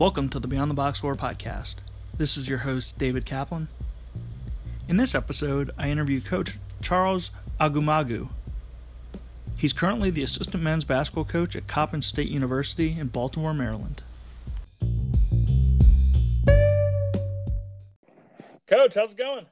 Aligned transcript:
Welcome 0.00 0.30
to 0.30 0.38
the 0.38 0.48
Beyond 0.48 0.70
the 0.70 0.74
Box 0.74 1.00
Score 1.00 1.14
podcast. 1.14 1.76
This 2.16 2.38
is 2.38 2.48
your 2.48 2.60
host, 2.60 2.96
David 2.96 3.26
Kaplan. 3.26 3.68
In 4.88 4.96
this 4.96 5.14
episode, 5.14 5.72
I 5.76 5.90
interview 5.90 6.22
Coach 6.22 6.56
Charles 6.80 7.30
Agumagu. 7.60 8.30
He's 9.58 9.74
currently 9.74 10.08
the 10.08 10.22
assistant 10.22 10.62
men's 10.62 10.86
basketball 10.86 11.26
coach 11.26 11.54
at 11.54 11.66
Coppin 11.66 12.00
State 12.00 12.30
University 12.30 12.98
in 12.98 13.08
Baltimore, 13.08 13.52
Maryland. 13.52 14.02
Coach, 18.66 18.94
how's 18.94 19.12
it 19.12 19.18
going? 19.18 19.44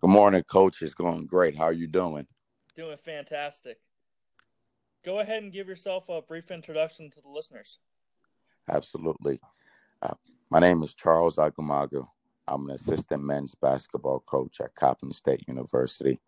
Good 0.00 0.10
morning, 0.10 0.42
Coach. 0.42 0.82
It's 0.82 0.92
going 0.92 1.26
great. 1.26 1.56
How 1.56 1.66
are 1.66 1.72
you 1.72 1.86
doing? 1.86 2.26
Doing 2.74 2.96
fantastic. 2.96 3.78
Go 5.04 5.20
ahead 5.20 5.44
and 5.44 5.52
give 5.52 5.68
yourself 5.68 6.08
a 6.08 6.20
brief 6.20 6.50
introduction 6.50 7.10
to 7.10 7.20
the 7.20 7.30
listeners. 7.30 7.78
Absolutely. 8.68 9.38
Uh, 10.04 10.12
my 10.50 10.60
name 10.60 10.82
is 10.82 10.92
Charles 10.92 11.36
Agumagu. 11.36 12.06
I'm 12.46 12.68
an 12.68 12.74
assistant 12.74 13.22
men's 13.22 13.54
basketball 13.54 14.20
coach 14.20 14.60
at 14.60 14.74
Coppin 14.74 15.10
State 15.10 15.48
University. 15.48 16.20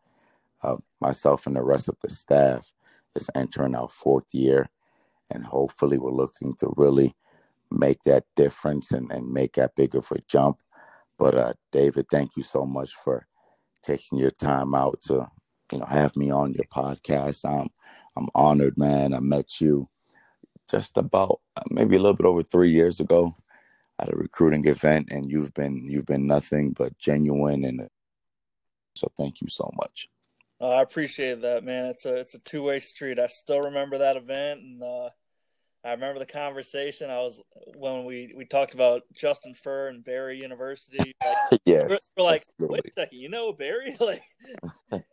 Uh, 0.62 0.76
myself 1.02 1.46
and 1.46 1.54
the 1.54 1.62
rest 1.62 1.88
of 1.88 1.96
the 2.02 2.08
staff 2.08 2.72
is 3.14 3.28
entering 3.34 3.74
our 3.74 3.88
fourth 3.88 4.32
year, 4.32 4.70
and 5.30 5.44
hopefully, 5.44 5.98
we're 5.98 6.10
looking 6.10 6.54
to 6.54 6.72
really 6.78 7.14
make 7.70 8.02
that 8.04 8.24
difference 8.34 8.92
and, 8.92 9.12
and 9.12 9.30
make 9.30 9.52
that 9.54 9.76
bigger 9.76 9.98
of 9.98 10.10
a 10.10 10.18
jump. 10.26 10.62
But 11.18 11.34
uh, 11.34 11.52
David, 11.70 12.06
thank 12.10 12.30
you 12.34 12.42
so 12.42 12.64
much 12.64 12.94
for 12.94 13.26
taking 13.82 14.18
your 14.18 14.30
time 14.30 14.74
out 14.74 15.02
to 15.02 15.28
you 15.70 15.78
know 15.78 15.84
have 15.84 16.16
me 16.16 16.30
on 16.30 16.54
your 16.54 16.66
podcast. 16.74 17.44
I'm 17.44 17.68
I'm 18.16 18.30
honored, 18.34 18.78
man. 18.78 19.12
I 19.12 19.20
met 19.20 19.60
you 19.60 19.86
just 20.70 20.96
about 20.96 21.40
uh, 21.58 21.62
maybe 21.68 21.96
a 21.96 21.98
little 21.98 22.16
bit 22.16 22.24
over 22.24 22.42
three 22.42 22.70
years 22.70 23.00
ago 23.00 23.36
at 23.98 24.12
a 24.12 24.16
recruiting 24.16 24.66
event, 24.66 25.08
and 25.10 25.30
you've 25.30 25.54
been 25.54 25.88
you've 25.88 26.06
been 26.06 26.24
nothing 26.24 26.72
but 26.72 26.96
genuine, 26.98 27.64
and 27.64 27.88
so 28.94 29.08
thank 29.16 29.40
you 29.40 29.48
so 29.48 29.70
much. 29.76 30.08
Uh, 30.60 30.68
I 30.68 30.82
appreciate 30.82 31.42
that, 31.42 31.64
man. 31.64 31.86
It's 31.86 32.06
a 32.06 32.14
it's 32.16 32.34
a 32.34 32.38
two 32.40 32.62
way 32.62 32.80
street. 32.80 33.18
I 33.18 33.26
still 33.26 33.60
remember 33.60 33.98
that 33.98 34.16
event, 34.16 34.60
and 34.60 34.82
uh, 34.82 35.10
I 35.84 35.92
remember 35.92 36.18
the 36.18 36.26
conversation. 36.26 37.10
I 37.10 37.18
was 37.18 37.40
when 37.76 38.04
we 38.04 38.32
we 38.36 38.44
talked 38.44 38.74
about 38.74 39.02
Justin 39.14 39.54
Furr 39.54 39.88
and 39.88 40.04
Barry 40.04 40.40
University. 40.40 41.14
Like, 41.24 41.60
yes, 41.66 41.88
we're, 41.88 41.98
we're 42.16 42.30
like, 42.30 42.42
absolutely. 42.42 42.74
wait 42.74 42.86
a 42.86 42.92
second, 42.92 43.18
you 43.18 43.28
know 43.28 43.52
Barry? 43.52 43.96
Like, 44.06 44.22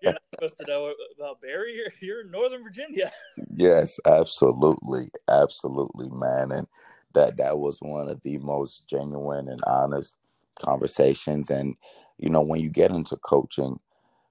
you're 0.02 0.14
not 0.14 0.22
supposed 0.34 0.58
to 0.60 0.66
know 0.68 0.94
about 1.20 1.42
Barry. 1.42 1.76
You're, 1.76 1.94
you're 2.00 2.22
in 2.22 2.32
Northern 2.32 2.64
Virginia. 2.64 3.12
yes, 3.56 4.00
absolutely, 4.06 5.10
absolutely, 5.30 6.10
man. 6.12 6.52
And 6.52 6.68
that 7.14 7.38
that 7.38 7.60
was 7.60 7.80
one 7.82 8.10
of 8.10 8.22
the 8.24 8.38
most 8.40 8.88
genuine 8.88 9.48
and 9.48 9.62
honest 9.66 10.16
conversations. 10.60 11.50
And 11.50 11.76
you 12.18 12.30
know, 12.30 12.42
when 12.42 12.62
you 12.62 12.70
get 12.70 12.92
into 12.92 13.18
coaching 13.18 13.80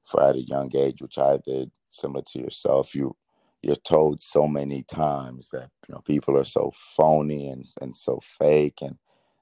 for 0.05 0.23
at 0.23 0.37
a 0.37 0.43
young 0.43 0.75
age, 0.75 1.03
which 1.03 1.19
I 1.19 1.39
did, 1.45 1.71
similar 1.91 2.23
to 2.33 2.39
yourself, 2.39 2.95
you 2.95 3.17
you're 3.63 3.77
told 3.77 4.21
so 4.21 4.47
many 4.47 4.83
times 4.83 5.49
that 5.53 5.71
you 5.89 5.95
know 5.95 6.01
people 6.05 6.37
are 6.37 6.45
so 6.45 6.73
phony 6.97 7.49
and, 7.49 7.65
and 7.81 7.97
so 7.97 8.21
fake 8.23 8.79
and 8.83 8.97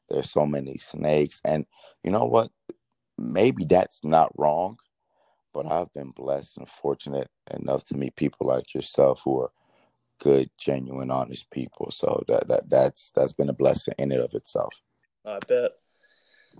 there's 0.08 0.30
so 0.30 0.46
many 0.46 0.77
snakes 0.77 1.41
and 1.44 1.64
you 2.05 2.11
know 2.11 2.24
what 2.24 2.50
maybe 3.16 3.64
that's 3.64 4.05
not 4.05 4.30
wrong 4.38 4.77
but 5.55 5.70
i've 5.70 5.92
been 5.94 6.11
blessed 6.11 6.58
and 6.58 6.68
fortunate 6.68 7.28
enough 7.52 7.84
to 7.84 7.96
meet 7.96 8.14
people 8.16 8.46
like 8.46 8.74
yourself 8.74 9.22
who 9.24 9.41
are 9.41 9.50
good 10.20 10.50
genuine 10.58 11.10
honest 11.10 11.50
people. 11.50 11.90
So 11.90 12.22
that, 12.28 12.46
that 12.48 12.70
that's 12.70 13.10
that's 13.16 13.32
been 13.32 13.48
a 13.48 13.54
blessing 13.54 13.94
in 13.98 14.12
and 14.12 14.20
of 14.20 14.34
itself. 14.34 14.72
I 15.27 15.38
bet. 15.48 15.72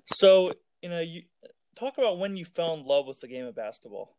So 0.07 0.55
you 0.83 0.89
know 0.89 1.01
you 1.01 1.23
talk 1.77 1.99
about 1.99 2.19
when 2.19 2.37
you 2.37 2.45
fell 2.45 2.75
in 2.75 2.85
love 2.85 3.07
with 3.07 3.21
the 3.21 3.29
game 3.29 3.47
of 3.47 3.55
basketball. 3.55 4.17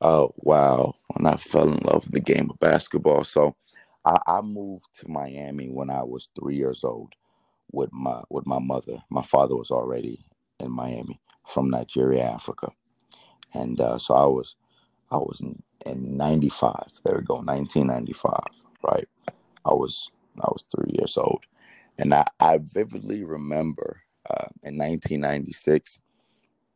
Oh 0.00 0.32
wow! 0.36 0.94
When 1.14 1.26
I 1.26 1.36
fell 1.36 1.68
in 1.68 1.80
love 1.84 2.04
with 2.04 2.12
the 2.12 2.20
game 2.20 2.48
of 2.50 2.58
basketball, 2.58 3.24
so 3.24 3.56
I, 4.04 4.18
I 4.26 4.40
moved 4.40 4.86
to 5.00 5.08
Miami 5.08 5.68
when 5.68 5.90
I 5.90 6.02
was 6.02 6.28
three 6.38 6.56
years 6.56 6.84
old 6.84 7.14
with 7.72 7.92
my 7.92 8.22
with 8.30 8.46
my 8.46 8.60
mother. 8.60 9.02
My 9.10 9.22
father 9.22 9.56
was 9.56 9.70
already 9.70 10.24
in 10.60 10.70
Miami 10.70 11.20
from 11.46 11.70
Nigeria, 11.70 12.24
Africa, 12.24 12.70
and 13.52 13.80
uh, 13.80 13.98
so 13.98 14.14
I 14.14 14.26
was 14.26 14.56
I 15.10 15.16
was 15.16 15.42
in, 15.86 15.92
in 15.92 16.16
'95. 16.16 16.74
There 17.04 17.16
we 17.16 17.22
go, 17.24 17.36
1995. 17.36 18.40
Right, 18.82 19.08
I 19.64 19.70
was 19.72 20.10
I 20.40 20.48
was 20.48 20.64
three 20.74 20.92
years 20.98 21.16
old, 21.16 21.44
and 21.98 22.14
I, 22.14 22.26
I 22.40 22.58
vividly 22.58 23.24
remember 23.24 24.02
uh, 24.30 24.46
in 24.62 24.78
1996 24.78 26.00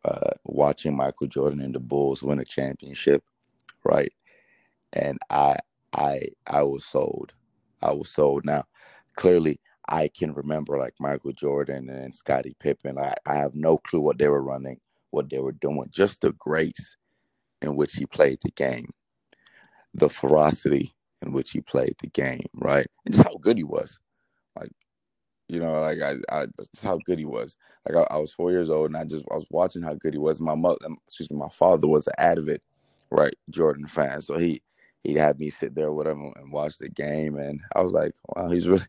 uh, 0.05 0.31
watching 0.45 0.97
Michael 0.97 1.27
Jordan 1.29 1.61
and 1.61 1.75
the 1.75 1.81
Bulls 1.81 2.23
win 2.23 2.41
a 2.41 2.45
championship, 2.45 3.23
right? 3.85 4.13
And 4.93 5.19
I 5.31 5.59
I 5.95 6.29
I 6.47 6.63
was 6.63 6.85
sold. 6.85 7.33
I 7.83 7.93
was 7.93 8.11
sold. 8.11 8.45
Now, 8.45 8.65
clearly, 9.17 9.61
I 9.89 10.09
can 10.09 10.35
remember 10.35 10.79
like 10.79 10.95
Michael 11.01 11.33
Jordan 11.33 11.89
and 11.91 12.15
Scottie 12.15 12.57
Pippen. 12.61 12.99
I, 12.99 13.15
I 13.27 13.37
have 13.37 13.55
no 13.55 13.79
clue 13.79 14.01
what 14.01 14.19
they 14.19 14.29
were 14.29 14.43
running, 14.43 14.81
what 15.11 15.31
they 15.31 15.39
were 15.41 15.53
doing. 15.53 15.89
Just 15.91 16.21
the 16.21 16.33
grace 16.33 16.97
in 17.63 17.77
which 17.77 17.95
he 17.95 18.07
played 18.07 18.39
the 18.43 18.51
game, 18.51 18.91
the 19.95 20.09
ferocity 20.09 20.95
in 21.23 21.33
which 21.33 21.53
he 21.53 21.61
played 21.61 21.95
the 22.01 22.09
game, 22.09 22.47
right? 22.55 22.87
And 23.05 23.15
just 23.15 23.25
how 23.27 23.37
good 23.37 23.57
he 23.57 23.65
was. 23.65 23.99
Like 24.59 24.71
you 25.49 25.61
know, 25.61 25.81
like 25.81 26.01
I, 26.01 26.17
I 26.31 26.47
just 26.57 26.83
how 26.83 26.99
good 27.05 27.19
he 27.19 27.25
was. 27.25 27.57
Like 27.87 27.97
I, 27.97 28.15
I, 28.15 28.19
was 28.19 28.33
four 28.33 28.51
years 28.51 28.71
old, 28.71 28.87
and 28.87 28.97
I 28.97 29.05
just 29.05 29.25
I 29.31 29.35
was 29.35 29.47
watching 29.51 29.83
how 29.83 29.95
good 29.95 30.15
he 30.15 30.19
was. 30.19 30.41
My 30.41 30.55
mother, 30.55 30.79
um, 30.85 30.99
excuse 31.07 31.31
me, 31.31 31.37
my 31.37 31.49
father 31.49 31.87
was 31.87 32.07
an 32.07 32.15
avid, 32.19 32.61
right, 33.11 33.35
Jordan 33.51 33.87
fan. 33.87 34.21
So 34.21 34.39
he 34.39 34.63
he'd 35.05 35.19
have 35.19 35.39
me 35.39 35.51
sit 35.51 35.75
there 35.75 35.93
with 35.93 36.07
him 36.07 36.33
and 36.37 36.53
watch 36.53 36.79
the 36.79 36.89
game, 36.89 37.37
and 37.37 37.61
I 37.75 37.83
was 37.83 37.93
like, 37.93 38.15
wow, 38.29 38.49
he's 38.51 38.69
really 38.69 38.87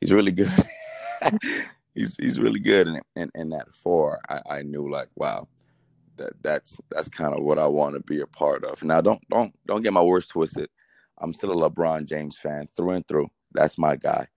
he's 0.00 0.12
really 0.12 0.32
good. 0.32 0.52
he's 1.94 2.16
he's 2.16 2.40
really 2.40 2.60
good. 2.60 2.88
And 2.88 3.00
in, 3.16 3.30
in 3.34 3.50
that 3.50 3.74
four, 3.74 4.20
I, 4.28 4.40
I 4.48 4.62
knew 4.62 4.90
like, 4.90 5.08
wow, 5.14 5.46
that 6.18 6.32
that's 6.42 6.80
that's 6.90 7.08
kind 7.08 7.34
of 7.34 7.42
what 7.42 7.58
I 7.58 7.66
want 7.66 7.94
to 7.94 8.00
be 8.00 8.20
a 8.20 8.26
part 8.26 8.64
of. 8.64 8.82
Now, 8.84 9.00
don't 9.00 9.22
don't 9.28 9.54
don't 9.66 9.82
get 9.82 9.92
my 9.92 10.02
words 10.02 10.26
twisted. 10.26 10.68
I'm 11.18 11.32
still 11.32 11.52
a 11.52 11.70
LeBron 11.70 12.04
James 12.06 12.36
fan 12.36 12.68
through 12.76 12.90
and 12.90 13.08
through. 13.08 13.28
That's 13.52 13.78
my 13.78 13.96
guy 13.96 14.28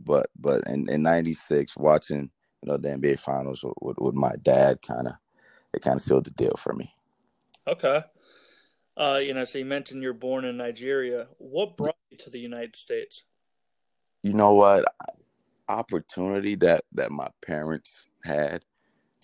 but 0.00 0.30
but 0.38 0.66
in, 0.68 0.88
in 0.88 1.02
96 1.02 1.76
watching 1.76 2.30
you 2.62 2.68
know 2.68 2.76
the 2.76 2.88
nba 2.88 3.18
finals 3.18 3.62
with, 3.62 3.74
with, 3.80 3.98
with 3.98 4.14
my 4.14 4.32
dad 4.42 4.80
kind 4.82 5.08
of 5.08 5.14
it 5.74 5.82
kind 5.82 5.96
of 5.96 6.02
sealed 6.02 6.24
the 6.24 6.30
deal 6.30 6.54
for 6.58 6.72
me 6.72 6.94
okay 7.66 8.02
uh 8.96 9.20
you 9.22 9.34
know 9.34 9.44
so 9.44 9.58
you 9.58 9.64
mentioned 9.64 10.02
you're 10.02 10.12
born 10.12 10.44
in 10.44 10.56
nigeria 10.56 11.28
what 11.38 11.76
brought 11.76 11.96
you 12.10 12.16
to 12.16 12.30
the 12.30 12.38
united 12.38 12.76
states 12.76 13.24
you 14.22 14.32
know 14.32 14.54
what 14.54 14.84
opportunity 15.68 16.54
that 16.54 16.84
that 16.92 17.10
my 17.10 17.28
parents 17.44 18.06
had 18.22 18.62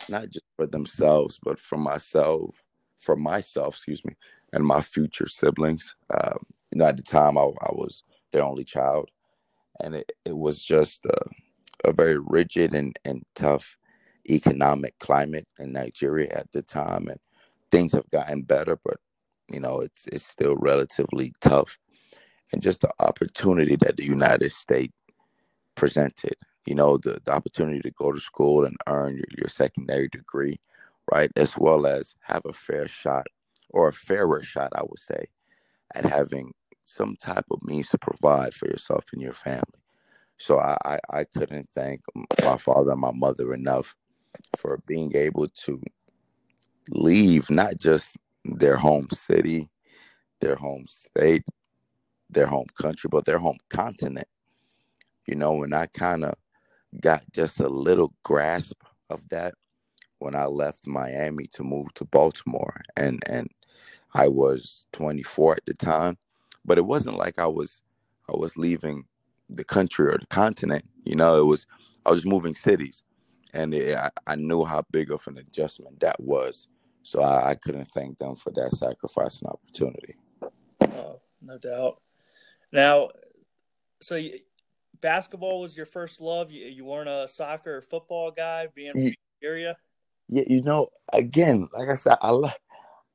not 0.08 0.30
just 0.30 0.44
for 0.56 0.66
themselves 0.66 1.38
but 1.42 1.58
for 1.58 1.78
myself 1.78 2.62
for 2.98 3.16
myself 3.16 3.76
excuse 3.76 4.04
me 4.04 4.14
and 4.52 4.64
my 4.66 4.80
future 4.82 5.28
siblings. 5.28 5.96
Um, 6.12 6.38
you 6.72 6.78
know 6.78 6.86
at 6.86 6.96
the 6.96 7.02
time 7.02 7.38
I, 7.38 7.42
I 7.42 7.72
was 7.72 8.04
their 8.32 8.44
only 8.44 8.64
child 8.64 9.10
and 9.80 9.94
it, 9.94 10.12
it 10.24 10.36
was 10.36 10.62
just 10.62 11.04
a, 11.06 11.18
a 11.88 11.92
very 11.92 12.18
rigid 12.18 12.74
and, 12.74 12.98
and 13.04 13.22
tough 13.34 13.76
economic 14.30 14.98
climate 14.98 15.46
in 15.58 15.72
Nigeria 15.72 16.30
at 16.32 16.50
the 16.52 16.62
time, 16.62 17.08
and 17.08 17.18
things 17.70 17.92
have 17.92 18.10
gotten 18.10 18.42
better, 18.42 18.78
but 18.84 18.96
you 19.50 19.60
know 19.60 19.80
it's 19.80 20.06
it's 20.08 20.26
still 20.26 20.56
relatively 20.56 21.32
tough, 21.40 21.78
and 22.52 22.62
just 22.62 22.80
the 22.80 22.90
opportunity 23.00 23.76
that 23.76 23.96
the 23.96 24.04
United 24.04 24.52
States 24.52 24.94
presented, 25.76 26.36
you 26.66 26.74
know, 26.74 26.96
the, 26.96 27.20
the 27.24 27.32
opportunity 27.32 27.80
to 27.80 27.90
go 27.92 28.12
to 28.12 28.20
school 28.20 28.64
and 28.64 28.76
earn 28.86 29.16
your, 29.16 29.26
your 29.36 29.48
secondary 29.48 30.08
degree, 30.08 30.60
right, 31.12 31.30
as 31.36 31.56
well 31.56 31.86
as 31.86 32.14
have 32.20 32.42
a 32.44 32.52
fair 32.52 32.86
shot 32.88 33.26
or 33.70 33.88
a 33.88 33.92
fairer 33.92 34.42
shot, 34.42 34.72
I 34.74 34.82
would 34.82 34.98
say, 34.98 35.26
at 35.94 36.04
having 36.04 36.52
some 36.84 37.16
type 37.16 37.46
of 37.50 37.62
means 37.62 37.88
to 37.88 37.98
provide 37.98 38.54
for 38.54 38.66
yourself 38.66 39.04
and 39.12 39.22
your 39.22 39.32
family. 39.32 39.62
So 40.38 40.58
I, 40.58 40.76
I, 40.84 40.98
I 41.10 41.24
couldn't 41.24 41.68
thank 41.70 42.02
my 42.42 42.56
father 42.56 42.92
and 42.92 43.00
my 43.00 43.12
mother 43.12 43.54
enough 43.54 43.94
for 44.56 44.82
being 44.86 45.14
able 45.14 45.48
to 45.48 45.80
leave 46.90 47.50
not 47.50 47.76
just 47.76 48.16
their 48.44 48.76
home 48.76 49.08
city, 49.12 49.68
their 50.40 50.56
home 50.56 50.86
state, 50.88 51.44
their 52.30 52.46
home 52.46 52.66
country, 52.80 53.08
but 53.10 53.24
their 53.24 53.38
home 53.38 53.58
continent. 53.68 54.26
You 55.26 55.36
know, 55.36 55.62
and 55.62 55.74
I 55.74 55.86
kind 55.86 56.24
of 56.24 56.34
got 57.00 57.22
just 57.32 57.60
a 57.60 57.68
little 57.68 58.12
grasp 58.22 58.82
of 59.10 59.28
that 59.30 59.54
when 60.18 60.34
I 60.34 60.46
left 60.46 60.86
Miami 60.86 61.48
to 61.54 61.64
move 61.64 61.92
to 61.94 62.04
Baltimore, 62.04 62.80
and 62.96 63.22
and 63.28 63.48
I 64.14 64.28
was 64.28 64.86
24 64.92 65.56
at 65.56 65.66
the 65.66 65.74
time, 65.74 66.18
but 66.64 66.78
it 66.78 66.84
wasn't 66.84 67.18
like 67.18 67.38
I 67.38 67.46
was 67.46 67.82
I 68.28 68.36
was 68.36 68.56
leaving 68.56 69.04
the 69.48 69.64
country 69.64 70.12
or 70.12 70.18
the 70.18 70.26
continent. 70.26 70.84
You 71.04 71.16
know, 71.16 71.40
it 71.40 71.46
was 71.46 71.66
I 72.06 72.10
was 72.10 72.26
moving 72.26 72.54
cities, 72.54 73.02
and 73.52 73.74
it, 73.74 73.96
I, 73.96 74.10
I 74.26 74.36
knew 74.36 74.64
how 74.64 74.84
big 74.90 75.10
of 75.10 75.26
an 75.26 75.38
adjustment 75.38 76.00
that 76.00 76.20
was. 76.20 76.68
So 77.02 77.22
I, 77.22 77.50
I 77.50 77.54
couldn't 77.54 77.90
thank 77.92 78.18
them 78.18 78.36
for 78.36 78.50
that 78.52 78.72
sacrifice 78.72 79.42
and 79.42 79.50
opportunity. 79.50 80.14
Oh, 80.82 81.20
no 81.40 81.58
doubt. 81.58 82.00
Now, 82.72 83.10
so 84.00 84.16
you, 84.16 84.38
basketball 85.02 85.60
was 85.60 85.76
your 85.76 85.86
first 85.86 86.20
love. 86.20 86.50
You, 86.50 86.66
you 86.66 86.84
weren't 86.84 87.08
a 87.08 87.28
soccer 87.28 87.78
or 87.78 87.82
football 87.82 88.30
guy, 88.30 88.68
being 88.74 88.92
from 88.92 89.02
the 89.02 89.16
area. 89.42 89.76
Yeah, 90.28 90.44
you 90.46 90.62
know, 90.62 90.88
again, 91.12 91.68
like 91.74 91.88
I 91.88 91.96
said, 91.96 92.16
I 92.22 92.30
love. 92.30 92.54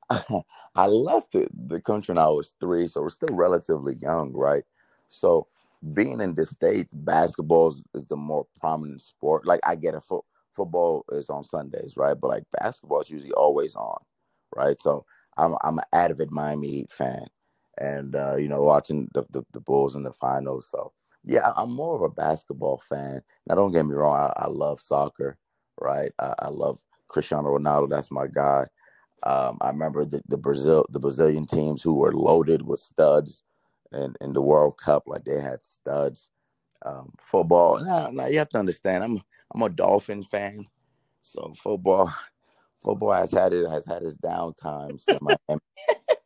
I 0.75 0.88
left 0.88 1.34
the, 1.34 1.48
the 1.68 1.81
country 1.81 2.13
when 2.13 2.24
I 2.24 2.28
was 2.28 2.54
three, 2.62 2.88
so 2.88 3.01
we're 3.01 3.10
still 3.10 3.36
relatively 3.36 3.95
young, 3.95 4.31
right? 4.34 4.63
So 5.10 5.48
being 5.94 6.22
in 6.22 6.34
the 6.34 6.45
states, 6.45 6.94
basketball 6.94 7.69
is, 7.69 7.84
is 7.94 8.07
the 8.07 8.16
more 8.16 8.45
prominent 8.60 9.01
sport. 9.01 9.45
Like 9.45 9.60
I 9.66 9.75
get 9.75 9.95
it, 9.95 10.04
fo- 10.04 10.25
football 10.56 11.04
is 11.12 11.30
on 11.30 11.44
Sundays, 11.44 11.95
right? 11.98 12.16
But 12.19 12.30
like 12.30 12.44
basketball 12.62 13.01
is 13.01 13.10
usually 13.10 13.33
always 13.33 13.75
on, 13.75 14.00
right? 14.56 14.80
So 14.80 15.06
I'm 15.38 15.56
I'm 15.62 15.78
an 15.78 15.86
avid 15.94 16.31
Miami 16.31 16.68
Heat 16.68 16.92
fan, 16.92 17.28
and 17.80 18.16
uh, 18.16 18.38
you 18.38 18.48
know 18.48 18.63
watching 18.63 19.10
the, 19.13 19.25
the, 19.31 19.44
the 19.51 19.62
Bulls 19.62 19.95
in 19.95 20.04
the 20.04 20.13
finals. 20.13 20.69
So 20.69 20.94
yeah, 21.27 21.51
I'm 21.56 21.71
more 21.71 21.95
of 21.95 22.01
a 22.01 22.09
basketball 22.09 22.81
fan. 22.89 23.21
Now 23.47 23.56
don't 23.56 23.71
get 23.71 23.85
me 23.85 23.94
wrong, 23.94 24.15
I, 24.15 24.44
I 24.44 24.47
love 24.47 24.79
soccer, 24.79 25.38
right? 25.79 26.12
I, 26.19 26.33
I, 26.39 26.50
love 26.50 26.79
Cristiano 27.07 27.50
Ronaldo. 27.50 27.89
That's 27.89 28.12
my 28.12 28.27
guy. 28.27 28.65
Um, 29.24 29.57
I 29.62 29.69
remember 29.69 30.06
the, 30.06 30.21
the 30.27 30.38
Brazil 30.38 30.85
the 30.89 31.00
Brazilian 31.00 31.45
teams 31.45 31.81
who 31.81 31.94
were 31.94 32.12
loaded 32.12 32.62
with 32.62 32.79
studs 32.79 33.44
in, 33.91 34.15
in 34.21 34.33
the 34.33 34.41
World 34.41 34.77
Cup, 34.77 35.03
like 35.06 35.25
they 35.25 35.39
had 35.39 35.63
studs. 35.63 36.29
Um, 36.85 37.12
football, 37.19 37.83
now, 37.83 38.09
now 38.09 38.27
you 38.27 38.38
have 38.38 38.50
to 38.50 38.59
understand, 38.59 39.03
I'm 39.03 39.21
I'm 39.53 39.62
a 39.63 39.69
Dolphin 39.69 40.23
fan, 40.23 40.65
so 41.21 41.53
football 41.57 42.13
football 42.83 43.13
has 43.13 43.31
had 43.31 43.53
it 43.53 43.69
has 43.69 43.85
had 43.85 44.03
its 44.03 44.18
down 44.18 44.53
times 44.53 45.03
in 45.07 45.18
Miami. 45.21 45.62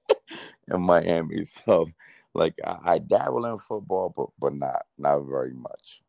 in 0.74 0.82
Miami, 0.82 1.44
so 1.44 1.88
like 2.34 2.56
I, 2.66 2.78
I 2.84 2.98
dabble 3.00 3.46
in 3.46 3.58
football, 3.58 4.14
but 4.16 4.30
but 4.40 4.54
not 4.54 4.86
not 4.98 5.20
very 5.22 5.54
much. 5.54 6.02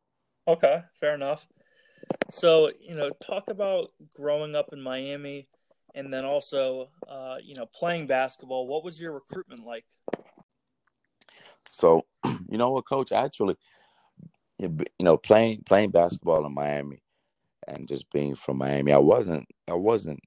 Okay, 0.47 0.83
fair 1.01 1.15
enough. 1.15 1.47
So 2.31 2.71
you 2.81 2.95
know, 2.95 3.11
talk 3.25 3.49
about 3.49 3.93
growing 4.15 4.55
up 4.55 4.71
in 4.73 4.81
Miami, 4.81 5.49
and 5.95 6.13
then 6.13 6.25
also 6.25 6.91
uh, 7.09 7.37
you 7.43 7.55
know 7.55 7.67
playing 7.67 8.07
basketball. 8.07 8.67
What 8.67 8.85
was 8.85 9.01
your 9.01 9.13
recruitment 9.13 9.65
like? 9.65 9.85
So, 11.71 12.07
you 12.25 12.59
know 12.59 12.71
what, 12.71 12.87
Coach? 12.87 13.13
Actually, 13.13 13.57
you 14.59 14.77
know, 15.01 15.17
playing 15.17 15.63
playing 15.65 15.91
basketball 15.91 16.47
in 16.47 16.55
Miami, 16.55 17.03
and 17.67 17.89
just 17.89 18.11
being 18.11 18.35
from 18.35 18.59
Miami, 18.59 18.93
I 18.93 18.99
wasn't 18.99 19.47
I 19.69 19.75
wasn't 19.75 20.21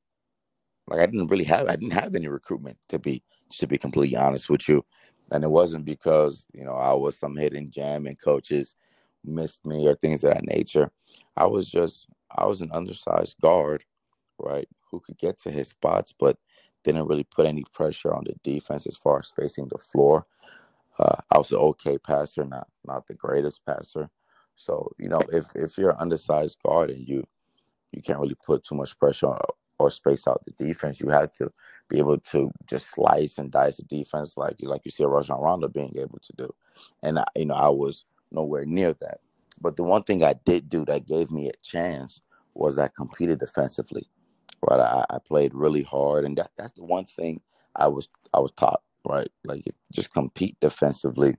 like 0.87 0.99
I 0.99 1.05
didn't 1.05 1.27
really 1.27 1.45
have 1.45 1.67
I 1.67 1.75
didn't 1.75 1.93
have 1.93 2.15
any 2.15 2.27
recruitment 2.27 2.77
to 2.89 2.99
be 2.99 3.23
to 3.53 3.67
be 3.67 3.77
completely 3.77 4.17
honest 4.17 4.49
with 4.49 4.67
you, 4.67 4.83
and 5.31 5.43
it 5.43 5.49
wasn't 5.49 5.85
because 5.85 6.47
you 6.53 6.63
know 6.63 6.75
I 6.75 6.93
was 6.93 7.17
some 7.17 7.35
hidden 7.35 7.69
gem 7.71 8.07
and 8.07 8.19
coaches 8.19 8.75
missed 9.23 9.65
me 9.65 9.87
or 9.87 9.95
things 9.95 10.23
of 10.23 10.33
that 10.33 10.45
nature. 10.45 10.91
I 11.35 11.45
was 11.47 11.69
just 11.69 12.07
I 12.31 12.45
was 12.45 12.61
an 12.61 12.71
undersized 12.71 13.39
guard, 13.41 13.83
right, 14.39 14.67
who 14.89 14.99
could 14.99 15.17
get 15.17 15.39
to 15.41 15.51
his 15.51 15.69
spots, 15.69 16.13
but 16.17 16.37
didn't 16.83 17.07
really 17.07 17.23
put 17.23 17.47
any 17.47 17.63
pressure 17.73 18.13
on 18.13 18.25
the 18.25 18.35
defense 18.43 18.85
as 18.85 18.95
far 18.95 19.19
as 19.19 19.27
spacing 19.27 19.67
the 19.71 19.77
floor. 19.77 20.25
Uh, 20.99 21.15
I 21.31 21.37
was 21.37 21.51
an 21.51 21.57
okay 21.57 21.97
passer, 21.97 22.45
not 22.45 22.67
not 22.85 23.07
the 23.07 23.15
greatest 23.15 23.65
passer. 23.65 24.09
So 24.55 24.91
you 24.97 25.09
know, 25.09 25.21
if 25.31 25.45
if 25.55 25.77
you're 25.77 25.91
an 25.91 25.97
undersized 25.99 26.57
guard 26.65 26.91
and 26.91 27.07
you 27.07 27.25
you 27.91 28.01
can't 28.01 28.19
really 28.19 28.37
put 28.45 28.63
too 28.63 28.75
much 28.75 28.97
pressure 28.99 29.27
on 29.27 29.39
or 29.79 29.91
space 29.91 30.27
out 30.27 30.43
the 30.45 30.51
defense, 30.51 30.99
you 31.01 31.09
have 31.09 31.31
to 31.33 31.51
be 31.89 31.99
able 31.99 32.17
to 32.17 32.51
just 32.67 32.91
slice 32.91 33.37
and 33.37 33.51
dice 33.51 33.77
the 33.77 33.83
defense 33.83 34.37
like 34.37 34.55
like 34.61 34.81
you 34.85 34.91
see 34.91 35.03
a 35.03 35.07
Rajon 35.07 35.41
Rondo 35.41 35.67
being 35.67 35.93
able 35.97 36.19
to 36.19 36.33
do. 36.37 36.53
And 37.03 37.19
I, 37.19 37.25
you 37.35 37.45
know, 37.45 37.55
I 37.55 37.69
was 37.69 38.05
nowhere 38.31 38.65
near 38.65 38.93
that. 39.01 39.19
But 39.61 39.77
the 39.77 39.83
one 39.83 40.03
thing 40.03 40.23
I 40.23 40.35
did 40.45 40.69
do 40.69 40.85
that 40.85 41.07
gave 41.07 41.31
me 41.31 41.49
a 41.49 41.53
chance 41.61 42.21
was 42.53 42.79
I 42.79 42.89
competed 42.89 43.39
defensively. 43.39 44.07
Right, 44.67 44.79
I, 44.79 45.05
I 45.09 45.17
played 45.19 45.53
really 45.53 45.83
hard, 45.83 46.25
and 46.25 46.37
that 46.37 46.51
that's 46.57 46.71
the 46.73 46.83
one 46.83 47.05
thing 47.05 47.41
I 47.75 47.87
was 47.87 48.09
I 48.33 48.39
was 48.39 48.51
taught 48.53 48.81
right? 49.05 49.29
Like 49.43 49.63
just 49.91 50.13
compete 50.13 50.57
defensively, 50.59 51.37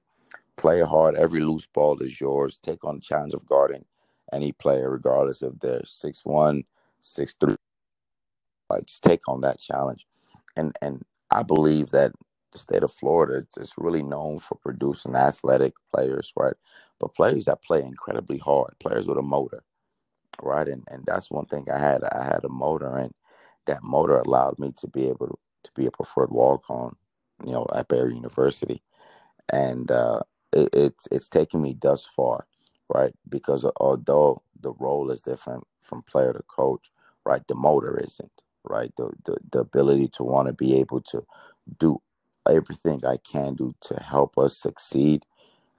play 0.57 0.81
hard. 0.81 1.17
Every 1.17 1.41
loose 1.41 1.67
ball 1.67 1.99
is 2.03 2.21
yours. 2.21 2.59
Take 2.63 2.85
on 2.85 2.97
the 2.97 3.01
challenge 3.01 3.35
of 3.35 3.47
guarding 3.47 3.85
any 4.33 4.53
player, 4.53 4.91
regardless 4.91 5.43
if 5.43 5.53
they're 5.61 5.85
six 5.85 6.25
one, 6.25 6.65
six 7.01 7.35
three. 7.39 7.57
Like 8.71 8.87
just 8.87 9.03
take 9.05 9.29
on 9.29 9.41
that 9.43 9.61
challenge, 9.61 10.07
and 10.57 10.77
and 10.83 11.05
I 11.31 11.43
believe 11.43 11.91
that 11.93 12.13
the 12.53 12.59
state 12.59 12.83
of 12.85 12.93
Florida 12.93 13.47
is 13.59 13.75
really 13.79 14.03
known 14.03 14.41
for 14.41 14.57
producing 14.57 15.15
athletic 15.17 15.75
players, 15.95 16.33
right? 16.37 16.55
But 17.01 17.15
players 17.15 17.47
that 17.47 17.63
play 17.63 17.83
incredibly 17.83 18.39
hard, 18.39 18.77
players 18.81 19.07
with 19.09 19.19
a 19.19 19.23
motor, 19.23 19.63
right? 20.43 20.69
And 20.69 20.85
and 20.91 21.05
that's 21.07 21.31
one 21.31 21.47
thing 21.47 21.67
I 21.73 21.79
had. 21.79 22.05
I 22.05 22.25
had 22.25 22.45
a 22.45 22.49
motor, 22.51 22.97
and 22.97 23.13
that 23.67 23.85
motor 23.85 24.19
allowed 24.19 24.59
me 24.59 24.73
to 24.79 24.89
be 24.89 25.09
able 25.09 25.29
to, 25.29 25.39
to 25.65 25.71
be 25.77 25.87
a 25.87 25.91
preferred 25.91 26.31
walk 26.31 26.65
on 26.71 26.97
you 27.45 27.53
know, 27.53 27.67
at 27.75 27.89
Barry 27.89 28.15
University, 28.15 28.83
and 29.53 29.91
uh, 29.91 30.21
it, 30.53 30.71
it's 30.75 31.09
it's 31.13 31.29
taken 31.29 31.63
me 31.63 31.77
thus 31.81 32.05
far, 32.05 32.47
right? 32.95 33.15
Because 33.29 33.67
although 33.79 34.43
the 34.61 34.73
role 34.75 35.11
is 35.11 35.21
different 35.23 35.65
from 35.83 36.03
player 36.03 36.33
to 36.33 36.43
coach, 36.45 36.91
right, 37.27 37.47
the 37.49 37.55
motor 37.57 37.99
isn't, 38.03 38.45
right? 38.69 38.93
The 38.97 39.11
the, 39.27 39.39
the 39.53 39.61
ability 39.61 40.09
to 40.15 40.25
want 40.25 40.49
to 40.49 40.55
be 40.55 40.77
able 40.79 41.03
to 41.03 41.25
do 41.79 42.01
everything 42.51 43.05
I 43.07 43.19
can 43.19 43.55
do 43.57 43.75
to 43.83 43.97
help 44.01 44.39
us 44.39 44.59
succeed 44.59 45.25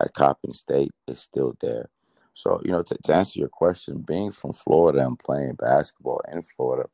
at 0.01 0.13
Coppin 0.13 0.54
State 0.54 0.92
is 1.07 1.19
still 1.19 1.56
there. 1.62 1.89
So, 2.36 2.62
you 2.66 2.72
know, 2.72 2.84
to, 2.84 2.98
to 3.06 3.16
answer 3.16 3.39
your 3.39 3.50
question, 3.50 4.04
being 4.07 4.31
from 4.31 4.54
Florida 4.54 5.06
and 5.06 5.19
playing 5.19 5.56
basketball 5.56 6.22
in 6.31 6.44
Florida 6.44 6.86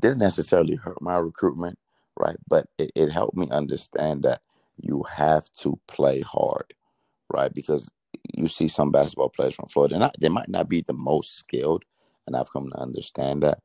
didn't 0.00 0.18
necessarily 0.18 0.76
hurt 0.76 1.02
my 1.02 1.18
recruitment 1.18 1.78
right? 2.18 2.36
But 2.48 2.66
it, 2.78 2.92
it 2.96 3.12
helped 3.12 3.36
me 3.36 3.48
understand 3.50 4.24
that 4.24 4.42
you 4.80 5.04
have 5.04 5.50
to 5.60 5.78
play 5.88 6.20
hard, 6.20 6.74
right? 7.32 7.52
Because 7.54 7.90
you 8.34 8.48
see 8.48 8.68
some 8.68 8.92
basketball 8.92 9.30
players 9.30 9.54
from 9.54 9.68
Florida, 9.68 9.98
not, 9.98 10.16
they 10.20 10.28
might 10.30 10.48
not 10.50 10.68
be 10.68 10.82
the 10.82 10.94
most 10.94 11.36
skilled, 11.36 11.84
and 12.26 12.36
I've 12.36 12.52
come 12.52 12.70
to 12.70 12.78
understand 12.80 13.42
that. 13.44 13.60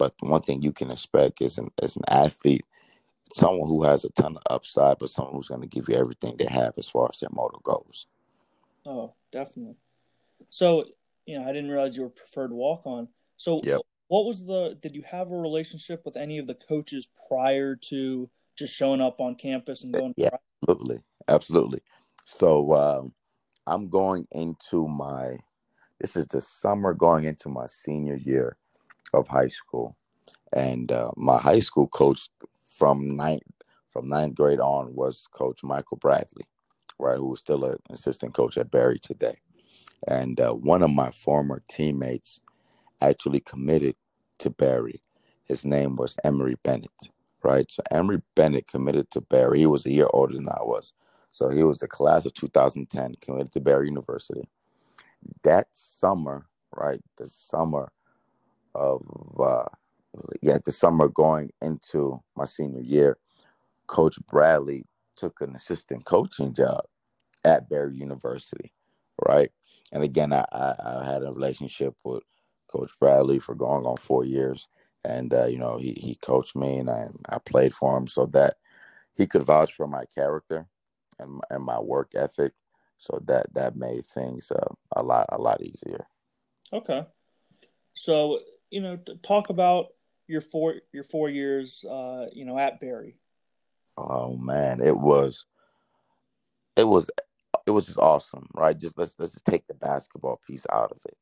But 0.00 0.14
one 0.20 0.42
thing 0.42 0.62
you 0.62 0.72
can 0.72 0.90
expect 0.90 1.40
is 1.40 1.58
an 1.58 1.70
as 1.82 1.94
an 1.96 2.02
athlete, 2.08 2.64
someone 3.34 3.68
who 3.68 3.84
has 3.84 4.04
a 4.04 4.10
ton 4.10 4.36
of 4.36 4.42
upside, 4.50 4.98
but 4.98 5.10
someone 5.10 5.34
who's 5.34 5.48
going 5.48 5.60
to 5.60 5.68
give 5.68 5.88
you 5.88 5.94
everything 5.94 6.36
they 6.36 6.46
have 6.46 6.74
as 6.76 6.88
far 6.88 7.08
as 7.12 7.20
their 7.20 7.30
motor 7.30 7.58
goes. 7.62 8.06
Oh, 8.86 9.12
definitely. 9.30 9.76
So, 10.48 10.86
you 11.26 11.38
know, 11.38 11.44
I 11.46 11.52
didn't 11.52 11.70
realize 11.70 11.96
you 11.96 12.02
were 12.04 12.08
preferred 12.08 12.50
walk 12.50 12.86
on. 12.86 13.08
So, 13.36 13.60
yep 13.62 13.82
what 14.10 14.24
was 14.24 14.44
the 14.44 14.76
did 14.82 14.96
you 14.96 15.02
have 15.08 15.30
a 15.30 15.36
relationship 15.36 16.02
with 16.04 16.16
any 16.16 16.38
of 16.38 16.48
the 16.48 16.54
coaches 16.54 17.08
prior 17.28 17.76
to 17.76 18.28
just 18.58 18.74
showing 18.74 19.00
up 19.00 19.20
on 19.20 19.36
campus 19.36 19.84
and 19.84 19.94
going 19.94 20.12
yeah 20.16 20.28
absolutely 20.68 21.00
absolutely 21.28 21.80
so 22.26 22.74
um, 22.74 23.12
i'm 23.68 23.88
going 23.88 24.26
into 24.32 24.86
my 24.88 25.38
this 26.00 26.16
is 26.16 26.26
the 26.26 26.42
summer 26.42 26.92
going 26.92 27.24
into 27.24 27.48
my 27.48 27.66
senior 27.68 28.16
year 28.16 28.56
of 29.14 29.28
high 29.28 29.48
school 29.48 29.96
and 30.52 30.92
uh, 30.92 31.10
my 31.16 31.38
high 31.38 31.60
school 31.60 31.88
coach 31.88 32.28
from 32.78 33.16
ninth 33.16 33.42
from 33.90 34.08
ninth 34.08 34.34
grade 34.34 34.60
on 34.60 34.94
was 34.94 35.28
coach 35.32 35.62
michael 35.64 35.96
bradley 35.96 36.44
right 36.98 37.18
who 37.18 37.32
is 37.34 37.40
still 37.40 37.64
an 37.64 37.76
assistant 37.90 38.34
coach 38.34 38.56
at 38.58 38.70
barry 38.70 38.98
today 38.98 39.38
and 40.08 40.40
uh, 40.40 40.52
one 40.52 40.82
of 40.82 40.90
my 40.90 41.10
former 41.10 41.62
teammates 41.70 42.40
actually 43.00 43.40
committed 43.40 43.96
to 44.38 44.50
Barry. 44.50 45.00
His 45.44 45.64
name 45.64 45.96
was 45.96 46.16
Emory 46.24 46.56
Bennett, 46.62 47.10
right? 47.42 47.70
So 47.70 47.82
Emory 47.90 48.22
Bennett 48.34 48.68
committed 48.68 49.10
to 49.12 49.20
Barry. 49.20 49.60
He 49.60 49.66
was 49.66 49.86
a 49.86 49.92
year 49.92 50.08
older 50.12 50.34
than 50.34 50.48
I 50.48 50.62
was. 50.62 50.92
So 51.30 51.50
he 51.50 51.62
was 51.62 51.78
the 51.78 51.88
class 51.88 52.26
of 52.26 52.34
2010, 52.34 53.16
committed 53.20 53.52
to 53.52 53.60
Barry 53.60 53.88
University. 53.88 54.48
That 55.44 55.68
summer, 55.72 56.46
right, 56.74 57.00
the 57.18 57.28
summer 57.28 57.92
of, 58.74 59.04
uh, 59.38 59.64
yeah, 60.42 60.58
the 60.64 60.72
summer 60.72 61.08
going 61.08 61.50
into 61.60 62.20
my 62.36 62.44
senior 62.44 62.82
year, 62.82 63.18
Coach 63.86 64.18
Bradley 64.28 64.86
took 65.16 65.40
an 65.40 65.54
assistant 65.54 66.04
coaching 66.04 66.54
job 66.54 66.82
at 67.44 67.68
Barry 67.68 67.96
University, 67.96 68.72
right? 69.26 69.50
And 69.92 70.02
again, 70.02 70.32
I, 70.32 70.44
I, 70.52 70.74
I 70.84 71.04
had 71.04 71.22
a 71.22 71.32
relationship 71.32 71.94
with 72.04 72.22
Coach 72.68 72.92
Bradley 73.00 73.38
for 73.38 73.54
going 73.54 73.84
on 73.84 73.96
four 73.96 74.24
years, 74.24 74.68
and 75.04 75.32
uh, 75.34 75.46
you 75.46 75.58
know 75.58 75.78
he 75.78 75.92
he 76.00 76.14
coached 76.16 76.54
me 76.54 76.78
and 76.78 76.88
I 76.90 77.06
I 77.28 77.38
played 77.38 77.74
for 77.74 77.96
him 77.96 78.06
so 78.06 78.26
that 78.26 78.56
he 79.14 79.26
could 79.26 79.42
vouch 79.42 79.72
for 79.72 79.88
my 79.88 80.04
character 80.14 80.66
and 81.18 81.40
and 81.50 81.64
my 81.64 81.80
work 81.80 82.12
ethic, 82.14 82.52
so 82.98 83.20
that 83.26 83.52
that 83.54 83.76
made 83.76 84.06
things 84.06 84.52
uh, 84.52 84.72
a 84.94 85.02
lot 85.02 85.26
a 85.30 85.38
lot 85.38 85.60
easier. 85.60 86.06
Okay, 86.72 87.04
So 87.94 88.40
you 88.70 88.80
know, 88.80 88.98
talk 89.22 89.50
about 89.50 89.88
your 90.26 90.40
four 90.40 90.76
your 90.92 91.04
four 91.04 91.28
years, 91.28 91.84
uh, 91.84 92.26
you 92.32 92.44
know, 92.44 92.58
at 92.58 92.80
Barry. 92.80 93.16
Oh 93.96 94.36
man, 94.36 94.80
it 94.80 94.96
was, 94.96 95.44
it 96.76 96.84
was, 96.84 97.10
it 97.66 97.72
was 97.72 97.86
just 97.86 97.98
awesome, 97.98 98.48
right? 98.54 98.78
Just 98.78 98.96
let's 98.96 99.16
let's 99.18 99.32
just 99.32 99.44
take 99.44 99.66
the 99.66 99.74
basketball 99.74 100.40
piece 100.46 100.66
out 100.72 100.92
of 100.92 100.98
it, 101.06 101.16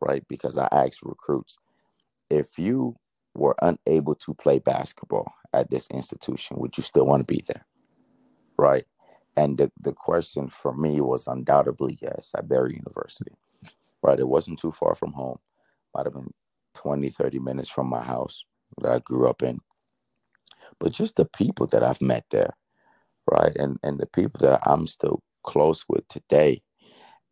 right? 0.00 0.26
Because 0.28 0.56
I 0.56 0.68
asked 0.72 1.02
recruits, 1.02 1.58
if 2.30 2.58
you 2.58 2.96
were 3.34 3.56
unable 3.60 4.14
to 4.14 4.34
play 4.34 4.60
basketball 4.60 5.34
at 5.52 5.70
this 5.70 5.88
institution, 5.88 6.56
would 6.58 6.76
you 6.76 6.82
still 6.82 7.06
want 7.06 7.26
to 7.26 7.34
be 7.34 7.42
there? 7.46 7.66
Right. 8.56 8.84
And 9.36 9.58
the, 9.58 9.72
the 9.80 9.92
question 9.92 10.48
for 10.48 10.72
me 10.74 11.00
was 11.00 11.26
undoubtedly 11.26 11.98
yes 12.00 12.30
at 12.36 12.48
Barry 12.48 12.74
University. 12.74 13.32
Right. 14.02 14.20
It 14.20 14.28
wasn't 14.28 14.60
too 14.60 14.70
far 14.70 14.94
from 14.94 15.12
home. 15.12 15.38
Might 15.94 16.06
have 16.06 16.14
been 16.14 16.32
20, 16.74 17.08
30 17.08 17.38
minutes 17.38 17.68
from 17.68 17.88
my 17.88 18.02
house 18.02 18.44
that 18.80 18.92
I 18.92 18.98
grew 19.00 19.28
up 19.28 19.42
in. 19.42 19.60
But 20.80 20.92
just 20.92 21.16
the 21.16 21.24
people 21.24 21.66
that 21.68 21.82
I've 21.82 22.00
met 22.02 22.24
there, 22.30 22.52
right? 23.30 23.54
And 23.56 23.78
and 23.82 23.98
the 23.98 24.06
people 24.06 24.40
that 24.40 24.60
I'm 24.66 24.86
still 24.86 25.22
close 25.42 25.84
with 25.88 26.06
today. 26.08 26.62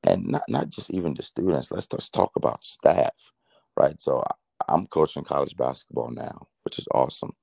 And 0.04 0.26
not, 0.26 0.42
not 0.48 0.68
just 0.68 0.90
even 0.90 1.14
the 1.14 1.22
students. 1.22 1.70
Let's 1.70 1.86
just 1.86 2.12
talk 2.12 2.32
about 2.36 2.64
staff, 2.64 3.32
right? 3.76 4.00
So 4.00 4.24
I'm 4.68 4.86
coaching 4.88 5.24
college 5.24 5.56
basketball 5.56 6.10
now, 6.10 6.48
which 6.64 6.78
is 6.78 6.88
awesome. 6.92 7.34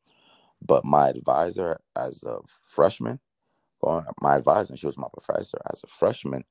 But 0.62 0.86
my 0.86 1.10
advisor 1.10 1.80
as 1.98 2.24
a 2.24 2.40
freshman, 2.62 3.20
or 3.82 4.06
my 4.22 4.36
advisor, 4.36 4.76
she 4.76 4.86
was 4.86 4.98
my 4.98 5.08
professor 5.14 5.60
as 5.72 5.82
a 5.84 5.88
freshman 5.88 6.44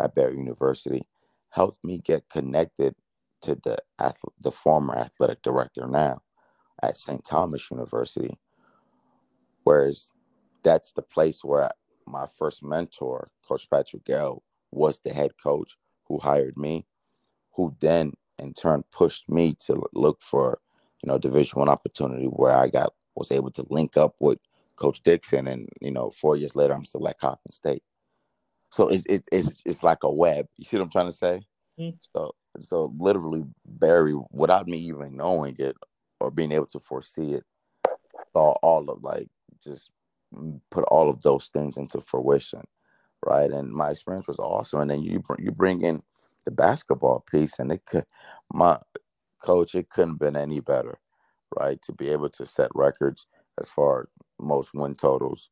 at 0.00 0.14
Barry 0.14 0.36
University, 0.36 1.06
helped 1.50 1.84
me 1.84 1.98
get 1.98 2.28
connected 2.28 2.94
to 3.42 3.58
the 3.64 3.76
the 4.40 4.52
former 4.52 4.96
athletic 4.96 5.42
director 5.42 5.86
now 5.86 6.20
at 6.82 6.96
St. 6.96 7.24
Thomas 7.24 7.70
University. 7.70 8.38
Whereas 9.64 10.10
that's 10.62 10.92
the 10.92 11.02
place 11.02 11.44
where 11.44 11.70
my 12.06 12.26
first 12.38 12.62
mentor, 12.62 13.30
Coach 13.46 13.68
Patrick 13.70 14.04
Gayle, 14.04 14.42
was 14.70 15.00
the 15.04 15.12
head 15.12 15.32
coach 15.42 15.76
who 16.08 16.18
hired 16.18 16.56
me, 16.56 16.86
who 17.52 17.76
then 17.80 18.12
in 18.38 18.54
turn 18.54 18.82
pushed 18.90 19.28
me 19.28 19.56
to 19.66 19.82
look 19.94 20.20
for, 20.20 20.58
you 21.02 21.10
know, 21.10 21.18
division 21.18 21.58
one 21.58 21.68
opportunity 21.68 22.26
where 22.26 22.56
I 22.56 22.68
got 22.68 22.92
was 23.14 23.30
able 23.30 23.50
to 23.52 23.66
link 23.68 23.96
up 23.96 24.14
with 24.18 24.38
Coach 24.76 25.02
Dixon 25.02 25.46
and, 25.46 25.68
you 25.80 25.90
know, 25.90 26.10
four 26.10 26.36
years 26.36 26.56
later 26.56 26.72
I'm 26.72 26.84
still 26.84 27.06
at 27.08 27.20
Coppin 27.20 27.52
State. 27.52 27.82
So 28.70 28.88
it's 28.88 29.04
it, 29.06 29.24
it's 29.30 29.62
it's 29.66 29.82
like 29.82 30.02
a 30.02 30.12
web. 30.12 30.46
You 30.56 30.64
see 30.64 30.78
what 30.78 30.84
I'm 30.84 30.90
trying 30.90 31.06
to 31.06 31.12
say? 31.12 31.42
Mm-hmm. 31.78 31.96
So 32.14 32.34
so 32.60 32.92
literally 32.98 33.44
Barry, 33.66 34.14
without 34.30 34.68
me 34.68 34.78
even 34.78 35.16
knowing 35.16 35.56
it 35.58 35.76
or 36.20 36.30
being 36.30 36.52
able 36.52 36.66
to 36.66 36.80
foresee 36.80 37.34
it, 37.34 37.44
saw 38.32 38.52
all 38.62 38.90
of 38.90 39.02
like 39.02 39.28
just 39.62 39.90
put 40.70 40.84
all 40.84 41.08
of 41.10 41.22
those 41.22 41.50
things 41.52 41.76
into 41.76 42.00
fruition, 42.00 42.62
right? 43.26 43.50
And 43.50 43.72
my 43.72 43.90
experience 43.90 44.28
was 44.28 44.38
awesome. 44.38 44.80
And 44.80 44.90
then 44.90 45.02
you 45.02 45.20
bring, 45.20 45.44
you 45.44 45.52
bring 45.52 45.82
in 45.82 46.02
the 46.44 46.50
basketball 46.50 47.24
piece, 47.30 47.58
and 47.58 47.72
it 47.72 47.84
could 47.86 48.06
my 48.52 48.78
coach, 49.40 49.74
it 49.74 49.90
couldn't 49.90 50.12
have 50.12 50.20
been 50.20 50.36
any 50.36 50.60
better, 50.60 50.98
right? 51.58 51.80
To 51.82 51.92
be 51.92 52.10
able 52.10 52.30
to 52.30 52.46
set 52.46 52.70
records 52.74 53.26
as 53.60 53.68
far 53.68 54.02
as 54.02 54.06
most 54.40 54.74
win 54.74 54.94
totals, 54.94 55.50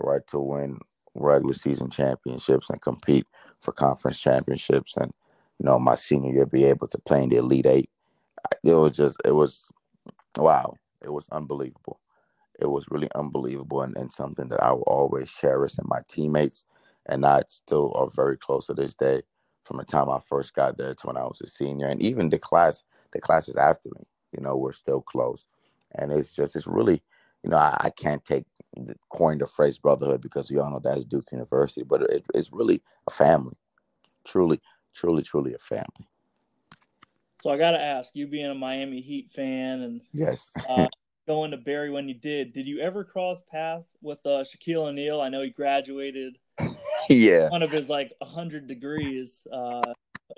right? 0.00 0.26
To 0.28 0.40
win 0.40 0.78
regular 1.14 1.54
season 1.54 1.90
championships 1.90 2.70
and 2.70 2.80
compete 2.80 3.26
for 3.60 3.72
conference 3.72 4.20
championships 4.20 4.96
and 4.96 5.12
you 5.60 5.66
know, 5.66 5.78
my 5.78 5.94
senior 5.94 6.32
year, 6.32 6.46
be 6.46 6.64
able 6.64 6.88
to 6.88 6.98
play 6.98 7.22
in 7.22 7.28
the 7.28 7.36
Elite 7.36 7.66
Eight. 7.66 7.90
It 8.64 8.72
was 8.72 8.92
just, 8.92 9.20
it 9.26 9.32
was, 9.32 9.70
wow, 10.38 10.72
it 11.02 11.12
was 11.12 11.28
unbelievable. 11.30 12.00
It 12.58 12.66
was 12.66 12.86
really 12.90 13.10
unbelievable 13.14 13.82
and, 13.82 13.94
and 13.96 14.10
something 14.10 14.48
that 14.48 14.62
I 14.62 14.72
will 14.72 14.84
always 14.86 15.30
cherish. 15.30 15.76
And 15.76 15.86
my 15.86 16.00
teammates 16.08 16.64
and 17.04 17.26
I 17.26 17.42
still 17.48 17.92
are 17.94 18.08
very 18.08 18.38
close 18.38 18.66
to 18.66 18.74
this 18.74 18.94
day 18.94 19.20
from 19.64 19.76
the 19.76 19.84
time 19.84 20.08
I 20.08 20.18
first 20.18 20.54
got 20.54 20.78
there 20.78 20.94
to 20.94 21.06
when 21.06 21.18
I 21.18 21.24
was 21.24 21.42
a 21.42 21.46
senior. 21.46 21.88
And 21.88 22.00
even 22.00 22.30
the 22.30 22.38
class, 22.38 22.82
the 23.12 23.20
classes 23.20 23.56
after 23.56 23.90
me, 23.90 24.06
you 24.32 24.42
know, 24.42 24.56
we're 24.56 24.72
still 24.72 25.02
close. 25.02 25.44
And 25.94 26.10
it's 26.10 26.32
just, 26.32 26.56
it's 26.56 26.66
really, 26.66 27.02
you 27.42 27.50
know, 27.50 27.58
I, 27.58 27.76
I 27.80 27.90
can't 27.90 28.24
take 28.24 28.44
coin 29.10 29.36
the 29.36 29.46
phrase 29.46 29.76
brotherhood 29.76 30.22
because 30.22 30.50
we 30.50 30.58
all 30.58 30.70
know 30.70 30.80
that's 30.82 31.04
Duke 31.04 31.32
University, 31.32 31.82
but 31.82 32.02
it, 32.04 32.24
it's 32.34 32.50
really 32.50 32.82
a 33.06 33.10
family, 33.10 33.56
truly 34.24 34.62
truly, 34.94 35.22
truly 35.22 35.54
a 35.54 35.58
family. 35.58 36.08
So 37.42 37.50
I 37.50 37.56
got 37.56 37.70
to 37.72 37.80
ask, 37.80 38.14
you 38.14 38.26
being 38.26 38.50
a 38.50 38.54
Miami 38.54 39.00
Heat 39.00 39.30
fan 39.30 39.80
and 39.80 40.00
yes, 40.12 40.50
uh, 40.68 40.86
going 41.26 41.52
to 41.52 41.56
Barry 41.56 41.90
when 41.90 42.08
you 42.08 42.14
did, 42.14 42.52
did 42.52 42.66
you 42.66 42.80
ever 42.80 43.04
cross 43.04 43.42
paths 43.50 43.96
with 44.02 44.18
uh, 44.26 44.44
Shaquille 44.44 44.88
O'Neal? 44.88 45.20
I 45.20 45.28
know 45.28 45.42
he 45.42 45.50
graduated. 45.50 46.36
yeah, 47.08 47.48
one 47.48 47.62
of 47.62 47.70
his 47.70 47.88
like 47.88 48.12
hundred 48.22 48.66
degrees. 48.66 49.46
Uh, 49.50 49.80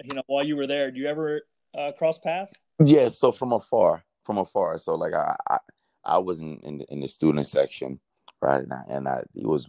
you 0.04 0.14
know, 0.14 0.22
while 0.26 0.44
you 0.44 0.56
were 0.56 0.66
there, 0.66 0.90
do 0.90 1.00
you 1.00 1.08
ever 1.08 1.42
uh, 1.76 1.92
cross 1.98 2.18
paths? 2.18 2.54
Yeah, 2.84 3.08
so 3.08 3.32
from 3.32 3.52
afar, 3.52 4.04
from 4.24 4.38
afar. 4.38 4.78
So 4.78 4.94
like 4.94 5.12
I, 5.12 5.34
I, 5.50 5.58
I 6.04 6.18
was 6.18 6.40
in 6.40 6.60
in 6.62 6.78
the, 6.78 6.92
in 6.92 7.00
the 7.00 7.08
student 7.08 7.48
section, 7.48 7.98
right? 8.40 8.62
And 8.62 8.72
I, 8.72 8.82
and 8.88 9.08
I, 9.08 9.24
it 9.34 9.46
was, 9.46 9.68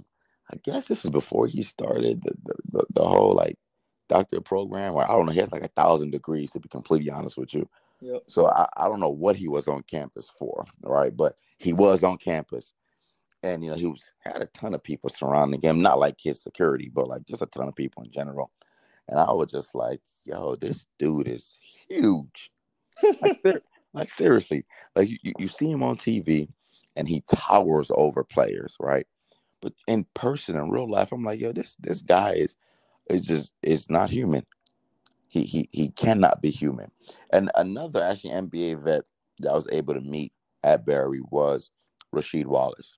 I 0.52 0.58
guess 0.64 0.88
this 0.88 1.04
is 1.04 1.10
before 1.10 1.48
he 1.48 1.64
started 1.64 2.22
the 2.24 2.34
the, 2.44 2.56
the, 2.72 2.86
the 2.94 3.04
whole 3.04 3.34
like 3.34 3.58
doctorate 4.10 4.46
program. 4.46 4.94
Or 4.94 5.04
I 5.04 5.08
don't 5.14 5.26
know. 5.26 5.32
He 5.32 5.40
has 5.40 5.52
like 5.52 5.66
a 5.66 5.70
thousand 5.70 6.12
degrees 6.12 6.52
to 6.52 6.60
be 6.60 6.70
completely 6.70 7.12
honest 7.12 7.38
with 7.38 7.54
you. 7.54 7.68
Yep. 8.02 8.24
So 8.28 8.48
I, 8.48 8.68
I 8.76 8.88
don't 8.88 9.00
know 9.00 9.10
what 9.10 9.36
he 9.36 9.48
was 9.48 9.68
on 9.68 9.84
campus 9.84 10.30
for, 10.30 10.66
right? 10.82 11.16
But 11.16 11.38
he 11.58 11.72
was 11.72 12.04
on 12.04 12.18
campus, 12.18 12.74
and 13.42 13.64
you 13.64 13.70
know 13.70 13.78
he 13.78 13.86
was 13.86 14.12
had 14.20 14.42
a 14.42 14.48
ton 14.48 14.74
of 14.74 14.84
people 14.84 15.10
surrounding 15.10 15.62
him. 15.62 15.82
Not 15.82 16.00
like 16.00 16.18
his 16.22 16.42
security, 16.42 16.92
but 16.94 17.08
like 17.08 17.26
just 17.26 17.42
a 17.42 17.46
ton 17.48 17.70
of 17.70 17.76
people 17.76 18.04
in 18.04 18.12
general. 18.12 18.52
And 19.08 19.20
I 19.20 19.32
was 19.32 19.52
just 19.52 19.74
like, 19.74 20.02
"Yo, 20.26 20.56
this 20.56 20.86
dude 21.00 21.30
is 21.30 21.56
huge." 21.88 22.52
like, 23.22 23.42
like, 23.94 24.10
seriously, 24.10 24.66
like 24.96 25.10
you, 25.10 25.34
you 25.38 25.48
see 25.48 25.72
him 25.72 25.84
on 25.84 25.96
TV, 25.96 26.50
and 26.98 27.08
he 27.08 27.24
towers 27.34 27.90
over 27.96 28.24
players, 28.24 28.76
right? 28.80 29.08
But 29.62 29.74
in 29.88 30.06
person, 30.14 30.58
in 30.58 30.70
real 30.70 30.90
life, 30.90 31.14
I'm 31.14 31.24
like, 31.24 31.40
"Yo, 31.40 31.54
this 31.54 31.76
this 31.76 32.02
guy 32.02 32.34
is." 32.34 32.58
It's 33.08 33.28
just 33.28 33.54
it's 33.62 33.90
not 33.90 34.10
human. 34.10 34.46
He 35.30 35.44
he 35.44 35.68
he 35.72 35.90
cannot 35.90 36.42
be 36.42 36.52
human. 36.52 36.92
And 37.32 37.52
another 37.56 38.02
actually 38.02 38.32
NBA 38.32 38.84
vet 38.84 39.04
that 39.40 39.50
I 39.50 39.54
was 39.54 39.68
able 39.72 39.94
to 39.94 40.02
meet 40.02 40.32
at 40.64 40.86
Barry 40.86 41.22
was 41.32 41.72
Rasheed 42.14 42.46
Wallace. 42.46 42.98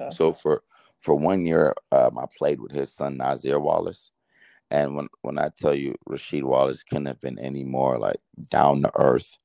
Okay. 0.00 0.14
So 0.14 0.32
for 0.32 0.62
for 1.00 1.14
one 1.14 1.44
year, 1.44 1.74
um, 1.90 2.18
I 2.18 2.26
played 2.36 2.60
with 2.60 2.72
his 2.72 2.92
son 2.92 3.16
Nazir 3.16 3.60
Wallace, 3.60 4.12
and 4.70 4.96
when 4.96 5.08
when 5.22 5.38
I 5.38 5.50
tell 5.56 5.74
you 5.74 5.94
Rasheed 6.08 6.44
Wallace 6.44 6.82
couldn't 6.82 7.06
have 7.06 7.20
been 7.20 7.38
any 7.38 7.64
more 7.64 7.98
like 7.98 8.20
down 8.50 8.82
to 8.82 8.90
earth 8.96 9.36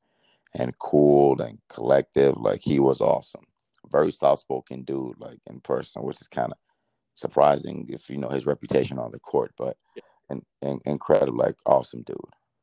and 0.55 0.77
cool 0.79 1.41
and 1.41 1.59
collective, 1.69 2.37
like 2.37 2.61
he 2.61 2.79
was 2.79 3.01
awesome. 3.01 3.45
Very 3.91 4.11
soft 4.11 4.41
spoken 4.41 4.83
dude, 4.83 5.19
like 5.19 5.39
in 5.47 5.59
person, 5.61 6.03
which 6.03 6.21
is 6.21 6.27
kind 6.27 6.51
of 6.51 6.57
surprising 7.17 7.87
if 7.89 8.09
you 8.09 8.17
know 8.17 8.29
his 8.29 8.45
reputation 8.45 8.99
on 8.99 9.11
the 9.11 9.19
court, 9.19 9.51
but 9.57 9.75
and, 10.29 10.43
and 10.61 10.81
incredible, 10.85 11.37
like 11.37 11.55
awesome 11.65 12.03
dude, 12.03 12.15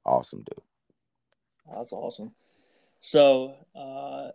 awesome 0.07 0.45
dude. 0.45 0.65
That's 1.75 1.93
awesome. 1.93 2.33
So, 3.01 3.57
uh, 3.75 4.29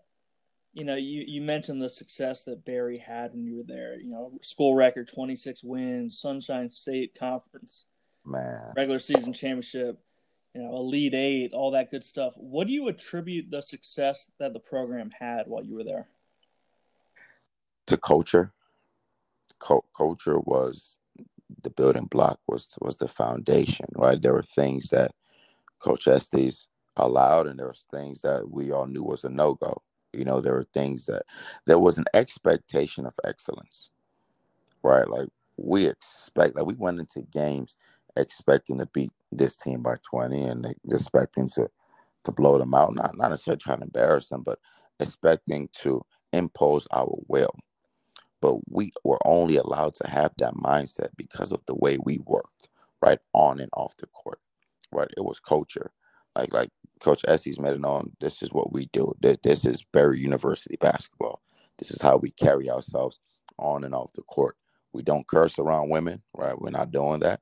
you 0.73 0.83
know, 0.83 0.95
you, 0.95 1.23
you 1.25 1.41
mentioned 1.41 1.81
the 1.81 1.89
success 1.89 2.43
that 2.43 2.65
Barry 2.65 2.97
had 2.97 3.33
when 3.33 3.45
you 3.45 3.57
were 3.57 3.63
there. 3.65 3.99
You 3.99 4.09
know, 4.09 4.33
school 4.41 4.75
record, 4.75 5.07
twenty 5.07 5.35
six 5.35 5.63
wins, 5.63 6.19
Sunshine 6.19 6.69
State 6.69 7.17
Conference, 7.17 7.85
man, 8.25 8.73
regular 8.75 8.99
season 8.99 9.31
championship, 9.31 9.99
you 10.53 10.61
know, 10.61 10.75
Elite 10.75 11.13
Eight, 11.13 11.53
all 11.53 11.71
that 11.71 11.91
good 11.91 12.03
stuff. 12.03 12.33
What 12.35 12.67
do 12.67 12.73
you 12.73 12.89
attribute 12.89 13.49
the 13.49 13.61
success 13.61 14.29
that 14.37 14.51
the 14.51 14.59
program 14.59 15.11
had 15.17 15.47
while 15.47 15.63
you 15.63 15.75
were 15.75 15.85
there? 15.85 16.07
To 17.87 17.97
culture, 17.97 18.51
culture 19.59 20.39
was 20.39 20.99
the 21.63 21.69
building 21.69 22.05
block 22.05 22.39
was 22.47 22.75
was 22.81 22.97
the 22.97 23.07
foundation 23.07 23.87
right? 23.95 24.21
There 24.21 24.33
were 24.33 24.43
things 24.43 24.89
that 24.89 25.11
coach 25.79 26.07
estes 26.07 26.67
allowed 26.97 27.47
and 27.47 27.59
there 27.59 27.67
was 27.67 27.85
things 27.91 28.21
that 28.21 28.49
we 28.49 28.71
all 28.71 28.85
knew 28.87 29.03
was 29.03 29.23
a 29.23 29.29
no-go. 29.29 29.81
You 30.13 30.25
know 30.25 30.41
there 30.41 30.55
were 30.55 30.67
things 30.73 31.05
that 31.07 31.23
there 31.65 31.79
was 31.79 31.97
an 31.97 32.05
expectation 32.13 33.05
of 33.05 33.15
excellence 33.25 33.91
right? 34.83 35.07
Like 35.09 35.29
we 35.57 35.87
expect 35.87 36.55
like 36.55 36.65
we 36.65 36.75
went 36.75 36.99
into 36.99 37.21
games 37.21 37.75
expecting 38.17 38.79
to 38.79 38.85
beat 38.87 39.11
this 39.31 39.57
team 39.57 39.81
by 39.83 39.95
20 40.09 40.41
and 40.43 40.75
expecting 40.91 41.47
to 41.49 41.69
to 42.23 42.31
blow 42.31 42.57
them 42.57 42.73
out 42.73 42.93
not 42.93 43.15
not 43.17 43.29
necessarily 43.29 43.59
trying 43.59 43.79
to 43.79 43.85
embarrass 43.85 44.29
them 44.29 44.43
but 44.43 44.59
expecting 44.99 45.69
to 45.73 46.01
impose 46.33 46.87
our 46.91 47.13
will 47.27 47.53
but 48.41 48.57
we 48.69 48.91
were 49.03 49.19
only 49.25 49.57
allowed 49.57 49.93
to 49.95 50.07
have 50.07 50.33
that 50.37 50.53
mindset 50.55 51.09
because 51.17 51.51
of 51.51 51.61
the 51.67 51.75
way 51.75 51.97
we 52.03 52.19
worked 52.25 52.69
right 53.01 53.19
on 53.33 53.59
and 53.59 53.69
off 53.75 53.95
the 53.97 54.07
court 54.07 54.39
right 54.91 55.09
it 55.17 55.21
was 55.23 55.39
culture 55.39 55.91
like 56.35 56.53
like 56.53 56.69
Coach 56.99 57.23
Estes 57.27 57.59
made 57.59 57.73
it 57.73 57.81
known 57.81 58.11
this 58.19 58.41
is 58.41 58.51
what 58.51 58.73
we 58.73 58.87
do. 58.93 59.13
This 59.21 59.65
is 59.65 59.83
Barry 59.93 60.19
University 60.19 60.77
basketball. 60.79 61.41
This 61.77 61.91
is 61.91 62.01
how 62.01 62.17
we 62.17 62.31
carry 62.31 62.69
ourselves 62.69 63.19
on 63.57 63.83
and 63.83 63.95
off 63.95 64.13
the 64.13 64.21
court. 64.23 64.55
We 64.93 65.03
don't 65.03 65.27
curse 65.27 65.59
around 65.59 65.89
women, 65.89 66.21
right? 66.35 66.59
We're 66.59 66.71
not 66.71 66.91
doing 66.91 67.21
that. 67.21 67.41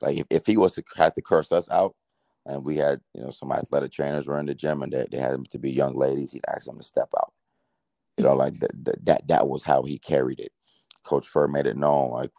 Like 0.00 0.18
if, 0.18 0.26
if 0.30 0.46
he 0.46 0.56
was 0.56 0.74
to 0.74 0.84
have 0.96 1.14
to 1.14 1.22
curse 1.22 1.52
us 1.52 1.68
out, 1.70 1.94
and 2.46 2.64
we 2.64 2.76
had 2.76 3.00
you 3.14 3.22
know 3.22 3.30
some 3.30 3.52
athletic 3.52 3.92
trainers 3.92 4.26
were 4.26 4.38
in 4.40 4.46
the 4.46 4.54
gym 4.54 4.82
and 4.82 4.92
they, 4.92 5.06
they 5.10 5.18
had 5.18 5.38
to 5.50 5.58
be 5.58 5.70
young 5.70 5.96
ladies, 5.96 6.32
he'd 6.32 6.44
ask 6.48 6.66
them 6.66 6.78
to 6.78 6.82
step 6.82 7.08
out. 7.18 7.32
You 8.18 8.24
know, 8.24 8.34
like 8.34 8.58
that 8.60 9.04
that 9.04 9.28
that 9.28 9.48
was 9.48 9.62
how 9.62 9.82
he 9.82 9.98
carried 9.98 10.40
it. 10.40 10.52
Coach 11.04 11.26
Fur 11.26 11.46
made 11.46 11.66
it 11.66 11.76
known 11.76 12.10
like 12.10 12.32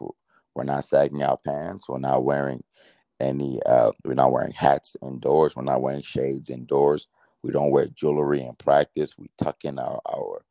we're 0.54 0.64
not 0.64 0.84
sagging 0.84 1.22
our 1.22 1.38
pants, 1.38 1.88
we're 1.88 1.98
not 1.98 2.24
wearing 2.24 2.62
any 3.18 3.60
uh 3.64 3.90
we're 4.04 4.14
not 4.14 4.32
wearing 4.32 4.52
hats 4.52 4.96
indoors, 5.02 5.56
we're 5.56 5.62
not 5.62 5.82
wearing 5.82 6.02
shades 6.02 6.50
indoors. 6.50 7.08
We 7.42 7.52
don't 7.52 7.70
wear 7.70 7.86
jewelry 7.86 8.42
in 8.42 8.54
practice. 8.56 9.16
We 9.16 9.30
tuck 9.38 9.64
in 9.64 9.78
our 9.78 10.00
our 10.06 10.44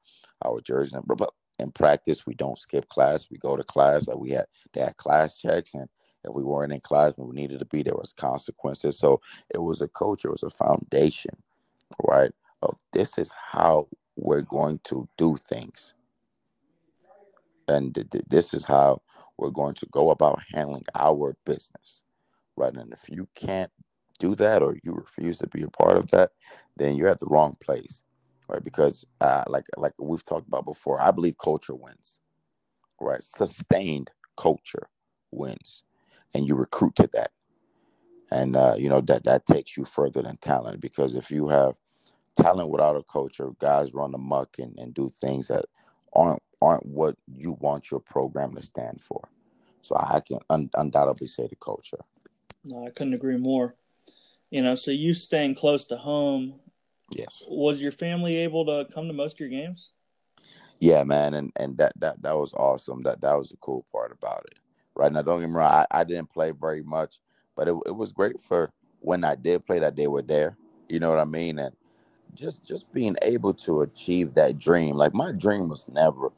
our 0.43 0.62
jersey. 0.62 0.98
But 1.05 1.31
in 1.59 1.71
practice, 1.71 2.25
we 2.25 2.33
don't 2.33 2.57
skip 2.57 2.88
class. 2.89 3.27
We 3.29 3.38
go 3.38 3.55
to 3.55 3.63
class. 3.63 4.07
Like 4.07 4.17
we 4.17 4.31
had, 4.31 4.45
they 4.74 4.81
had 4.81 4.98
class 4.98 5.38
checks, 5.38 5.74
and 5.74 5.88
if 6.24 6.33
we 6.33 6.43
weren't 6.43 6.74
in 6.74 6.79
class 6.79 7.13
when 7.17 7.27
we 7.27 7.36
needed 7.36 7.59
to 7.59 7.65
be, 7.65 7.83
there 7.83 7.95
was 7.95 8.13
consequences. 8.13 8.98
So 8.98 9.21
it 9.53 9.59
was 9.59 9.81
a 9.81 9.88
culture, 9.88 10.29
it 10.29 10.31
was 10.31 10.43
a 10.43 10.50
foundation, 10.50 11.36
right? 12.03 12.31
Of 12.62 12.77
this 12.91 13.17
is 13.17 13.31
how 13.51 13.88
we're 14.23 14.41
going 14.43 14.79
to 14.85 15.07
do 15.17 15.38
things, 15.38 15.95
and 17.67 17.95
th- 17.95 18.09
th- 18.11 18.25
this 18.29 18.53
is 18.53 18.65
how 18.65 19.01
we're 19.38 19.51
going 19.51 19.75
to 19.75 19.88
go 19.91 20.11
about 20.11 20.41
handling 20.53 20.85
our 20.95 21.35
business, 21.45 22.03
right? 22.57 22.73
And 22.73 22.93
if 22.93 23.05
you 23.09 23.27
can't 23.35 23.71
do 24.19 24.35
that 24.35 24.63
or 24.63 24.77
you 24.83 24.93
refuse 24.93 25.39
to 25.39 25.47
be 25.47 25.63
a 25.63 25.69
part 25.69 25.97
of 25.97 26.11
that, 26.11 26.31
then 26.77 26.95
you're 26.97 27.09
at 27.09 27.19
the 27.19 27.27
wrong 27.27 27.57
place 27.63 27.93
right? 28.49 28.63
Because 28.63 29.05
uh, 29.21 29.43
like 29.47 29.65
like 29.77 29.93
we've 29.99 30.23
talked 30.25 30.47
about 30.47 30.65
before, 30.65 31.01
I 31.01 31.11
believe 31.11 31.38
culture 31.38 31.75
wins, 31.75 32.19
right? 33.01 33.23
Sustained 33.23 34.11
culture 34.38 34.89
wins, 35.31 35.83
and 36.33 36.47
you 36.47 36.55
recruit 36.55 36.95
to 36.97 37.09
that, 37.13 37.31
and 38.31 38.55
uh, 38.55 38.75
you 38.77 38.89
know 38.89 39.01
that 39.01 39.25
that 39.25 39.45
takes 39.45 39.77
you 39.77 39.85
further 39.85 40.21
than 40.23 40.38
talent 40.38 40.81
because 40.81 41.15
if 41.15 41.31
you 41.31 41.47
have 41.49 41.75
talent 42.41 42.69
without 42.69 42.96
a 42.96 43.03
culture, 43.03 43.50
guys 43.60 43.93
run 43.93 44.13
amok 44.13 44.60
and, 44.60 44.77
and 44.77 44.93
do 44.93 45.10
things 45.10 45.48
that 45.48 45.65
aren't 46.13 46.41
aren't 46.62 46.86
what 46.86 47.15
you 47.34 47.53
want 47.60 47.89
your 47.89 48.01
program 48.01 48.53
to 48.53 48.62
stand 48.62 49.01
for. 49.01 49.29
So 49.81 49.96
I 49.98 50.19
can 50.19 50.39
un- 50.50 50.69
undoubtedly 50.74 51.27
say 51.27 51.48
the 51.48 51.55
culture. 51.55 52.00
No, 52.65 52.86
I 52.86 52.89
couldn't 52.89 53.13
agree 53.13 53.38
more. 53.38 53.75
You 54.50 54.63
know, 54.63 54.75
so 54.75 54.91
you 54.91 55.13
staying 55.13 55.55
close 55.55 55.86
to 55.86 55.98
home 55.98 56.60
Yes. 57.15 57.43
Was 57.48 57.81
your 57.81 57.91
family 57.91 58.38
able 58.38 58.65
to 58.65 58.91
come 58.93 59.08
to 59.08 59.13
most 59.13 59.36
of 59.36 59.39
your 59.39 59.50
games? 59.50 59.91
Yeah, 60.79 61.03
man, 61.03 61.34
and 61.34 61.51
and 61.55 61.77
that 61.77 61.93
that 61.98 62.22
that 62.22 62.38
was 62.38 62.53
awesome. 62.53 63.03
That 63.03 63.22
that 63.22 63.38
was 63.38 63.50
the 63.50 63.58
cool 63.58 63.86
part 63.91 64.12
about 64.12 64.46
it. 64.51 64.60
Right 64.96 65.12
now, 65.12 65.22
don't 65.22 65.41
get 65.41 65.50
me 65.50 65.55
wrong. 65.55 65.86
I, 65.91 66.00
I 66.00 66.03
didn't 66.03 66.31
play 66.31 66.51
very 66.51 66.84
much, 66.84 67.19
but 67.55 67.67
it 67.67 67.75
it 67.86 67.96
was 67.96 68.13
great 68.13 68.39
for 68.39 68.72
when 69.00 69.24
I 69.24 69.36
did 69.36 69.65
play 69.65 69.79
that 69.79 69.96
they 69.96 70.08
were 70.08 70.22
there. 70.22 70.58
You 70.88 71.00
know 71.00 71.10
what 71.10 71.19
I 71.19 71.25
mean? 71.25 71.60
And 71.60 71.75
just 72.33 72.65
just 72.65 72.91
being 72.93 73.15
able 73.21 73.53
to 73.53 73.81
achieve 73.81 74.33
that 74.36 74.57
dream. 74.57 74.95
Like 74.95 75.13
my 75.13 75.31
dream 75.31 75.69
was 75.69 75.86
never 75.88 76.31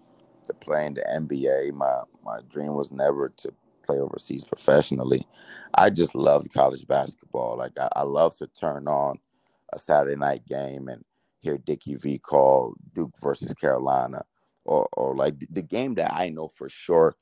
to 0.45 0.53
play 0.53 0.85
in 0.85 0.93
the 0.95 1.01
NBA. 1.01 1.73
My 1.73 2.01
my 2.23 2.39
dream 2.49 2.75
was 2.75 2.91
never 2.91 3.29
to 3.37 3.53
play 3.83 3.99
overseas 3.99 4.43
professionally. 4.43 5.27
I 5.73 5.89
just 5.89 6.15
loved 6.15 6.53
college 6.53 6.87
basketball. 6.87 7.57
Like 7.57 7.77
I, 7.79 7.89
I 7.97 8.01
love 8.03 8.37
to 8.37 8.47
turn 8.47 8.87
on 8.87 9.19
a 9.73 9.79
Saturday 9.79 10.15
night 10.15 10.45
game 10.45 10.87
and 10.87 11.03
hear 11.39 11.57
Dickie 11.57 11.95
V 11.95 12.19
call 12.19 12.75
Duke 12.93 13.13
versus 13.21 13.53
Carolina, 13.53 14.23
or 14.65 14.87
or 14.93 15.15
like 15.15 15.35
the 15.49 15.63
game 15.63 15.95
that 15.95 16.13
I 16.13 16.29
know 16.29 16.47
for 16.47 16.69
sure 16.69 17.15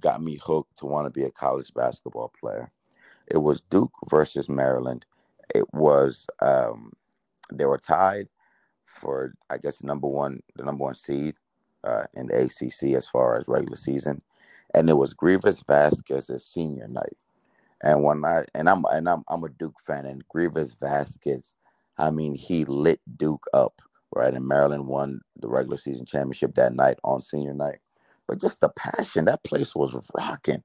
got 0.00 0.22
me 0.22 0.38
hooked 0.40 0.78
to 0.78 0.86
want 0.86 1.06
to 1.06 1.10
be 1.10 1.24
a 1.26 1.30
college 1.30 1.72
basketball 1.74 2.32
player. 2.38 2.70
It 3.30 3.38
was 3.38 3.60
Duke 3.60 3.92
versus 4.08 4.48
Maryland. 4.48 5.04
It 5.54 5.64
was 5.72 6.26
um, 6.40 6.92
they 7.52 7.66
were 7.66 7.78
tied 7.78 8.28
for 8.86 9.34
I 9.50 9.58
guess 9.58 9.82
number 9.82 10.08
one 10.08 10.40
the 10.56 10.64
number 10.64 10.84
one 10.84 10.94
seed 10.94 11.34
uh, 11.84 12.04
in 12.14 12.26
the 12.26 12.44
ACC 12.44 12.94
as 12.94 13.06
far 13.06 13.38
as 13.38 13.48
regular 13.48 13.76
season, 13.76 14.22
and 14.74 14.88
it 14.90 14.96
was 14.96 15.14
Greivis 15.14 15.64
Vasquez's 15.66 16.44
senior 16.44 16.88
night. 16.88 17.16
And 17.82 18.02
when 18.02 18.24
I 18.24 18.44
and 18.54 18.68
I'm 18.68 18.84
and 18.90 19.08
I'm 19.08 19.24
I'm 19.28 19.44
a 19.44 19.48
Duke 19.48 19.80
fan, 19.86 20.06
and 20.06 20.26
Greivis 20.28 20.78
Vasquez 20.78 21.56
I 21.98 22.10
mean, 22.10 22.34
he 22.34 22.64
lit 22.64 23.00
Duke 23.16 23.44
up, 23.52 23.82
right? 24.14 24.32
And 24.32 24.46
Maryland 24.46 24.86
won 24.86 25.20
the 25.36 25.48
regular 25.48 25.76
season 25.76 26.06
championship 26.06 26.54
that 26.54 26.74
night 26.74 26.98
on 27.02 27.20
senior 27.20 27.54
night. 27.54 27.78
But 28.26 28.40
just 28.40 28.60
the 28.60 28.68
passion, 28.68 29.24
that 29.24 29.42
place 29.42 29.74
was 29.74 29.98
rocking. 30.14 30.62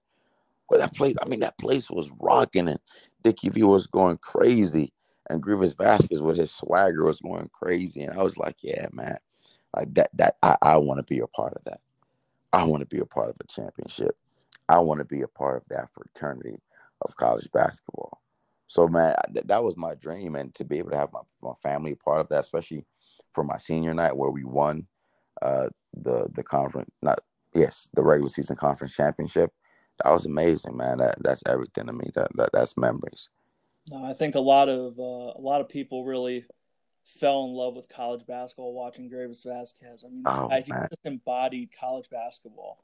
Well, 0.69 0.79
that 0.79 0.95
place, 0.95 1.15
I 1.21 1.27
mean, 1.27 1.39
that 1.39 1.57
place 1.57 1.89
was 1.89 2.09
rocking, 2.19 2.67
and 2.67 2.79
Dickie 3.23 3.49
V 3.49 3.63
was 3.63 3.87
going 3.87 4.17
crazy, 4.17 4.92
and 5.29 5.41
Greivis 5.41 5.77
Vasquez 5.77 6.21
with 6.21 6.37
his 6.37 6.51
swagger 6.51 7.05
was 7.05 7.21
going 7.21 7.49
crazy. 7.53 8.01
And 8.01 8.17
I 8.17 8.23
was 8.23 8.37
like, 8.37 8.57
yeah, 8.61 8.87
man, 8.91 9.17
like 9.75 9.93
that, 9.95 10.09
that 10.15 10.37
I, 10.43 10.57
I 10.61 10.77
want 10.77 10.99
to 10.99 11.03
be 11.03 11.19
a 11.19 11.27
part 11.27 11.53
of 11.53 11.63
that. 11.65 11.79
I 12.51 12.65
want 12.65 12.81
to 12.81 12.87
be 12.87 12.99
a 12.99 13.05
part 13.05 13.29
of 13.29 13.35
a 13.39 13.47
championship. 13.47 14.15
I 14.69 14.79
want 14.79 14.99
to 14.99 15.05
be 15.05 15.21
a 15.21 15.27
part 15.27 15.57
of 15.57 15.63
that 15.69 15.89
fraternity 15.93 16.61
of 17.01 17.15
college 17.15 17.49
basketball. 17.53 18.21
So 18.67 18.87
man, 18.87 19.15
th- 19.33 19.45
that 19.47 19.63
was 19.63 19.77
my 19.77 19.95
dream, 19.95 20.35
and 20.35 20.53
to 20.55 20.63
be 20.63 20.79
able 20.79 20.91
to 20.91 20.97
have 20.97 21.13
my, 21.13 21.21
my 21.41 21.53
family 21.61 21.91
a 21.91 21.95
part 21.95 22.21
of 22.21 22.29
that, 22.29 22.41
especially 22.41 22.85
for 23.33 23.43
my 23.43 23.57
senior 23.57 23.93
night 23.93 24.15
where 24.15 24.31
we 24.31 24.43
won 24.43 24.87
uh, 25.41 25.69
the 25.93 26.27
the 26.33 26.43
conference, 26.43 26.89
not 27.01 27.19
yes, 27.53 27.89
the 27.93 28.01
regular 28.01 28.29
season 28.29 28.55
conference 28.55 28.95
championship. 28.95 29.51
That 30.03 30.11
was 30.11 30.25
amazing, 30.25 30.75
man. 30.75 30.99
That 30.99 31.15
that's 31.21 31.43
everything 31.47 31.87
to 31.87 31.93
me. 31.93 32.09
That, 32.15 32.29
that 32.35 32.49
that's 32.53 32.77
memories. 32.77 33.29
No, 33.89 34.03
I 34.03 34.13
think 34.13 34.35
a 34.35 34.39
lot 34.39 34.69
of 34.69 34.97
uh, 34.97 35.37
a 35.37 35.41
lot 35.41 35.61
of 35.61 35.69
people 35.69 36.05
really 36.05 36.45
fell 37.05 37.45
in 37.45 37.51
love 37.51 37.75
with 37.75 37.89
college 37.89 38.25
basketball 38.25 38.73
watching 38.73 39.09
Greivis 39.09 39.43
Vasquez. 39.45 40.03
I 40.05 40.09
mean, 40.09 40.23
oh, 40.25 40.47
guy, 40.47 40.61
he 40.61 40.71
just 40.71 41.05
embodied 41.05 41.69
college 41.77 42.09
basketball. 42.09 42.79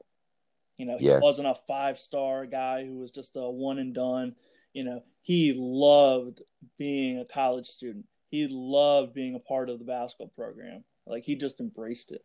You 0.76 0.86
know, 0.86 0.98
he 0.98 1.06
yes. 1.06 1.22
wasn't 1.22 1.48
a 1.48 1.54
five 1.54 1.98
star 1.98 2.46
guy 2.46 2.84
who 2.84 2.98
was 2.98 3.10
just 3.10 3.36
a 3.36 3.50
one 3.50 3.78
and 3.78 3.94
done 3.94 4.34
you 4.72 4.84
know, 4.84 5.02
he 5.22 5.54
loved 5.56 6.42
being 6.78 7.18
a 7.18 7.24
college 7.24 7.66
student. 7.66 8.06
He 8.28 8.46
loved 8.48 9.14
being 9.14 9.34
a 9.34 9.40
part 9.40 9.68
of 9.68 9.78
the 9.78 9.84
basketball 9.84 10.32
program. 10.36 10.84
Like 11.06 11.24
he 11.24 11.34
just 11.34 11.60
embraced 11.60 12.12
it. 12.12 12.24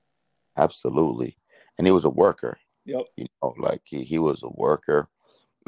Absolutely. 0.57 1.37
And 1.77 1.87
he 1.87 1.91
was 1.91 2.05
a 2.05 2.09
worker. 2.09 2.57
Yep. 2.85 3.05
You 3.17 3.25
know, 3.41 3.55
like 3.57 3.81
he, 3.85 4.03
he 4.03 4.19
was 4.19 4.43
a 4.43 4.49
worker. 4.49 5.09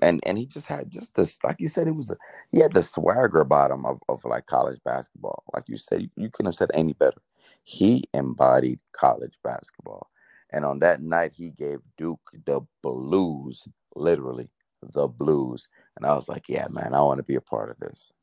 And 0.02 0.20
and 0.26 0.38
he 0.38 0.46
just 0.46 0.68
had 0.68 0.92
just 0.92 1.16
this 1.16 1.44
like 1.44 1.58
you 1.60 1.68
said, 1.68 1.88
it 1.88 1.96
was 1.96 2.12
a, 2.12 2.18
he 2.52 2.60
had 2.60 2.74
the 2.74 2.84
swagger 2.84 3.42
about 3.42 3.72
him 3.72 3.86
of, 3.86 4.00
of 4.10 4.24
like 4.26 4.46
college 4.46 4.80
basketball. 4.86 5.44
Like 5.54 5.64
you 5.68 5.78
said, 5.78 6.02
you, 6.04 6.10
you 6.16 6.30
couldn't 6.30 6.48
have 6.48 6.56
said 6.56 6.72
any 6.74 6.94
better. 6.94 7.22
He 7.64 8.04
embodied 8.14 8.80
college 8.92 9.40
basketball. 9.44 10.10
And 10.52 10.64
on 10.64 10.80
that 10.80 11.02
night, 11.02 11.34
he 11.36 11.50
gave 11.50 11.80
Duke 11.98 12.22
the 12.46 12.62
blues, 12.82 13.68
literally 13.96 14.50
the 14.82 15.08
blues. 15.08 15.68
And 15.96 16.06
I 16.06 16.16
was 16.16 16.30
like, 16.30 16.48
yeah, 16.48 16.68
man, 16.70 16.94
I 16.94 17.02
want 17.02 17.18
to 17.18 17.24
be 17.24 17.36
a 17.36 17.42
part 17.42 17.70
of 17.70 17.80
this. 17.80 18.14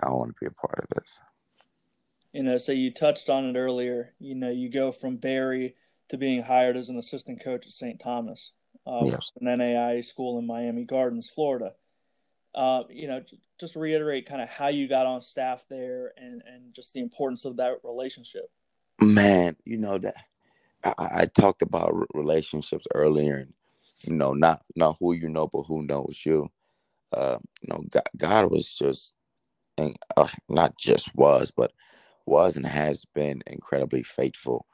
I 0.00 0.10
want 0.10 0.30
to 0.30 0.40
be 0.40 0.46
a 0.46 0.50
part 0.50 0.78
of 0.78 0.88
this. 0.88 1.20
You 2.32 2.42
know, 2.42 2.56
so 2.56 2.72
you 2.72 2.90
touched 2.92 3.28
on 3.28 3.44
it 3.44 3.58
earlier. 3.58 4.14
You 4.18 4.34
know, 4.34 4.50
you 4.50 4.70
go 4.70 4.90
from 4.90 5.16
Barry 5.16 5.74
to 6.08 6.16
being 6.16 6.42
hired 6.42 6.76
as 6.76 6.88
an 6.88 6.98
assistant 6.98 7.42
coach 7.42 7.66
at 7.66 7.72
St. 7.72 8.00
Thomas, 8.00 8.52
uh, 8.86 9.00
yes. 9.04 9.32
an 9.40 9.58
NAI 9.58 10.00
school 10.00 10.38
in 10.38 10.46
Miami 10.46 10.84
Gardens, 10.84 11.28
Florida. 11.28 11.72
Uh, 12.54 12.82
you 12.90 13.08
know, 13.08 13.22
just 13.58 13.76
reiterate 13.76 14.26
kind 14.26 14.42
of 14.42 14.48
how 14.48 14.68
you 14.68 14.86
got 14.86 15.06
on 15.06 15.22
staff 15.22 15.64
there 15.70 16.12
and, 16.18 16.42
and 16.46 16.74
just 16.74 16.92
the 16.92 17.00
importance 17.00 17.44
of 17.44 17.56
that 17.56 17.78
relationship. 17.82 18.50
Man, 19.00 19.56
you 19.64 19.78
know 19.78 19.98
that 19.98 20.16
I, 20.84 20.94
I 20.98 21.26
talked 21.26 21.62
about 21.62 21.94
relationships 22.14 22.86
earlier, 22.94 23.36
and 23.36 23.52
you 24.04 24.14
know, 24.14 24.32
not 24.32 24.62
not 24.76 24.96
who 25.00 25.12
you 25.12 25.28
know, 25.28 25.48
but 25.48 25.62
who 25.62 25.82
knows 25.82 26.20
you. 26.24 26.50
Uh, 27.12 27.38
you 27.60 27.68
know, 27.68 27.84
God, 27.90 28.08
God 28.16 28.50
was 28.50 28.74
just, 28.74 29.14
and 29.76 29.96
uh, 30.16 30.28
not 30.48 30.76
just 30.78 31.14
was, 31.14 31.50
but 31.50 31.72
was 32.26 32.56
and 32.56 32.66
has 32.66 33.04
been 33.14 33.42
incredibly 33.46 34.02
faithful, 34.02 34.66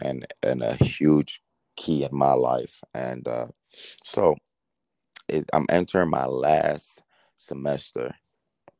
and 0.00 0.26
and 0.42 0.62
a 0.62 0.74
huge 0.76 1.42
key 1.76 2.04
in 2.04 2.16
my 2.16 2.32
life. 2.32 2.80
And 2.94 3.26
uh, 3.26 3.46
so, 4.04 4.36
it, 5.28 5.48
I'm 5.52 5.66
entering 5.70 6.10
my 6.10 6.26
last 6.26 7.02
semester, 7.36 8.14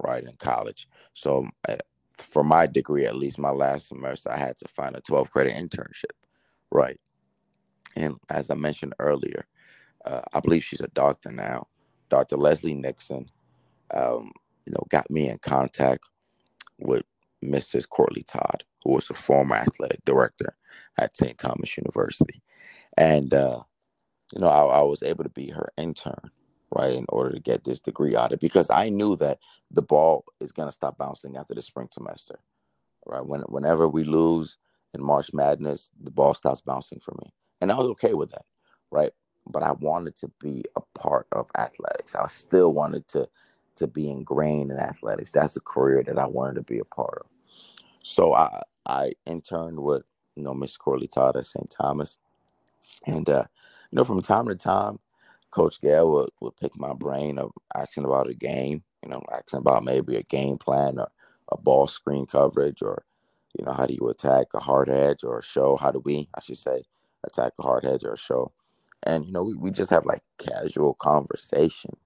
right 0.02 0.22
in 0.24 0.36
college. 0.38 0.88
So, 1.14 1.46
uh, 1.68 1.76
for 2.18 2.44
my 2.44 2.66
degree, 2.66 3.06
at 3.06 3.16
least 3.16 3.38
my 3.38 3.50
last 3.50 3.88
semester, 3.88 4.30
I 4.30 4.38
had 4.38 4.58
to 4.58 4.68
find 4.68 4.96
a 4.96 5.00
12 5.00 5.30
credit 5.30 5.54
internship, 5.54 6.14
right. 6.70 7.00
And 7.96 8.16
as 8.30 8.50
I 8.50 8.54
mentioned 8.54 8.94
earlier, 8.98 9.46
uh, 10.04 10.22
I 10.32 10.40
believe 10.40 10.64
she's 10.64 10.80
a 10.80 10.88
doctor 10.88 11.30
now, 11.30 11.66
Dr. 12.10 12.36
Leslie 12.36 12.74
Nixon, 12.74 13.30
um, 13.92 14.32
you 14.66 14.72
know, 14.72 14.84
got 14.90 15.10
me 15.10 15.28
in 15.28 15.38
contact 15.38 16.04
with 16.78 17.04
Mrs. 17.44 17.88
Courtney 17.88 18.22
Todd, 18.22 18.64
who 18.84 18.92
was 18.92 19.10
a 19.10 19.14
former 19.14 19.56
athletic 19.56 20.04
director 20.04 20.56
at 20.98 21.16
St. 21.16 21.38
Thomas 21.38 21.76
University. 21.76 22.42
And, 22.96 23.32
uh, 23.34 23.62
you 24.32 24.40
know, 24.40 24.48
I, 24.48 24.78
I 24.78 24.82
was 24.82 25.02
able 25.02 25.24
to 25.24 25.30
be 25.30 25.50
her 25.50 25.70
intern, 25.76 26.30
right, 26.70 26.94
in 26.94 27.06
order 27.08 27.32
to 27.34 27.40
get 27.40 27.64
this 27.64 27.80
degree 27.80 28.16
out 28.16 28.32
of 28.32 28.40
because 28.40 28.70
I 28.70 28.88
knew 28.88 29.16
that 29.16 29.38
the 29.70 29.82
ball 29.82 30.24
is 30.40 30.52
going 30.52 30.68
to 30.68 30.74
stop 30.74 30.98
bouncing 30.98 31.36
after 31.36 31.54
the 31.54 31.62
spring 31.62 31.88
semester, 31.92 32.38
right? 33.06 33.24
When, 33.24 33.40
whenever 33.42 33.88
we 33.88 34.04
lose 34.04 34.58
in 34.94 35.02
March 35.02 35.32
Madness, 35.32 35.90
the 36.00 36.10
ball 36.10 36.34
stops 36.34 36.60
bouncing 36.60 37.00
for 37.00 37.14
me. 37.22 37.32
And 37.60 37.72
I 37.72 37.76
was 37.76 37.86
okay 37.88 38.14
with 38.14 38.30
that, 38.30 38.44
right? 38.90 39.12
But 39.46 39.62
I 39.62 39.72
wanted 39.72 40.16
to 40.20 40.30
be 40.40 40.64
a 40.76 40.80
part 40.98 41.26
of 41.32 41.48
athletics. 41.56 42.14
I 42.14 42.26
still 42.28 42.72
wanted 42.72 43.06
to 43.08 43.28
to 43.76 43.86
be 43.88 44.08
ingrained 44.08 44.70
in 44.70 44.78
athletics. 44.78 45.32
That's 45.32 45.56
a 45.56 45.60
career 45.60 46.02
that 46.04 46.18
I 46.18 46.26
wanted 46.26 46.54
to 46.54 46.62
be 46.62 46.78
a 46.78 46.84
part 46.84 47.24
of. 47.24 47.26
So 48.02 48.34
I 48.34 48.62
I 48.86 49.12
interned 49.26 49.80
with 49.80 50.04
you 50.36 50.42
know 50.42 50.54
Miss 50.54 50.76
Corley 50.76 51.08
Todd 51.08 51.36
at 51.36 51.46
St. 51.46 51.70
Thomas, 51.70 52.18
and 53.06 53.28
uh, 53.28 53.44
you 53.90 53.96
know 53.96 54.04
from 54.04 54.22
time 54.22 54.48
to 54.48 54.56
time, 54.56 54.98
Coach 55.50 55.80
Gayle 55.80 56.10
would, 56.12 56.30
would 56.40 56.56
pick 56.56 56.78
my 56.78 56.94
brain 56.94 57.38
of 57.38 57.52
asking 57.76 58.04
about 58.04 58.30
a 58.30 58.34
game, 58.34 58.84
you 59.02 59.10
know, 59.10 59.22
asking 59.32 59.60
about 59.60 59.84
maybe 59.84 60.16
a 60.16 60.22
game 60.24 60.58
plan 60.58 60.98
or 60.98 61.10
a 61.52 61.58
ball 61.58 61.86
screen 61.86 62.26
coverage 62.26 62.82
or 62.82 63.04
you 63.58 63.64
know 63.64 63.72
how 63.72 63.86
do 63.86 63.94
you 63.94 64.08
attack 64.08 64.48
a 64.54 64.60
hard 64.60 64.88
edge 64.90 65.24
or 65.24 65.38
a 65.40 65.42
show? 65.44 65.76
How 65.76 65.90
do 65.92 66.00
we, 66.04 66.28
I 66.36 66.40
should 66.42 66.58
say, 66.58 66.84
attack 67.24 67.52
a 67.58 67.62
hard 67.62 67.84
edge 67.84 68.04
or 68.04 68.14
a 68.14 68.18
show? 68.18 68.52
And 69.04 69.26
you 69.26 69.32
know 69.32 69.44
we, 69.44 69.56
we 69.56 69.70
just 69.70 69.90
have 69.90 70.06
like 70.06 70.22
casual 70.38 70.94
conversation, 70.94 71.96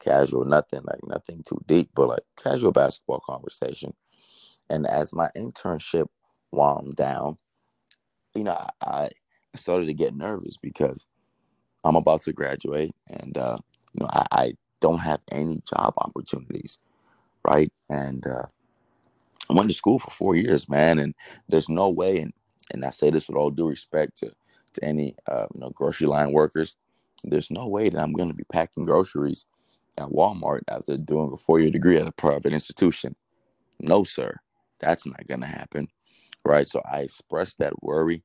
casual 0.00 0.44
nothing 0.44 0.82
like 0.84 1.00
nothing 1.06 1.42
too 1.48 1.60
deep, 1.66 1.90
but 1.94 2.08
like 2.08 2.24
casual 2.42 2.72
basketball 2.72 3.20
conversation 3.20 3.94
and 4.70 4.86
as 4.86 5.12
my 5.12 5.30
internship 5.36 6.06
wound 6.52 6.96
down, 6.96 7.38
you 8.34 8.44
know, 8.44 8.66
I 8.82 9.10
started 9.54 9.86
to 9.86 9.94
get 9.94 10.14
nervous 10.14 10.56
because 10.56 11.06
I'm 11.84 11.96
about 11.96 12.22
to 12.22 12.32
graduate 12.32 12.94
and, 13.08 13.36
uh, 13.36 13.58
you 13.94 14.04
know, 14.04 14.10
I, 14.12 14.26
I, 14.32 14.52
don't 14.80 14.98
have 14.98 15.20
any 15.32 15.60
job 15.68 15.92
opportunities, 15.98 16.78
right? 17.44 17.72
And 17.90 18.24
uh, 18.24 18.46
I 19.50 19.52
went 19.52 19.68
to 19.68 19.74
school 19.74 19.98
for 19.98 20.12
four 20.12 20.36
years, 20.36 20.68
man, 20.68 21.00
and 21.00 21.16
there's 21.48 21.68
no 21.68 21.88
way, 21.88 22.18
and, 22.18 22.32
and 22.72 22.84
I 22.84 22.90
say 22.90 23.10
this 23.10 23.26
with 23.26 23.36
all 23.36 23.50
due 23.50 23.68
respect 23.68 24.18
to, 24.18 24.30
to 24.74 24.84
any, 24.84 25.16
uh, 25.26 25.46
you 25.52 25.60
know, 25.60 25.70
grocery 25.70 26.06
line 26.06 26.30
workers, 26.30 26.76
there's 27.24 27.50
no 27.50 27.66
way 27.66 27.88
that 27.88 28.00
I'm 28.00 28.12
going 28.12 28.28
to 28.28 28.36
be 28.36 28.44
packing 28.44 28.84
groceries 28.84 29.46
at 29.98 30.08
Walmart 30.08 30.62
after 30.68 30.96
doing 30.96 31.32
a 31.32 31.36
four-year 31.36 31.70
degree 31.70 31.98
at 31.98 32.06
a 32.06 32.12
private 32.12 32.52
institution. 32.52 33.16
No, 33.80 34.04
sir. 34.04 34.36
That's 34.78 35.06
not 35.06 35.26
going 35.26 35.40
to 35.40 35.46
happen. 35.46 35.88
Right. 36.44 36.68
So 36.68 36.80
I 36.90 37.00
expressed 37.00 37.58
that 37.58 37.82
worry 37.82 38.22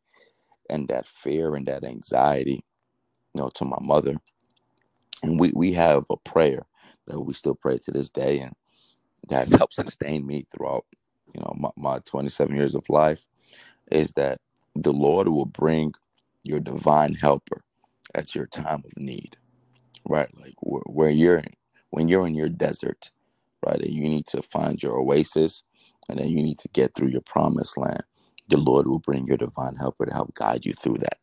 and 0.69 0.88
that 0.89 1.08
fear 1.08 1.56
and 1.56 1.67
that 1.67 1.84
anxiety, 1.84 2.63
you 3.36 3.41
know, 3.41 3.49
to 3.56 3.65
my 3.65 3.80
mother. 3.82 4.17
And 5.23 5.39
we, 5.39 5.52
we 5.56 5.73
have 5.73 6.06
a 6.12 6.17
prayer 6.17 6.63
that 7.08 7.21
we 7.21 7.34
still 7.34 7.56
pray 7.56 7.80
to 7.80 7.91
this 7.91 8.10
day. 8.10 8.39
And 8.39 8.54
that's 9.30 9.54
helped 9.58 9.76
sustain 9.76 10.28
me 10.28 10.45
throughout, 10.54 10.86
you 11.34 11.41
know, 11.41 11.56
my, 11.60 11.69
my 11.78 11.99
27 11.99 12.56
years 12.56 12.76
of 12.76 12.89
life 12.89 13.26
is 13.91 14.13
that 14.13 14.39
the 14.76 14.93
Lord 14.93 15.28
will 15.30 15.45
bring 15.45 15.93
your 16.43 16.60
divine 16.60 17.15
helper 17.15 17.62
at 18.15 18.36
your 18.36 18.47
time 18.47 18.84
of 18.86 18.97
need, 18.97 19.38
right? 20.08 20.30
Like 20.39 20.56
where, 20.62 20.84
where 20.88 21.10
you're 21.10 21.39
in, 21.39 21.54
when 21.91 22.10
you're 22.10 22.28
in 22.28 22.36
your 22.36 22.49
desert, 22.49 23.12
right? 23.65 23.82
And 23.82 23.93
you 23.93 24.10
need 24.10 24.28
to 24.28 24.41
find 24.43 24.82
your 24.84 24.99
oasis 24.99 25.63
and 26.10 26.19
then 26.19 26.30
you 26.30 26.38
need 26.43 26.60
to 26.60 26.69
get 26.69 26.95
through 26.95 27.10
your 27.10 27.21
promised 27.21 27.78
land. 27.78 28.04
The 28.49 28.58
Lord 28.58 28.88
will 28.88 28.99
bring 28.99 29.27
your 29.27 29.38
divine 29.38 29.75
helper 29.77 30.06
to 30.06 30.13
help 30.13 30.36
guide 30.36 30.65
you 30.65 30.73
through 30.73 30.97
that. 30.99 31.19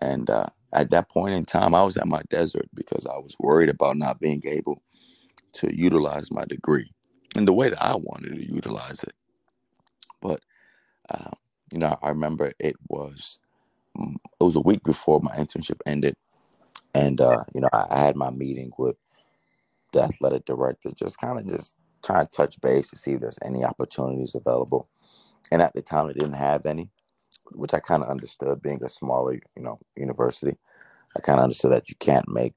And 0.00 0.30
uh, 0.30 0.46
at 0.72 0.90
that 0.90 1.10
point 1.10 1.34
in 1.34 1.44
time, 1.44 1.74
I 1.74 1.82
was 1.84 1.96
at 1.96 2.08
my 2.08 2.22
desert 2.30 2.68
because 2.74 3.06
I 3.06 3.18
was 3.18 3.36
worried 3.40 3.70
about 3.70 3.96
not 3.96 4.20
being 4.20 4.42
able 4.46 4.82
to 5.54 5.74
utilize 5.76 6.30
my 6.30 6.44
degree 6.44 6.92
in 7.36 7.46
the 7.46 7.52
way 7.52 7.70
that 7.70 7.82
I 7.82 7.96
wanted 7.96 8.36
to 8.36 8.54
utilize 8.54 9.02
it. 9.02 9.14
But 10.20 10.40
uh, 11.10 11.30
you 11.72 11.78
know, 11.78 11.98
I 12.02 12.10
remember 12.10 12.52
it 12.58 12.76
was 12.88 13.40
mm, 13.96 14.16
it 14.16 14.44
was 14.44 14.56
a 14.56 14.60
week 14.60 14.82
before 14.84 15.20
my 15.20 15.34
internship 15.36 15.80
ended, 15.86 16.16
and 16.94 17.20
uh, 17.20 17.44
you 17.54 17.60
know, 17.60 17.70
I 17.72 17.98
had 17.98 18.16
my 18.16 18.30
meeting 18.30 18.72
with 18.78 18.96
the 19.92 20.02
athletic 20.02 20.44
director, 20.44 20.90
just 20.94 21.18
kind 21.18 21.38
of 21.38 21.48
just 21.58 21.76
trying 22.04 22.26
to 22.26 22.32
touch 22.32 22.60
base 22.60 22.90
to 22.90 22.96
see 22.96 23.12
if 23.12 23.20
there's 23.20 23.38
any 23.44 23.64
opportunities 23.64 24.34
available. 24.34 24.88
And 25.52 25.62
at 25.62 25.74
the 25.74 25.82
time, 25.82 26.08
it 26.08 26.14
didn't 26.14 26.34
have 26.34 26.66
any, 26.66 26.90
which 27.52 27.74
I 27.74 27.80
kind 27.80 28.02
of 28.02 28.10
understood. 28.10 28.62
Being 28.62 28.82
a 28.84 28.88
smaller, 28.88 29.34
you 29.34 29.62
know, 29.62 29.80
university, 29.96 30.56
I 31.16 31.20
kind 31.20 31.40
of 31.40 31.44
understood 31.44 31.72
that 31.72 31.90
you 31.90 31.96
can't 32.00 32.28
make, 32.28 32.54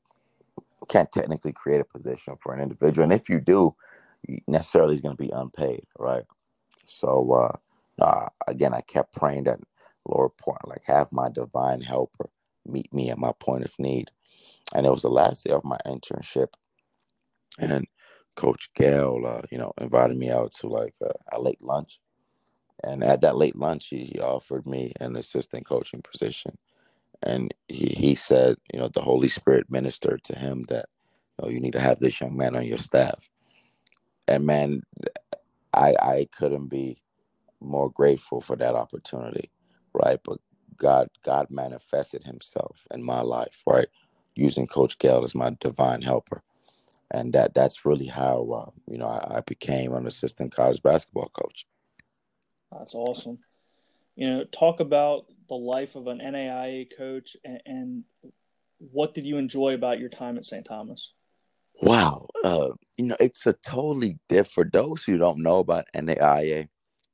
can't 0.89 1.11
technically 1.11 1.53
create 1.53 1.81
a 1.81 1.85
position 1.85 2.35
for 2.39 2.53
an 2.53 2.61
individual, 2.61 3.03
and 3.05 3.13
if 3.13 3.29
you 3.29 3.39
do, 3.41 3.75
necessarily 4.47 4.93
is 4.93 5.01
going 5.01 5.17
to 5.17 5.23
be 5.23 5.31
unpaid, 5.31 5.83
right? 5.99 6.25
So, 6.85 7.31
uh, 7.33 8.03
uh, 8.03 8.29
again, 8.47 8.73
I 8.73 8.81
kept 8.81 9.13
praying 9.15 9.45
that 9.45 9.59
Lord, 10.07 10.37
point, 10.37 10.67
like 10.67 10.85
have 10.87 11.11
my 11.13 11.29
divine 11.29 11.81
helper 11.81 12.29
meet 12.67 12.93
me 12.93 13.09
at 13.11 13.19
my 13.19 13.33
point 13.39 13.65
of 13.65 13.73
need, 13.79 14.11
and 14.75 14.85
it 14.85 14.89
was 14.91 15.03
the 15.03 15.09
last 15.09 15.45
day 15.45 15.51
of 15.53 15.65
my 15.65 15.77
internship, 15.85 16.49
and 17.59 17.87
Coach 18.35 18.69
Gayle, 18.75 19.23
uh, 19.25 19.41
you 19.51 19.57
know, 19.57 19.73
invited 19.81 20.17
me 20.17 20.29
out 20.31 20.53
to 20.61 20.67
like 20.67 20.95
uh, 21.05 21.13
a 21.33 21.41
late 21.41 21.61
lunch, 21.63 21.99
and 22.83 23.03
at 23.03 23.21
that 23.21 23.37
late 23.37 23.55
lunch, 23.55 23.87
he, 23.87 24.05
he 24.13 24.19
offered 24.19 24.65
me 24.65 24.93
an 24.99 25.15
assistant 25.15 25.65
coaching 25.65 26.01
position, 26.01 26.57
and 27.23 27.53
he 27.67 27.87
he 27.87 28.15
said, 28.15 28.57
you 28.73 28.79
know, 28.79 28.87
the 28.87 29.01
Holy 29.01 29.27
Spirit 29.27 29.71
ministered 29.71 30.23
to 30.25 30.37
him 30.37 30.65
that, 30.69 30.85
you 31.39 31.45
know, 31.45 31.51
you 31.51 31.59
need 31.59 31.73
to 31.73 31.79
have 31.79 31.99
this 31.99 32.19
young 32.21 32.35
man 32.37 32.55
on 32.55 32.65
your 32.65 32.77
staff, 32.77 33.29
and 34.27 34.45
man, 34.45 34.81
I 35.73 35.95
I 36.01 36.27
couldn't 36.31 36.67
be 36.67 37.01
more 37.59 37.89
grateful 37.91 38.41
for 38.41 38.55
that 38.55 38.75
opportunity, 38.75 39.49
right? 39.93 40.19
But 40.23 40.39
God 40.77 41.09
God 41.23 41.47
manifested 41.49 42.23
Himself 42.23 42.87
in 42.91 43.03
my 43.03 43.21
life, 43.21 43.63
right, 43.65 43.87
using 44.35 44.67
Coach 44.67 44.99
Gayle 44.99 45.23
as 45.23 45.35
my 45.35 45.55
divine 45.59 46.01
helper 46.01 46.43
and 47.11 47.33
that 47.33 47.53
that's 47.53 47.85
really 47.85 48.07
how 48.07 48.49
uh, 48.51 48.71
you 48.91 48.97
know 48.97 49.07
I, 49.07 49.37
I, 49.37 49.41
became 49.41 49.93
an 49.93 50.07
assistant 50.07 50.51
college 50.51 50.81
basketball 50.81 51.29
coach. 51.29 51.65
That's 52.71 52.95
awesome. 52.95 53.39
You 54.15 54.29
know, 54.29 54.43
talk 54.45 54.79
about 54.79 55.25
the 55.47 55.55
life 55.55 55.95
of 55.95 56.07
an 56.07 56.19
NAIA 56.19 56.87
coach, 56.97 57.37
and, 57.43 57.61
and 57.65 58.03
what 58.79 59.13
did 59.13 59.25
you 59.25 59.37
enjoy 59.37 59.73
about 59.73 59.99
your 59.99 60.09
time 60.09 60.37
at 60.37 60.45
St. 60.45 60.65
Thomas? 60.65 61.13
Wow, 61.81 62.27
uh, 62.43 62.69
you 62.97 63.05
know, 63.05 63.17
it's 63.19 63.45
a 63.45 63.53
totally 63.53 64.17
different. 64.27 64.53
For 64.53 64.69
those 64.71 65.03
who 65.03 65.17
don't 65.17 65.43
know 65.43 65.59
about 65.59 65.85
NAIA, 65.95 66.67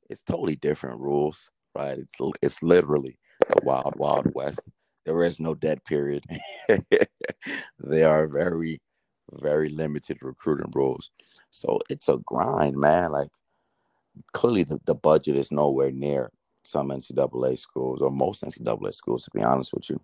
it's 0.08 0.22
totally 0.22 0.56
different 0.56 1.00
rules, 1.00 1.50
right? 1.74 1.98
It's 1.98 2.36
it's 2.40 2.62
literally 2.62 3.18
the 3.48 3.60
wild, 3.62 3.94
wild 3.96 4.34
west. 4.34 4.60
There 5.04 5.22
is 5.22 5.38
no 5.38 5.54
dead 5.54 5.84
period. 5.84 6.24
they 7.78 8.04
are 8.04 8.26
very 8.26 8.80
very 9.32 9.68
limited 9.68 10.18
recruiting 10.22 10.70
rules. 10.74 11.10
So 11.50 11.80
it's 11.90 12.08
a 12.08 12.18
grind, 12.24 12.76
man. 12.76 13.12
Like 13.12 13.28
clearly 14.32 14.64
the, 14.64 14.80
the 14.84 14.94
budget 14.94 15.36
is 15.36 15.50
nowhere 15.50 15.90
near 15.90 16.30
some 16.62 16.88
NCAA 16.88 17.58
schools 17.58 18.00
or 18.00 18.10
most 18.10 18.42
NCAA 18.42 18.94
schools, 18.94 19.24
to 19.24 19.30
be 19.32 19.42
honest 19.42 19.72
with 19.72 19.90
you. 19.90 20.00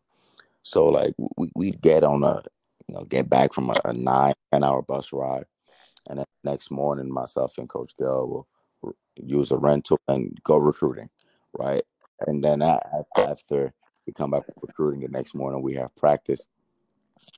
So 0.63 0.87
like 0.87 1.15
we 1.37 1.51
we 1.55 1.71
get 1.71 2.05
on 2.05 2.23
a 2.23 2.43
you 2.87 2.95
know 2.95 3.05
get 3.05 3.31
back 3.31 3.53
from 3.53 3.71
a, 3.71 3.75
a 3.85 3.93
nine 3.93 4.35
ten 4.53 4.63
hour 4.63 4.83
bus 4.83 5.13
ride, 5.13 5.47
and 6.09 6.19
then 6.19 6.27
next 6.45 6.71
morning 6.71 7.11
myself 7.13 7.57
and 7.59 7.69
Coach 7.69 7.93
Gayle 7.99 8.47
will 8.83 8.95
use 9.17 9.51
a 9.51 9.57
rental 9.57 9.99
and 10.09 10.39
go 10.45 10.57
recruiting, 10.57 11.09
right? 11.53 11.83
And 12.27 12.45
then 12.45 12.63
after 12.63 13.73
we 14.07 14.13
come 14.13 14.33
back 14.33 14.45
recruiting 14.61 15.01
the 15.01 15.09
next 15.09 15.35
morning, 15.35 15.63
we 15.63 15.75
have 15.75 15.95
practice. 15.97 16.49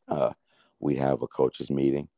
Uh, 0.08 0.32
we 0.80 0.96
have 0.96 1.22
a 1.22 1.28
coaches 1.28 1.70
meeting. 1.70 2.08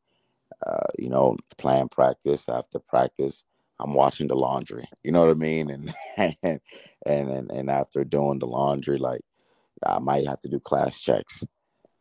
Uh, 0.65 0.87
you 0.97 1.09
know, 1.09 1.37
plan 1.57 1.87
practice 1.89 2.49
after 2.49 2.79
practice. 2.79 3.45
I'm 3.79 3.93
watching 3.93 4.27
the 4.27 4.35
laundry. 4.35 4.87
You 5.03 5.11
know 5.11 5.25
what 5.25 5.31
I 5.31 5.39
mean? 5.39 5.93
And 6.17 6.59
and 7.05 7.29
and 7.29 7.51
and 7.51 7.69
after 7.69 8.03
doing 8.03 8.39
the 8.39 8.47
laundry, 8.47 8.97
like 8.97 9.21
I 9.85 9.99
might 9.99 10.27
have 10.27 10.39
to 10.41 10.47
do 10.47 10.59
class 10.59 10.99
checks 10.99 11.43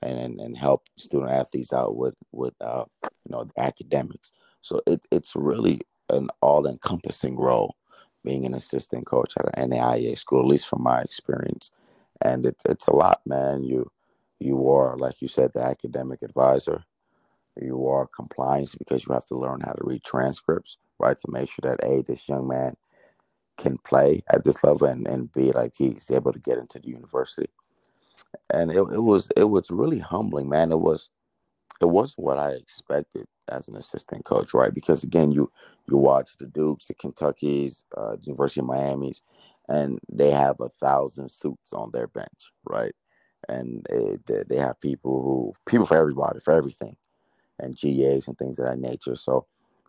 and 0.03 0.19
and, 0.19 0.41
and 0.41 0.57
help 0.57 0.83
student 0.97 1.33
athletes 1.33 1.73
out 1.73 1.97
with 1.97 2.15
with 2.33 2.55
uh, 2.61 2.85
you 3.03 3.31
know 3.31 3.45
academics. 3.59 4.33
So 4.63 4.81
it, 4.87 5.03
it's 5.11 5.35
really 5.35 5.83
an 6.11 6.31
all 6.41 6.67
encompassing 6.67 7.37
role 7.37 7.77
being 8.25 8.47
an 8.47 8.55
assistant 8.55 9.07
coach 9.07 9.35
at 9.39 9.59
an 9.59 9.71
NAIA 9.71 10.17
school, 10.17 10.41
at 10.41 10.47
least 10.47 10.67
from 10.67 10.83
my 10.83 11.01
experience. 11.01 11.71
And 12.25 12.47
it's 12.47 12.65
it's 12.67 12.89
a 12.89 12.95
lot, 12.97 13.21
man. 13.27 13.65
You 13.65 13.91
you 14.41 14.69
are, 14.71 14.97
like 14.97 15.21
you 15.21 15.29
said, 15.29 15.53
the 15.55 15.63
academic 15.63 16.23
advisor. 16.23 16.85
You 17.61 17.87
are 17.89 18.07
compliance 18.07 18.75
because 18.75 19.07
you 19.07 19.15
have 19.15 19.27
to 19.27 19.37
learn 19.37 19.61
how 19.61 19.73
to 19.73 19.85
read 19.85 20.03
transcripts, 20.03 20.77
right? 21.05 21.19
To 21.19 21.31
make 21.31 21.49
sure 21.49 21.71
that 21.71 21.85
a 21.85 22.03
this 22.03 22.29
young 22.29 22.49
man 22.49 22.77
can 23.57 23.79
play 23.79 24.23
at 24.33 24.45
this 24.45 24.65
level 24.65 24.89
and, 24.89 25.07
and 25.07 25.33
be 25.33 25.53
like 25.53 25.75
he's 25.77 26.11
able 26.11 26.33
to 26.33 26.39
get 26.39 26.59
into 26.59 26.79
the 26.79 26.89
university. 26.89 27.51
And 28.51 28.71
it, 28.71 28.79
it 28.79 29.03
was 29.03 29.31
it 29.37 29.45
was 29.45 29.71
really 29.71 30.01
humbling, 30.01 30.49
man. 30.49 30.73
It 30.73 30.81
was 30.81 31.11
it 31.81 31.87
wasn't 31.87 32.25
what 32.25 32.39
I 32.39 32.51
expected 32.51 33.27
as 33.51 33.69
an 33.69 33.77
assistant 33.77 34.25
coach, 34.25 34.55
right? 34.55 34.73
Because 34.73 35.05
again, 35.05 35.33
you 35.33 35.51
you 35.89 35.97
watch 35.97 36.31
the 36.39 36.47
Dukes, 36.47 36.89
the 36.89 36.95
Kentuckies, 36.95 37.85
uh, 37.97 38.17
the 38.17 38.23
University 38.25 38.61
of 38.61 38.67
Miami's, 38.67 39.23
and 39.69 39.99
they 40.11 40.31
have 40.31 40.61
a 40.61 40.69
thousand 40.69 41.31
suits 41.31 41.73
on 41.73 41.91
their 41.93 42.07
bench, 42.09 42.53
right? 42.65 42.95
And 43.49 43.87
they, 44.27 44.43
they 44.49 44.57
have 44.57 44.81
people 44.81 45.23
who 45.23 45.53
people 45.67 45.87
for 45.87 45.97
everybody 45.97 46.41
for 46.41 46.55
everything, 46.55 46.97
and 47.59 47.77
GAs 47.77 48.27
and 48.27 48.39
things 48.39 48.59
of 48.59 48.67
that 48.67 48.79
nature. 48.79 49.15
So 49.15 49.47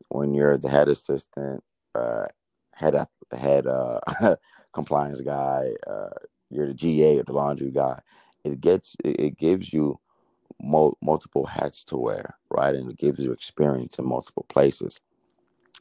when 0.09 0.33
you're 0.33 0.57
the 0.57 0.69
head 0.69 0.87
assistant, 0.87 1.63
uh, 1.93 2.25
head 2.73 2.95
head 3.31 3.67
uh, 3.67 3.99
compliance 4.73 5.21
guy, 5.21 5.71
uh, 5.87 6.09
you're 6.49 6.67
the 6.67 6.73
GA 6.73 7.19
or 7.19 7.23
the 7.23 7.33
laundry 7.33 7.71
guy. 7.71 7.99
It 8.43 8.61
gets 8.61 8.95
it 9.03 9.37
gives 9.37 9.73
you 9.73 9.99
mo- 10.61 10.97
multiple 11.01 11.45
hats 11.45 11.83
to 11.85 11.97
wear, 11.97 12.37
right? 12.49 12.75
And 12.75 12.89
it 12.89 12.97
gives 12.97 13.19
you 13.19 13.31
experience 13.31 13.97
in 13.97 14.05
multiple 14.05 14.45
places. 14.49 14.99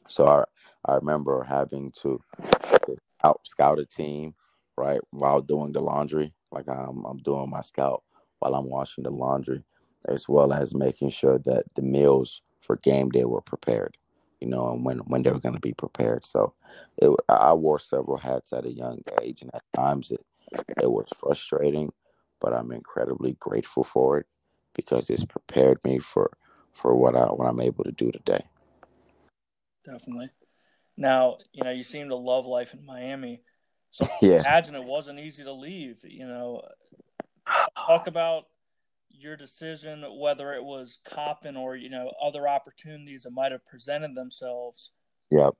So 0.07 0.27
I, 0.27 0.43
I 0.85 0.95
remember 0.95 1.43
having 1.43 1.91
to 2.01 2.21
out 3.23 3.41
scout 3.43 3.79
a 3.79 3.85
team, 3.85 4.35
right, 4.77 5.01
while 5.11 5.41
doing 5.41 5.71
the 5.71 5.81
laundry. 5.81 6.33
Like 6.51 6.67
I'm, 6.69 7.05
I'm 7.05 7.17
doing 7.19 7.49
my 7.49 7.61
scout 7.61 8.03
while 8.39 8.55
I'm 8.55 8.69
washing 8.69 9.03
the 9.03 9.09
laundry, 9.09 9.63
as 10.07 10.29
well 10.29 10.53
as 10.53 10.73
making 10.75 11.09
sure 11.09 11.39
that 11.39 11.63
the 11.75 11.81
meals 11.81 12.41
for 12.61 12.77
game 12.77 13.09
day 13.09 13.25
were 13.25 13.41
prepared, 13.41 13.97
you 14.45 14.51
know, 14.51 14.71
and 14.71 14.85
when, 14.85 14.99
when 14.99 15.23
they 15.23 15.31
were 15.31 15.39
going 15.39 15.55
to 15.55 15.61
be 15.61 15.73
prepared. 15.73 16.23
So 16.23 16.53
it, 16.97 17.09
I 17.27 17.53
wore 17.53 17.79
several 17.79 18.17
hats 18.17 18.53
at 18.53 18.65
a 18.65 18.71
young 18.71 19.01
age, 19.21 19.41
and 19.41 19.49
at 19.55 19.63
times 19.75 20.11
it, 20.11 20.23
it 20.79 20.91
was 20.91 21.09
frustrating, 21.17 21.91
but 22.39 22.53
I'm 22.53 22.71
incredibly 22.71 23.33
grateful 23.39 23.83
for 23.83 24.19
it 24.19 24.27
because 24.75 25.09
it's 25.09 25.25
prepared 25.25 25.83
me 25.83 25.97
for 25.97 26.31
for 26.73 26.95
what 26.95 27.15
I 27.15 27.25
what 27.25 27.47
I'm 27.47 27.59
able 27.59 27.85
to 27.85 27.91
do 27.91 28.11
today. 28.11 28.41
Definitely. 29.83 30.29
Now, 30.95 31.37
you 31.51 31.63
know, 31.63 31.71
you 31.71 31.83
seem 31.83 32.09
to 32.09 32.15
love 32.15 32.45
life 32.45 32.75
in 32.75 32.85
Miami. 32.85 33.41
So 33.89 34.05
yeah. 34.21 34.41
imagine 34.41 34.75
it 34.75 34.83
wasn't 34.83 35.19
easy 35.19 35.43
to 35.43 35.53
leave, 35.53 35.97
you 36.03 36.27
know. 36.27 36.61
Talk 37.75 38.05
about 38.05 38.45
your 39.19 39.37
decision, 39.37 40.05
whether 40.17 40.53
it 40.53 40.63
was 40.63 40.99
Coppin 41.05 41.55
or, 41.55 41.75
you 41.75 41.89
know, 41.89 42.11
other 42.21 42.47
opportunities 42.47 43.23
that 43.23 43.31
might 43.31 43.51
have 43.51 43.65
presented 43.65 44.15
themselves. 44.15 44.91
Yep. 45.31 45.53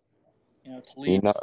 You 0.63 0.71
know, 0.71 0.79
to 0.81 0.99
leave. 0.99 1.11
You 1.13 1.21
know, 1.21 1.33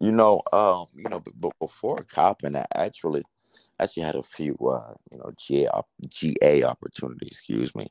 you 0.00 0.12
know, 0.12 0.42
um, 0.52 0.86
you 0.94 1.08
know, 1.08 1.22
but 1.36 1.52
before 1.58 2.04
Coppin, 2.10 2.56
I 2.56 2.66
actually 2.74 3.22
actually 3.78 4.02
had 4.02 4.16
a 4.16 4.22
few, 4.22 4.54
uh, 4.54 4.94
you 5.10 5.18
know, 5.18 5.30
GA, 5.38 5.68
GA 6.08 6.64
opportunities, 6.64 7.30
excuse 7.30 7.74
me. 7.74 7.86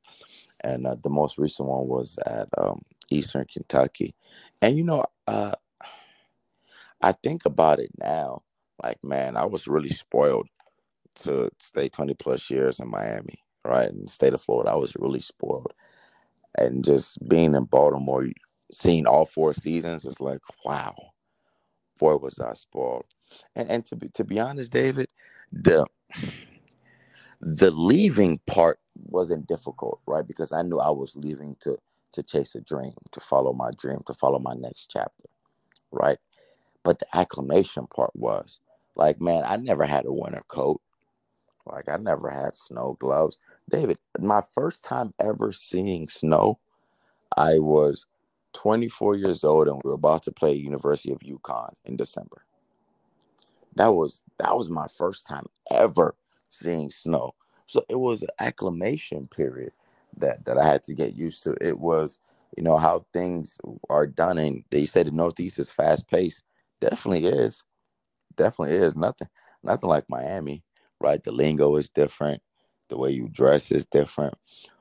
And 0.62 0.86
uh, 0.86 0.96
the 1.02 1.10
most 1.10 1.38
recent 1.38 1.68
one 1.68 1.88
was 1.88 2.18
at 2.26 2.48
um, 2.58 2.82
Eastern 3.10 3.46
Kentucky. 3.46 4.16
And, 4.62 4.78
you 4.78 4.84
know, 4.84 5.06
uh, 5.28 5.54
I 7.02 7.12
think 7.12 7.46
about 7.46 7.80
it 7.80 7.92
now, 7.98 8.44
like, 8.82 9.04
man, 9.04 9.36
I 9.38 9.46
was 9.46 9.68
really 9.68 9.90
spoiled 9.90 10.48
to 11.16 11.50
stay 11.60 11.90
20 11.90 12.14
plus 12.16 12.50
years 12.50 12.80
in 12.80 12.90
Miami, 12.90 13.40
right? 13.66 13.90
In 13.90 14.04
the 14.04 14.10
state 14.10 14.34
of 14.34 14.42
Florida, 14.42 14.72
I 14.72 14.76
was 14.76 14.96
really 14.98 15.20
spoiled. 15.20 15.74
And 16.58 16.86
just 16.86 17.18
being 17.28 17.56
in 17.56 17.66
Baltimore, 17.66 18.28
seeing 18.72 19.08
all 19.08 19.26
four 19.26 19.54
seasons 19.54 20.06
is 20.06 20.22
like, 20.22 20.42
wow, 20.66 20.96
boy, 22.00 22.18
was 22.18 22.40
I 22.40 22.54
spoiled. 22.54 23.06
And, 23.56 23.70
and 23.70 23.86
to 23.86 23.96
be 23.96 24.10
to 24.10 24.24
be 24.24 24.40
honest, 24.40 24.72
David, 24.74 25.10
the 25.52 25.86
the 27.42 27.72
leaving 27.72 28.40
part 28.48 28.80
wasn't 28.96 29.48
difficult, 29.48 30.02
right? 30.08 30.28
Because 30.28 30.52
I 30.52 30.64
knew 30.64 30.80
I 30.80 30.90
was 30.92 31.16
leaving 31.16 31.56
to 31.62 31.78
to 32.14 32.24
chase 32.24 32.56
a 32.56 32.62
dream, 32.62 32.94
to 33.12 33.20
follow 33.20 33.54
my 33.54 33.72
dream, 33.78 34.00
to 34.08 34.14
follow 34.14 34.40
my 34.40 34.56
next 34.56 34.90
chapter, 34.92 35.26
right? 35.92 36.18
But 36.84 37.00
the 37.00 37.08
acclamation 37.18 37.88
part 37.88 38.12
was 38.16 38.60
like, 38.96 39.22
man, 39.22 39.44
I 39.48 39.58
never 39.58 39.86
had 39.86 40.06
a 40.06 40.14
winter 40.14 40.44
coat. 40.50 40.82
Like 41.66 41.90
I 41.90 41.98
never 41.98 42.30
had 42.30 42.56
snow 42.56 42.98
gloves. 43.00 43.38
David, 43.70 43.98
my 44.20 44.42
first 44.54 44.84
time 44.84 45.14
ever 45.20 45.52
seeing 45.52 46.10
snow, 46.10 46.60
I 47.38 47.60
was 47.60 48.06
24 48.54 49.16
years 49.16 49.44
old 49.44 49.68
and 49.68 49.82
we 49.84 49.90
were 49.90 49.96
about 49.96 50.24
to 50.24 50.32
play 50.32 50.54
University 50.54 51.12
of 51.12 51.20
UConn 51.20 51.74
in 51.86 51.98
December 51.98 52.44
that 53.76 53.90
was 53.94 54.22
that 54.40 54.56
was 54.56 54.70
my 54.70 54.88
first 54.88 55.28
time 55.28 55.46
ever 55.72 56.16
seeing 56.50 56.90
snow. 56.92 57.34
So 57.68 57.84
it 57.90 57.96
was 57.96 58.22
an 58.22 58.30
acclimation 58.40 59.28
period 59.28 59.72
that 60.18 60.46
that 60.46 60.58
I 60.58 60.66
had 60.66 60.84
to 60.86 60.94
get 60.94 61.16
used 61.16 61.44
to. 61.44 61.56
It 61.62 61.80
was, 61.80 62.20
you 62.58 62.64
know, 62.64 62.78
how 62.78 63.06
things 63.14 63.60
are 63.90 64.08
done 64.08 64.38
and 64.38 64.64
they 64.70 64.86
say 64.86 65.04
the 65.04 65.12
Northeast 65.12 65.60
is 65.60 65.72
fast 65.72 66.08
paced. 66.10 66.44
Definitely 66.82 67.26
is. 67.26 67.64
Definitely 68.36 68.76
is. 68.78 68.96
Nothing 68.96 69.30
nothing 69.64 69.90
like 69.90 70.06
Miami, 70.10 70.64
right? 71.04 71.22
The 71.22 71.32
lingo 71.32 71.76
is 71.76 71.90
different. 71.90 72.42
The 72.90 72.98
way 72.98 73.12
you 73.12 73.28
dress 73.30 73.72
is 73.72 73.86
different. 73.86 74.36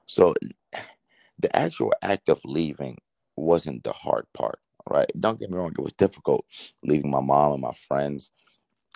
So 0.06 0.34
the 1.38 1.54
actual 1.56 1.92
act 2.02 2.28
of 2.28 2.40
leaving 2.44 2.98
wasn't 3.36 3.84
the 3.84 3.92
hard 3.92 4.26
part, 4.32 4.60
right? 4.88 5.10
Don't 5.18 5.38
get 5.38 5.50
me 5.50 5.58
wrong, 5.58 5.72
it 5.76 5.82
was 5.82 5.92
difficult 5.94 6.46
leaving 6.84 7.10
my 7.10 7.20
mom 7.20 7.52
and 7.52 7.62
my 7.62 7.72
friends 7.72 8.30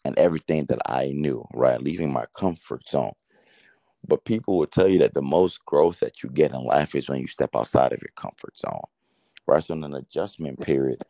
and 0.04 0.16
everything 0.18 0.66
that 0.66 0.78
I 0.86 1.12
knew, 1.14 1.44
right? 1.52 1.80
Leaving 1.80 2.12
my 2.12 2.26
comfort 2.36 2.88
zone. 2.88 3.12
But 4.06 4.24
people 4.24 4.58
will 4.58 4.66
tell 4.68 4.86
you 4.88 5.00
that 5.00 5.14
the 5.14 5.22
most 5.22 5.64
growth 5.64 5.98
that 6.00 6.22
you 6.22 6.28
get 6.28 6.52
in 6.52 6.60
life 6.60 6.94
is 6.94 7.08
when 7.08 7.20
you 7.20 7.26
step 7.26 7.50
outside 7.56 7.92
of 7.92 8.00
your 8.02 8.12
comfort 8.14 8.56
zone, 8.56 8.82
right? 9.48 9.64
So 9.64 9.74
in 9.74 9.82
an 9.82 9.94
adjustment 9.94 10.60
period 10.60 11.02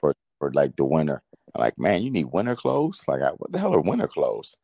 for, 0.00 0.14
for 0.38 0.52
like 0.52 0.76
the 0.76 0.84
winter, 0.84 1.22
I'm 1.54 1.60
like, 1.60 1.78
man, 1.78 2.02
you 2.02 2.10
need 2.10 2.26
winter 2.32 2.54
clothes? 2.54 3.02
Like, 3.08 3.22
what 3.38 3.50
the 3.50 3.58
hell 3.58 3.74
are 3.74 3.80
winter 3.80 4.06
clothes? 4.06 4.56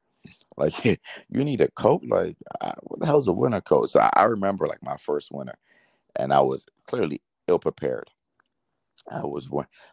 Like, 0.60 0.84
you 0.84 1.44
need 1.44 1.60
a 1.60 1.70
coat? 1.72 2.02
Like, 2.06 2.36
what 2.82 3.00
the 3.00 3.06
hell's 3.06 3.28
a 3.28 3.32
winter 3.32 3.60
coat? 3.60 3.90
So 3.90 4.00
I, 4.00 4.10
I 4.14 4.24
remember 4.24 4.66
like 4.66 4.82
my 4.82 4.96
first 4.96 5.32
winter, 5.32 5.58
and 6.16 6.32
I 6.32 6.40
was 6.40 6.66
clearly 6.86 7.22
ill 7.48 7.58
prepared. 7.58 8.08
I 9.10 9.22
was 9.22 9.48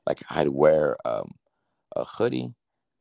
like, 0.06 0.22
I'd 0.30 0.50
wear 0.50 0.98
um, 1.06 1.34
a 1.96 2.04
hoodie 2.04 2.54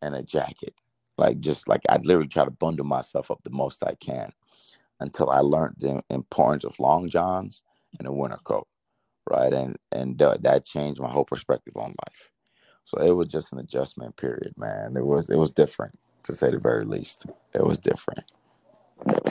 and 0.03 0.15
a 0.15 0.23
jacket 0.23 0.75
like 1.19 1.41
just 1.41 1.69
like 1.69 1.83
I'd 1.89 2.07
literally 2.07 2.29
try 2.29 2.45
to 2.45 2.51
bundle 2.51 2.87
myself 2.87 3.31
up 3.31 3.41
the 3.43 3.51
most 3.51 3.83
I 3.83 3.95
can 3.95 4.33
until 5.01 5.31
I 5.31 5.41
learned 5.41 5.77
the 5.79 6.03
importance 6.11 6.65
of 6.65 6.79
long 6.81 7.09
johns 7.09 7.63
and 7.99 8.09
a 8.09 8.13
winter 8.13 8.39
coat, 8.45 8.67
right? 9.31 9.53
And 9.53 9.77
and 9.93 10.21
uh, 10.21 10.37
that 10.41 10.65
changed 10.67 11.01
my 11.01 11.11
whole 11.11 11.25
perspective 11.25 11.77
on 11.77 11.91
life. 11.91 12.31
So 12.85 12.99
it 13.01 13.13
was 13.13 13.29
just 13.29 13.53
an 13.53 13.59
adjustment 13.59 14.17
period, 14.17 14.55
man. 14.57 14.97
It 14.97 15.05
was 15.05 15.31
it 15.31 15.37
was 15.37 15.51
different 15.53 15.97
to 16.27 16.35
say 16.35 16.51
the 16.51 16.59
very 16.59 16.85
least. 16.85 17.27
It 17.55 17.65
was 17.65 17.79
different. 17.79 18.33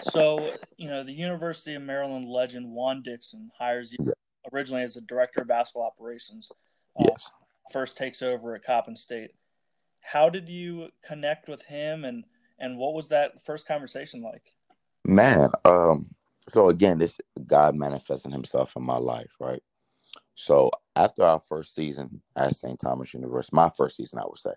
So 0.03 0.53
you 0.77 0.87
know 0.87 1.03
the 1.03 1.13
University 1.13 1.73
of 1.75 1.81
Maryland 1.81 2.29
legend 2.29 2.71
Juan 2.71 3.01
Dixon 3.01 3.51
hires 3.57 3.91
you 3.91 3.97
yeah. 4.01 4.13
originally 4.53 4.83
as 4.83 4.93
the 4.95 5.01
director 5.01 5.41
of 5.41 5.47
basketball 5.47 5.83
operations. 5.87 6.49
Uh, 6.99 7.05
yes. 7.09 7.31
First 7.71 7.97
takes 7.97 8.21
over 8.21 8.53
at 8.55 8.63
Coppin 8.63 8.95
State 8.95 9.31
how 10.05 10.29
did 10.29 10.47
you 10.47 10.89
connect 11.03 11.49
with 11.49 11.63
him 11.65 12.05
and 12.05 12.23
and 12.59 12.77
what 12.77 12.93
was 12.93 13.09
that 13.09 13.41
first 13.43 13.67
conversation 13.67 14.21
like 14.21 14.53
man 15.03 15.49
um 15.65 16.05
so 16.47 16.69
again 16.69 16.99
this 16.99 17.19
god 17.45 17.75
manifesting 17.75 18.31
himself 18.31 18.73
in 18.75 18.83
my 18.83 18.97
life 18.97 19.31
right 19.39 19.63
so 20.35 20.69
after 20.95 21.23
our 21.23 21.39
first 21.39 21.73
season 21.73 22.21
at 22.35 22.55
st 22.55 22.79
thomas 22.79 23.13
university 23.13 23.55
my 23.55 23.69
first 23.75 23.97
season 23.97 24.19
i 24.19 24.25
would 24.25 24.37
say 24.37 24.51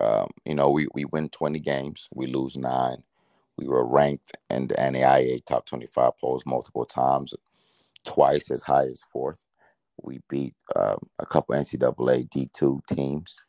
um, 0.00 0.28
you 0.44 0.54
know 0.54 0.70
we, 0.70 0.86
we 0.94 1.04
win 1.06 1.28
20 1.30 1.58
games 1.60 2.08
we 2.14 2.26
lose 2.26 2.56
nine 2.56 3.02
we 3.56 3.66
were 3.66 3.86
ranked 3.86 4.36
in 4.50 4.68
the 4.68 4.74
naia 4.74 5.44
top 5.44 5.66
25 5.66 6.12
polls 6.18 6.44
multiple 6.46 6.84
times 6.84 7.34
twice 8.04 8.50
as 8.50 8.62
high 8.62 8.84
as 8.84 9.02
fourth 9.02 9.44
we 10.02 10.20
beat 10.28 10.54
um, 10.76 10.98
a 11.18 11.26
couple 11.26 11.54
ncaa 11.56 12.28
d2 12.28 12.80
teams 12.86 13.42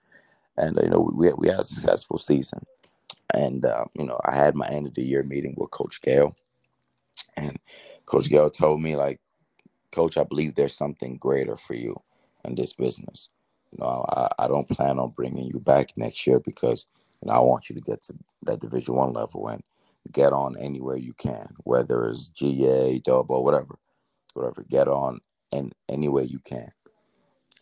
and 0.60 0.78
you 0.84 0.89
know 0.89 1.10
we 1.13 1.32
we 1.34 1.47
had 1.47 1.62
a 1.62 1.63
successful 1.63 2.17
season. 2.17 2.65
And 3.34 3.65
uh, 3.65 3.86
you 3.93 4.06
know, 4.06 4.19
I 4.25 4.36
had 4.36 4.56
my 4.56 4.67
end 4.67 4.88
of 4.88 4.95
the 4.95 5.04
year 5.04 5.23
meeting 5.23 5.56
with 5.58 5.71
Coach 5.71 6.02
Gayle, 6.02 6.36
and 7.36 7.58
Coach 8.06 8.30
Gayle 8.30 8.49
told 8.49 8.82
me 8.82 8.95
like, 8.95 9.19
Coach, 9.91 10.17
I 10.17 10.23
believe 10.23 10.56
there's 10.56 10.75
something 10.75 11.17
greater 11.17 11.56
for 11.56 11.75
you 11.75 11.95
in 12.43 12.56
this 12.56 12.73
business. 12.73 13.30
Know, 13.77 14.05
I, 14.10 14.29
I 14.39 14.47
don't 14.47 14.69
plan 14.69 14.99
on 14.99 15.12
bringing 15.12 15.45
you 15.45 15.60
back 15.60 15.89
next 15.97 16.25
year 16.27 16.39
because 16.39 16.88
you 17.21 17.27
know 17.27 17.34
I 17.34 17.39
want 17.39 17.69
you 17.69 17.75
to 17.75 17.82
get 17.82 18.01
to 18.03 18.13
that 18.43 18.62
Division 18.62 18.95
One 18.95 19.13
level 19.13 19.47
and 19.47 19.63
get 20.12 20.34
on 20.34 20.58
anywhere 20.60 20.97
you 20.97 21.13
can, 21.13 21.49
whether 21.63 22.08
it's 22.08 22.29
GA, 22.29 22.99
DOBO, 22.99 23.43
whatever, 23.43 23.77
whatever. 24.34 24.65
Get 24.69 24.88
on 24.88 25.19
and 25.53 25.73
any 25.89 26.10
way 26.10 26.23
you 26.23 26.39
can. 26.39 26.69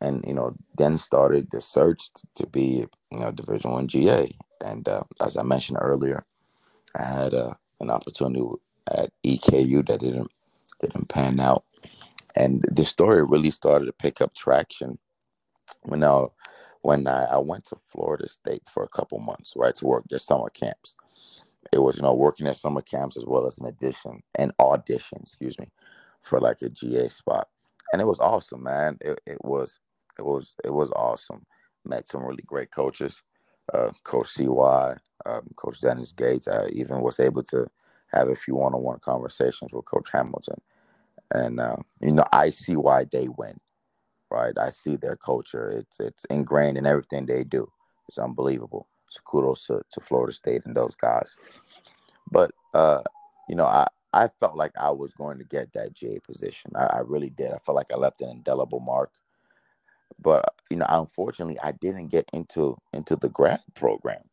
and 0.01 0.23
you 0.27 0.33
know 0.33 0.55
then 0.77 0.97
started 0.97 1.49
the 1.51 1.61
search 1.61 2.09
to 2.35 2.47
be 2.47 2.85
you 3.11 3.19
know 3.19 3.31
Division 3.31 3.71
One 3.71 3.87
GA. 3.87 4.29
And 4.63 4.87
uh, 4.87 5.03
as 5.21 5.37
I 5.37 5.43
mentioned 5.43 5.77
earlier, 5.81 6.25
I 6.95 7.03
had 7.03 7.33
uh, 7.33 7.53
an 7.79 7.91
opportunity 7.91 8.45
at 8.93 9.11
EKU 9.25 9.87
that 9.87 10.01
didn't 10.01 10.31
didn't 10.81 11.09
pan 11.09 11.39
out, 11.39 11.65
and 12.35 12.65
the 12.71 12.85
story 12.85 13.23
really 13.23 13.51
started 13.51 13.85
to 13.87 13.93
pick 13.93 14.21
up 14.21 14.35
traction 14.35 14.99
uh, 16.03 16.27
when 16.81 17.07
I, 17.07 17.25
I 17.25 17.37
went 17.37 17.65
to 17.65 17.75
Florida 17.75 18.27
State 18.27 18.63
for 18.71 18.83
a 18.83 18.87
couple 18.87 19.19
months, 19.19 19.53
right, 19.55 19.75
to 19.75 19.85
work 19.85 20.05
their 20.09 20.19
summer 20.19 20.49
camps. 20.49 20.95
It 21.73 21.79
was 21.79 21.97
you 21.97 22.03
know 22.03 22.13
working 22.13 22.47
at 22.47 22.57
summer 22.57 22.81
camps 22.81 23.17
as 23.17 23.25
well 23.25 23.45
as 23.45 23.57
an 23.57 23.67
addition 23.67 24.21
an 24.37 24.51
audition, 24.59 25.19
excuse 25.21 25.59
me, 25.59 25.67
for 26.21 26.39
like 26.39 26.61
a 26.61 26.69
GA 26.69 27.07
spot, 27.09 27.49
and 27.91 28.01
it 28.01 28.05
was 28.05 28.19
awesome, 28.19 28.63
man. 28.63 28.97
It, 29.01 29.19
it 29.25 29.37
was 29.43 29.79
it 30.17 30.23
was 30.23 30.55
it 30.63 30.73
was 30.73 30.91
awesome. 30.91 31.45
Met 31.85 32.07
some 32.07 32.23
really 32.23 32.43
great 32.45 32.71
coaches, 32.71 33.23
uh, 33.73 33.91
Coach 34.03 34.29
CY, 34.29 34.95
um, 35.25 35.41
Coach 35.55 35.81
Dennis 35.81 36.13
Gates. 36.13 36.47
I 36.47 36.67
even 36.67 37.01
was 37.01 37.19
able 37.19 37.43
to 37.43 37.67
have 38.13 38.29
a 38.29 38.35
few 38.35 38.55
one-on-one 38.55 38.99
conversations 38.99 39.73
with 39.73 39.85
Coach 39.85 40.09
Hamilton, 40.11 40.61
and 41.31 41.59
uh, 41.59 41.77
you 42.01 42.13
know 42.13 42.25
I 42.31 42.49
see 42.49 42.75
why 42.75 43.05
they 43.11 43.27
win. 43.27 43.59
Right, 44.31 44.53
I 44.59 44.71
see 44.71 44.97
their 44.97 45.15
culture. 45.15 45.69
It's 45.69 45.99
it's 45.99 46.25
ingrained 46.25 46.77
in 46.77 46.85
everything 46.85 47.25
they 47.25 47.43
do. 47.43 47.71
It's 48.07 48.17
unbelievable. 48.17 48.87
So 49.09 49.21
kudos 49.25 49.67
to, 49.67 49.81
to 49.91 50.01
Florida 50.01 50.33
State 50.33 50.63
and 50.65 50.75
those 50.75 50.95
guys. 50.95 51.35
But 52.31 52.51
uh, 52.73 53.03
you 53.49 53.55
know, 53.55 53.65
I 53.65 53.87
I 54.13 54.29
felt 54.39 54.57
like 54.57 54.71
I 54.79 54.91
was 54.91 55.13
going 55.13 55.37
to 55.39 55.45
get 55.45 55.73
that 55.73 55.93
GA 55.93 56.19
position. 56.19 56.71
I, 56.75 56.85
I 56.85 56.99
really 56.99 57.29
did. 57.29 57.51
I 57.53 57.59
felt 57.59 57.77
like 57.77 57.91
I 57.93 57.97
left 57.97 58.21
an 58.21 58.29
indelible 58.29 58.81
mark 58.81 59.11
but 60.19 60.55
you 60.69 60.77
know, 60.77 60.85
unfortunately, 60.89 61.59
I 61.61 61.73
didn't 61.73 62.07
get 62.09 62.29
into 62.33 62.77
into 62.93 63.15
the 63.15 63.29
grad 63.29 63.61
program. 63.75 64.23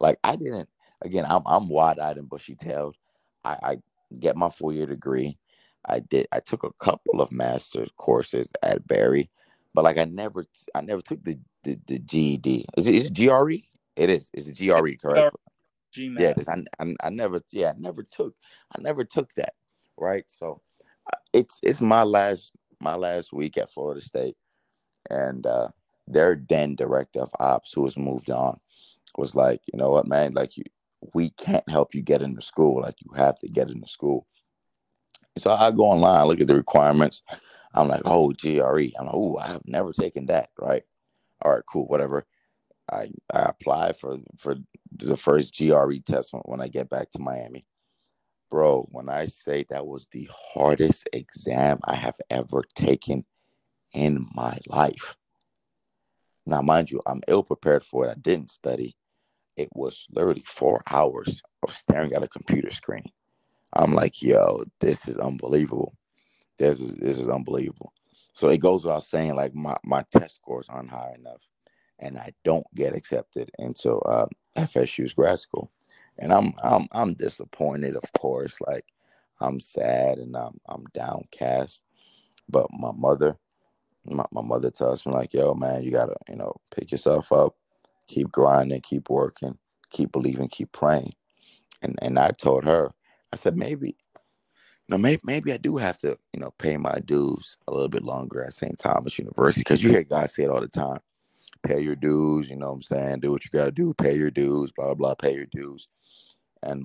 Like 0.00 0.18
I 0.24 0.36
didn't. 0.36 0.68
Again, 1.02 1.24
I'm 1.28 1.42
I'm 1.46 1.68
wide 1.68 1.98
eyed 1.98 2.18
and 2.18 2.28
bushy 2.28 2.54
tailed. 2.54 2.96
I, 3.44 3.56
I 3.62 3.78
get 4.18 4.36
my 4.36 4.50
four 4.50 4.72
year 4.72 4.86
degree. 4.86 5.38
I 5.86 6.00
did. 6.00 6.26
I 6.32 6.40
took 6.40 6.64
a 6.64 6.72
couple 6.72 7.20
of 7.20 7.32
master's 7.32 7.90
courses 7.96 8.50
at 8.62 8.86
Barry, 8.86 9.30
but 9.74 9.84
like 9.84 9.98
I 9.98 10.04
never, 10.04 10.44
I 10.74 10.80
never 10.80 11.02
took 11.02 11.22
the 11.24 11.38
the, 11.64 11.78
the 11.86 11.98
GED. 11.98 12.66
Is 12.76 12.86
it 12.86 12.94
is 12.94 13.06
it 13.06 13.14
GRE? 13.14 13.54
It 13.96 14.10
is. 14.10 14.30
It's 14.32 14.48
Is 14.48 14.60
it 14.60 14.66
GRE 14.66 14.96
correct? 15.00 15.36
GMAT. 15.94 16.18
Yeah. 16.18 16.34
I, 16.48 16.82
I, 16.82 16.94
I 17.04 17.10
never. 17.10 17.42
Yeah, 17.50 17.70
I 17.70 17.78
never 17.78 18.02
took. 18.02 18.34
I 18.74 18.80
never 18.80 19.04
took 19.04 19.32
that. 19.34 19.54
Right. 19.98 20.24
So, 20.28 20.62
uh, 21.06 21.18
it's 21.32 21.58
it's 21.62 21.80
my 21.80 22.02
last 22.02 22.52
my 22.80 22.94
last 22.94 23.32
week 23.32 23.58
at 23.58 23.70
Florida 23.70 24.00
State 24.00 24.36
and 25.10 25.46
uh, 25.46 25.68
their 26.06 26.40
then 26.48 26.74
director 26.74 27.20
of 27.20 27.30
ops, 27.38 27.72
who 27.72 27.84
has 27.84 27.96
moved 27.96 28.30
on, 28.30 28.58
was 29.16 29.34
like, 29.34 29.60
you 29.72 29.78
know 29.78 29.90
what, 29.90 30.06
man, 30.06 30.32
like 30.32 30.56
you, 30.56 30.64
we 31.14 31.30
can't 31.30 31.68
help 31.68 31.94
you 31.94 32.02
get 32.02 32.22
into 32.22 32.42
school. 32.42 32.80
Like 32.80 32.96
you 33.00 33.12
have 33.16 33.38
to 33.40 33.48
get 33.48 33.70
into 33.70 33.88
school. 33.88 34.26
So 35.38 35.52
I 35.52 35.70
go 35.70 35.84
online, 35.84 36.26
look 36.26 36.40
at 36.40 36.46
the 36.46 36.54
requirements. 36.54 37.22
I'm 37.74 37.88
like, 37.88 38.02
oh, 38.04 38.32
GRE. 38.32 38.92
I'm 38.98 39.06
like, 39.06 39.14
oh, 39.14 39.38
I 39.38 39.48
have 39.48 39.62
never 39.66 39.92
taken 39.92 40.26
that. 40.26 40.50
Right. 40.58 40.82
All 41.42 41.52
right, 41.52 41.62
cool, 41.66 41.86
whatever. 41.86 42.26
I 42.90 43.10
I 43.32 43.42
apply 43.42 43.92
for 43.92 44.18
for 44.38 44.56
the 44.94 45.16
first 45.16 45.56
GRE 45.56 45.96
test 46.04 46.30
when 46.44 46.60
I 46.60 46.68
get 46.68 46.90
back 46.90 47.10
to 47.12 47.18
Miami. 47.18 47.64
Bro, 48.50 48.88
when 48.90 49.08
I 49.08 49.26
say 49.26 49.64
that 49.70 49.86
was 49.86 50.06
the 50.12 50.28
hardest 50.54 51.08
exam 51.12 51.80
I 51.84 51.94
have 51.94 52.16
ever 52.28 52.64
taken 52.74 53.24
in 53.92 54.28
my 54.34 54.58
life. 54.66 55.16
Now, 56.44 56.60
mind 56.60 56.90
you, 56.90 57.00
I'm 57.06 57.22
ill 57.28 57.42
prepared 57.42 57.82
for 57.82 58.06
it. 58.06 58.10
I 58.10 58.20
didn't 58.20 58.50
study. 58.50 58.96
It 59.56 59.68
was 59.72 60.06
literally 60.10 60.42
four 60.42 60.82
hours 60.90 61.40
of 61.62 61.74
staring 61.74 62.12
at 62.12 62.22
a 62.22 62.28
computer 62.28 62.70
screen. 62.70 63.04
I'm 63.74 63.94
like, 63.94 64.22
yo, 64.22 64.64
this 64.80 65.08
is 65.08 65.18
unbelievable. 65.18 65.94
This 66.58 66.80
is 66.80 66.92
this 66.92 67.18
is 67.18 67.28
unbelievable. 67.28 67.92
So 68.34 68.48
it 68.48 68.58
goes 68.58 68.84
without 68.84 69.04
saying, 69.04 69.34
like 69.36 69.54
my, 69.54 69.76
my 69.84 70.04
test 70.12 70.36
scores 70.36 70.68
aren't 70.68 70.90
high 70.90 71.14
enough, 71.18 71.42
and 71.98 72.18
I 72.18 72.32
don't 72.44 72.66
get 72.74 72.94
accepted 72.94 73.50
into 73.58 73.96
uh, 73.96 74.26
FSU's 74.56 75.14
grad 75.14 75.40
school, 75.40 75.70
and 76.18 76.32
I'm 76.32 76.54
I'm 76.62 76.86
I'm 76.92 77.14
disappointed, 77.14 77.96
of 77.96 78.04
course. 78.18 78.56
Like 78.66 78.86
I'm 79.40 79.60
sad 79.60 80.18
and 80.18 80.36
I'm 80.36 80.58
I'm 80.68 80.84
downcast, 80.94 81.82
but 82.48 82.68
my 82.72 82.92
mother 82.94 83.36
my, 84.04 84.24
my 84.32 84.42
mother 84.42 84.70
tells 84.70 85.06
me 85.06 85.12
like, 85.12 85.32
yo, 85.34 85.54
man, 85.54 85.82
you 85.82 85.90
gotta, 85.90 86.16
you 86.28 86.36
know, 86.36 86.54
pick 86.74 86.90
yourself 86.90 87.32
up, 87.32 87.54
keep 88.08 88.30
grinding, 88.32 88.80
keep 88.80 89.08
working, 89.10 89.58
keep 89.90 90.12
believing, 90.12 90.48
keep 90.48 90.72
praying. 90.72 91.12
And 91.82 91.98
and 92.02 92.18
I 92.18 92.30
told 92.30 92.64
her, 92.64 92.92
I 93.32 93.36
said, 93.36 93.56
maybe, 93.56 93.88
you 93.88 94.90
know, 94.90 94.98
maybe 94.98 95.22
maybe 95.24 95.52
I 95.52 95.56
do 95.58 95.76
have 95.78 95.98
to, 96.00 96.18
you 96.32 96.40
know, 96.40 96.52
pay 96.58 96.76
my 96.76 96.98
dues 97.04 97.58
a 97.68 97.72
little 97.72 97.88
bit 97.88 98.02
longer 98.04 98.44
at 98.44 98.52
St. 98.52 98.78
Thomas 98.78 99.18
University 99.18 99.60
because 99.62 99.82
you 99.82 99.90
hear 99.90 100.04
guys 100.04 100.34
say 100.34 100.44
it 100.44 100.50
all 100.50 100.60
the 100.60 100.68
time. 100.68 101.00
Pay 101.62 101.80
your 101.80 101.96
dues, 101.96 102.50
you 102.50 102.56
know 102.56 102.68
what 102.68 102.74
I'm 102.74 102.82
saying? 102.82 103.20
Do 103.20 103.32
what 103.32 103.44
you 103.44 103.50
gotta 103.52 103.72
do, 103.72 103.94
pay 103.94 104.16
your 104.16 104.30
dues, 104.30 104.72
blah 104.72 104.94
blah, 104.94 105.14
pay 105.14 105.34
your 105.34 105.46
dues. 105.46 105.88
And 106.62 106.84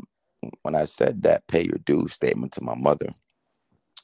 when 0.64 0.76
I 0.76 0.86
said 0.86 1.24
that 1.24 1.48
pay 1.48 1.64
your 1.64 1.80
dues 1.86 2.14
statement 2.14 2.54
to 2.54 2.64
my 2.64 2.76
mother, 2.76 3.14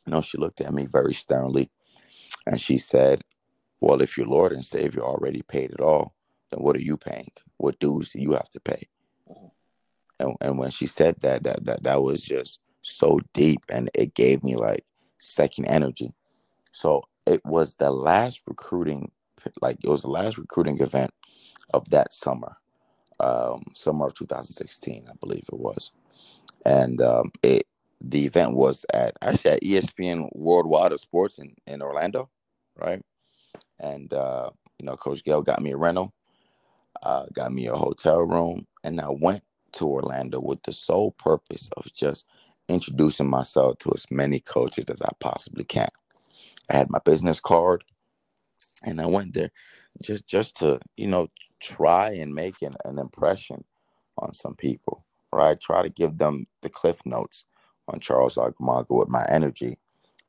you 0.05 0.11
know, 0.11 0.21
she 0.21 0.37
looked 0.37 0.61
at 0.61 0.73
me 0.73 0.85
very 0.87 1.13
sternly 1.13 1.71
and 2.47 2.59
she 2.59 2.77
said, 2.77 3.21
Well, 3.81 4.01
if 4.01 4.17
your 4.17 4.27
Lord 4.27 4.51
and 4.51 4.65
Savior 4.65 5.03
already 5.03 5.41
paid 5.43 5.71
it 5.71 5.81
all, 5.81 6.15
then 6.51 6.61
what 6.61 6.75
are 6.75 6.81
you 6.81 6.97
paying? 6.97 7.31
What 7.57 7.79
dues 7.79 8.11
do 8.11 8.21
you 8.21 8.33
have 8.33 8.49
to 8.51 8.59
pay? 8.59 8.87
And, 10.19 10.35
and 10.41 10.57
when 10.57 10.71
she 10.71 10.87
said 10.87 11.15
that, 11.21 11.43
that 11.43 11.65
that 11.65 11.83
that 11.83 12.03
was 12.03 12.21
just 12.21 12.59
so 12.81 13.19
deep 13.33 13.61
and 13.69 13.89
it 13.93 14.13
gave 14.13 14.43
me 14.43 14.55
like 14.55 14.85
second 15.17 15.65
energy. 15.65 16.13
So 16.71 17.03
it 17.25 17.41
was 17.45 17.75
the 17.75 17.91
last 17.91 18.41
recruiting 18.47 19.11
like 19.61 19.77
it 19.83 19.89
was 19.89 20.03
the 20.03 20.09
last 20.09 20.37
recruiting 20.37 20.79
event 20.79 21.11
of 21.73 21.89
that 21.89 22.13
summer. 22.13 22.57
Um, 23.19 23.63
summer 23.73 24.07
of 24.07 24.15
2016, 24.15 25.05
I 25.09 25.13
believe 25.21 25.45
it 25.47 25.57
was. 25.57 25.91
And 26.65 27.01
um, 27.01 27.31
it 27.41 27.67
the 28.01 28.25
event 28.25 28.55
was 28.55 28.85
at 28.93 29.15
actually 29.21 29.51
at 29.51 29.63
ESPN 29.63 30.29
Worldwide 30.33 30.91
of 30.91 30.99
Sports 30.99 31.39
in, 31.39 31.55
in 31.65 31.81
Orlando, 31.81 32.29
right? 32.77 33.01
And 33.79 34.13
uh, 34.13 34.49
you 34.79 34.85
know, 34.85 34.97
Coach 34.97 35.23
Gayle 35.23 35.41
got 35.41 35.61
me 35.61 35.71
a 35.71 35.77
rental, 35.77 36.13
uh, 37.01 37.25
got 37.33 37.53
me 37.53 37.67
a 37.67 37.75
hotel 37.75 38.19
room, 38.19 38.67
and 38.83 38.99
I 38.99 39.09
went 39.09 39.43
to 39.73 39.87
Orlando 39.87 40.39
with 40.41 40.63
the 40.63 40.73
sole 40.73 41.11
purpose 41.11 41.69
of 41.77 41.91
just 41.93 42.27
introducing 42.69 43.29
myself 43.29 43.77
to 43.79 43.91
as 43.95 44.05
many 44.11 44.39
coaches 44.39 44.85
as 44.89 45.01
I 45.01 45.11
possibly 45.19 45.65
can. 45.65 45.89
I 46.69 46.77
had 46.77 46.91
my 46.91 46.99
business 47.05 47.39
card, 47.41 47.83
and 48.83 49.01
I 49.01 49.07
went 49.07 49.33
there 49.33 49.51
just 50.01 50.27
just 50.27 50.57
to 50.57 50.79
you 50.97 51.07
know 51.07 51.29
try 51.61 52.11
and 52.11 52.33
make 52.35 52.61
an, 52.61 52.75
an 52.85 52.99
impression 52.99 53.65
on 54.17 54.33
some 54.33 54.55
people, 54.55 55.05
right? 55.33 55.59
Try 55.59 55.83
to 55.83 55.89
give 55.89 56.17
them 56.19 56.47
the 56.61 56.69
cliff 56.69 57.01
notes 57.05 57.45
on 57.87 57.99
Charles 58.01 58.35
Agumagu 58.35 58.91
with 58.99 59.09
my 59.09 59.25
energy, 59.29 59.79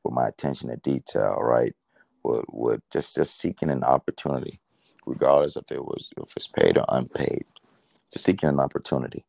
with 0.03 0.13
my 0.13 0.27
attention 0.27 0.69
to 0.69 0.77
detail, 0.77 1.37
right? 1.41 1.75
With, 2.23 2.45
with 2.51 2.81
just 2.91 3.15
just 3.15 3.39
seeking 3.39 3.69
an 3.71 3.83
opportunity, 3.83 4.61
regardless 5.05 5.57
if 5.57 5.71
it 5.71 5.83
was 5.83 6.09
if 6.17 6.33
it's 6.37 6.47
paid 6.47 6.77
or 6.77 6.85
unpaid, 6.89 7.45
just 8.13 8.25
seeking 8.25 8.49
an 8.49 8.59
opportunity. 8.59 9.25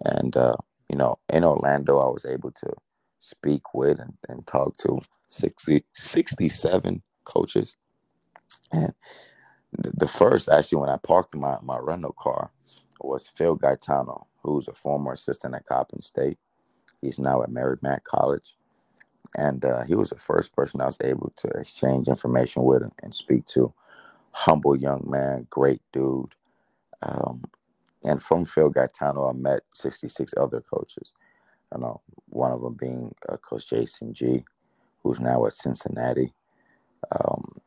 And 0.00 0.36
uh, 0.36 0.56
you 0.88 0.96
know, 0.96 1.18
in 1.28 1.44
Orlando, 1.44 1.98
I 1.98 2.10
was 2.10 2.24
able 2.24 2.50
to 2.52 2.72
speak 3.20 3.74
with 3.74 3.98
and, 4.00 4.14
and 4.28 4.46
talk 4.46 4.76
to 4.78 5.00
60, 5.28 5.84
67 5.94 7.02
coaches. 7.24 7.76
And 8.72 8.92
the 9.72 10.08
first, 10.08 10.48
actually, 10.48 10.78
when 10.80 10.90
I 10.90 10.98
parked 10.98 11.34
my, 11.34 11.56
my 11.62 11.78
rental 11.78 12.14
car, 12.18 12.50
was 13.00 13.28
Phil 13.28 13.56
Gaetano, 13.56 14.26
who's 14.42 14.68
a 14.68 14.72
former 14.72 15.12
assistant 15.12 15.54
at 15.54 15.66
Coppin 15.66 16.02
State. 16.02 16.38
He's 17.00 17.18
now 17.18 17.42
at 17.42 17.50
Merrimack 17.50 18.04
College. 18.04 18.56
And 19.36 19.64
uh, 19.64 19.84
he 19.84 19.94
was 19.94 20.10
the 20.10 20.16
first 20.16 20.54
person 20.54 20.80
I 20.80 20.86
was 20.86 20.98
able 21.02 21.32
to 21.38 21.48
exchange 21.48 22.08
information 22.08 22.64
with 22.64 22.82
and, 22.82 22.92
and 23.02 23.14
speak 23.14 23.46
to. 23.46 23.72
Humble 24.32 24.76
young 24.76 25.04
man, 25.06 25.46
great 25.50 25.80
dude. 25.92 26.34
Um, 27.02 27.44
and 28.04 28.22
from 28.22 28.44
Phil 28.44 28.70
Gaetano, 28.70 29.28
I 29.28 29.32
met 29.32 29.62
66 29.74 30.34
other 30.38 30.60
coaches. 30.60 31.12
You 31.74 31.82
know, 31.82 32.02
one 32.26 32.52
of 32.52 32.62
them 32.62 32.74
being 32.74 33.14
uh, 33.28 33.38
Coach 33.38 33.70
Jason 33.70 34.14
G, 34.14 34.44
who's 35.02 35.20
now 35.20 35.46
at 35.46 35.54
Cincinnati. 35.54 36.34
Um, 37.20 37.58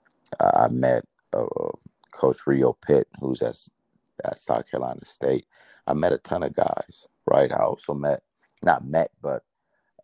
I 0.41 0.67
met 0.69 1.05
uh, 1.33 1.45
Coach 2.11 2.39
Rio 2.47 2.73
Pitt, 2.85 3.07
who's 3.21 3.41
at, 3.41 3.57
at 4.25 4.39
South 4.39 4.69
Carolina 4.71 5.05
State. 5.05 5.47
I 5.87 5.93
met 5.93 6.13
a 6.13 6.17
ton 6.19 6.43
of 6.43 6.55
guys, 6.55 7.07
right? 7.27 7.51
I 7.51 7.63
also 7.63 7.93
met 7.93 8.23
not 8.63 8.85
met, 8.85 9.11
but 9.21 9.43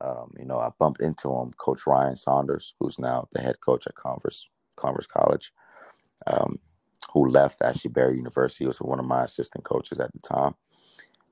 um, 0.02 0.34
you 0.40 0.46
know, 0.46 0.60
I 0.60 0.70
bumped 0.80 1.02
into 1.02 1.30
him, 1.30 1.54
Coach 1.58 1.88
Ryan 1.88 2.16
Saunders, 2.18 2.76
who's 2.80 3.00
now 3.00 3.28
the 3.34 3.42
head 3.42 3.62
coach 3.62 3.88
at 3.88 3.96
Converse 3.96 4.50
Converse 4.78 5.08
College. 5.08 5.54
um, 6.28 6.60
who 7.14 7.30
left 7.30 7.62
Barry 7.92 8.18
University. 8.18 8.66
Was 8.66 8.78
one 8.78 9.00
of 9.00 9.06
my 9.06 9.24
assistant 9.24 9.64
coaches 9.64 10.00
at 10.00 10.12
the 10.14 10.20
time. 10.20 10.56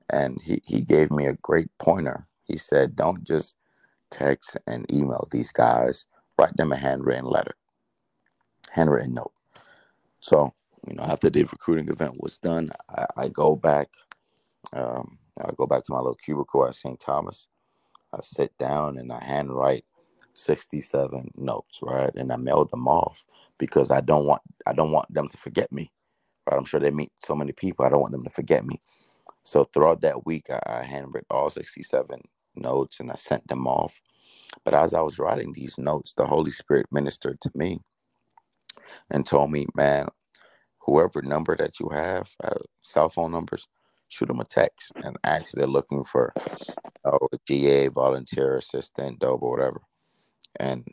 And 0.08 0.40
he, 0.42 0.62
he 0.66 0.80
gave 0.80 1.10
me 1.10 1.26
a 1.26 1.34
great 1.34 1.68
pointer. 1.78 2.26
He 2.44 2.56
said, 2.56 2.96
don't 2.96 3.22
just 3.24 3.56
text 4.10 4.56
and 4.66 4.90
email 4.92 5.28
these 5.30 5.52
guys, 5.52 6.06
write 6.38 6.56
them 6.56 6.72
a 6.72 6.76
handwritten 6.76 7.26
letter, 7.26 7.54
handwritten 8.70 9.14
note. 9.14 9.32
So, 10.20 10.52
you 10.86 10.94
know, 10.94 11.04
after 11.04 11.30
the 11.30 11.44
recruiting 11.44 11.88
event 11.88 12.20
was 12.20 12.38
done, 12.38 12.70
I, 12.90 13.06
I 13.16 13.28
go 13.28 13.56
back, 13.56 13.88
um, 14.72 15.18
I 15.40 15.52
go 15.56 15.66
back 15.66 15.84
to 15.84 15.92
my 15.92 15.98
little 15.98 16.16
cubicle 16.16 16.66
at 16.66 16.74
St. 16.74 16.98
Thomas. 16.98 17.46
I 18.12 18.18
sit 18.22 18.56
down 18.58 18.98
and 18.98 19.12
I 19.12 19.22
handwrite 19.22 19.84
67 20.34 21.30
notes, 21.36 21.78
right? 21.82 22.14
And 22.14 22.32
I 22.32 22.36
mailed 22.36 22.70
them 22.70 22.88
off 22.88 23.24
because 23.58 23.90
I 23.90 24.00
don't 24.00 24.26
want 24.26 24.42
I 24.66 24.72
don't 24.72 24.92
want 24.92 25.12
them 25.12 25.28
to 25.28 25.36
forget 25.36 25.70
me. 25.72 25.90
Right? 26.46 26.56
I'm 26.56 26.64
sure 26.64 26.80
they 26.80 26.90
meet 26.90 27.12
so 27.24 27.34
many 27.34 27.52
people. 27.52 27.84
I 27.84 27.88
don't 27.88 28.00
want 28.00 28.12
them 28.12 28.24
to 28.24 28.30
forget 28.30 28.64
me. 28.64 28.80
So 29.44 29.64
throughout 29.64 30.02
that 30.02 30.26
week, 30.26 30.46
I, 30.50 30.60
I 30.66 30.82
handwritten 30.82 31.26
all 31.30 31.50
67 31.50 32.20
notes 32.56 33.00
and 33.00 33.10
I 33.10 33.14
sent 33.14 33.46
them 33.48 33.66
off. 33.66 34.00
But 34.64 34.74
as 34.74 34.94
I 34.94 35.00
was 35.00 35.18
writing 35.18 35.52
these 35.52 35.78
notes, 35.78 36.12
the 36.16 36.26
Holy 36.26 36.50
Spirit 36.50 36.86
ministered 36.90 37.40
to 37.42 37.50
me 37.54 37.80
and 39.10 39.24
told 39.26 39.50
me, 39.50 39.66
man, 39.74 40.08
whoever 40.78 41.22
number 41.22 41.56
that 41.56 41.78
you 41.78 41.88
have, 41.90 42.28
uh, 42.42 42.58
cell 42.80 43.08
phone 43.08 43.32
numbers, 43.32 43.66
shoot 44.08 44.26
them 44.26 44.40
a 44.40 44.44
text 44.44 44.92
and 45.04 45.16
actually 45.24 45.60
they're 45.60 45.68
looking 45.68 46.02
for 46.04 46.32
oh, 47.04 47.28
a 47.32 47.38
GA, 47.46 47.88
volunteer 47.88 48.56
assistant, 48.56 49.20
dope, 49.20 49.42
or 49.42 49.56
whatever. 49.56 49.80
And 50.56 50.86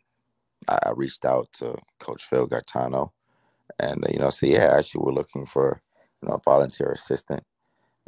I, 0.68 0.80
I 0.84 0.89
reached 0.91 1.26
out 1.26 1.49
to 1.53 1.76
Coach 1.99 2.24
Phil 2.24 2.45
Gaetano 2.45 3.14
and, 3.80 4.05
you 4.10 4.20
know, 4.20 4.30
say, 4.30 4.49
yeah, 4.53 4.76
actually, 4.78 5.01
we're 5.03 5.14
looking 5.14 5.45
for, 5.45 5.82
you 6.22 6.30
know, 6.30 6.36
a 6.36 6.41
volunteer 6.41 6.91
assistant 6.91 7.43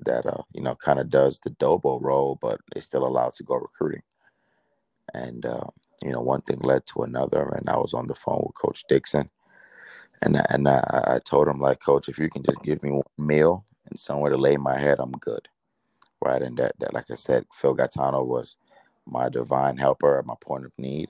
that, 0.05 0.25
uh, 0.25 0.43
you 0.53 0.61
know, 0.61 0.75
kind 0.75 0.99
of 0.99 1.09
does 1.09 1.39
the 1.39 1.51
DOBO 1.51 2.01
role, 2.01 2.37
but 2.41 2.59
is 2.75 2.85
still 2.85 3.05
allowed 3.05 3.33
to 3.35 3.43
go 3.43 3.55
recruiting. 3.55 4.01
And, 5.13 5.45
uh, 5.45 5.65
you 6.01 6.11
know, 6.11 6.21
one 6.21 6.41
thing 6.41 6.59
led 6.59 6.85
to 6.87 7.03
another. 7.03 7.49
And 7.49 7.69
I 7.69 7.77
was 7.77 7.93
on 7.93 8.07
the 8.07 8.15
phone 8.15 8.43
with 8.45 8.55
Coach 8.55 8.83
Dixon. 8.87 9.29
And, 10.21 10.41
and 10.49 10.67
I, 10.67 10.81
I 11.15 11.19
told 11.23 11.47
him, 11.47 11.59
like, 11.59 11.79
Coach, 11.79 12.09
if 12.09 12.17
you 12.17 12.29
can 12.29 12.43
just 12.43 12.61
give 12.61 12.83
me 12.83 12.91
one 12.91 13.03
meal 13.17 13.65
and 13.89 13.99
somewhere 13.99 14.31
to 14.31 14.37
lay 14.37 14.57
my 14.57 14.77
head, 14.77 14.99
I'm 14.99 15.11
good. 15.11 15.47
Right. 16.21 16.41
And 16.41 16.57
that, 16.57 16.73
that 16.79 16.93
like 16.93 17.09
I 17.09 17.15
said, 17.15 17.45
Phil 17.53 17.73
Gaetano 17.73 18.23
was 18.23 18.57
my 19.05 19.29
divine 19.29 19.77
helper 19.77 20.19
at 20.19 20.25
my 20.25 20.35
point 20.41 20.65
of 20.65 20.77
need. 20.77 21.09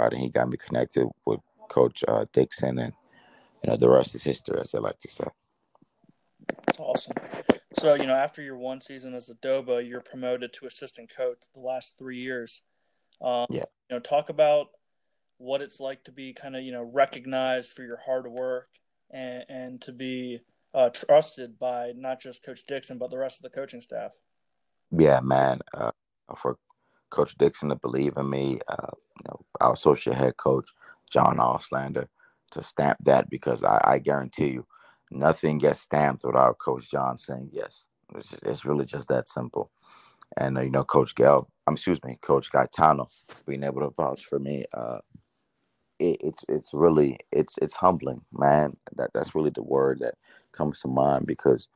Right. 0.00 0.12
And 0.12 0.22
he 0.22 0.30
got 0.30 0.48
me 0.48 0.56
connected 0.56 1.06
with 1.26 1.40
Coach 1.68 2.02
uh, 2.08 2.24
Dixon. 2.32 2.78
And, 2.78 2.94
you 3.62 3.70
know, 3.70 3.76
the 3.76 3.90
rest 3.90 4.14
is 4.14 4.22
history, 4.22 4.58
as 4.58 4.74
I 4.74 4.78
like 4.78 4.98
to 5.00 5.08
say. 5.08 5.24
That's 6.66 6.78
awesome. 6.78 7.16
So, 7.78 7.94
you 7.94 8.06
know, 8.06 8.14
after 8.14 8.40
your 8.40 8.56
one 8.56 8.80
season 8.80 9.14
as 9.14 9.28
a 9.28 9.34
DOBO, 9.34 9.86
you're 9.86 10.00
promoted 10.00 10.54
to 10.54 10.66
assistant 10.66 11.10
coach 11.14 11.38
the 11.54 11.60
last 11.60 11.98
three 11.98 12.18
years. 12.18 12.62
Um, 13.22 13.44
yeah. 13.50 13.64
You 13.90 13.96
know, 13.96 14.00
talk 14.00 14.30
about 14.30 14.68
what 15.36 15.60
it's 15.60 15.80
like 15.80 16.04
to 16.04 16.12
be 16.12 16.32
kind 16.32 16.56
of, 16.56 16.62
you 16.62 16.72
know, 16.72 16.82
recognized 16.82 17.72
for 17.72 17.82
your 17.82 17.98
hard 17.98 18.26
work 18.26 18.68
and, 19.10 19.44
and 19.50 19.80
to 19.82 19.92
be 19.92 20.40
uh, 20.72 20.88
trusted 20.88 21.58
by 21.58 21.92
not 21.94 22.22
just 22.22 22.42
Coach 22.42 22.62
Dixon, 22.66 22.96
but 22.96 23.10
the 23.10 23.18
rest 23.18 23.38
of 23.38 23.42
the 23.42 23.50
coaching 23.50 23.82
staff. 23.82 24.12
Yeah, 24.90 25.20
man. 25.20 25.60
Uh, 25.74 25.90
for 26.36 26.56
Coach 27.10 27.36
Dixon 27.36 27.68
to 27.68 27.76
believe 27.76 28.16
in 28.16 28.30
me, 28.30 28.60
uh, 28.66 28.86
you 28.90 29.24
know, 29.28 29.40
our 29.60 29.72
associate 29.72 30.16
head 30.16 30.36
coach, 30.36 30.70
John 31.10 31.38
Auslander, 31.38 32.06
to 32.52 32.62
stamp 32.62 32.98
that 33.04 33.30
because 33.30 33.64
I, 33.64 33.80
I 33.84 33.98
guarantee 33.98 34.48
you, 34.48 34.66
nothing 35.10 35.58
gets 35.58 35.80
stamped 35.80 36.24
without 36.24 36.58
Coach 36.58 36.90
John 36.90 37.18
saying 37.18 37.50
yes. 37.52 37.86
It's, 38.14 38.34
it's 38.42 38.64
really 38.64 38.84
just 38.84 39.08
that 39.08 39.28
simple. 39.28 39.70
And, 40.36 40.58
uh, 40.58 40.62
you 40.62 40.70
know, 40.70 40.84
Coach 40.84 41.14
Gayle, 41.14 41.48
um, 41.66 41.74
excuse 41.74 42.02
me, 42.04 42.18
Coach 42.20 42.50
Gaetano 42.50 43.08
being 43.46 43.64
able 43.64 43.80
to 43.82 43.90
vouch 43.90 44.26
for 44.26 44.38
me, 44.38 44.64
uh, 44.74 44.98
it, 46.00 46.16
it's 46.20 46.44
it's 46.48 46.70
really 46.72 47.18
it's 47.30 47.58
it's 47.58 47.74
humbling, 47.74 48.22
man. 48.32 48.76
That 48.96 49.10
that's 49.12 49.34
really 49.34 49.50
the 49.50 49.62
word 49.62 50.00
that 50.00 50.14
comes 50.52 50.80
to 50.80 50.88
mind 50.88 51.26
because, 51.26 51.68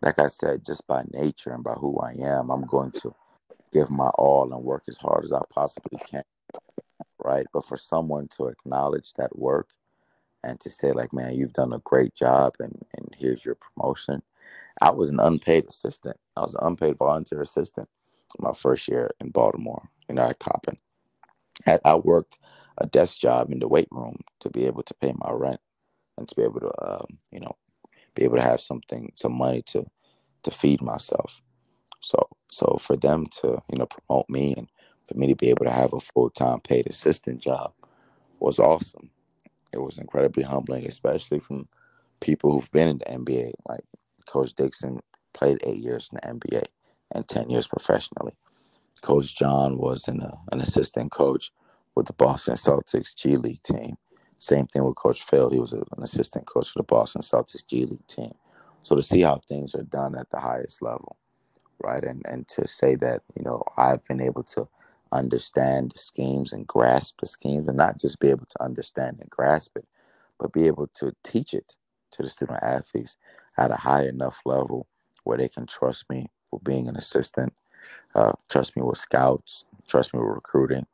like 0.00 0.18
I 0.18 0.28
said, 0.28 0.64
just 0.64 0.86
by 0.86 1.04
nature 1.12 1.52
and 1.52 1.62
by 1.62 1.74
who 1.74 1.98
I 2.00 2.12
am, 2.12 2.50
I'm 2.50 2.66
going 2.66 2.92
to 3.02 3.14
give 3.72 3.90
my 3.90 4.08
all 4.14 4.52
and 4.52 4.64
work 4.64 4.84
as 4.88 4.96
hard 4.96 5.24
as 5.24 5.32
I 5.32 5.42
possibly 5.50 5.98
can, 6.06 6.24
right? 7.24 7.46
But 7.52 7.66
for 7.66 7.76
someone 7.78 8.28
to 8.36 8.48
acknowledge 8.48 9.12
that 9.18 9.38
work 9.38 9.70
and 10.44 10.60
to 10.60 10.70
say 10.70 10.92
like, 10.92 11.12
man, 11.12 11.34
you've 11.36 11.54
done 11.54 11.72
a 11.74 11.80
great 11.80 12.14
job 12.14 12.54
and 12.60 12.82
and 12.96 13.08
here's 13.18 13.44
your 13.44 13.56
promotion. 13.56 14.22
I 14.82 14.90
was 14.92 15.10
an 15.10 15.20
unpaid 15.20 15.66
assistant. 15.68 16.16
I 16.36 16.42
was 16.42 16.54
an 16.54 16.66
unpaid 16.66 16.98
volunteer 16.98 17.42
assistant 17.42 17.88
my 18.40 18.52
first 18.54 18.88
year 18.88 19.10
in 19.20 19.30
Baltimore, 19.30 19.88
you 20.08 20.14
know, 20.16 20.22
at 20.28 20.38
Coppin. 20.40 20.78
I, 21.66 21.80
I 21.84 21.96
worked 21.96 22.38
a 22.78 22.86
desk 22.86 23.18
job 23.20 23.52
in 23.52 23.60
the 23.60 23.68
weight 23.68 23.88
room 23.92 24.18
to 24.40 24.50
be 24.50 24.66
able 24.66 24.82
to 24.84 24.94
pay 24.94 25.14
my 25.16 25.32
rent 25.32 25.60
and 26.18 26.28
to 26.28 26.34
be 26.36 26.42
able 26.42 26.60
to, 26.60 26.72
um, 27.02 27.18
you 27.32 27.40
know, 27.40 27.56
be 28.14 28.24
able 28.24 28.36
to 28.36 28.42
have 28.42 28.60
something, 28.60 29.12
some 29.16 29.34
money 29.34 29.62
to, 29.68 29.86
to 30.44 30.52
feed 30.52 30.82
myself. 30.82 31.42
So, 32.00 32.28
so 32.50 32.78
for 32.80 32.96
them 32.96 33.26
to, 33.42 33.62
you 33.72 33.78
know, 33.78 33.86
promote 33.86 34.30
me 34.30 34.54
and 34.56 34.68
for 35.06 35.18
me 35.18 35.26
to 35.28 35.36
be 35.36 35.50
able 35.50 35.64
to 35.64 35.70
have 35.70 35.92
a 35.92 36.00
full 36.00 36.30
time 36.30 36.60
paid 36.60 36.86
assistant 36.86 37.40
job 37.40 37.72
was 38.40 38.58
awesome. 38.58 39.10
It 39.72 39.78
was 39.78 39.98
incredibly 39.98 40.42
humbling, 40.42 40.86
especially 40.86 41.38
from 41.38 41.68
people 42.20 42.52
who've 42.52 42.70
been 42.72 42.88
in 42.88 42.98
the 42.98 43.04
NBA. 43.04 43.52
Like 43.68 43.84
Coach 44.26 44.54
Dixon 44.54 45.00
played 45.32 45.58
eight 45.64 45.78
years 45.78 46.10
in 46.12 46.18
the 46.22 46.40
NBA 46.40 46.64
and 47.14 47.26
10 47.26 47.50
years 47.50 47.66
professionally. 47.66 48.34
Coach 49.00 49.36
John 49.36 49.78
was 49.78 50.06
an, 50.08 50.22
uh, 50.22 50.36
an 50.52 50.60
assistant 50.60 51.10
coach 51.10 51.50
with 51.94 52.06
the 52.06 52.12
Boston 52.12 52.54
Celtics 52.54 53.14
G 53.16 53.36
League 53.36 53.62
team. 53.62 53.96
Same 54.38 54.66
thing 54.66 54.84
with 54.84 54.96
Coach 54.96 55.22
Phil. 55.22 55.50
He 55.50 55.58
was 55.58 55.72
an 55.72 55.84
assistant 55.98 56.46
coach 56.46 56.70
for 56.70 56.80
the 56.80 56.84
Boston 56.84 57.22
Celtics 57.22 57.66
G 57.66 57.84
League 57.84 58.06
team. 58.06 58.32
So 58.82 58.96
to 58.96 59.02
see 59.02 59.22
how 59.22 59.36
things 59.36 59.74
are 59.74 59.82
done 59.84 60.16
at 60.18 60.30
the 60.30 60.40
highest 60.40 60.82
level, 60.82 61.16
right? 61.82 62.02
And 62.02 62.22
and 62.26 62.48
to 62.48 62.66
say 62.66 62.96
that, 62.96 63.22
you 63.36 63.44
know, 63.44 63.62
I've 63.76 64.04
been 64.06 64.20
able 64.20 64.42
to 64.54 64.68
understand 65.12 65.92
the 65.92 65.98
schemes 65.98 66.52
and 66.52 66.66
grasp 66.66 67.20
the 67.20 67.26
schemes 67.26 67.68
and 67.68 67.76
not 67.76 68.00
just 68.00 68.18
be 68.18 68.30
able 68.30 68.46
to 68.46 68.62
understand 68.62 69.18
and 69.20 69.30
grasp 69.30 69.76
it, 69.76 69.86
but 70.38 70.52
be 70.52 70.66
able 70.66 70.88
to 70.94 71.14
teach 71.22 71.54
it 71.54 71.76
to 72.12 72.22
the 72.22 72.28
student 72.28 72.62
athletes 72.62 73.16
at 73.56 73.70
a 73.70 73.76
high 73.76 74.06
enough 74.06 74.40
level 74.44 74.86
where 75.24 75.38
they 75.38 75.48
can 75.48 75.66
trust 75.66 76.08
me 76.10 76.28
with 76.50 76.64
being 76.64 76.88
an 76.88 76.96
assistant, 76.96 77.52
uh, 78.14 78.32
trust 78.48 78.76
me 78.76 78.82
with 78.82 78.98
scouts, 78.98 79.64
trust 79.86 80.12
me 80.12 80.20
with 80.20 80.28
recruiting, 80.28 80.86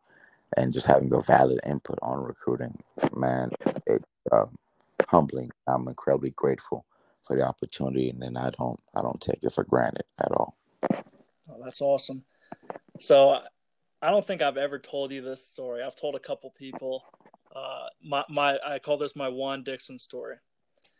and 0.56 0.72
just 0.72 0.86
having 0.86 1.12
a 1.12 1.20
valid 1.20 1.60
input 1.66 1.98
on 2.02 2.22
recruiting. 2.22 2.78
Man, 3.14 3.50
it's 3.86 4.04
uh, 4.30 4.46
humbling. 5.08 5.50
I'm 5.66 5.88
incredibly 5.88 6.30
grateful 6.30 6.84
for 7.22 7.36
the 7.36 7.42
opportunity, 7.42 8.08
and 8.10 8.22
then 8.22 8.36
I 8.36 8.50
don't 8.50 8.80
I 8.94 9.02
don't 9.02 9.20
take 9.20 9.42
it 9.42 9.52
for 9.52 9.64
granted 9.64 10.04
at 10.18 10.32
all. 10.32 10.56
Oh, 11.50 11.60
that's 11.62 11.80
awesome. 11.80 12.24
So 12.98 13.40
I 14.00 14.10
don't 14.10 14.26
think 14.26 14.42
I've 14.42 14.56
ever 14.56 14.78
told 14.78 15.10
you 15.10 15.22
this 15.22 15.44
story. 15.44 15.82
I've 15.82 15.96
told 15.96 16.14
a 16.14 16.20
couple 16.20 16.50
people. 16.50 17.04
Uh, 17.54 17.86
my 18.02 18.24
my 18.28 18.58
I 18.64 18.78
call 18.78 18.96
this 18.96 19.16
my 19.16 19.28
Juan 19.28 19.64
Dixon 19.64 19.98
story. 19.98 20.36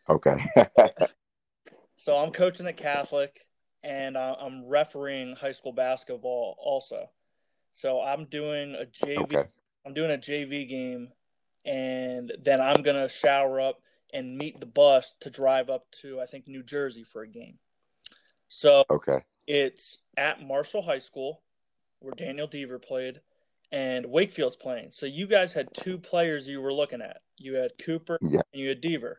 Okay. 0.09 0.37
so 1.97 2.17
I'm 2.17 2.31
coaching 2.31 2.67
at 2.67 2.77
Catholic, 2.77 3.45
and 3.83 4.17
I'm 4.17 4.65
refereeing 4.67 5.35
high 5.35 5.53
school 5.53 5.71
basketball 5.71 6.57
also. 6.59 7.09
So 7.71 8.01
I'm 8.01 8.25
doing 8.25 8.75
a 8.75 8.85
JV. 8.85 9.21
Okay. 9.21 9.43
I'm 9.85 9.93
doing 9.93 10.11
a 10.11 10.17
JV 10.17 10.67
game, 10.67 11.09
and 11.65 12.33
then 12.41 12.59
I'm 12.59 12.81
gonna 12.81 13.07
shower 13.07 13.61
up 13.61 13.81
and 14.13 14.37
meet 14.37 14.59
the 14.59 14.65
bus 14.65 15.13
to 15.21 15.29
drive 15.29 15.69
up 15.69 15.85
to 16.01 16.19
I 16.19 16.25
think 16.25 16.47
New 16.47 16.63
Jersey 16.63 17.03
for 17.03 17.21
a 17.21 17.27
game. 17.27 17.59
So 18.49 18.83
okay, 18.89 19.19
it's 19.47 19.99
at 20.17 20.41
Marshall 20.41 20.81
High 20.81 20.99
School 20.99 21.41
where 21.99 22.13
Daniel 22.15 22.47
Deaver 22.47 22.81
played, 22.81 23.21
and 23.71 24.05
Wakefield's 24.07 24.55
playing. 24.55 24.91
So 24.91 25.05
you 25.05 25.27
guys 25.27 25.53
had 25.53 25.73
two 25.73 25.97
players 25.97 26.47
you 26.47 26.61
were 26.61 26.73
looking 26.73 27.01
at. 27.01 27.21
You 27.37 27.55
had 27.55 27.77
Cooper 27.77 28.17
yeah. 28.21 28.41
and 28.53 28.61
you 28.61 28.69
had 28.69 28.81
Deaver. 28.81 29.15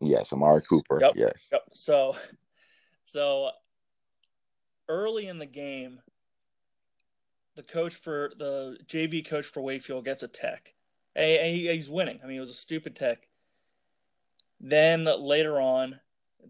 Yes, 0.00 0.32
Amari 0.32 0.62
Cooper. 0.62 0.98
Yep. 1.00 1.12
Yes. 1.16 1.48
Yep. 1.52 1.62
So, 1.74 2.16
so 3.04 3.50
early 4.88 5.28
in 5.28 5.38
the 5.38 5.46
game, 5.46 6.00
the 7.54 7.62
coach 7.62 7.94
for 7.94 8.32
the 8.38 8.78
JV 8.86 9.26
coach 9.26 9.46
for 9.46 9.60
Wakefield 9.60 10.04
gets 10.04 10.22
a 10.22 10.28
tech. 10.28 10.74
And 11.14 11.54
he's 11.54 11.90
winning. 11.90 12.20
I 12.24 12.26
mean, 12.26 12.38
it 12.38 12.40
was 12.40 12.50
a 12.50 12.54
stupid 12.54 12.96
tech. 12.96 13.28
Then 14.58 15.04
later 15.04 15.60
on, 15.60 16.00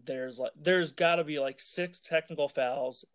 there's 0.05 0.39
like 0.39 0.53
there's 0.59 0.93
got 0.93 1.17
to 1.17 1.23
be 1.23 1.39
like 1.39 1.59
six 1.59 1.99
technical 1.99 2.47
fouls 2.47 3.05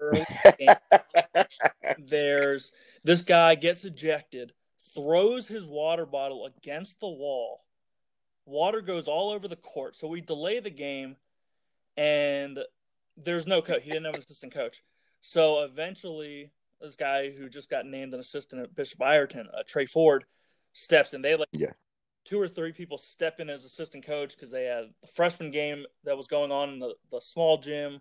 There's 1.98 2.72
this 3.04 3.22
guy 3.22 3.54
gets 3.54 3.84
ejected, 3.84 4.52
throws 4.94 5.48
his 5.48 5.66
water 5.66 6.06
bottle 6.06 6.46
against 6.46 7.00
the 7.00 7.08
wall, 7.08 7.60
water 8.46 8.80
goes 8.80 9.08
all 9.08 9.30
over 9.30 9.48
the 9.48 9.56
court. 9.56 9.96
So 9.96 10.08
we 10.08 10.20
delay 10.20 10.60
the 10.60 10.70
game, 10.70 11.16
and 11.96 12.58
there's 13.16 13.46
no 13.46 13.62
coach. 13.62 13.82
He 13.82 13.90
didn't 13.90 14.06
have 14.06 14.14
an 14.14 14.20
assistant 14.20 14.52
coach. 14.52 14.82
So 15.20 15.62
eventually, 15.62 16.50
this 16.80 16.96
guy 16.96 17.30
who 17.30 17.48
just 17.48 17.70
got 17.70 17.86
named 17.86 18.14
an 18.14 18.20
assistant 18.20 18.62
at 18.62 18.74
Bishop 18.74 19.02
Ireton, 19.02 19.48
uh, 19.52 19.62
Trey 19.66 19.86
Ford, 19.86 20.24
steps 20.72 21.14
in. 21.14 21.22
They 21.22 21.36
like 21.36 21.48
yeah. 21.52 21.72
two 22.24 22.40
or 22.40 22.48
three 22.48 22.72
people 22.72 22.98
step 22.98 23.40
in 23.40 23.50
as 23.50 23.64
assistant 23.64 24.06
coach 24.06 24.34
because 24.34 24.50
they 24.50 24.64
had 24.64 24.84
the 25.02 25.08
freshman 25.08 25.50
game 25.50 25.84
that 26.04 26.16
was 26.16 26.28
going 26.28 26.52
on 26.52 26.70
in 26.70 26.78
the, 26.78 26.94
the 27.10 27.20
small 27.20 27.58
gym 27.58 28.00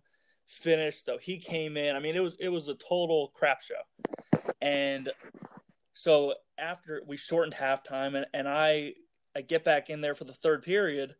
finished. 0.50 1.06
So 1.06 1.18
he 1.18 1.38
came 1.38 1.78
in. 1.78 1.95
I 1.95 2.00
mean, 2.00 2.16
it 2.16 2.24
was 2.24 2.36
it 2.39 2.50
was 2.50 2.68
a 2.68 2.76
total 2.76 3.32
crap 3.34 3.62
show. 3.62 3.76
And 4.62 5.10
so 5.93 6.34
after 6.58 7.02
we 7.08 7.16
shortened 7.16 7.54
halftime 7.54 8.16
and, 8.16 8.26
and 8.34 8.47
I 8.47 8.93
I 9.36 9.41
get 9.41 9.64
back 9.64 9.89
in 9.89 10.02
there 10.02 10.16
for 10.16 10.26
the 10.26 10.34
third 10.34 10.64
period, 10.64 11.16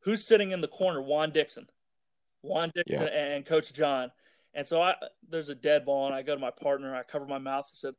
who's 0.00 0.26
sitting 0.26 0.52
in 0.52 0.60
the 0.60 0.68
corner? 0.68 1.00
Juan 1.00 1.30
Dixon. 1.30 1.66
Juan 2.42 2.70
Dixon 2.74 3.00
yeah. 3.02 3.08
and 3.08 3.44
Coach 3.44 3.72
John. 3.72 4.12
And 4.54 4.66
so 4.66 4.80
I 4.80 4.94
there's 5.28 5.48
a 5.48 5.54
dead 5.54 5.84
ball, 5.84 6.06
and 6.06 6.14
I 6.14 6.22
go 6.22 6.34
to 6.34 6.40
my 6.40 6.50
partner, 6.50 6.94
I 6.94 7.02
cover 7.02 7.26
my 7.26 7.38
mouth 7.38 7.68
and 7.70 7.78
said, 7.78 7.94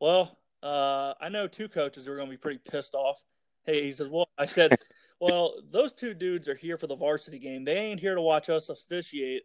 Well, 0.00 0.38
uh, 0.62 1.14
I 1.20 1.28
know 1.28 1.46
two 1.46 1.68
coaches 1.68 2.06
who 2.06 2.12
are 2.12 2.16
going 2.16 2.28
to 2.28 2.32
be 2.32 2.40
pretty 2.40 2.60
pissed 2.70 2.94
off. 2.94 3.22
Hey, 3.64 3.84
he 3.84 3.92
says, 3.92 4.08
Well, 4.08 4.28
I 4.38 4.46
said, 4.46 4.76
Well, 5.20 5.54
those 5.70 5.92
two 5.92 6.14
dudes 6.14 6.48
are 6.48 6.54
here 6.54 6.76
for 6.78 6.86
the 6.86 6.96
varsity 6.96 7.38
game. 7.38 7.64
They 7.64 7.76
ain't 7.76 8.00
here 8.00 8.14
to 8.14 8.20
watch 8.22 8.48
us 8.48 8.68
officiate. 8.68 9.42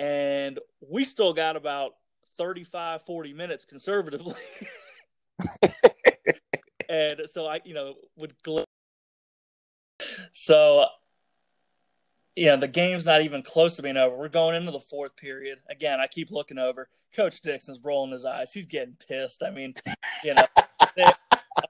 And 0.00 0.58
we 0.80 1.04
still 1.04 1.34
got 1.34 1.56
about 1.56 1.92
35, 2.38 3.02
40 3.02 3.34
minutes 3.34 3.66
conservatively. 3.66 4.34
and 6.88 7.20
so 7.26 7.46
I, 7.46 7.60
you 7.64 7.74
know, 7.74 7.96
would. 8.16 8.34
Gl- 8.42 8.64
so 10.32 10.86
you 12.36 12.46
know, 12.46 12.56
the 12.56 12.68
game's 12.68 13.04
not 13.04 13.20
even 13.20 13.42
close 13.42 13.76
to 13.76 13.82
being 13.82 13.98
over. 13.98 14.16
We're 14.16 14.30
going 14.30 14.54
into 14.54 14.70
the 14.70 14.80
fourth 14.80 15.14
period. 15.16 15.58
Again, 15.68 16.00
I 16.00 16.06
keep 16.06 16.30
looking 16.30 16.56
over. 16.56 16.88
Coach 17.14 17.42
Dixon's 17.42 17.80
rolling 17.82 18.12
his 18.12 18.24
eyes. 18.24 18.52
He's 18.52 18.64
getting 18.64 18.96
pissed. 19.08 19.42
I 19.42 19.50
mean, 19.50 19.74
you 20.24 20.32
know, 20.34 20.44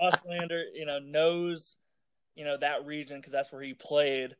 Auslander, 0.00 0.64
you 0.72 0.86
know, 0.86 1.00
knows, 1.00 1.74
you 2.36 2.44
know, 2.44 2.56
that 2.58 2.86
region 2.86 3.16
because 3.16 3.32
that's 3.32 3.50
where 3.50 3.62
he 3.62 3.74
played. 3.74 4.36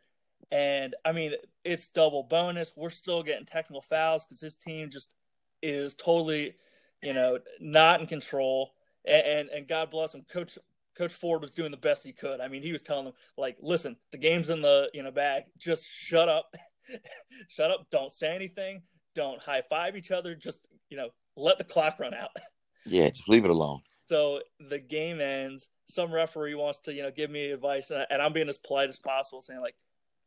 And 0.53 0.95
I 1.05 1.13
mean, 1.13 1.35
it's 1.65 1.89
double 1.89 2.23
bonus. 2.23 2.73
We're 2.77 2.91
still 2.91 3.23
getting 3.23 3.47
technical 3.47 3.83
fouls 3.83 4.25
because 4.25 4.41
his 4.41 4.57
team 4.57 4.91
just 4.91 5.15
is 5.63 5.95
totally, 5.95 6.55
you 7.03 7.13
know, 7.13 7.39
not 7.61 8.01
in 8.01 8.07
control. 8.07 8.73
And, 9.05 9.27
and, 9.27 9.49
and 9.51 9.69
God 9.69 9.91
bless 9.91 10.15
him, 10.15 10.25
Coach 10.31 10.59
Coach 10.97 11.13
Ford 11.13 11.41
was 11.41 11.55
doing 11.55 11.71
the 11.71 11.77
best 11.77 12.05
he 12.05 12.13
could. 12.13 12.41
I 12.41 12.49
mean, 12.49 12.63
he 12.63 12.73
was 12.73 12.83
telling 12.83 13.07
them 13.07 13.15
like, 13.39 13.57
"Listen, 13.61 13.97
the 14.13 14.19
game's 14.19 14.51
in 14.51 14.61
the 14.61 14.91
you 14.93 15.03
know 15.03 15.11
bag. 15.11 15.45
Just 15.57 15.87
shut 15.87 16.29
up, 16.29 16.55
shut 17.49 17.71
up. 17.71 17.87
Don't 17.91 18.13
say 18.13 18.35
anything. 18.35 18.83
Don't 19.15 19.41
high 19.41 19.63
five 19.71 19.97
each 19.97 20.11
other. 20.11 20.35
Just 20.35 20.61
you 20.91 20.97
know, 20.97 21.09
let 21.37 21.59
the 21.59 21.65
clock 21.65 21.99
run 21.99 22.15
out." 22.15 22.31
Yeah, 22.87 23.11
just 23.11 23.29
leave 23.29 23.45
it 23.45 23.51
alone. 23.51 23.83
So 24.07 24.41
the 24.59 24.79
game 24.79 25.21
ends. 25.21 25.69
Some 25.91 26.11
referee 26.11 26.55
wants 26.55 26.79
to 26.81 26.95
you 26.95 27.03
know 27.03 27.11
give 27.11 27.31
me 27.31 27.51
advice, 27.51 27.91
and, 27.91 28.07
I, 28.11 28.25
am 28.25 28.33
being 28.33 28.49
as 28.49 28.57
polite 28.57 28.89
as 28.89 28.99
possible, 28.99 29.43
saying 29.43 29.61
like, 29.61 29.75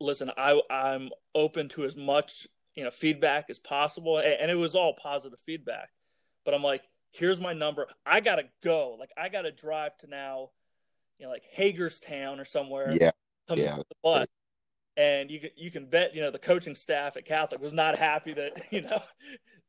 "Listen, 0.04 0.32
I 0.38 0.60
I'm 0.70 1.10
open 1.34 1.70
to 1.70 1.86
as 1.86 1.96
much 1.96 2.48
you 2.76 2.84
know 2.84 2.92
feedback 2.92 3.50
as 3.50 3.60
possible," 3.60 4.18
and, 4.18 4.28
and 4.28 4.52
it 4.52 4.56
was 4.56 4.76
all 4.76 4.94
positive 5.02 5.40
feedback. 5.46 5.90
But 6.46 6.54
I'm 6.54 6.64
like, 6.64 6.84
here's 7.14 7.40
my 7.40 7.54
number. 7.54 7.88
I 8.06 8.20
gotta 8.20 8.44
go. 8.64 8.98
Like 9.00 9.12
I 9.18 9.30
gotta 9.30 9.52
drive 9.52 9.98
to 10.00 10.08
now, 10.08 10.50
you 11.18 11.26
know, 11.26 11.32
like 11.32 11.44
Hagerstown 11.52 12.40
or 12.40 12.46
somewhere. 12.46 12.92
Yeah. 12.92 13.12
yeah. 13.56 13.78
The 13.78 13.96
bus. 14.04 14.28
And 14.96 15.32
you 15.32 15.40
can 15.40 15.50
you 15.56 15.72
can 15.72 15.86
bet 15.86 16.14
you 16.14 16.22
know 16.22 16.30
the 16.30 16.40
coaching 16.40 16.76
staff 16.76 17.18
at 17.18 17.26
Catholic 17.26 17.62
was 17.62 17.74
not 17.74 17.98
happy 17.98 18.34
that 18.34 18.68
you 18.72 18.82
know 18.82 19.02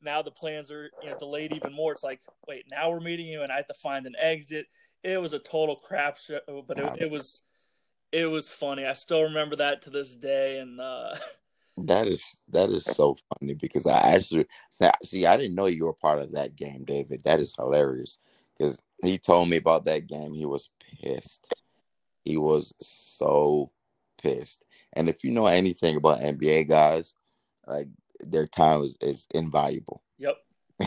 now 0.02 0.20
the 0.20 0.30
plans 0.30 0.70
are 0.70 0.90
you 1.02 1.10
know 1.10 1.16
delayed 1.18 1.52
even 1.52 1.72
more. 1.72 1.92
It's 1.92 2.02
like 2.02 2.20
wait 2.48 2.64
now 2.70 2.90
we're 2.90 3.00
meeting 3.00 3.26
you 3.26 3.42
and 3.42 3.52
I 3.52 3.56
have 3.56 3.66
to 3.68 3.74
find 3.74 4.06
an 4.06 4.14
exit. 4.20 4.66
It 5.02 5.20
was 5.20 5.34
a 5.34 5.38
total 5.38 5.76
crap 5.76 6.18
show, 6.18 6.40
but 6.66 6.78
it, 6.78 7.02
it 7.02 7.10
was 7.10 7.42
it 8.14 8.26
was 8.26 8.48
funny. 8.48 8.86
I 8.86 8.94
still 8.94 9.24
remember 9.24 9.56
that 9.56 9.82
to 9.82 9.90
this 9.90 10.14
day, 10.14 10.58
and 10.58 10.80
uh, 10.80 11.14
That 11.76 12.06
is 12.06 12.36
that 12.50 12.70
is 12.70 12.84
so 12.84 13.16
funny 13.28 13.54
because 13.54 13.86
I 13.86 13.98
actually 13.98 14.46
see 15.02 15.26
I 15.26 15.36
didn't 15.36 15.56
know 15.56 15.66
you 15.66 15.86
were 15.86 15.92
part 15.92 16.20
of 16.20 16.30
that 16.32 16.54
game, 16.54 16.84
David. 16.84 17.24
That 17.24 17.40
is 17.40 17.52
hilarious 17.58 18.20
because 18.56 18.80
he 19.02 19.18
told 19.18 19.48
me 19.48 19.56
about 19.56 19.84
that 19.86 20.06
game. 20.06 20.32
He 20.34 20.46
was 20.46 20.70
pissed. 21.02 21.44
He 22.24 22.36
was 22.36 22.72
so 22.80 23.72
pissed. 24.22 24.64
And 24.92 25.08
if 25.08 25.24
you 25.24 25.32
know 25.32 25.46
anything 25.46 25.96
about 25.96 26.20
NBA 26.20 26.68
guys, 26.68 27.14
like 27.66 27.88
their 28.20 28.46
time 28.46 28.82
is, 28.82 28.96
is 29.00 29.26
invaluable. 29.34 30.00
Yep. 30.18 30.36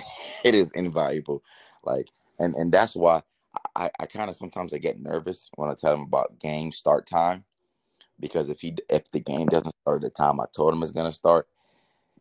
it 0.45 0.55
is 0.55 0.71
invaluable. 0.71 1.43
Like 1.83 2.07
and 2.39 2.55
and 2.55 2.71
that's 2.71 2.95
why 2.95 3.23
I, 3.75 3.89
I 3.99 4.05
kind 4.05 4.29
of 4.29 4.35
sometimes 4.35 4.73
I 4.73 4.77
get 4.77 4.99
nervous 4.99 5.49
when 5.55 5.69
I 5.69 5.75
tell 5.75 5.93
him 5.93 6.01
about 6.01 6.39
game 6.39 6.71
start 6.71 7.05
time 7.05 7.43
because 8.19 8.49
if 8.49 8.61
he 8.61 8.75
if 8.89 9.09
the 9.11 9.19
game 9.19 9.47
doesn't 9.47 9.75
start 9.81 10.03
at 10.03 10.09
the 10.09 10.09
time 10.09 10.39
I 10.39 10.45
told 10.55 10.73
him 10.73 10.83
it's 10.83 10.91
gonna 10.91 11.11
start, 11.11 11.47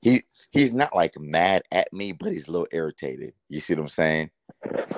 he 0.03 0.23
he's 0.51 0.75
not 0.75 0.95
like 0.95 1.19
mad 1.19 1.63
at 1.73 1.93
me, 1.93 2.13
but 2.13 2.33
he's 2.33 2.49
a 2.49 2.53
little 2.53 2.69
irritated. 2.73 3.35
You 3.49 3.61
see 3.61 3.75
what 3.75 3.83
I'm 3.83 3.89
saying? 3.89 4.31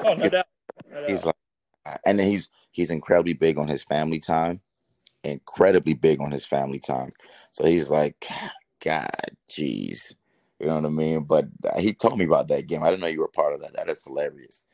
Oh 0.05 0.15
no 0.15 0.29
doubt. 0.29 0.47
No 0.91 1.01
doubt. 1.01 1.09
He's 1.09 1.25
like, 1.25 1.35
uh, 1.87 1.97
and 2.07 2.19
then 2.19 2.29
he's 2.29 2.49
he's 2.73 2.91
incredibly 2.91 3.35
big 3.35 3.59
on 3.59 3.69
his 3.69 3.85
family 3.85 4.19
time, 4.19 4.61
incredibly 5.25 5.95
big 5.95 6.21
on 6.21 6.31
his 6.31 6.45
family 6.45 6.79
time. 6.79 7.13
So 7.53 7.67
he's 7.67 7.91
like, 7.91 8.17
God, 8.85 9.11
jeez, 9.51 10.17
you 10.59 10.67
know 10.67 10.77
what 10.77 10.87
I 10.87 10.91
mean? 10.91 11.25
But 11.25 11.47
uh, 11.65 11.81
he 11.81 11.93
told 11.93 12.19
me 12.19 12.25
about 12.25 12.49
that 12.49 12.67
game. 12.67 12.83
I 12.83 12.91
didn't 12.91 13.01
know 13.01 13.07
you 13.07 13.21
were 13.21 13.29
part 13.29 13.55
of 13.55 13.61
that. 13.61 13.75
That 13.75 13.91
is 13.91 14.03
hilarious. 14.05 14.65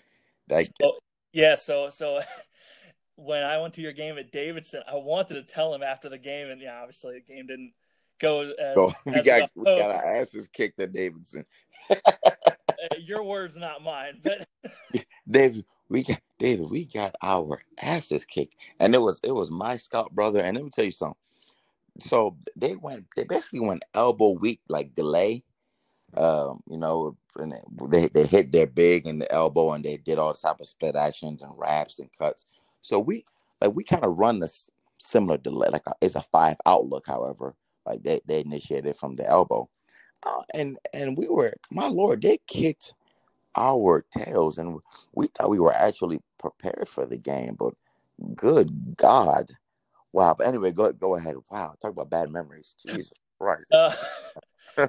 That 0.49 0.69
so, 0.81 0.97
yeah. 1.35 1.57
So 1.57 1.91
so 1.91 2.21
when 3.17 3.43
I 3.43 3.59
went 3.61 3.75
to 3.75 3.83
your 3.83 3.93
game 3.93 4.17
at 4.17 4.33
Davidson, 4.33 4.83
I 4.91 4.95
wanted 4.95 5.35
to 5.35 5.43
tell 5.43 5.75
him 5.75 5.83
after 5.83 6.09
the 6.09 6.19
game, 6.19 6.49
and 6.49 6.61
yeah, 6.61 6.81
obviously 6.81 7.15
the 7.15 7.35
game 7.35 7.47
didn't 7.47 7.73
go 8.21 8.43
as, 8.43 8.77
oh, 8.77 8.93
we 9.07 9.15
as 9.15 9.27
got 9.27 9.51
we 9.55 9.65
got 9.65 9.91
our 9.91 10.05
asses 10.05 10.49
kicked 10.49 10.81
at 10.81 10.93
Davidson. 10.93 11.45
Uh, 12.93 12.97
your 12.99 13.23
words, 13.23 13.57
not 13.57 13.83
mine, 13.83 14.21
but 14.23 14.47
David, 15.31 15.65
we 15.89 16.03
got 16.03 16.21
David, 16.39 16.69
we 16.69 16.85
got 16.85 17.15
our 17.23 17.59
asses 17.81 18.27
kicked, 18.27 18.57
and 18.79 18.95
it 18.95 19.01
was 19.01 19.21
it 19.23 19.33
was 19.33 19.51
my 19.51 19.77
scout 19.77 20.15
brother, 20.15 20.41
and 20.41 20.55
let 20.55 20.65
me 20.65 20.71
tell 20.71 20.85
you 20.85 20.91
something. 20.91 21.17
So 22.01 22.37
they 22.57 22.77
went, 22.77 23.07
they 23.17 23.25
basically 23.25 23.61
went 23.61 23.85
elbow 23.95 24.31
weak, 24.31 24.61
like 24.69 24.95
delay. 24.95 25.45
Um, 26.17 26.61
you 26.69 26.79
know, 26.79 27.17
and 27.37 27.55
they 27.89 28.09
they 28.09 28.25
hit 28.25 28.53
their 28.53 28.67
big 28.67 29.07
in 29.07 29.19
the 29.19 29.31
elbow, 29.33 29.73
and 29.73 29.85
they 29.85 29.97
did 29.97 30.19
all 30.19 30.35
type 30.35 30.61
of 30.61 30.69
split 30.69 30.97
actions 30.97 31.43
and 31.43 31.53
wraps 31.57 31.99
and 31.99 32.11
cuts. 32.19 32.47
So 32.83 32.99
we 32.99 33.25
like 33.61 33.75
we 33.75 33.85
kind 33.85 34.05
of 34.05 34.17
run 34.17 34.41
this 34.41 34.71
similar 34.99 35.39
delay, 35.39 35.69
like 35.73 35.87
a, 35.87 35.95
it's 36.01 36.15
a 36.15 36.23
five 36.23 36.57
outlook. 36.67 37.05
However, 37.07 37.55
like 37.87 38.03
they 38.03 38.21
they 38.27 38.41
initiated 38.41 38.97
from 38.97 39.17
the 39.17 39.27
elbow, 39.27 39.69
uh, 40.25 40.43
and 40.55 40.79
and 40.93 41.17
we 41.17 41.29
were 41.29 41.53
my 41.71 41.89
lord, 41.89 42.23
they 42.23 42.39
kicked 42.47 42.95
our 43.57 44.05
tails, 44.17 44.59
and 44.59 44.81
we 45.13 45.27
thought 45.29 45.51
we 45.51 45.61
were 45.61 45.73
actually 45.73 46.21
prepared 46.39 46.89
for 46.89 47.07
the 47.07 47.19
game, 47.19 47.57
but 47.59 47.75
good 48.35 48.97
God. 48.97 49.53
Wow. 50.13 50.35
But 50.39 50.47
anyway, 50.47 50.73
go 50.73 50.93
go 50.93 51.17
ahead. 51.17 51.37
Wow. 51.51 51.75
Talk 51.81 51.93
about 51.93 52.11
bad 52.11 52.31
memories. 52.31 52.75
Jesus 52.85 53.13
Christ. 53.39 53.73
Uh, 53.73 53.93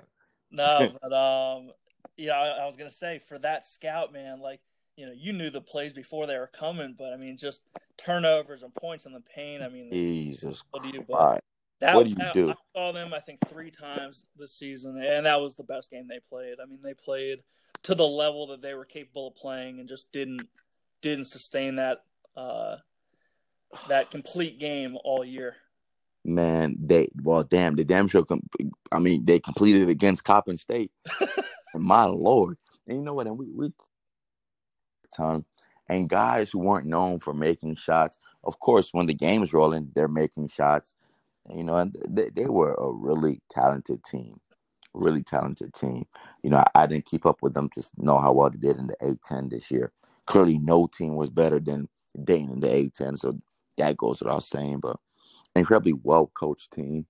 no, 0.56 0.94
but 1.02 1.14
um, 1.14 1.72
yeah, 2.18 2.34
I, 2.34 2.64
I 2.64 2.66
was 2.66 2.78
gonna 2.78 2.90
say 2.92 3.20
for 3.28 3.38
that 3.40 3.66
scout 3.66 4.14
man, 4.14 4.40
like 4.40 4.62
you 4.96 5.06
know, 5.06 5.12
you 5.14 5.34
knew 5.34 5.50
the 5.50 5.62
plays 5.62 5.94
before 5.94 6.26
they 6.26 6.38
were 6.38 6.50
coming, 6.54 6.96
but 6.98 7.12
I 7.12 7.18
mean, 7.18 7.38
just 7.38 7.62
turnovers 7.98 8.64
and 8.64 8.74
points 8.74 9.06
in 9.06 9.14
the 9.14 9.22
paint. 9.22 9.62
I 9.62 9.70
mean, 9.70 9.92
Jesus, 9.92 10.64
what 10.72 10.84
do 10.84 10.90
you 10.90 11.02
do? 11.02 11.06
That, 11.82 11.96
what 11.96 12.04
do 12.06 12.10
you 12.10 12.16
that, 12.16 12.34
do? 12.34 12.52
I 12.52 12.56
saw 12.74 12.94
them, 12.94 13.14
I 13.14 13.20
think, 13.20 13.40
three 13.50 13.70
times 13.70 14.26
this 14.38 14.54
season, 14.54 15.02
and 15.02 15.26
that 15.26 15.42
was 15.42 15.58
the 15.58 15.64
best 15.64 15.92
game 15.92 16.08
they 16.08 16.20
played. 16.20 16.56
I 16.64 16.66
mean, 16.66 16.80
they 16.82 16.94
played 16.94 17.40
to 17.84 17.94
the 17.94 18.08
level 18.08 18.48
that 18.48 18.62
they 18.62 18.74
were 18.74 18.86
capable 18.86 19.28
of 19.28 19.36
playing, 19.36 19.80
and 19.80 19.90
just 19.90 20.12
didn't 20.12 20.48
didn't 21.02 21.26
sustain 21.26 21.76
that 21.76 22.04
uh, 22.38 22.78
that 23.90 24.12
complete 24.12 24.58
game 24.58 24.98
all 25.04 25.26
year. 25.26 25.58
Man, 26.24 26.78
they 26.80 27.10
well, 27.22 27.44
damn, 27.44 27.76
the 27.76 27.84
damn 27.84 28.08
show. 28.08 28.24
Com- 28.24 28.48
I 28.96 29.00
mean, 29.00 29.26
they 29.26 29.40
completed 29.40 29.90
against 29.90 30.24
Coppin 30.24 30.58
State. 30.58 30.92
and 31.74 31.84
My 31.84 32.06
lord, 32.06 32.58
and 32.88 32.98
you 32.98 33.04
know 33.04 33.14
what? 33.14 33.28
And 33.28 33.38
we 33.38 33.52
we 33.52 33.72
ton. 35.16 35.46
And 35.88 36.10
guys 36.10 36.50
who 36.50 36.60
weren't 36.60 36.88
known 36.88 37.20
for 37.20 37.34
making 37.34 37.76
shots, 37.76 38.18
of 38.44 38.60
course, 38.60 38.90
when 38.92 39.06
the 39.06 39.14
game's 39.14 39.54
rolling, 39.54 39.92
they're 39.94 40.08
making 40.08 40.48
shots. 40.48 40.96
You 41.54 41.64
know, 41.64 41.76
and 41.76 41.96
they, 42.08 42.30
they 42.30 42.46
were 42.48 42.74
a 42.74 42.92
really 42.92 43.42
talented 43.52 44.04
team, 44.04 44.40
really 44.96 45.22
talented 45.22 45.74
team. 45.76 46.08
You 46.42 46.50
know, 46.50 46.58
I, 46.58 46.84
I 46.84 46.88
didn't 46.88 47.06
keep 47.06 47.26
up 47.28 47.44
with 47.44 47.54
them 47.54 47.70
to 47.76 47.84
know 47.98 48.18
how 48.18 48.32
well 48.34 48.50
they 48.50 48.58
did 48.58 48.78
in 48.78 48.88
the 48.88 48.96
A10 48.96 49.52
this 49.52 49.70
year. 49.70 49.92
Clearly, 50.26 50.58
no 50.58 50.88
team 50.88 51.16
was 51.16 51.30
better 51.30 51.60
than 51.60 51.88
Dayton 52.24 52.54
in 52.54 52.60
the 52.62 52.68
A10, 52.68 53.20
so 53.20 53.38
that 53.78 53.96
goes 53.96 54.22
without 54.22 54.44
saying. 54.44 54.80
But 54.80 54.98
incredibly 55.56 55.94
well 55.94 56.32
coached 56.34 56.74
team, 56.74 57.06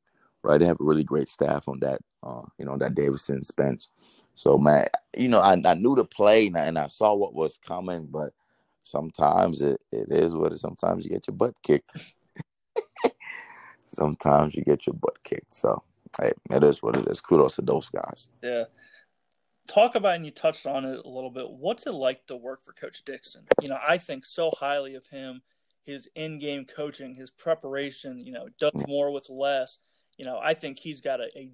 right? 0.45 0.59
They 0.59 0.65
have 0.65 0.79
a 0.79 0.83
really 0.83 1.03
great 1.03 1.27
staff 1.27 1.67
on 1.67 1.79
that, 1.79 1.99
uh, 2.23 2.43
you 2.57 2.65
know, 2.65 2.77
that 2.77 2.95
Davidson 2.95 3.43
Spence. 3.43 3.89
So 4.35 4.57
man, 4.57 4.87
you 5.17 5.27
know, 5.27 5.39
I, 5.39 5.59
I 5.65 5.73
knew 5.73 5.95
the 5.95 6.05
play 6.05 6.47
and 6.47 6.57
I, 6.57 6.65
and 6.65 6.77
I 6.77 6.87
saw 6.87 7.13
what 7.13 7.33
was 7.33 7.57
coming, 7.57 8.07
but 8.11 8.31
sometimes 8.83 9.61
it, 9.61 9.83
it 9.91 10.09
is 10.09 10.35
what 10.35 10.51
it. 10.51 10.59
Sometimes 10.59 11.03
you 11.03 11.09
get 11.09 11.27
your 11.27 11.35
butt 11.35 11.55
kicked. 11.63 12.13
sometimes 13.87 14.55
you 14.55 14.63
get 14.63 14.85
your 14.85 14.93
butt 14.93 15.21
kicked. 15.23 15.55
So 15.55 15.81
hey, 16.19 16.31
it 16.51 16.63
is 16.63 16.81
what 16.83 16.95
it 16.95 17.07
is. 17.07 17.21
Kudos 17.21 17.55
to 17.55 17.61
those 17.61 17.89
guys. 17.89 18.27
Yeah. 18.43 18.65
Talk 19.67 19.95
about 19.95 20.17
and 20.17 20.25
you 20.25 20.31
touched 20.31 20.67
on 20.67 20.85
it 20.85 21.03
a 21.03 21.09
little 21.09 21.31
bit. 21.31 21.49
What's 21.49 21.87
it 21.87 21.93
like 21.93 22.27
to 22.27 22.35
work 22.35 22.63
for 22.63 22.73
Coach 22.73 23.03
Dixon? 23.03 23.45
You 23.63 23.69
know, 23.69 23.79
I 23.85 23.97
think 23.97 24.25
so 24.25 24.51
highly 24.59 24.93
of 24.93 25.07
him, 25.07 25.41
his 25.83 26.07
in-game 26.13 26.65
coaching, 26.65 27.15
his 27.15 27.31
preparation. 27.31 28.19
You 28.19 28.33
know, 28.33 28.47
does 28.59 28.85
more 28.87 29.11
with 29.11 29.27
less. 29.29 29.79
You 30.17 30.25
know, 30.25 30.39
I 30.41 30.53
think 30.53 30.79
he's 30.79 31.01
got 31.01 31.19
a, 31.19 31.29
a 31.37 31.49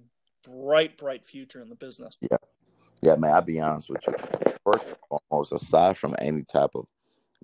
bright, 0.48 0.96
bright 0.96 1.24
future 1.24 1.60
in 1.60 1.68
the 1.68 1.74
business. 1.74 2.16
Yeah, 2.20 2.36
yeah, 3.02 3.16
man. 3.16 3.34
I'll 3.34 3.42
be 3.42 3.60
honest 3.60 3.90
with 3.90 4.06
you. 4.06 4.14
First 4.64 4.88
and 4.88 4.96
foremost, 5.08 5.52
aside 5.52 5.96
from 5.96 6.14
any 6.20 6.42
type 6.44 6.70
of 6.74 6.86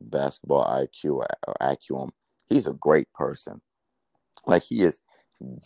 basketball 0.00 0.64
IQ 0.64 1.16
or, 1.16 1.26
acumen, 1.60 2.10
he's 2.48 2.66
a 2.66 2.72
great 2.74 3.12
person. 3.12 3.60
Like 4.46 4.62
he 4.62 4.82
is 4.82 5.00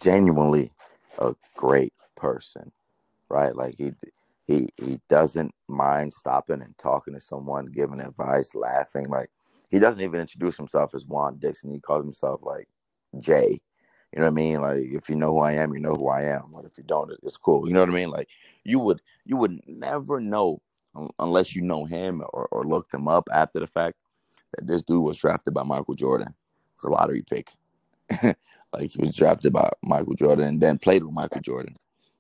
genuinely 0.03 0.73
a 1.19 1.35
great 1.57 1.93
person, 2.17 2.73
right? 3.29 3.55
Like 3.55 3.75
he 3.79 3.93
he 4.47 4.69
he 4.77 5.01
doesn't 5.09 5.53
mind 5.69 6.13
stopping 6.13 6.63
and 6.63 6.77
talking 6.79 7.15
to 7.15 7.21
someone, 7.21 7.67
giving 7.67 8.01
advice, 8.01 8.55
laughing. 8.55 9.07
Like 9.09 9.29
he 9.71 9.79
doesn't 9.79 10.03
even 10.03 10.21
introduce 10.21 10.57
himself 10.57 10.95
as 10.95 11.07
Juan 11.07 11.39
Dixon. 11.39 11.71
He 11.71 11.81
calls 11.81 12.05
himself 12.05 12.41
like 12.43 12.69
Jay. 13.19 13.61
You 14.13 14.21
know 14.21 14.27
what 14.27 14.33
I 14.33 14.35
mean? 14.35 14.61
Like 14.61 14.79
if 14.79 15.09
you 15.09 15.17
know 15.17 15.33
who 15.33 15.41
I 15.41 15.53
am, 15.53 15.73
you 15.73 15.81
know 15.81 15.95
who 15.95 16.09
I 16.09 16.25
am. 16.25 16.53
But 16.55 16.67
if 16.67 16.77
you 16.77 16.85
don't, 16.85 17.13
it's 17.23 17.37
cool. 17.37 17.67
You 17.67 17.75
know 17.75 17.81
what 17.81 17.89
I 17.89 17.93
mean? 17.93 18.11
Like 18.11 18.29
you 18.65 18.79
would 18.79 19.01
you 19.25 19.37
would 19.37 19.61
never 19.67 20.21
know 20.21 20.61
unless 21.19 21.55
you 21.55 21.63
know 21.63 21.85
him 21.85 22.23
or, 22.33 22.47
or 22.51 22.65
looked 22.65 22.93
him 22.93 23.09
up 23.09 23.29
after 23.33 23.59
the 23.61 23.67
fact 23.67 23.97
that 24.55 24.67
this 24.67 24.83
dude 24.83 25.03
was 25.03 25.17
drafted 25.17 25.55
by 25.55 25.63
Michael 25.63 25.95
Jordan. 25.95 26.35
It's 26.77 26.85
a 26.85 26.91
lottery 26.91 27.25
pick. 27.29 27.51
like 28.23 28.91
he 28.91 28.99
was 28.99 29.17
drafted 29.17 29.53
by 29.53 29.71
Michael 29.83 30.15
Jordan 30.15 30.45
and 30.47 30.61
then 30.61 30.79
played 30.79 31.03
with 31.03 31.15
Michael 31.15 31.41
Jordan. 31.41 31.77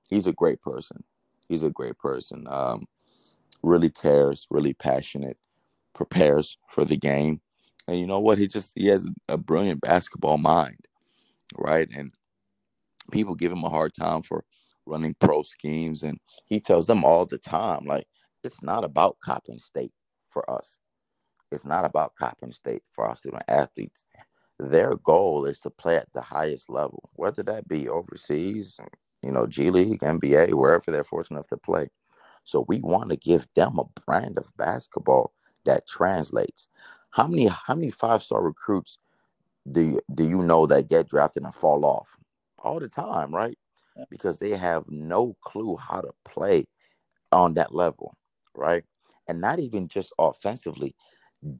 He's 0.08 0.26
a 0.26 0.32
great 0.32 0.60
person. 0.62 1.04
He's 1.48 1.62
a 1.62 1.70
great 1.70 1.98
person. 1.98 2.46
Um, 2.48 2.86
really 3.62 3.90
cares, 3.90 4.46
really 4.50 4.74
passionate, 4.74 5.38
prepares 5.94 6.58
for 6.68 6.84
the 6.84 6.96
game. 6.96 7.40
And 7.86 7.98
you 7.98 8.06
know 8.06 8.20
what? 8.20 8.38
He 8.38 8.46
just 8.46 8.72
he 8.76 8.86
has 8.86 9.08
a 9.28 9.36
brilliant 9.36 9.80
basketball 9.80 10.38
mind, 10.38 10.86
right? 11.58 11.88
And 11.94 12.12
people 13.10 13.34
give 13.34 13.52
him 13.52 13.64
a 13.64 13.68
hard 13.68 13.94
time 13.94 14.22
for 14.22 14.44
running 14.86 15.14
pro 15.20 15.42
schemes, 15.42 16.02
and 16.02 16.18
he 16.46 16.60
tells 16.60 16.86
them 16.86 17.04
all 17.04 17.24
the 17.26 17.38
time, 17.38 17.84
like 17.84 18.06
it's 18.44 18.62
not 18.62 18.84
about 18.84 19.18
Coppin 19.20 19.58
State 19.58 19.92
for 20.28 20.48
us. 20.50 20.78
It's 21.50 21.64
not 21.64 21.84
about 21.84 22.14
Coppin 22.16 22.52
State 22.52 22.82
for 22.92 23.06
our 23.06 23.14
student 23.14 23.42
athletes. 23.48 24.04
Their 24.58 24.96
goal 24.96 25.44
is 25.44 25.60
to 25.60 25.70
play 25.70 25.96
at 25.96 26.08
the 26.14 26.20
highest 26.20 26.70
level, 26.70 27.10
whether 27.14 27.42
that 27.44 27.68
be 27.68 27.88
overseas, 27.88 28.78
you 29.22 29.32
know, 29.32 29.46
G 29.46 29.70
League, 29.70 30.00
NBA, 30.00 30.54
wherever 30.54 30.90
they're 30.90 31.04
fortunate 31.04 31.38
enough 31.38 31.48
to 31.48 31.56
play. 31.56 31.88
So 32.44 32.64
we 32.68 32.80
want 32.80 33.10
to 33.10 33.16
give 33.16 33.46
them 33.54 33.78
a 33.78 34.00
brand 34.00 34.38
of 34.38 34.56
basketball 34.56 35.32
that 35.64 35.86
translates. 35.86 36.68
How 37.10 37.26
many 37.26 37.46
how 37.46 37.74
many 37.74 37.90
five 37.90 38.22
star 38.22 38.42
recruits 38.42 38.98
do 39.70 39.80
you, 39.80 40.00
do 40.14 40.28
you 40.28 40.42
know 40.42 40.66
that 40.66 40.88
get 40.88 41.08
drafted 41.08 41.44
and 41.44 41.54
fall 41.54 41.84
off 41.84 42.16
all 42.58 42.80
the 42.80 42.88
time, 42.88 43.34
right? 43.34 43.56
Because 44.10 44.38
they 44.38 44.50
have 44.50 44.84
no 44.88 45.36
clue 45.42 45.76
how 45.76 46.00
to 46.00 46.10
play 46.24 46.66
on 47.30 47.54
that 47.54 47.74
level, 47.74 48.16
right? 48.54 48.84
And 49.28 49.40
not 49.40 49.58
even 49.58 49.88
just 49.88 50.12
offensively, 50.18 50.94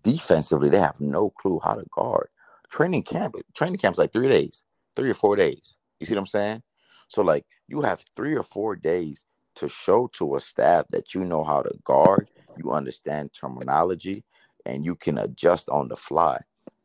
defensively, 0.03 0.69
they 0.69 0.79
have 0.79 1.01
no 1.01 1.31
clue 1.31 1.61
how 1.63 1.75
to 1.75 1.85
guard. 1.93 2.29
Training 2.71 3.03
camp, 3.03 3.37
training 3.55 3.79
camp's 3.79 3.99
like 3.99 4.13
three 4.13 4.29
days, 4.29 4.65
three 4.97 5.11
or 5.11 5.15
four 5.15 5.37
days. 5.37 5.75
You 6.01 6.07
see 6.07 6.15
what 6.15 6.21
I'm 6.21 6.27
saying? 6.27 6.63
So 7.09 7.23
like 7.23 7.45
you 7.69 7.83
have 7.83 8.05
three 8.17 8.35
or 8.35 8.43
four 8.43 8.77
days 8.77 9.25
to 9.57 9.69
show 9.69 10.11
to 10.15 10.37
a 10.37 10.41
staff 10.41 10.87
that 10.91 11.15
you 11.15 11.25
know 11.25 11.45
how 11.45 11.63
to 11.63 11.71
guard, 11.85 12.29
you 12.57 12.73
understand 12.73 13.31
terminology, 13.39 14.25
and 14.65 14.85
you 14.85 14.97
can 14.97 15.19
adjust 15.19 15.69
on 15.69 15.89
the 15.89 15.97
fly. 15.97 16.41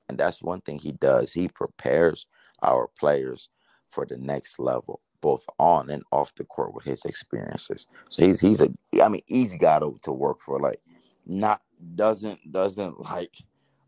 And 0.10 0.18
that's 0.18 0.42
one 0.42 0.62
thing 0.62 0.80
he 0.80 0.94
does. 0.94 1.34
He 1.34 1.48
prepares 1.48 2.28
our 2.62 2.88
players 3.00 3.50
for 3.90 4.06
the 4.06 4.18
next 4.18 4.60
level, 4.60 5.02
both 5.22 5.46
on 5.60 5.90
and 5.90 6.04
off 6.12 6.36
the 6.36 6.44
court 6.46 6.74
with 6.74 6.86
his 6.86 7.04
experiences. 7.06 7.88
So 8.10 8.26
he's 8.26 8.40
he's 8.40 8.62
a 8.62 8.70
I 9.02 9.10
mean 9.10 9.22
guy 9.60 9.80
to, 9.80 10.00
to 10.04 10.12
work 10.12 10.42
for. 10.42 10.60
Like 10.60 10.82
not 11.26 11.62
doesn't 11.96 12.52
doesn't 12.52 13.00
like 13.12 13.36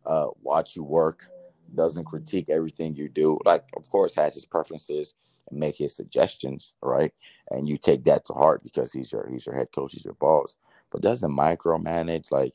uh 0.05 0.27
watch 0.41 0.75
you 0.75 0.83
work, 0.83 1.29
doesn't 1.75 2.05
critique 2.05 2.49
everything 2.49 2.95
you 2.95 3.09
do. 3.09 3.39
Like 3.45 3.65
of 3.77 3.89
course 3.89 4.15
has 4.15 4.33
his 4.33 4.45
preferences 4.45 5.15
and 5.49 5.59
make 5.59 5.75
his 5.75 5.95
suggestions, 5.95 6.73
right? 6.81 7.13
And 7.51 7.67
you 7.67 7.77
take 7.77 8.03
that 8.05 8.25
to 8.25 8.33
heart 8.33 8.63
because 8.63 8.91
he's 8.91 9.11
your 9.11 9.27
he's 9.29 9.45
your 9.45 9.55
head 9.55 9.71
coach, 9.73 9.93
he's 9.93 10.05
your 10.05 10.15
boss. 10.15 10.55
But 10.91 11.01
doesn't 11.01 11.31
micromanage, 11.31 12.31
like 12.31 12.53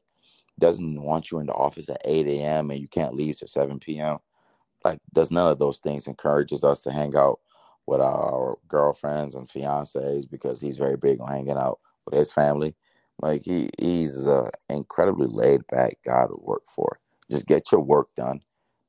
doesn't 0.59 1.03
want 1.03 1.31
you 1.31 1.39
in 1.39 1.47
the 1.47 1.53
office 1.53 1.89
at 1.89 2.01
8 2.05 2.27
a.m. 2.27 2.71
and 2.71 2.81
you 2.81 2.89
can't 2.89 3.15
leave 3.15 3.39
till 3.39 3.49
7 3.49 3.79
p.m. 3.81 4.19
Like 4.85 5.01
does 5.13 5.31
none 5.31 5.49
of 5.49 5.59
those 5.59 5.79
things 5.79 6.07
encourages 6.07 6.63
us 6.63 6.83
to 6.83 6.93
hang 6.93 7.17
out 7.17 7.41
with 7.87 8.01
our 8.01 8.57
girlfriends 8.69 9.35
and 9.35 9.49
fiancés 9.49 10.29
because 10.31 10.61
he's 10.61 10.79
very 10.79 10.97
big 10.97 11.21
on 11.21 11.29
hanging 11.29 11.57
out 11.57 11.81
with 12.05 12.19
his 12.19 12.33
family. 12.33 12.75
Like 13.21 13.43
he 13.43 13.71
he's 13.79 14.25
an 14.27 14.51
incredibly 14.69 15.27
laid 15.27 15.67
back 15.69 15.95
guy 16.05 16.27
to 16.27 16.37
work 16.41 16.63
for. 16.67 16.99
Just 17.31 17.47
get 17.47 17.73
your 17.73 17.81
work 17.81 18.09
done, 18.17 18.41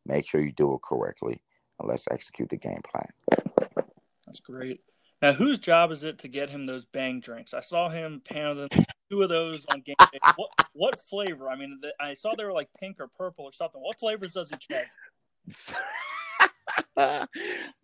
make 0.06 0.28
sure 0.28 0.42
you 0.42 0.52
do 0.52 0.74
it 0.74 0.82
correctly, 0.82 1.42
and 1.80 1.88
let's 1.88 2.08
execute 2.12 2.50
the 2.50 2.58
game 2.58 2.82
plan. 2.90 3.08
That's 4.26 4.40
great. 4.40 4.82
Now, 5.26 5.34
whose 5.34 5.58
job 5.58 5.92
is 5.92 6.04
it 6.04 6.20
to 6.20 6.28
get 6.28 6.52
him 6.52 6.68
those 6.68 6.86
bang 6.86 7.20
drinks? 7.20 7.56
I 7.56 7.62
saw 7.62 7.90
him 7.90 8.22
pounding 8.24 8.68
two 9.10 9.24
of 9.24 9.30
those 9.30 9.66
on 9.74 9.82
game 9.82 9.96
day. 10.00 10.20
What 10.36 10.52
what 10.74 11.00
flavor? 11.00 11.50
I 11.50 11.56
mean, 11.56 11.82
I 12.00 12.14
saw 12.14 12.36
they 12.36 12.46
were 12.46 12.54
like 12.54 12.70
pink 12.80 12.98
or 13.00 13.08
purple 13.08 13.46
or 13.46 13.52
something. 13.52 13.82
What 13.82 14.00
flavors 14.00 14.34
does 14.34 14.52
he 14.52 14.58
check? 14.60 14.92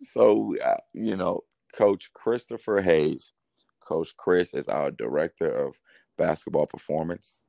so, 0.00 0.56
uh, 0.56 0.76
you 0.94 1.16
know, 1.16 1.40
Coach 1.74 2.12
Christopher 2.14 2.80
Hayes, 2.80 3.32
Coach 3.80 4.16
Chris 4.16 4.54
is 4.54 4.68
our 4.68 4.92
director 4.92 5.50
of 5.50 5.80
basketball 6.16 6.66
performance, 6.66 7.40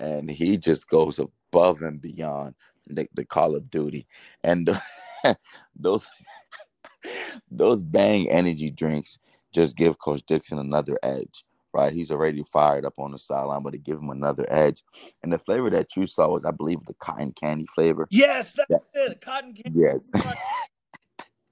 and 0.00 0.30
he 0.30 0.56
just 0.56 0.88
goes 0.88 1.18
above 1.18 1.82
and 1.82 2.00
beyond 2.00 2.54
the, 2.86 3.06
the 3.12 3.26
Call 3.26 3.54
of 3.54 3.70
Duty, 3.70 4.06
and 4.42 4.70
those 5.78 6.06
those 7.50 7.82
bang 7.82 8.30
energy 8.30 8.70
drinks 8.70 9.18
just 9.52 9.76
give 9.76 9.98
Coach 9.98 10.22
Dixon 10.26 10.58
another 10.58 10.98
edge, 11.02 11.44
right? 11.72 11.92
He's 11.92 12.10
already 12.10 12.42
fired 12.42 12.84
up 12.84 12.94
on 12.98 13.12
the 13.12 13.18
sideline, 13.18 13.62
but 13.62 13.72
to 13.72 13.78
give 13.78 13.98
him 13.98 14.10
another 14.10 14.46
edge. 14.48 14.82
And 15.22 15.32
the 15.32 15.38
flavor 15.38 15.70
that 15.70 15.96
you 15.96 16.06
saw 16.06 16.28
was, 16.28 16.44
I 16.44 16.50
believe, 16.50 16.84
the 16.84 16.94
cotton 16.94 17.32
candy 17.32 17.66
flavor. 17.66 18.06
Yes, 18.10 18.54
that's 18.54 18.70
it. 18.94 19.20
Cotton 19.20 19.54
candy. 19.54 19.80
Yes. 19.80 20.12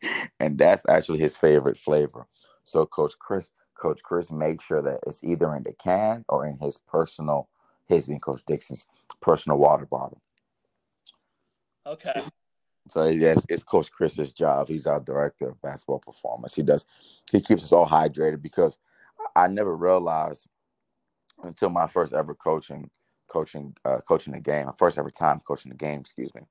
and 0.40 0.59
that's 0.59 0.84
actually 0.88 1.18
his 1.18 1.36
favorite 1.36 1.76
flavor. 1.76 2.26
So 2.64 2.86
Coach 2.86 3.14
Chris, 3.18 3.51
Coach 3.74 4.03
Chris 4.03 4.30
makes 4.30 4.64
sure 4.64 4.82
that 4.82 5.01
it's 5.07 5.24
either 5.24 5.55
in 5.55 5.62
the 5.62 5.72
can 5.72 6.24
or 6.28 6.46
in 6.46 6.59
his 6.59 6.78
personal, 6.78 7.48
his 7.86 8.07
being 8.07 8.20
Coach 8.20 8.42
Dixon's 8.46 8.86
personal 9.20 9.59
water 9.59 9.86
bottle. 9.86 10.22
Okay. 11.86 12.22
So 12.91 13.07
yes, 13.07 13.47
it's 13.49 13.62
Coach 13.62 13.91
Chris's 13.91 14.32
job. 14.32 14.68
He's 14.68 14.86
our 14.86 15.01
director 15.01 15.51
of 15.51 15.62
basketball 15.62 16.01
performance. 16.01 16.55
He 16.55 16.62
does 16.62 16.84
he 17.30 17.41
keeps 17.41 17.64
us 17.64 17.72
all 17.72 17.86
hydrated 17.86 18.43
because 18.43 18.78
I 19.36 19.47
never 19.47 19.76
realized 19.76 20.47
until 21.45 21.70
my 21.70 21.86
first 21.86 22.12
ever 22.12 22.34
coaching 22.34 22.91
coaching 23.28 23.76
uh, 23.84 24.01
coaching 24.01 24.32
the 24.32 24.41
game, 24.41 24.66
my 24.66 24.72
first 24.76 24.99
ever 24.99 25.11
time 25.11 25.41
coaching 25.47 25.70
the 25.70 25.76
game, 25.76 26.01
excuse 26.01 26.34
me, 26.34 26.43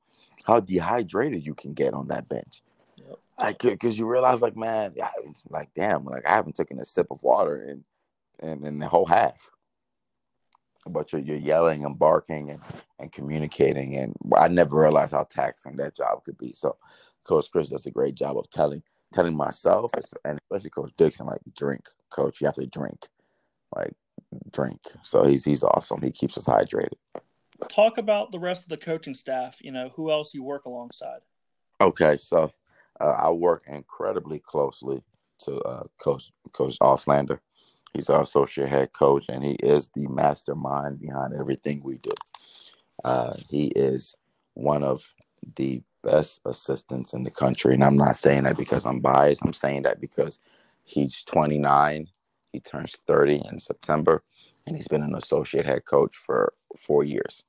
how 0.46 0.62
dehydrated 0.62 1.46
you 1.46 1.54
can 1.54 1.74
get 1.74 1.94
on 1.94 2.08
that 2.08 2.30
bench. 2.30 2.62
Yep. 2.98 3.20
Like 3.38 3.60
because 3.60 4.00
you 4.00 4.06
realize 4.06 4.42
like 4.42 4.56
man, 4.56 4.94
like 5.50 5.70
damn, 5.76 6.06
like 6.06 6.26
I 6.26 6.36
haven't 6.36 6.56
taken 6.56 6.80
a 6.80 6.86
sip 6.86 7.08
of 7.12 7.22
water 7.22 7.64
in 7.64 7.84
in, 8.40 8.66
in 8.66 8.80
the 8.80 8.88
whole 8.88 9.06
half 9.06 9.50
but 10.88 11.12
you're, 11.12 11.22
you're 11.22 11.38
yelling 11.38 11.86
and 11.86 11.98
barking 11.98 12.52
and, 12.52 12.62
and 13.00 13.12
communicating. 13.12 13.98
And 13.98 14.16
I 14.36 14.48
never 14.48 14.82
realized 14.82 15.14
how 15.14 15.24
taxing 15.24 15.76
that 15.78 15.96
job 15.96 16.24
could 16.24 16.38
be. 16.38 16.54
So 16.54 16.78
Coach 17.24 17.52
Chris 17.52 17.70
does 17.70 17.86
a 17.86 17.92
great 17.92 18.16
job 18.16 18.38
of 18.38 18.50
telling 18.50 18.84
telling 19.14 19.36
myself 19.36 19.92
and 20.24 20.40
especially 20.52 20.70
Coach 20.70 20.92
Dixon, 20.98 21.26
like 21.26 21.42
drink, 21.56 21.88
coach, 22.10 22.42
you 22.42 22.46
have 22.46 22.56
to 22.56 22.68
drink. 22.68 23.08
Like 23.76 23.94
drink. 24.52 24.80
So 25.04 25.26
he's 25.26 25.46
he's 25.46 25.64
awesome. 25.64 26.02
He 26.02 26.12
keeps 26.12 26.38
us 26.38 26.46
hydrated. 26.46 26.94
Talk 27.68 27.98
about 27.98 28.32
the 28.32 28.40
rest 28.40 28.66
of 28.66 28.70
the 28.70 28.78
coaching 28.78 29.14
staff, 29.14 29.58
you 29.62 29.72
know, 29.72 29.90
who 29.96 30.12
else 30.12 30.34
you 30.34 30.44
work 30.44 30.66
alongside. 30.66 31.20
Okay, 31.82 32.18
so 32.18 32.52
Uh, 33.00 33.16
I 33.18 33.32
work 33.32 33.64
incredibly 33.68 34.40
closely 34.40 35.04
to 35.46 35.60
uh, 35.62 35.84
Coach 36.02 36.32
Coach 36.52 36.78
Auslander. 36.80 37.40
He's 37.94 38.10
our 38.10 38.22
associate 38.24 38.70
head 38.70 38.94
coach, 38.94 39.26
and 39.30 39.44
he 39.44 39.54
is 39.56 39.90
the 39.96 40.08
mastermind 40.08 41.02
behind 41.02 41.34
everything 41.36 41.82
we 41.84 41.98
do. 41.98 42.12
Uh, 43.04 43.34
he 43.50 43.68
is 43.76 44.16
one 44.56 44.84
of 44.84 45.04
the 45.56 45.82
best 46.04 46.42
assistants 46.46 47.14
in 47.14 47.24
the 47.24 47.32
country, 47.32 47.74
and 47.74 47.84
I'm 47.84 47.98
not 47.98 48.18
saying 48.18 48.44
that 48.46 48.58
because 48.58 48.86
I'm 48.86 49.00
biased. 49.02 49.44
I'm 49.46 49.54
saying 49.54 49.84
that 49.84 50.02
because 50.02 50.40
he's 50.86 51.24
29. 51.26 52.08
He 52.54 52.60
turns 52.62 52.96
30 53.08 53.44
in 53.52 53.60
September, 53.60 54.24
and 54.68 54.76
he's 54.76 54.88
been 54.88 55.04
an 55.04 55.16
associate 55.16 55.66
head 55.66 55.86
coach 55.86 56.16
for 56.16 56.54
four 56.78 57.04
years, 57.04 57.44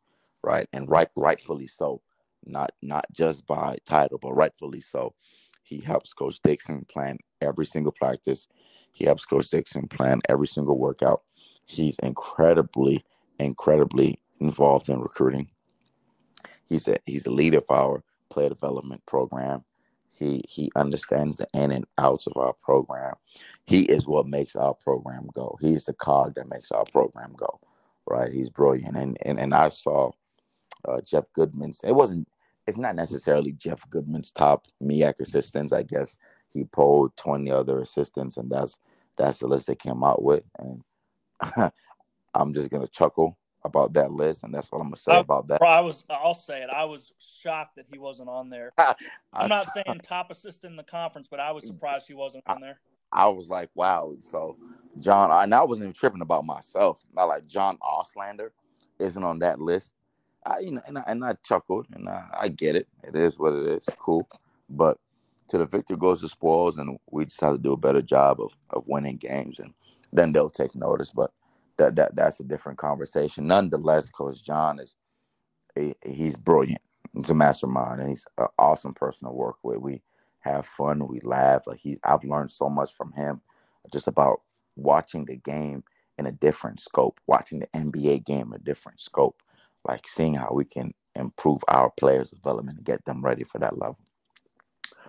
right? 0.44 0.68
And 0.72 0.88
right, 0.90 1.08
rightfully 1.16 1.66
so. 1.68 2.02
Not 2.46 2.72
not 2.82 3.06
just 3.12 3.46
by 3.46 3.78
title, 3.86 4.18
but 4.18 4.34
rightfully 4.34 4.80
so. 4.80 5.14
He 5.62 5.80
helps 5.80 6.12
Coach 6.14 6.40
Dixon 6.44 6.86
plan 6.90 7.18
every 7.40 7.66
single 7.66 7.92
practice. 7.92 8.48
He 8.92 9.04
helps 9.04 9.24
Coach 9.24 9.48
Dixon 9.50 9.88
plan 9.88 10.20
every 10.28 10.46
single 10.46 10.78
workout. 10.78 11.22
He's 11.64 11.98
incredibly, 12.00 13.04
incredibly 13.38 14.20
involved 14.40 14.88
in 14.88 15.00
recruiting. 15.00 15.48
He's 16.66 16.88
a 16.88 16.96
he's 17.06 17.24
the 17.24 17.32
leader 17.32 17.58
of 17.58 17.70
our 17.70 18.02
player 18.30 18.48
development 18.48 19.04
program. 19.06 19.64
He 20.08 20.42
he 20.48 20.70
understands 20.76 21.36
the 21.36 21.46
in 21.54 21.70
and 21.70 21.86
outs 21.98 22.26
of 22.26 22.36
our 22.36 22.52
program. 22.52 23.14
He 23.64 23.82
is 23.82 24.06
what 24.06 24.26
makes 24.26 24.56
our 24.56 24.74
program 24.74 25.28
go. 25.34 25.56
He's 25.60 25.84
the 25.84 25.92
cog 25.92 26.34
that 26.34 26.48
makes 26.48 26.70
our 26.70 26.84
program 26.84 27.34
go. 27.36 27.60
Right? 28.06 28.32
He's 28.32 28.50
brilliant. 28.50 28.96
And 28.96 29.16
and, 29.22 29.38
and 29.38 29.54
I 29.54 29.68
saw 29.68 30.10
uh, 30.88 31.00
Jeff 31.00 31.24
Goodman's. 31.32 31.80
It 31.84 31.92
wasn't. 31.92 32.28
It's 32.66 32.78
not 32.78 32.94
necessarily 32.94 33.52
Jeff 33.52 33.88
Goodman's 33.90 34.30
top 34.30 34.66
MEAC 34.82 35.20
assistants. 35.20 35.72
I 35.72 35.82
guess 35.82 36.18
he 36.52 36.64
polled 36.64 37.16
twenty 37.16 37.50
other 37.50 37.80
assistants, 37.80 38.36
and 38.36 38.50
that's 38.50 38.78
that's 39.16 39.38
the 39.38 39.46
list 39.46 39.66
they 39.66 39.74
came 39.74 40.02
out 40.02 40.22
with. 40.22 40.44
And 40.58 40.82
I'm 42.34 42.54
just 42.54 42.70
gonna 42.70 42.88
chuckle 42.88 43.36
about 43.64 43.92
that 43.92 44.12
list, 44.12 44.44
and 44.44 44.54
that's 44.54 44.70
what 44.72 44.80
I'm 44.80 44.86
gonna 44.86 44.96
say 44.96 45.12
I, 45.12 45.18
about 45.18 45.48
that. 45.48 45.60
Bro, 45.60 45.68
I 45.68 45.80
was. 45.80 46.04
I'll 46.08 46.34
say 46.34 46.62
it. 46.62 46.70
I 46.70 46.84
was 46.84 47.12
shocked 47.18 47.76
that 47.76 47.86
he 47.90 47.98
wasn't 47.98 48.28
on 48.28 48.50
there. 48.50 48.72
I'm 49.32 49.48
not 49.48 49.68
saying 49.68 50.00
top 50.02 50.30
assistant 50.30 50.72
in 50.72 50.76
the 50.76 50.82
conference, 50.82 51.28
but 51.28 51.40
I 51.40 51.52
was 51.52 51.64
mm. 51.64 51.68
surprised 51.68 52.08
he 52.08 52.14
wasn't 52.14 52.44
on 52.46 52.60
there. 52.60 52.80
I 53.12 53.26
was 53.28 53.48
like, 53.48 53.70
wow. 53.74 54.14
So 54.22 54.56
John, 55.00 55.30
and 55.30 55.54
I 55.54 55.64
wasn't 55.64 55.86
even 55.86 55.94
tripping 55.94 56.22
about 56.22 56.44
myself. 56.44 57.00
Not 57.14 57.24
like 57.24 57.46
John 57.46 57.78
Auslander 57.78 58.50
isn't 58.98 59.22
on 59.22 59.40
that 59.40 59.60
list. 59.60 59.94
I, 60.46 60.60
you 60.60 60.72
know, 60.72 60.82
and 60.86 60.98
I, 60.98 61.04
and 61.06 61.24
I 61.24 61.34
chuckled, 61.44 61.86
and 61.92 62.08
I, 62.08 62.24
I 62.32 62.48
get 62.48 62.76
it. 62.76 62.88
It 63.04 63.14
is 63.14 63.38
what 63.38 63.52
it 63.52 63.66
is. 63.66 63.84
Cool, 63.98 64.26
but 64.70 64.98
to 65.50 65.58
the 65.58 65.66
victor 65.66 65.96
goes 65.96 66.20
the 66.20 66.28
spoils, 66.28 66.78
and 66.78 66.98
we 67.10 67.24
just 67.26 67.40
have 67.40 67.52
to 67.52 67.58
do 67.58 67.72
a 67.72 67.76
better 67.76 68.02
job 68.02 68.40
of 68.40 68.52
of 68.70 68.84
winning 68.86 69.16
games, 69.16 69.58
and 69.58 69.74
then 70.12 70.32
they'll 70.32 70.50
take 70.50 70.74
notice. 70.74 71.10
But 71.10 71.32
that 71.76 71.96
that 71.96 72.16
that's 72.16 72.40
a 72.40 72.44
different 72.44 72.78
conversation. 72.78 73.46
Nonetheless, 73.46 74.08
Coach 74.10 74.44
John 74.44 74.78
is 74.78 74.94
a, 75.76 75.94
he's 76.06 76.36
brilliant. 76.36 76.80
He's 77.14 77.30
a 77.30 77.34
mastermind, 77.34 78.00
and 78.00 78.08
he's 78.08 78.24
an 78.38 78.46
awesome 78.58 78.94
person 78.94 79.28
to 79.28 79.34
work 79.34 79.56
with. 79.62 79.78
We 79.78 80.02
have 80.40 80.66
fun, 80.66 81.06
we 81.08 81.20
laugh. 81.22 81.66
Like 81.66 81.80
he, 81.80 81.98
I've 82.04 82.24
learned 82.24 82.50
so 82.52 82.68
much 82.68 82.94
from 82.94 83.12
him, 83.12 83.40
just 83.92 84.06
about 84.06 84.42
watching 84.76 85.24
the 85.24 85.36
game 85.36 85.82
in 86.16 86.26
a 86.26 86.32
different 86.32 86.80
scope, 86.80 87.18
watching 87.26 87.60
the 87.60 87.66
NBA 87.68 88.24
game 88.24 88.52
a 88.52 88.58
different 88.58 89.00
scope, 89.00 89.42
like 89.84 90.06
seeing 90.06 90.34
how 90.34 90.52
we 90.52 90.64
can 90.64 90.94
improve 91.16 91.62
our 91.66 91.90
players' 91.90 92.30
development 92.30 92.78
and 92.78 92.86
get 92.86 93.04
them 93.04 93.22
ready 93.22 93.42
for 93.42 93.58
that 93.58 93.78
level. 93.78 93.98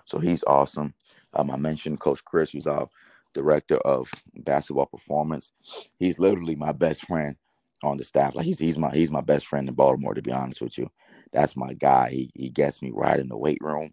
So 0.06 0.20
he's 0.20 0.44
awesome. 0.46 0.94
Um, 1.34 1.52
I 1.52 1.58
mentioned 1.58 2.00
Coach 2.00 2.24
Chris, 2.26 2.52
who's 2.52 2.68
our 2.68 2.90
director 3.34 3.78
of 3.80 4.10
basketball 4.36 4.88
performance. 4.88 5.52
He's 5.98 6.20
literally 6.20 6.56
my 6.56 6.72
best 6.72 7.06
friend 7.06 7.36
on 7.84 7.98
the 7.98 8.04
staff. 8.04 8.36
Like 8.36 8.46
he's 8.46 8.60
he's 8.60 8.78
my 8.78 8.92
he's 8.92 9.12
my 9.12 9.22
best 9.22 9.48
friend 9.48 9.68
in 9.70 9.76
Baltimore. 9.76 10.14
To 10.14 10.22
be 10.22 10.32
honest 10.32 10.62
with 10.62 10.78
you, 10.78 10.90
that's 11.32 11.56
my 11.58 11.74
guy. 11.74 12.10
He 12.12 12.32
he 12.36 12.50
gets 12.50 12.82
me 12.82 12.92
right 12.94 13.20
in 13.20 13.30
the 13.30 13.38
weight 13.38 13.60
room. 13.62 13.92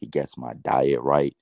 He 0.00 0.06
gets 0.06 0.38
my 0.38 0.54
diet 0.64 1.00
right. 1.02 1.36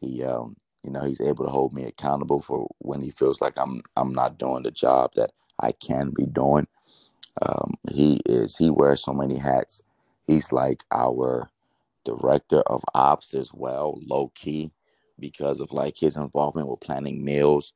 He 0.00 0.24
um 0.24 0.56
you 0.84 0.90
know 0.90 1.02
he's 1.04 1.20
able 1.20 1.44
to 1.44 1.50
hold 1.50 1.72
me 1.72 1.84
accountable 1.84 2.40
for 2.40 2.68
when 2.78 3.02
he 3.02 3.10
feels 3.10 3.40
like 3.40 3.54
I'm 3.56 3.82
I'm 3.96 4.12
not 4.12 4.38
doing 4.38 4.62
the 4.64 4.70
job 4.70 5.12
that 5.16 5.32
I 5.60 5.72
can 5.72 6.10
be 6.16 6.26
doing. 6.26 6.66
Um, 7.42 7.74
he 7.90 8.20
is 8.26 8.56
he 8.56 8.70
wears 8.70 9.02
so 9.02 9.12
many 9.12 9.38
hats. 9.38 9.82
He's 10.26 10.52
like 10.52 10.84
our 10.92 11.50
director 12.04 12.60
of 12.62 12.82
ops 12.94 13.34
as 13.34 13.52
well, 13.52 13.98
low 14.04 14.32
key, 14.34 14.70
because 15.18 15.60
of 15.60 15.72
like 15.72 15.96
his 15.96 16.16
involvement 16.16 16.68
with 16.68 16.80
planning 16.80 17.24
meals 17.24 17.72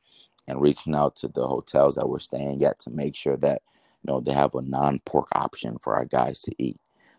and 0.48 0.60
reaching 0.60 0.94
out 0.94 1.16
to 1.16 1.28
the 1.28 1.46
hotels 1.46 1.94
that 1.94 2.08
we're 2.08 2.18
staying 2.18 2.62
at 2.64 2.78
to 2.80 2.90
make 2.90 3.16
sure 3.16 3.36
that 3.36 3.62
you 4.02 4.12
know 4.12 4.20
they 4.20 4.32
have 4.32 4.54
a 4.54 4.62
non-pork 4.62 5.28
option 5.34 5.76
for 5.80 5.94
our 5.94 6.04
guys 6.04 6.40
to 6.42 6.52
eat, 6.58 6.78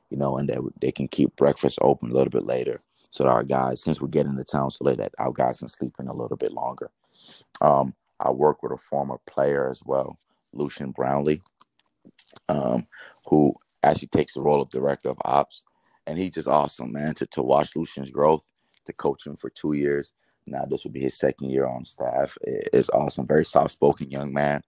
you 0.10 0.18
know, 0.18 0.38
and 0.38 0.50
that 0.50 0.62
they 0.82 0.92
can 0.92 1.08
keep 1.08 1.36
breakfast 1.36 1.80
open 1.82 2.12
a 2.12 2.14
little 2.14 2.30
bit 2.30 2.46
later 2.46 2.82
so 3.10 3.24
that 3.24 3.30
our 3.30 3.44
guys, 3.44 3.82
since 3.82 4.02
we're 4.02 4.08
getting 4.08 4.36
to 4.36 4.44
town 4.44 4.70
so 4.70 4.84
late, 4.84 4.98
that 4.98 5.14
our 5.20 5.32
guys 5.32 5.60
can 5.60 5.68
sleep 5.68 5.94
in 6.00 6.08
a 6.08 6.14
little 6.14 6.38
bit 6.38 6.52
longer. 6.52 6.92
Um, 7.62 7.96
I 8.20 8.32
work 8.32 8.62
with 8.62 8.72
a 8.72 8.78
former 8.78 9.18
player 9.26 9.70
as 9.70 9.82
well, 9.86 10.18
Lucian 10.54 10.92
Brownlee, 10.92 11.42
um, 12.50 12.88
who 13.28 13.56
actually 13.84 14.10
takes 14.10 14.34
the 14.34 14.42
role 14.42 14.62
of 14.62 14.70
director 14.70 15.10
of 15.10 15.18
ops 15.24 15.64
and 16.08 16.18
he's 16.18 16.34
just 16.36 16.48
awesome, 16.48 16.92
man. 16.92 17.14
To 17.16 17.26
to 17.28 17.42
watch 17.42 17.76
Lucian's 17.76 18.12
growth, 18.12 18.48
to 18.86 18.94
coach 18.94 19.26
him 19.26 19.36
for 19.36 19.50
two 19.50 19.74
years. 19.74 20.12
Now 20.48 20.66
this 20.66 20.84
will 20.84 20.92
be 20.92 21.02
his 21.02 21.18
second 21.18 21.50
year 21.50 21.66
on 21.66 21.86
staff. 21.86 22.38
It's 22.44 22.90
awesome. 22.90 23.28
Very 23.28 23.46
soft 23.46 23.72
spoken 23.72 24.12
young 24.12 24.32
man, 24.34 24.62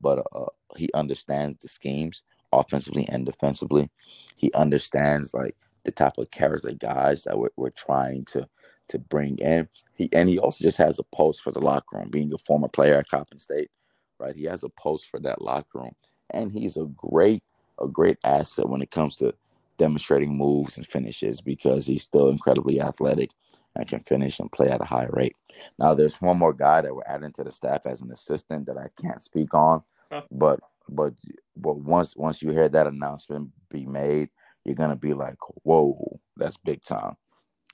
but 0.00 0.26
uh, 0.34 0.46
he 0.76 0.88
understands 0.94 1.58
the 1.58 1.68
schemes 1.68 2.22
offensively 2.52 3.06
and 3.08 3.26
defensively. 3.26 3.90
He 4.36 4.52
understands 4.54 5.34
like 5.34 5.56
the 5.84 5.92
type 5.92 6.18
of 6.18 6.30
character 6.30 6.72
guys 6.72 7.24
that 7.24 7.38
we're, 7.38 7.50
we're 7.56 7.70
trying 7.70 8.24
to 8.26 8.48
to 8.88 8.98
bring 8.98 9.36
in. 9.38 9.68
He 9.94 10.08
and 10.12 10.28
he 10.28 10.38
also 10.38 10.62
just 10.62 10.78
has 10.78 10.98
a 10.98 11.04
post 11.04 11.42
for 11.42 11.52
the 11.52 11.60
locker 11.60 11.98
room. 11.98 12.10
Being 12.10 12.32
a 12.32 12.38
former 12.38 12.68
player 12.68 12.98
at 12.98 13.08
Coppin 13.08 13.38
State, 13.38 13.70
right? 14.18 14.34
He 14.34 14.44
has 14.44 14.62
a 14.62 14.70
post 14.70 15.08
for 15.10 15.20
that 15.20 15.42
locker 15.42 15.80
room, 15.80 15.92
and 16.30 16.50
he's 16.50 16.76
a 16.78 16.86
great 16.96 17.42
a 17.80 17.86
great 17.86 18.18
asset 18.24 18.68
when 18.68 18.82
it 18.82 18.90
comes 18.90 19.18
to 19.18 19.34
demonstrating 19.78 20.36
moves 20.36 20.76
and 20.76 20.86
finishes 20.86 21.40
because 21.40 21.86
he's 21.86 22.02
still 22.02 22.28
incredibly 22.28 22.80
athletic 22.80 23.30
and 23.76 23.88
can 23.88 24.00
finish 24.00 24.40
and 24.40 24.52
play 24.52 24.68
at 24.68 24.80
a 24.80 24.84
high 24.84 25.06
rate. 25.10 25.36
Now, 25.78 25.94
there's 25.94 26.20
one 26.20 26.38
more 26.38 26.52
guy 26.52 26.80
that 26.80 26.94
we're 26.94 27.02
adding 27.06 27.32
to 27.32 27.44
the 27.44 27.52
staff 27.52 27.86
as 27.86 28.00
an 28.00 28.10
assistant 28.12 28.66
that 28.66 28.76
I 28.76 28.88
can't 29.00 29.22
speak 29.22 29.54
on, 29.54 29.82
huh. 30.10 30.22
but 30.30 30.60
but 30.88 31.14
but 31.56 31.76
once 31.78 32.16
once 32.16 32.42
you 32.42 32.50
hear 32.50 32.68
that 32.68 32.86
announcement 32.86 33.50
be 33.70 33.86
made, 33.86 34.30
you're 34.64 34.74
gonna 34.74 34.96
be 34.96 35.14
like, 35.14 35.36
"Whoa, 35.62 36.20
that's 36.36 36.56
big 36.56 36.82
time." 36.82 37.16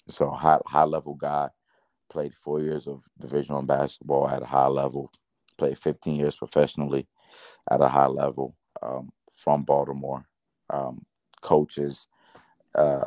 So 0.09 0.31
high 0.31 0.59
high 0.67 0.85
level 0.85 1.15
guy, 1.15 1.49
played 2.11 2.35
four 2.35 2.61
years 2.61 2.87
of 2.87 3.03
divisional 3.21 3.63
basketball 3.63 4.29
at 4.29 4.43
a 4.43 4.47
high 4.47 4.67
level, 4.67 5.11
played 5.57 5.79
15 5.79 6.17
years 6.17 6.37
professionally 6.37 7.07
at 7.71 7.81
a 7.81 7.89
high 7.89 8.07
level 8.07 8.57
um, 8.83 9.11
from 9.35 9.63
Baltimore. 9.63 10.27
Um, 10.71 11.05
coaches 11.45 12.09
uh, 12.75 13.05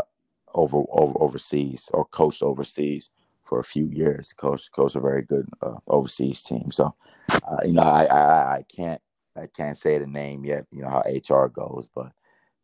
over, 0.54 0.84
over 0.90 1.14
overseas 1.20 1.90
or 1.94 2.06
coached 2.06 2.42
overseas 2.42 3.10
for 3.44 3.60
a 3.60 3.64
few 3.64 3.88
years. 3.88 4.34
Coach 4.34 4.72
coach 4.72 4.96
a 4.96 5.00
very 5.00 5.24
good 5.24 5.50
uh, 5.62 5.80
overseas 5.88 6.42
team. 6.44 6.70
So 6.72 6.96
uh, 7.30 7.58
you 7.66 7.74
know 7.74 7.82
I, 7.82 8.06
I 8.06 8.56
I 8.58 8.66
can't 8.74 9.02
I 9.36 9.48
can't 9.48 9.78
say 9.78 9.98
the 9.98 10.08
name 10.08 10.46
yet. 10.46 10.66
You 10.72 10.84
know 10.84 10.90
how 10.90 11.02
HR 11.02 11.48
goes, 11.48 11.90
but 11.94 12.12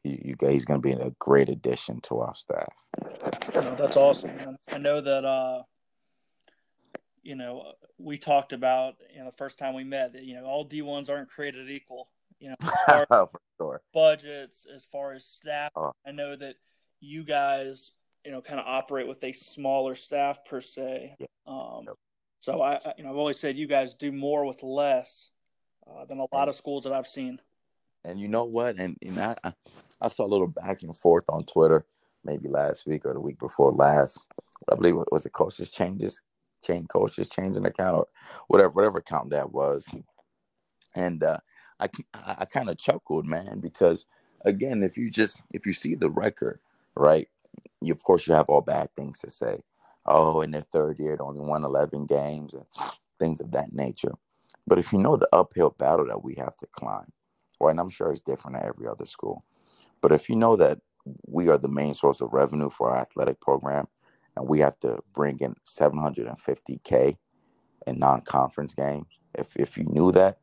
you, 0.03 0.35
you 0.39 0.47
he's 0.47 0.65
going 0.65 0.81
to 0.81 0.87
be 0.87 0.93
a 0.93 1.11
great 1.19 1.49
addition 1.49 2.01
to 2.01 2.19
our 2.19 2.35
staff. 2.35 2.73
That's 3.77 3.97
awesome. 3.97 4.31
I 4.71 4.77
know 4.77 5.01
that 5.01 5.25
uh, 5.25 5.63
you 7.21 7.35
know 7.35 7.73
we 7.97 8.17
talked 8.17 8.53
about 8.53 8.95
you 9.11 9.19
know 9.19 9.25
the 9.25 9.37
first 9.37 9.57
time 9.57 9.73
we 9.73 9.83
met 9.83 10.13
that 10.13 10.23
you 10.23 10.35
know 10.35 10.45
all 10.45 10.63
D 10.63 10.81
ones 10.81 11.09
aren't 11.09 11.29
created 11.29 11.69
equal 11.69 12.09
you 12.43 12.49
know, 12.49 13.05
for 13.07 13.39
sure. 13.57 13.81
budgets, 13.93 14.67
as 14.73 14.83
far 14.83 15.13
as 15.13 15.25
staff. 15.25 15.71
Uh, 15.77 15.91
I 16.05 16.11
know 16.11 16.35
that 16.35 16.55
you 16.99 17.23
guys, 17.23 17.93
you 18.25 18.31
know, 18.31 18.41
kind 18.41 18.59
of 18.59 18.65
operate 18.67 19.07
with 19.07 19.23
a 19.23 19.31
smaller 19.31 19.95
staff 19.95 20.43
per 20.43 20.59
se. 20.59 21.15
Yeah. 21.19 21.27
Um. 21.47 21.85
So 22.39 22.61
I, 22.61 22.93
you 22.97 23.05
know, 23.05 23.11
I've 23.11 23.17
always 23.17 23.39
said 23.39 23.55
you 23.55 23.67
guys 23.67 23.93
do 23.93 24.11
more 24.11 24.45
with 24.45 24.61
less 24.61 25.29
uh, 25.87 26.03
than 26.03 26.19
a 26.19 26.25
lot 26.35 26.49
of 26.49 26.55
schools 26.55 26.83
that 26.83 26.91
I've 26.91 27.07
seen. 27.07 27.39
And 28.03 28.19
you 28.19 28.27
know 28.27 28.43
what? 28.43 28.75
And, 28.77 28.97
and 29.01 29.17
I, 29.17 29.37
I 30.01 30.09
saw 30.09 30.25
a 30.25 30.27
little 30.27 30.47
back 30.47 30.83
and 30.83 30.95
forth 30.95 31.23
on 31.29 31.45
Twitter, 31.45 31.85
maybe 32.25 32.49
last 32.49 32.85
week 32.85 33.05
or 33.05 33.13
the 33.13 33.21
week 33.21 33.39
before 33.39 33.71
last. 33.71 34.19
I 34.69 34.75
believe 34.75 34.95
it 34.95 35.07
was 35.09 35.25
it 35.25 35.31
coaches 35.31 35.71
changes, 35.71 36.21
chain 36.61 36.85
coaches 36.87 37.29
changing 37.29 37.65
account 37.65 37.95
or 37.95 38.07
whatever, 38.49 38.71
whatever 38.71 38.97
account 38.97 39.29
that 39.29 39.53
was. 39.53 39.87
And 40.93 41.23
uh, 41.23 41.37
I 41.83 41.89
I 42.41 42.45
kind 42.45 42.69
of 42.69 42.77
chuckled, 42.77 43.25
man, 43.25 43.59
because 43.59 44.05
again, 44.45 44.83
if 44.83 44.97
you 44.97 45.09
just 45.09 45.43
if 45.53 45.65
you 45.65 45.73
see 45.73 45.95
the 45.95 46.09
record, 46.09 46.59
right, 46.95 47.27
you 47.81 47.93
of 47.93 48.03
course 48.03 48.27
you 48.27 48.33
have 48.33 48.49
all 48.49 48.61
bad 48.61 48.89
things 48.95 49.19
to 49.19 49.29
say, 49.29 49.61
oh, 50.05 50.41
in 50.41 50.51
their 50.51 50.61
third 50.61 50.99
year, 50.99 51.17
they 51.17 51.23
only 51.23 51.41
won 51.41 51.63
11 51.63 52.05
games 52.05 52.53
and 52.53 52.65
things 53.19 53.41
of 53.41 53.51
that 53.51 53.73
nature. 53.73 54.13
But 54.65 54.79
if 54.79 54.93
you 54.93 54.99
know 54.99 55.17
the 55.17 55.29
uphill 55.33 55.75
battle 55.77 56.07
that 56.07 56.23
we 56.23 56.35
have 56.35 56.55
to 56.57 56.67
climb, 56.67 57.11
right, 57.59 57.71
and 57.71 57.79
I'm 57.79 57.89
sure 57.89 58.11
it's 58.11 58.21
different 58.21 58.57
at 58.57 58.65
every 58.65 58.87
other 58.87 59.05
school, 59.05 59.43
but 60.01 60.11
if 60.11 60.29
you 60.29 60.35
know 60.35 60.55
that 60.55 60.79
we 61.27 61.49
are 61.49 61.57
the 61.57 61.67
main 61.67 61.93
source 61.93 62.21
of 62.21 62.33
revenue 62.33 62.69
for 62.69 62.91
our 62.91 62.99
athletic 63.01 63.41
program 63.41 63.87
and 64.37 64.47
we 64.47 64.59
have 64.59 64.79
to 64.79 64.99
bring 65.13 65.39
in 65.39 65.55
750K 65.65 67.17
in 67.87 67.99
non 67.99 68.21
conference 68.21 68.73
games, 68.73 69.07
if, 69.35 69.55
if 69.57 69.77
you 69.77 69.83
knew 69.85 70.11
that, 70.13 70.39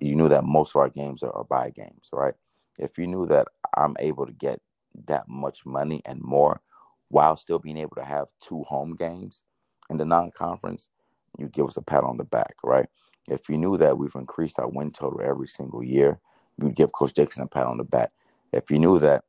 you 0.00 0.14
knew 0.14 0.28
that 0.28 0.44
most 0.44 0.74
of 0.74 0.80
our 0.80 0.88
games 0.88 1.22
are, 1.22 1.32
are 1.32 1.44
buy 1.44 1.70
games, 1.70 2.08
right? 2.12 2.34
If 2.78 2.98
you 2.98 3.06
knew 3.06 3.26
that 3.26 3.48
I'm 3.76 3.96
able 3.98 4.26
to 4.26 4.32
get 4.32 4.60
that 5.06 5.28
much 5.28 5.64
money 5.66 6.02
and 6.04 6.20
more 6.20 6.60
while 7.08 7.36
still 7.36 7.58
being 7.58 7.76
able 7.76 7.96
to 7.96 8.04
have 8.04 8.28
two 8.40 8.62
home 8.64 8.94
games 8.96 9.44
in 9.90 9.96
the 9.96 10.04
non-conference, 10.04 10.88
you 11.38 11.48
give 11.48 11.66
us 11.66 11.76
a 11.76 11.82
pat 11.82 12.04
on 12.04 12.16
the 12.16 12.24
back, 12.24 12.54
right? 12.62 12.86
If 13.28 13.48
you 13.48 13.56
knew 13.56 13.76
that 13.76 13.98
we've 13.98 14.14
increased 14.14 14.58
our 14.58 14.68
win 14.68 14.90
total 14.90 15.20
every 15.22 15.46
single 15.46 15.82
year, 15.82 16.18
you 16.60 16.70
give 16.70 16.92
Coach 16.92 17.12
Dixon 17.12 17.42
a 17.42 17.46
pat 17.46 17.66
on 17.66 17.76
the 17.76 17.84
back. 17.84 18.10
If 18.52 18.70
you 18.70 18.78
knew 18.78 18.98
that 19.00 19.24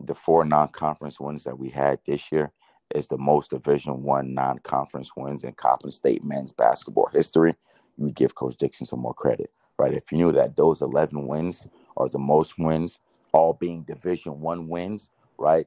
the 0.00 0.14
four 0.14 0.44
non-conference 0.44 1.20
wins 1.20 1.44
that 1.44 1.58
we 1.58 1.70
had 1.70 2.00
this 2.06 2.30
year 2.32 2.52
is 2.94 3.06
the 3.06 3.18
most 3.18 3.50
Division 3.50 4.02
One 4.02 4.34
non-conference 4.34 5.12
wins 5.16 5.44
in 5.44 5.52
Coppin 5.52 5.90
State 5.90 6.22
men's 6.24 6.52
basketball 6.52 7.08
history, 7.12 7.54
you 7.96 8.10
give 8.10 8.34
Coach 8.34 8.56
Dixon 8.56 8.86
some 8.86 9.00
more 9.00 9.14
credit, 9.14 9.50
right? 9.78 9.94
If 9.94 10.12
you 10.12 10.18
knew 10.18 10.32
that 10.32 10.56
those 10.56 10.82
11 10.82 11.26
wins 11.26 11.68
are 11.96 12.08
the 12.08 12.18
most 12.18 12.58
wins, 12.58 13.00
all 13.32 13.54
being 13.54 13.82
Division 13.82 14.40
One 14.40 14.68
wins, 14.68 15.10
right, 15.38 15.66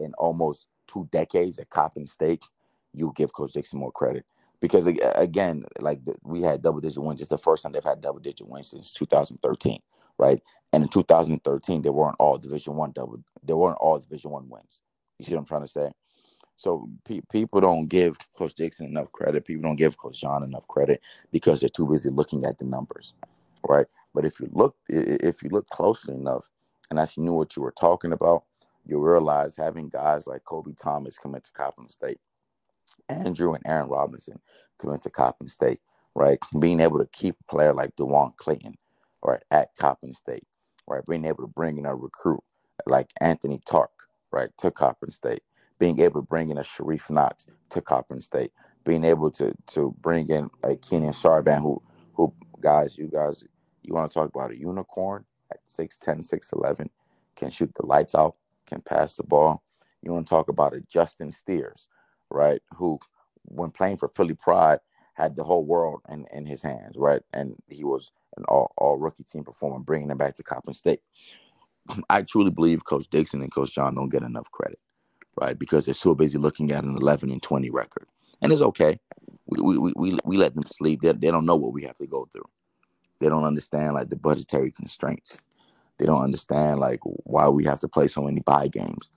in 0.00 0.14
almost 0.14 0.66
two 0.86 1.08
decades 1.12 1.58
at 1.58 1.70
Coppin 1.70 2.06
State, 2.06 2.44
you 2.94 3.12
give 3.16 3.32
Coach 3.32 3.52
Dixon 3.52 3.78
more 3.78 3.92
credit 3.92 4.24
because 4.60 4.86
again, 4.86 5.64
like 5.80 6.00
we 6.22 6.42
had 6.42 6.62
double 6.62 6.80
digit 6.80 7.02
wins. 7.02 7.20
It's 7.20 7.30
the 7.30 7.38
first 7.38 7.62
time 7.62 7.72
they've 7.72 7.82
had 7.84 8.00
double 8.00 8.20
digit 8.20 8.48
wins 8.48 8.68
since 8.68 8.92
2013, 8.94 9.80
right? 10.18 10.40
And 10.72 10.82
in 10.84 10.88
2013, 10.88 11.82
they 11.82 11.90
weren't 11.90 12.16
all 12.18 12.38
Division 12.38 12.76
One 12.76 12.92
double. 12.92 13.22
They 13.42 13.54
weren't 13.54 13.78
all 13.80 13.98
Division 13.98 14.30
One 14.30 14.48
wins. 14.48 14.80
You 15.18 15.26
see 15.26 15.32
what 15.34 15.40
I'm 15.40 15.46
trying 15.46 15.62
to 15.62 15.68
say? 15.68 15.90
So 16.56 16.88
pe- 17.04 17.22
people 17.30 17.60
don't 17.60 17.88
give 17.88 18.16
Coach 18.36 18.54
Dixon 18.54 18.86
enough 18.86 19.10
credit. 19.12 19.44
People 19.44 19.62
don't 19.62 19.76
give 19.76 19.98
Coach 19.98 20.20
John 20.20 20.44
enough 20.44 20.66
credit 20.68 21.00
because 21.32 21.60
they're 21.60 21.68
too 21.68 21.86
busy 21.86 22.10
looking 22.10 22.44
at 22.44 22.58
the 22.58 22.66
numbers, 22.66 23.14
right? 23.68 23.86
But 24.14 24.24
if 24.24 24.40
you 24.40 24.48
look, 24.52 24.76
if 24.88 25.42
you 25.42 25.50
look 25.50 25.68
closely 25.68 26.14
enough, 26.14 26.50
and 26.90 26.98
actually 27.00 27.24
knew 27.24 27.34
what 27.34 27.56
you 27.56 27.62
were 27.62 27.74
talking 27.78 28.12
about, 28.12 28.44
you 28.86 29.00
realize 29.00 29.56
having 29.56 29.88
guys 29.88 30.26
like 30.26 30.44
Koby 30.44 30.76
Thomas 30.76 31.18
come 31.18 31.34
into 31.34 31.52
Coppin 31.52 31.88
State, 31.88 32.18
Andrew 33.10 33.54
and 33.54 33.64
Aaron 33.66 33.88
Robinson 33.90 34.40
come 34.78 34.92
into 34.92 35.10
Coppin 35.10 35.48
State, 35.48 35.80
right? 36.14 36.38
Being 36.60 36.80
able 36.80 37.00
to 37.00 37.08
keep 37.12 37.36
a 37.40 37.52
player 37.52 37.74
like 37.74 37.96
DeJuan 37.96 38.36
Clayton, 38.38 38.76
right, 39.24 39.42
at 39.52 39.76
Coppin 39.78 40.14
State, 40.14 40.46
right? 40.88 41.04
Being 41.08 41.26
able 41.26 41.44
to 41.44 41.48
bring 41.54 41.78
in 41.78 41.86
a 41.86 41.96
recruit 41.96 42.42
like 42.86 43.12
Anthony 43.22 43.60
Tarke, 43.66 43.88
right, 44.32 44.50
to 44.58 44.72
Coppin 44.72 45.12
State. 45.12 45.42
Being 45.78 46.00
able 46.00 46.22
to 46.22 46.26
bring 46.26 46.50
in 46.50 46.58
a 46.58 46.64
Sharif 46.64 47.10
Knox 47.10 47.46
to 47.70 47.82
Coppin 47.82 48.20
State. 48.20 48.52
Being 48.84 49.04
able 49.04 49.30
to 49.32 49.54
to 49.68 49.94
bring 50.00 50.30
in 50.30 50.50
a 50.64 50.76
Keenan 50.76 51.12
Sarvan, 51.12 51.60
who 51.60 51.82
who 52.14 52.34
guys, 52.60 52.98
you 52.98 53.08
guys, 53.08 53.44
you 53.82 53.94
want 53.94 54.10
to 54.10 54.14
talk 54.14 54.28
about 54.28 54.50
a 54.52 54.58
unicorn 54.58 55.24
at 55.50 55.64
6'10, 55.66 56.18
6'11, 56.18 56.88
can 57.36 57.50
shoot 57.50 57.72
the 57.74 57.86
lights 57.86 58.14
out 58.14 58.36
can 58.66 58.80
pass 58.80 59.16
the 59.16 59.22
ball. 59.22 59.62
You 60.02 60.12
want 60.12 60.26
to 60.26 60.30
talk 60.30 60.48
about 60.48 60.74
a 60.74 60.80
Justin 60.88 61.30
Steers, 61.30 61.88
right? 62.30 62.60
Who, 62.76 62.98
when 63.44 63.70
playing 63.70 63.98
for 63.98 64.08
Philly 64.08 64.34
Pride, 64.34 64.80
had 65.14 65.36
the 65.36 65.44
whole 65.44 65.64
world 65.64 66.00
in, 66.08 66.26
in 66.32 66.46
his 66.46 66.62
hands, 66.62 66.96
right? 66.96 67.20
And 67.34 67.54
he 67.68 67.84
was 67.84 68.10
an 68.38 68.44
all, 68.48 68.72
all 68.78 68.96
rookie 68.96 69.24
team 69.24 69.44
performer, 69.44 69.78
bringing 69.84 70.08
them 70.08 70.16
back 70.16 70.36
to 70.36 70.42
Coppin 70.42 70.72
State. 70.72 71.00
I 72.10 72.22
truly 72.22 72.50
believe 72.50 72.84
Coach 72.84 73.06
Dixon 73.10 73.42
and 73.42 73.52
Coach 73.52 73.74
John 73.74 73.94
don't 73.94 74.08
get 74.08 74.22
enough 74.22 74.50
credit, 74.50 74.80
right? 75.38 75.58
Because 75.58 75.84
they're 75.84 75.94
so 75.94 76.14
busy 76.14 76.38
looking 76.38 76.72
at 76.72 76.84
an 76.84 76.96
11 76.96 77.30
and 77.30 77.42
20 77.42 77.68
record. 77.70 78.06
And 78.40 78.52
it's 78.52 78.62
okay. 78.62 78.98
We, 79.46 79.60
we, 79.60 79.92
we, 79.94 80.18
we 80.24 80.36
let 80.36 80.54
them 80.54 80.64
sleep. 80.66 81.02
They, 81.02 81.12
they 81.12 81.30
don't 81.30 81.46
know 81.46 81.56
what 81.56 81.74
we 81.74 81.84
have 81.84 81.96
to 81.96 82.06
go 82.06 82.28
through. 82.32 82.48
They 83.22 83.28
don't 83.28 83.44
understand 83.44 83.94
like 83.94 84.08
the 84.10 84.16
budgetary 84.16 84.72
constraints. 84.72 85.40
They 85.98 86.06
don't 86.06 86.24
understand 86.24 86.80
like 86.80 86.98
why 87.04 87.48
we 87.48 87.64
have 87.64 87.78
to 87.80 87.88
play 87.88 88.08
so 88.08 88.22
many 88.22 88.40
bye 88.40 88.66
games. 88.66 89.10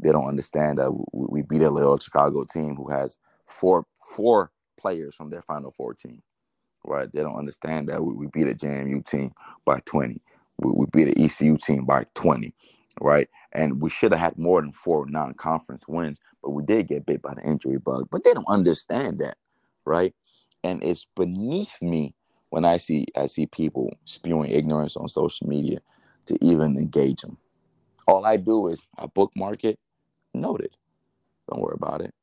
They 0.00 0.10
don't 0.10 0.26
understand 0.26 0.78
that 0.78 0.90
we 1.12 1.42
beat 1.42 1.62
a 1.62 1.70
Loyola 1.70 2.00
Chicago 2.00 2.44
team 2.44 2.74
who 2.74 2.90
has 2.90 3.18
four 3.46 3.86
four 4.00 4.50
players 4.76 5.14
from 5.14 5.30
their 5.30 5.42
Final 5.42 5.70
Four 5.70 5.94
team. 5.94 6.24
Right? 6.84 7.08
They 7.12 7.22
don't 7.22 7.36
understand 7.36 7.88
that 7.88 8.02
we 8.02 8.26
beat 8.26 8.48
a 8.48 8.54
JMU 8.54 9.06
team 9.06 9.30
by 9.64 9.80
20. 9.84 10.20
We 10.58 10.86
beat 10.92 11.08
an 11.16 11.22
ECU 11.22 11.56
team 11.56 11.84
by 11.84 12.04
20. 12.14 12.52
Right? 13.00 13.28
And 13.52 13.80
we 13.80 13.90
should 13.90 14.10
have 14.10 14.20
had 14.20 14.38
more 14.38 14.60
than 14.60 14.72
four 14.72 15.06
non-conference 15.08 15.86
wins, 15.86 16.18
but 16.42 16.50
we 16.50 16.64
did 16.64 16.88
get 16.88 17.06
bit 17.06 17.22
by 17.22 17.34
the 17.34 17.42
injury 17.42 17.78
bug. 17.78 18.08
But 18.10 18.24
they 18.24 18.34
don't 18.34 18.48
understand 18.48 19.20
that, 19.20 19.36
right? 19.84 20.14
And 20.64 20.82
it's 20.82 21.06
beneath 21.14 21.80
me 21.80 22.16
when 22.56 22.64
I 22.64 22.78
see 22.78 23.04
I 23.14 23.26
see 23.26 23.44
people 23.44 23.94
spewing 24.06 24.50
ignorance 24.50 24.96
on 24.96 25.08
social 25.08 25.46
media 25.46 25.80
to 26.24 26.42
even 26.42 26.78
engage 26.78 27.20
them. 27.20 27.36
All 28.06 28.24
I 28.24 28.38
do 28.38 28.68
is 28.68 28.86
I 28.96 29.04
bookmark 29.04 29.62
it, 29.64 29.78
note 30.32 30.62
it. 30.62 30.74
Don't 31.50 31.60
worry 31.60 31.76
about 31.76 32.00
it. 32.00 32.14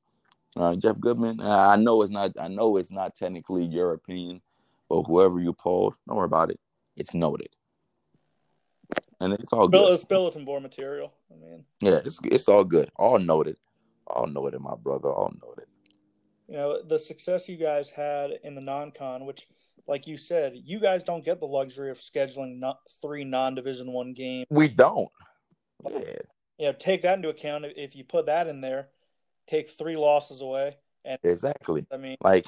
Uh, 0.58 0.76
Jeff 0.76 1.00
Goodman, 1.00 1.40
uh, 1.40 1.68
I 1.68 1.76
know 1.76 2.02
it's 2.02 2.10
not. 2.10 2.32
I 2.40 2.48
know 2.48 2.78
it's 2.78 2.90
not 2.90 3.14
technically 3.14 3.66
your 3.66 3.94
opinion, 3.94 4.42
but 4.90 5.04
whoever 5.04 5.40
you 5.40 5.54
polled, 5.54 5.94
don't 6.08 6.18
worry 6.18 6.26
about 6.26 6.50
it. 6.50 6.60
It's 6.98 7.14
noted, 7.14 7.50
and 9.20 9.34
it's 9.34 9.54
all 9.54 9.68
good. 9.68 9.94
It's 9.94 10.04
bulletin 10.04 10.46
board 10.46 10.64
material. 10.64 11.14
I 11.32 11.36
mean, 11.36 11.64
yeah, 11.80 12.00
it's 12.04 12.20
it's 12.24 12.50
all 12.50 12.64
good. 12.64 12.90
All 12.96 13.20
noted. 13.20 13.58
All 14.08 14.26
noted, 14.26 14.62
my 14.62 14.74
brother. 14.76 15.10
All 15.10 15.32
noted. 15.46 15.68
You 16.48 16.56
know 16.56 16.82
the 16.82 16.98
success 16.98 17.48
you 17.48 17.56
guys 17.56 17.92
had 17.92 18.32
in 18.44 18.56
the 18.56 18.62
non-con, 18.62 19.28
which 19.28 19.48
like 19.88 20.08
you 20.08 20.18
said, 20.18 20.54
you 20.56 20.80
guys 20.80 21.04
don't 21.04 21.26
get 21.26 21.40
the 21.40 21.46
luxury 21.46 21.92
of 21.92 22.00
scheduling 22.00 22.60
not 22.60 22.80
three 23.02 23.24
non-division 23.24 23.92
one 23.92 24.14
games. 24.14 24.48
We 24.50 24.68
don't. 24.68 25.10
Yeah. 25.90 26.00
You 26.58 26.68
know, 26.68 26.74
take 26.74 27.02
that 27.02 27.16
into 27.16 27.30
account. 27.30 27.66
If 27.76 27.96
you 27.96 28.04
put 28.04 28.28
that 28.28 28.48
in 28.48 28.62
there, 28.62 28.90
take 29.48 29.70
three 29.70 29.98
losses 29.98 30.42
away. 30.42 30.78
And 31.04 31.20
exactly. 31.24 31.86
I 31.92 31.98
mean, 31.98 32.18
like 32.24 32.46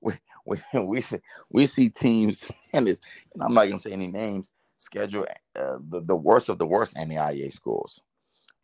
we 0.00 0.14
we 0.44 0.58
we 0.82 1.00
see, 1.00 1.18
we 1.50 1.66
see 1.66 1.88
teams, 1.88 2.44
and 2.72 2.88
it's, 2.88 3.00
and 3.34 3.42
I'm 3.42 3.54
not 3.54 3.66
gonna 3.66 3.78
say 3.78 3.92
any 3.92 4.10
names. 4.10 4.50
Schedule 4.78 5.26
uh, 5.54 5.78
the 5.88 6.00
the 6.00 6.16
worst 6.16 6.48
of 6.48 6.58
the 6.58 6.66
worst 6.66 6.96
NAIA 6.96 7.52
schools, 7.52 8.00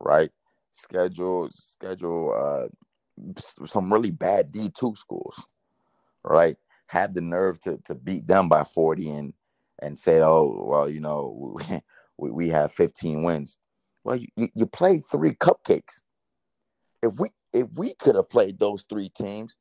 right? 0.01 0.31
Schedule 0.73 1.49
schedule 1.53 2.35
uh, 2.35 3.67
some 3.67 3.93
really 3.93 4.11
bad 4.11 4.51
D 4.51 4.71
two 4.71 4.95
schools, 4.97 5.47
right? 6.25 6.57
Have 6.89 7.15
the 7.15 7.21
nerve 7.21 7.61
to 7.61 7.79
to 7.87 7.95
beat 7.95 8.27
them 8.27 8.49
by 8.49 8.65
40 8.65 9.09
and 9.11 9.35
and 9.81 9.99
say, 9.99 10.21
oh 10.21 10.65
well, 10.67 10.89
you 10.89 11.01
know, 11.01 11.57
we, 12.19 12.31
we 12.31 12.49
have 12.49 12.73
15 12.73 13.23
wins. 13.23 13.59
Well, 14.05 14.19
you, 14.37 14.49
you 14.55 14.67
played 14.67 15.03
three 15.11 15.35
cupcakes. 15.35 16.03
If 17.03 17.19
we 17.19 17.31
if 17.53 17.69
we 17.77 17.95
could 17.95 18.15
have 18.15 18.29
played 18.29 18.59
those 18.59 18.85
three 18.89 19.09
teams, 19.09 19.55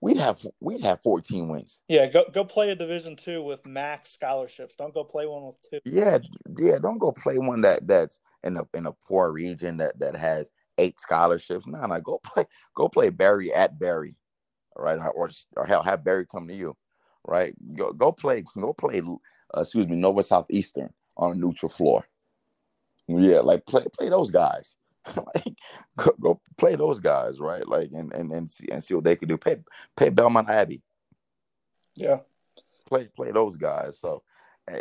we'd 0.00 0.18
have 0.18 0.44
we'd 0.60 0.82
have 0.82 1.00
14 1.02 1.48
wins. 1.48 1.80
Yeah, 1.88 2.06
go 2.06 2.24
go 2.32 2.44
play 2.44 2.70
a 2.70 2.74
division 2.74 3.16
two 3.16 3.42
with 3.42 3.66
max 3.66 4.12
scholarships. 4.12 4.74
Don't 4.76 4.94
go 4.94 5.04
play 5.04 5.26
one 5.26 5.46
with 5.46 5.58
two. 5.70 5.80
Yeah, 5.84 6.18
yeah, 6.58 6.78
don't 6.78 6.98
go 6.98 7.12
play 7.12 7.38
one 7.38 7.62
that 7.62 7.86
that's 7.86 8.20
in 8.42 8.56
a 8.56 8.66
in 8.74 8.86
a 8.86 8.92
poor 8.92 9.32
region 9.32 9.78
that 9.78 9.98
that 10.00 10.14
has 10.14 10.50
eight 10.78 11.00
scholarships. 11.00 11.66
No, 11.66 11.86
no, 11.86 12.00
go 12.00 12.20
play 12.22 12.46
go 12.74 12.88
play 12.88 13.08
Barry 13.08 13.52
at 13.52 13.78
Barry 13.78 14.16
right? 14.76 14.98
Or, 15.14 15.30
or 15.56 15.66
hell, 15.66 15.82
have 15.82 16.04
Barry 16.04 16.26
come 16.26 16.48
to 16.48 16.54
you, 16.54 16.76
right? 17.26 17.54
Go 17.76 17.92
go 17.92 18.12
play, 18.12 18.44
go 18.58 18.72
play. 18.72 19.00
Uh, 19.00 19.60
excuse 19.60 19.88
me, 19.88 19.96
Nova 19.96 20.22
Southeastern 20.22 20.92
on 21.16 21.32
a 21.32 21.34
neutral 21.34 21.70
floor. 21.70 22.04
Yeah, 23.06 23.40
like 23.40 23.66
play 23.66 23.84
play 23.96 24.08
those 24.08 24.30
guys. 24.30 24.76
like 25.16 25.58
go, 25.96 26.12
go, 26.20 26.40
play 26.56 26.76
those 26.76 27.00
guys, 27.00 27.38
right? 27.38 27.66
Like 27.66 27.90
and 27.92 28.12
and 28.14 28.32
and 28.32 28.50
see 28.50 28.68
and 28.70 28.82
see 28.82 28.94
what 28.94 29.04
they 29.04 29.16
can 29.16 29.28
do. 29.28 29.36
Pay 29.36 29.58
pay 29.96 30.08
Belmont 30.08 30.48
Abbey. 30.48 30.82
Yeah, 31.94 32.20
play 32.86 33.08
play 33.14 33.30
those 33.30 33.56
guys. 33.56 33.98
So, 34.00 34.22
eh, 34.68 34.80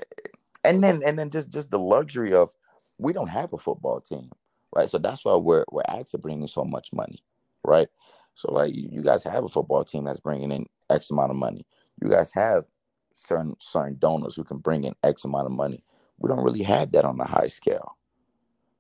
and 0.64 0.82
then 0.82 1.02
and 1.06 1.20
then 1.20 1.30
just 1.30 1.52
just 1.52 1.70
the 1.70 1.80
luxury 1.80 2.34
of 2.34 2.52
we 2.98 3.12
don't 3.12 3.28
have 3.28 3.52
a 3.54 3.58
football 3.58 4.00
team, 4.00 4.32
right? 4.74 4.90
So 4.90 4.98
that's 4.98 5.26
why 5.26 5.36
we're 5.36 5.66
we're 5.72 5.84
actually 5.88 6.22
bringing 6.22 6.48
so 6.48 6.64
much 6.64 6.94
money, 6.94 7.24
right? 7.66 7.90
So 8.36 8.52
like 8.52 8.74
you 8.76 9.02
guys 9.02 9.24
have 9.24 9.44
a 9.44 9.50
football 9.50 9.84
team 9.84 10.06
that's 10.06 10.20
bringing 10.20 10.52
in 10.52 10.66
X 10.90 11.12
amount 11.12 11.32
of 11.32 11.38
money. 11.38 11.66
You 12.02 12.10
guys 12.10 12.34
have 12.34 12.66
certain 13.14 13.56
certain 13.60 13.98
donors 14.00 14.36
who 14.36 14.44
can 14.44 14.58
bring 14.58 14.84
in 14.84 14.96
X 15.04 15.26
amount 15.26 15.46
of 15.46 15.52
money. 15.52 15.84
We 16.18 16.30
don't 16.30 16.44
really 16.44 16.64
have 16.64 16.92
that 16.92 17.06
on 17.06 17.20
a 17.20 17.26
high 17.26 17.48
scale, 17.48 17.98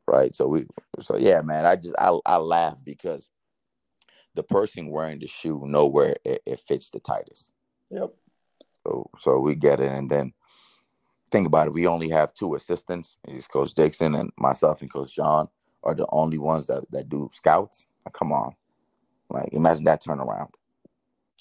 right? 0.08 0.36
So 0.36 0.48
we 0.48 0.66
so 1.00 1.18
yeah, 1.18 1.42
man. 1.42 1.66
I 1.66 1.76
just 1.76 1.96
I 1.98 2.18
I 2.26 2.38
laugh 2.38 2.78
because 2.84 3.30
the 4.36 4.44
person 4.44 4.90
wearing 4.90 5.20
the 5.20 5.28
shoe 5.28 5.64
know 5.66 5.86
where 5.86 6.16
it, 6.26 6.42
it 6.46 6.60
fits 6.60 6.90
the 6.90 7.00
tightest. 7.00 7.52
Yep. 7.92 8.14
So 8.86 9.10
so 9.20 9.40
we 9.40 9.56
get 9.56 9.80
it, 9.80 9.92
and 9.92 10.10
then 10.10 10.34
think 11.32 11.48
about 11.48 11.68
it. 11.68 11.74
We 11.74 11.88
only 11.88 12.10
have 12.10 12.34
two 12.34 12.56
assistants. 12.56 13.18
It's 13.28 13.48
Coach 13.48 13.74
Dixon 13.74 14.16
and 14.16 14.32
myself 14.38 14.82
and 14.82 14.92
Coach 14.92 15.16
John 15.16 15.48
are 15.84 15.96
the 15.96 16.08
only 16.12 16.38
ones 16.38 16.68
that 16.68 16.84
that 16.92 17.10
do 17.10 17.30
scouts. 17.32 17.88
come 18.14 18.32
on, 18.32 18.56
like 19.30 19.50
imagine 19.54 19.86
that 19.86 20.04
turnaround. 20.04 20.50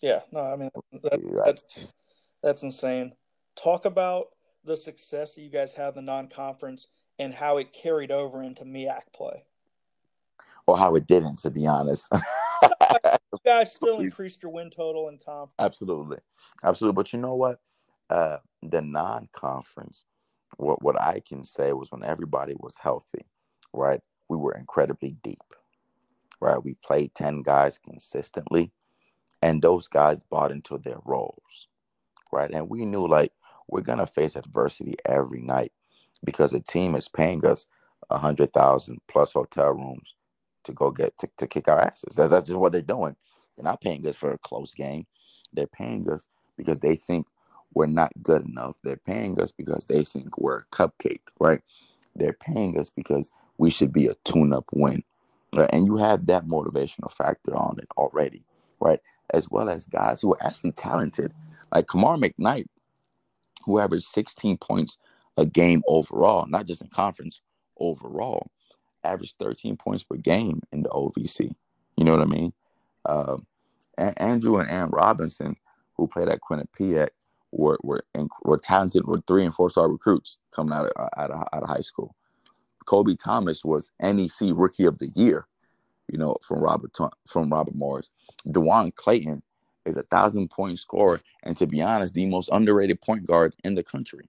Yeah, 0.00 0.20
no, 0.32 0.40
I 0.40 0.56
mean 0.56 0.70
that, 1.02 1.42
that's 1.44 1.94
that's 2.42 2.62
insane. 2.62 3.12
Talk 3.56 3.84
about 3.84 4.28
the 4.64 4.76
success 4.76 5.34
that 5.34 5.42
you 5.42 5.50
guys 5.50 5.74
have 5.74 5.96
in 5.96 6.04
the 6.04 6.12
non-conference 6.12 6.86
and 7.18 7.34
how 7.34 7.58
it 7.58 7.72
carried 7.72 8.10
over 8.10 8.42
into 8.42 8.64
MEAC 8.64 9.12
play. 9.14 9.44
Or 10.66 10.78
how 10.78 10.94
it 10.94 11.06
didn't, 11.06 11.40
to 11.40 11.50
be 11.50 11.66
honest. 11.66 12.08
you 12.62 13.38
guys 13.44 13.74
still 13.74 13.98
increased 14.00 14.42
your 14.42 14.52
win 14.52 14.70
total 14.70 15.08
in 15.08 15.18
conference. 15.18 15.54
Absolutely, 15.58 16.18
absolutely. 16.62 16.94
But 16.94 17.12
you 17.12 17.18
know 17.18 17.34
what? 17.34 17.60
Uh, 18.08 18.38
the 18.62 18.82
non-conference, 18.82 20.04
what 20.56 20.82
what 20.82 21.00
I 21.00 21.20
can 21.26 21.44
say 21.44 21.72
was 21.72 21.90
when 21.90 22.04
everybody 22.04 22.54
was 22.58 22.76
healthy, 22.80 23.24
right? 23.72 24.00
We 24.28 24.36
were 24.36 24.54
incredibly 24.54 25.16
deep, 25.22 25.42
right? 26.42 26.64
We 26.64 26.76
played 26.84 27.14
ten 27.16 27.42
guys 27.42 27.78
consistently, 27.78 28.72
and 29.42 29.62
those 29.62 29.88
guys 29.88 30.22
bought 30.30 30.52
into 30.52 30.78
their 30.78 31.00
roles, 31.04 31.68
right? 32.32 32.50
And 32.52 32.70
we 32.70 32.86
knew 32.86 33.06
like 33.08 33.32
we're 33.68 33.82
gonna 33.82 34.06
face 34.06 34.36
adversity 34.36 34.96
every 35.06 35.42
night 35.42 35.72
because 36.24 36.52
the 36.52 36.60
team 36.60 36.94
is 36.96 37.08
paying 37.08 37.46
us 37.46 37.66
a 38.10 38.18
hundred 38.18 38.52
thousand 38.52 39.00
plus 39.08 39.32
hotel 39.32 39.72
rooms 39.72 40.14
to 40.64 40.72
go 40.72 40.90
get 40.90 41.18
to, 41.18 41.28
to 41.38 41.46
kick 41.46 41.68
our 41.68 41.80
asses. 41.80 42.16
That's, 42.16 42.30
that's 42.30 42.46
just 42.48 42.58
what 42.58 42.72
they're 42.72 42.82
doing. 42.82 43.16
They're 43.56 43.64
not 43.64 43.80
paying 43.80 44.06
us 44.06 44.16
for 44.16 44.32
a 44.32 44.38
close 44.38 44.74
game. 44.74 45.06
They're 45.52 45.66
paying 45.68 46.10
us 46.10 46.26
because 46.56 46.80
they 46.80 46.96
think 46.96 47.26
we're 47.74 47.86
not 47.86 48.12
good 48.22 48.46
enough. 48.46 48.76
They're 48.84 48.96
paying 48.96 49.40
us 49.40 49.52
because 49.52 49.86
they 49.86 50.04
think 50.04 50.38
we're 50.38 50.60
a 50.60 50.64
cupcake, 50.72 51.22
right? 51.40 51.60
They're 52.14 52.34
paying 52.34 52.78
us 52.78 52.90
because 52.90 53.32
we 53.58 53.70
should 53.70 53.92
be 53.92 54.08
a 54.08 54.16
tune-up 54.24 54.66
win. 54.72 55.04
Right? 55.54 55.68
And 55.72 55.86
you 55.86 55.96
have 55.96 56.26
that 56.26 56.46
motivational 56.46 57.12
factor 57.12 57.54
on 57.54 57.78
it 57.78 57.88
already, 57.96 58.44
right? 58.80 59.00
As 59.34 59.50
well 59.50 59.68
as 59.68 59.86
guys 59.86 60.20
who 60.20 60.32
are 60.34 60.42
actually 60.42 60.72
talented, 60.72 61.32
like 61.72 61.88
Kamar 61.88 62.16
McKnight, 62.16 62.66
who 63.64 63.78
averaged 63.78 64.06
16 64.06 64.58
points 64.58 64.98
a 65.36 65.46
game 65.46 65.82
overall, 65.86 66.46
not 66.46 66.66
just 66.66 66.82
in 66.82 66.88
conference, 66.88 67.40
overall, 67.78 68.50
averaged 69.04 69.36
13 69.38 69.76
points 69.76 70.04
per 70.04 70.16
game 70.16 70.62
in 70.72 70.82
the 70.82 70.88
OVC. 70.90 71.54
You 71.96 72.04
know 72.04 72.12
what 72.12 72.22
I 72.22 72.30
mean? 72.30 72.52
Uh, 73.04 73.38
and 73.98 74.18
Andrew 74.20 74.58
and 74.58 74.70
Aaron 74.70 74.90
Robinson, 74.90 75.56
who 75.96 76.06
played 76.06 76.28
at 76.28 76.40
Quinnipiac, 76.40 77.08
were 77.50 77.78
were 77.82 78.04
were 78.44 78.58
talented, 78.58 79.06
were 79.06 79.18
three 79.26 79.44
and 79.44 79.54
four 79.54 79.68
star 79.68 79.88
recruits 79.88 80.38
coming 80.50 80.72
out 80.72 80.86
of, 80.86 81.08
out 81.16 81.30
of 81.30 81.48
out 81.52 81.62
of 81.62 81.68
high 81.68 81.80
school. 81.82 82.14
Koby 82.86 83.18
Thomas 83.18 83.64
was 83.64 83.90
NEC 84.00 84.52
Rookie 84.54 84.84
of 84.84 84.98
the 84.98 85.08
Year, 85.14 85.46
you 86.08 86.18
know, 86.18 86.36
from 86.42 86.60
Robert 86.60 86.96
from 87.26 87.50
Robert 87.50 87.74
Morris. 87.74 88.10
DeJuan 88.46 88.94
Clayton 88.94 89.42
is 89.84 89.96
a 89.96 90.02
thousand 90.04 90.50
point 90.50 90.78
scorer, 90.78 91.20
and 91.42 91.56
to 91.56 91.66
be 91.66 91.82
honest, 91.82 92.14
the 92.14 92.26
most 92.26 92.48
underrated 92.52 93.00
point 93.00 93.26
guard 93.26 93.54
in 93.64 93.74
the 93.74 93.82
country. 93.82 94.28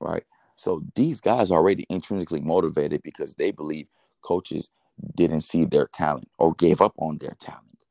Right. 0.00 0.24
So 0.56 0.82
these 0.94 1.20
guys 1.20 1.50
are 1.50 1.58
already 1.58 1.86
intrinsically 1.88 2.40
motivated 2.40 3.02
because 3.02 3.34
they 3.34 3.50
believe 3.50 3.88
coaches 4.22 4.70
didn't 5.16 5.40
see 5.40 5.64
their 5.64 5.86
talent 5.86 6.28
or 6.38 6.54
gave 6.54 6.80
up 6.80 6.94
on 6.98 7.18
their 7.18 7.36
talent. 7.40 7.86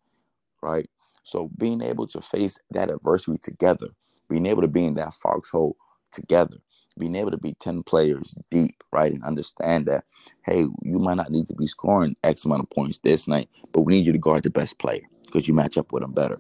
Right. 0.62 0.90
So 1.24 1.50
being 1.58 1.82
able 1.82 2.08
to 2.08 2.22
face 2.22 2.60
that 2.72 2.90
adversity 2.90 3.38
together 3.38 3.90
being 4.32 4.46
able 4.46 4.62
to 4.62 4.68
be 4.68 4.86
in 4.86 4.96
that 4.96 5.14
foxhole 5.14 5.76
together, 6.12 6.56
being 6.98 7.16
able 7.16 7.32
to 7.32 7.38
be 7.38 7.54
10 7.56 7.84
players 7.84 8.36
deep, 8.50 8.84
right? 8.92 9.12
And 9.12 9.24
understand 9.24 9.86
that, 9.88 10.06
hey, 10.46 10.66
you 10.84 11.00
might 11.00 11.18
not 11.18 11.32
need 11.32 11.48
to 11.48 11.56
be 11.56 11.68
scoring 11.68 12.16
X 12.24 12.46
amount 12.46 12.64
of 12.64 12.70
points 12.70 13.00
this 13.00 13.28
night, 13.28 13.50
but 13.72 13.82
we 13.82 13.94
need 13.94 14.06
you 14.06 14.12
to 14.12 14.18
guard 14.20 14.44
the 14.44 14.50
best 14.50 14.80
player 14.80 15.02
because 15.26 15.48
you 15.48 15.54
match 15.54 15.78
up 15.78 15.92
with 15.92 16.04
them 16.04 16.14
better. 16.14 16.40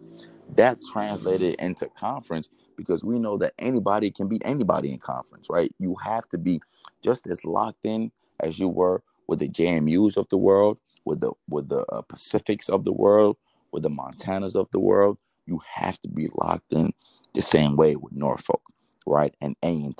That 0.55 0.79
translated 0.91 1.55
into 1.59 1.87
conference 1.97 2.49
because 2.77 3.03
we 3.03 3.19
know 3.19 3.37
that 3.37 3.53
anybody 3.59 4.11
can 4.11 4.27
beat 4.27 4.41
anybody 4.45 4.91
in 4.91 4.99
conference, 4.99 5.47
right? 5.49 5.73
You 5.79 5.95
have 6.03 6.27
to 6.29 6.37
be 6.37 6.61
just 7.01 7.27
as 7.27 7.45
locked 7.45 7.85
in 7.85 8.11
as 8.39 8.59
you 8.59 8.67
were 8.67 9.03
with 9.27 9.39
the 9.39 9.49
JMUs 9.49 10.17
of 10.17 10.27
the 10.29 10.37
world, 10.37 10.79
with 11.05 11.21
the 11.21 11.31
with 11.49 11.69
the 11.69 11.85
uh, 11.87 12.01
Pacifics 12.01 12.69
of 12.69 12.83
the 12.85 12.91
world, 12.91 13.37
with 13.71 13.83
the 13.83 13.89
Montanas 13.89 14.55
of 14.55 14.69
the 14.71 14.79
world. 14.79 15.17
You 15.47 15.61
have 15.73 16.01
to 16.01 16.09
be 16.09 16.29
locked 16.35 16.73
in 16.73 16.93
the 17.33 17.41
same 17.41 17.75
way 17.75 17.95
with 17.95 18.13
Norfolk, 18.13 18.61
right? 19.05 19.35
And 19.41 19.55
A&T 19.63 19.79
and 19.79 19.95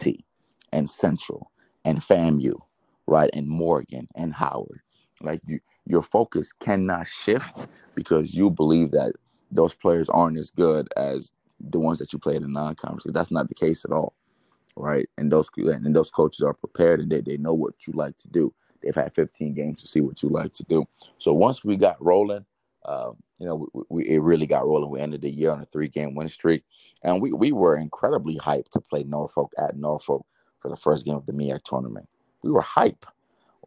Central 0.90 1.52
and 1.86 2.00
FAMU, 2.00 2.60
right? 3.08 3.30
And 3.34 3.48
Morgan 3.48 4.08
and 4.16 4.34
Howard. 4.34 4.82
Like 5.22 5.42
you, 5.48 5.60
your 5.86 6.02
focus 6.02 6.54
cannot 6.54 7.08
shift 7.08 7.58
because 7.96 8.34
you 8.34 8.50
believe 8.50 8.92
that 8.92 9.14
those 9.52 9.74
players 9.74 10.10
aren't 10.10 10.38
as 10.38 10.52
good 10.52 10.88
as 10.98 11.32
the 11.60 11.80
ones 11.80 12.00
that 12.00 12.14
you 12.14 12.20
play 12.20 12.36
in 12.36 12.52
non-conference. 12.52 13.06
That's 13.14 13.32
not 13.32 13.50
the 13.50 13.56
case 13.56 13.86
at 13.86 13.92
all, 13.92 14.14
right? 14.76 15.08
And 15.18 15.32
those 15.32 15.50
and 15.58 15.96
those 15.96 16.12
coaches 16.12 16.42
are 16.42 16.54
prepared 16.54 17.02
and 17.02 17.12
they, 17.12 17.22
they 17.22 17.38
know 17.38 17.54
what 17.54 17.74
you 17.86 17.94
like 17.94 18.18
to 18.18 18.28
do. 18.30 18.54
They've 18.82 18.96
had 18.96 19.14
15 19.14 19.54
games 19.54 19.82
to 19.82 19.88
see 19.88 20.02
what 20.02 20.24
you 20.24 20.30
like 20.30 20.54
to 20.54 20.64
do. 20.64 20.88
So 21.20 21.34
once 21.34 21.64
we 21.64 21.76
got 21.76 22.04
rolling, 22.04 22.46
uh, 22.86 23.12
you 23.38 23.46
know, 23.46 23.68
we, 23.74 23.84
we, 23.90 24.04
it 24.10 24.22
really 24.22 24.48
got 24.48 24.66
rolling. 24.66 24.90
We 24.90 25.00
ended 25.00 25.22
the 25.22 25.30
year 25.30 25.52
on 25.52 25.62
a 25.62 25.66
three 25.66 25.88
game 25.88 26.16
win 26.16 26.30
streak, 26.30 26.64
and 27.04 27.22
we, 27.22 27.32
we 27.32 27.52
were 27.52 27.78
incredibly 27.78 28.38
hyped 28.38 28.70
to 28.72 28.82
play 28.82 29.04
Norfolk 29.04 29.52
at 29.58 29.78
Norfolk 29.78 30.26
for 30.62 30.70
the 30.70 30.76
first 30.76 31.06
game 31.06 31.16
of 31.16 31.26
the 31.26 31.34
MEAC 31.34 31.64
tournament. 31.64 32.08
We 32.44 32.52
were 32.52 32.62
hype. 32.62 33.06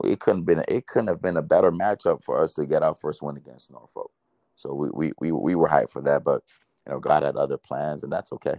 It 0.02 0.20
couldn't 0.20 0.42
been 0.42 0.64
it 0.66 0.86
couldn't 0.86 1.08
have 1.08 1.22
been 1.22 1.36
a 1.36 1.42
better 1.42 1.70
matchup 1.70 2.22
for 2.22 2.42
us 2.42 2.54
to 2.54 2.66
get 2.66 2.82
our 2.82 2.94
first 2.94 3.22
win 3.22 3.36
against 3.36 3.70
Norfolk. 3.70 4.10
So 4.56 4.74
we 4.74 4.90
we 4.92 5.12
we, 5.20 5.32
we 5.32 5.54
were 5.54 5.68
hyped 5.68 5.90
for 5.90 6.02
that, 6.02 6.24
but 6.24 6.42
you 6.86 6.92
know, 6.92 7.00
God 7.00 7.22
had 7.22 7.36
other 7.36 7.56
plans, 7.56 8.02
and 8.02 8.12
that's 8.12 8.32
okay. 8.32 8.56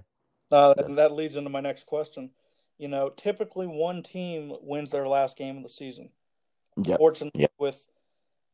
Uh, 0.52 0.74
that's, 0.76 0.96
that 0.96 1.12
leads 1.12 1.36
into 1.36 1.50
my 1.50 1.60
next 1.60 1.86
question. 1.86 2.32
You 2.78 2.88
know, 2.88 3.10
typically 3.10 3.68
one 3.68 4.04
team 4.04 4.54
wins 4.62 4.92
their 4.92 5.08
last 5.08 5.38
game 5.38 5.58
of 5.58 5.64
the 5.64 5.70
season. 5.70 6.10
Yep. 6.84 6.98
Fortunately, 6.98 7.42
yep. 7.42 7.52
with 7.58 7.88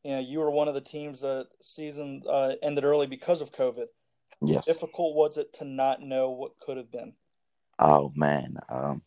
you 0.03 0.11
know, 0.11 0.19
you 0.19 0.39
were 0.39 0.51
one 0.51 0.67
of 0.67 0.73
the 0.73 0.81
teams 0.81 1.21
that 1.21 1.47
season 1.61 2.23
uh, 2.29 2.53
ended 2.61 2.83
early 2.83 3.07
because 3.07 3.41
of 3.41 3.51
COVID. 3.51 3.85
Yes. 4.41 4.67
How 4.67 4.73
difficult 4.73 5.15
was 5.15 5.37
it 5.37 5.53
to 5.53 5.65
not 5.65 6.01
know 6.01 6.31
what 6.31 6.59
could 6.59 6.77
have 6.77 6.91
been? 6.91 7.13
Oh 7.77 8.11
man, 8.15 8.57
um, 8.69 9.01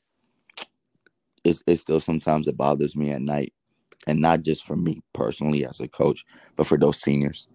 it's 1.44 1.64
it 1.66 1.76
still 1.76 2.00
sometimes 2.00 2.48
it 2.48 2.56
bothers 2.56 2.96
me 2.96 3.10
at 3.12 3.22
night, 3.22 3.54
and 4.06 4.20
not 4.20 4.42
just 4.42 4.64
for 4.66 4.76
me 4.76 5.02
personally 5.14 5.66
as 5.66 5.80
a 5.80 5.88
coach, 5.88 6.24
but 6.56 6.66
for 6.66 6.78
those 6.78 7.00
seniors. 7.00 7.48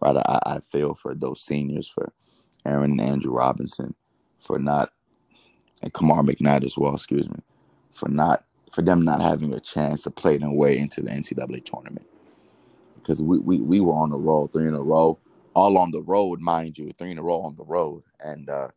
Right, 0.00 0.16
I, 0.16 0.40
I 0.46 0.60
feel 0.60 0.94
for 0.94 1.14
those 1.14 1.42
seniors, 1.42 1.88
for 1.88 2.12
Aaron 2.66 2.92
and 3.00 3.02
Andrew 3.02 3.32
Robinson, 3.32 3.94
for 4.40 4.58
not, 4.58 4.90
and 5.82 5.92
Kamar 5.94 6.22
McKnight 6.22 6.64
as 6.64 6.78
well. 6.78 6.94
Excuse 6.94 7.28
me, 7.30 7.40
for 7.92 8.08
not 8.10 8.44
for 8.72 8.82
them 8.82 9.02
not 9.02 9.20
having 9.22 9.52
a 9.54 9.60
chance 9.60 10.02
to 10.04 10.10
play 10.10 10.38
their 10.38 10.50
way 10.50 10.78
into 10.78 11.02
the 11.02 11.10
NCAA 11.10 11.64
tournament 11.64 12.06
because 13.02 13.22
we, 13.22 13.38
we 13.38 13.60
we 13.60 13.80
were 13.80 13.94
on 13.94 14.10
the 14.10 14.18
road, 14.18 14.52
three 14.52 14.68
in 14.68 14.74
a 14.74 14.82
row, 14.82 15.18
all 15.54 15.78
on 15.78 15.90
the 15.92 16.02
road, 16.02 16.40
mind 16.40 16.78
you, 16.78 16.92
three 16.98 17.12
in 17.12 17.18
a 17.18 17.22
row 17.22 17.42
on 17.42 17.56
the 17.56 17.64
road, 17.64 18.04
and 18.20 18.50
uh, 18.50 18.68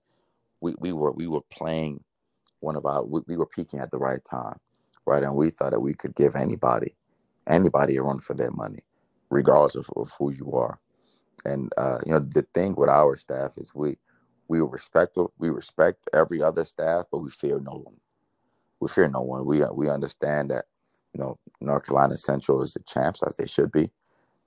we 0.62 0.76
we 0.80 0.94
were 0.94 1.12
we 1.14 1.28
were 1.28 1.42
playing 1.52 2.04
one 2.62 2.76
of 2.76 2.86
our 2.86 3.04
we, 3.04 3.22
we 3.28 3.38
were 3.38 3.46
peaking 3.48 3.80
at 3.80 3.92
the 3.92 3.98
right 4.00 4.24
time, 4.26 4.60
right, 5.06 5.24
and 5.24 5.36
we 5.36 5.50
thought 5.52 5.72
that 5.72 5.80
we 5.82 5.94
could 5.94 6.16
give 6.16 6.36
anybody 6.36 6.96
anybody 7.48 7.98
a 7.98 8.04
run 8.04 8.20
for 8.20 8.36
their 8.36 8.52
money, 8.52 8.84
regardless 9.30 9.76
of, 9.76 9.90
of 9.96 10.12
who 10.20 10.32
you 10.32 10.54
are, 10.54 10.80
and 11.46 11.72
uh, 11.78 12.00
you 12.06 12.12
know 12.12 12.20
the 12.20 12.46
thing 12.54 12.76
with 12.76 12.90
our 12.90 13.16
staff 13.18 13.54
is 13.58 13.74
we 13.76 13.98
we 14.48 14.62
respect 14.62 15.18
we 15.40 15.50
respect 15.50 16.10
every 16.14 16.42
other 16.42 16.66
staff, 16.66 17.06
but 17.12 17.20
we 17.20 17.30
fear 17.32 17.60
no 17.60 17.82
one. 17.84 17.98
We 18.80 18.90
fear 18.90 19.10
no 19.10 19.22
one. 19.22 19.46
We 19.46 19.64
we 19.74 19.90
understand 19.90 20.52
that 20.52 20.66
you 21.14 21.22
know 21.22 21.40
North 21.62 21.86
Carolina 21.88 22.18
Central 22.18 22.62
is 22.64 22.74
the 22.74 22.82
champs 22.82 23.24
as 23.24 23.36
they 23.38 23.48
should 23.48 23.72
be. 23.72 23.92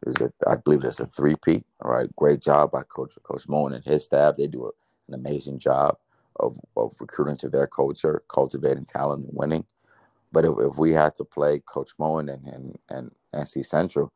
Is 0.06 0.16
it? 0.16 0.34
I 0.46 0.56
believe 0.56 0.82
there's 0.82 1.00
a 1.00 1.06
three-peat. 1.06 1.64
All 1.82 1.92
right, 1.92 2.14
great 2.16 2.40
job 2.42 2.72
by 2.72 2.82
Coach 2.84 3.14
Coach 3.24 3.48
Moton 3.48 3.76
and 3.76 3.84
his 3.84 4.04
staff. 4.04 4.36
They 4.36 4.48
do 4.48 4.70
an 5.08 5.14
amazing 5.14 5.60
job 5.60 5.96
of, 6.36 6.58
of 6.76 6.94
recruiting 7.00 7.36
to 7.38 7.48
their 7.48 7.66
culture, 7.66 8.22
cultivating 8.28 8.84
talent, 8.84 9.26
and 9.26 9.36
winning. 9.36 9.64
But 10.32 10.44
if, 10.44 10.54
if 10.58 10.78
we 10.78 10.92
had 10.92 11.14
to 11.16 11.24
play 11.24 11.60
Coach 11.60 11.90
Moton 11.98 12.32
and, 12.32 12.46
and 12.46 12.78
and 12.88 13.10
NC 13.34 13.66
Central, 13.66 14.12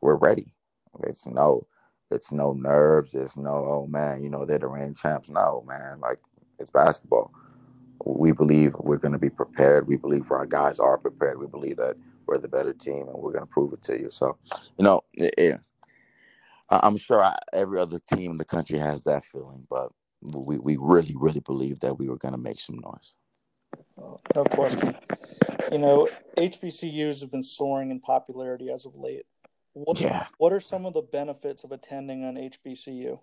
we're 0.00 0.16
ready. 0.16 0.54
It's 1.02 1.26
no, 1.26 1.66
it's 2.10 2.32
no 2.32 2.52
nerves. 2.52 3.14
It's 3.14 3.36
no, 3.36 3.50
oh 3.50 3.86
man, 3.86 4.22
you 4.22 4.30
know 4.30 4.44
they're 4.44 4.58
the 4.58 4.66
reigning 4.66 4.94
champs. 4.94 5.28
No, 5.28 5.64
man, 5.66 6.00
like 6.00 6.18
it's 6.58 6.70
basketball. 6.70 7.32
We 8.04 8.32
believe 8.32 8.74
we're 8.78 8.98
going 8.98 9.12
to 9.12 9.18
be 9.18 9.30
prepared. 9.30 9.88
We 9.88 9.96
believe 9.96 10.30
our 10.30 10.46
guys 10.46 10.78
are 10.78 10.98
prepared. 10.98 11.38
We 11.38 11.46
believe 11.46 11.76
that 11.76 11.96
we're 12.26 12.38
the 12.38 12.48
better 12.48 12.72
team 12.72 13.08
and 13.08 13.16
we're 13.16 13.32
going 13.32 13.44
to 13.44 13.50
prove 13.50 13.72
it 13.72 13.82
to 13.82 13.98
you. 13.98 14.10
So, 14.10 14.36
you 14.78 14.84
know, 14.84 15.02
it, 15.14 15.60
I'm 16.68 16.96
sure 16.96 17.22
I, 17.22 17.36
every 17.52 17.78
other 17.78 17.98
team 17.98 18.32
in 18.32 18.38
the 18.38 18.44
country 18.44 18.78
has 18.78 19.04
that 19.04 19.24
feeling, 19.24 19.66
but 19.70 19.90
we, 20.24 20.58
we 20.58 20.76
really, 20.80 21.14
really 21.16 21.40
believe 21.40 21.80
that 21.80 21.98
we 21.98 22.08
were 22.08 22.16
going 22.16 22.34
to 22.34 22.40
make 22.40 22.60
some 22.60 22.78
noise. 22.78 23.14
no 24.34 24.44
question. 24.44 24.96
You 25.70 25.78
know, 25.78 26.08
HBCUs 26.36 27.20
have 27.20 27.30
been 27.30 27.42
soaring 27.42 27.90
in 27.90 28.00
popularity 28.00 28.70
as 28.70 28.86
of 28.86 28.94
late. 28.96 29.26
What, 29.72 30.00
yeah. 30.00 30.26
What 30.38 30.52
are 30.52 30.60
some 30.60 30.86
of 30.86 30.94
the 30.94 31.02
benefits 31.02 31.64
of 31.64 31.72
attending 31.72 32.24
an 32.24 32.36
HBCU? 32.36 33.18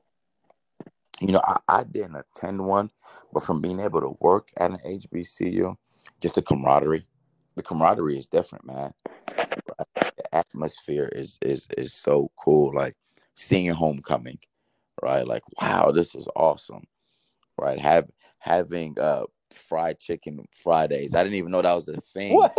You 1.21 1.31
know, 1.31 1.41
I, 1.45 1.59
I 1.67 1.83
didn't 1.83 2.15
attend 2.15 2.65
one, 2.65 2.91
but 3.31 3.43
from 3.43 3.61
being 3.61 3.79
able 3.79 4.01
to 4.01 4.17
work 4.19 4.49
at 4.57 4.71
an 4.71 4.79
HBCU, 4.85 5.75
just 6.19 6.35
the 6.35 6.41
camaraderie, 6.41 7.05
the 7.55 7.63
camaraderie 7.63 8.17
is 8.17 8.27
different, 8.27 8.65
man. 8.65 8.93
The 9.27 10.35
atmosphere 10.35 11.09
is 11.13 11.37
is 11.41 11.67
is 11.77 11.93
so 11.93 12.31
cool. 12.37 12.73
Like 12.73 12.95
seeing 13.35 13.65
your 13.65 13.75
homecoming, 13.75 14.39
right? 15.01 15.27
Like, 15.27 15.43
wow, 15.61 15.91
this 15.91 16.15
is 16.15 16.27
awesome, 16.35 16.83
right? 17.57 17.79
Have 17.79 18.09
having 18.39 18.97
uh 18.99 19.25
fried 19.51 19.99
chicken 19.99 20.45
Fridays. 20.63 21.15
I 21.15 21.23
didn't 21.23 21.35
even 21.35 21.51
know 21.51 21.61
that 21.61 21.73
was 21.73 21.87
a 21.89 21.99
thing. 22.01 22.35
What? 22.35 22.57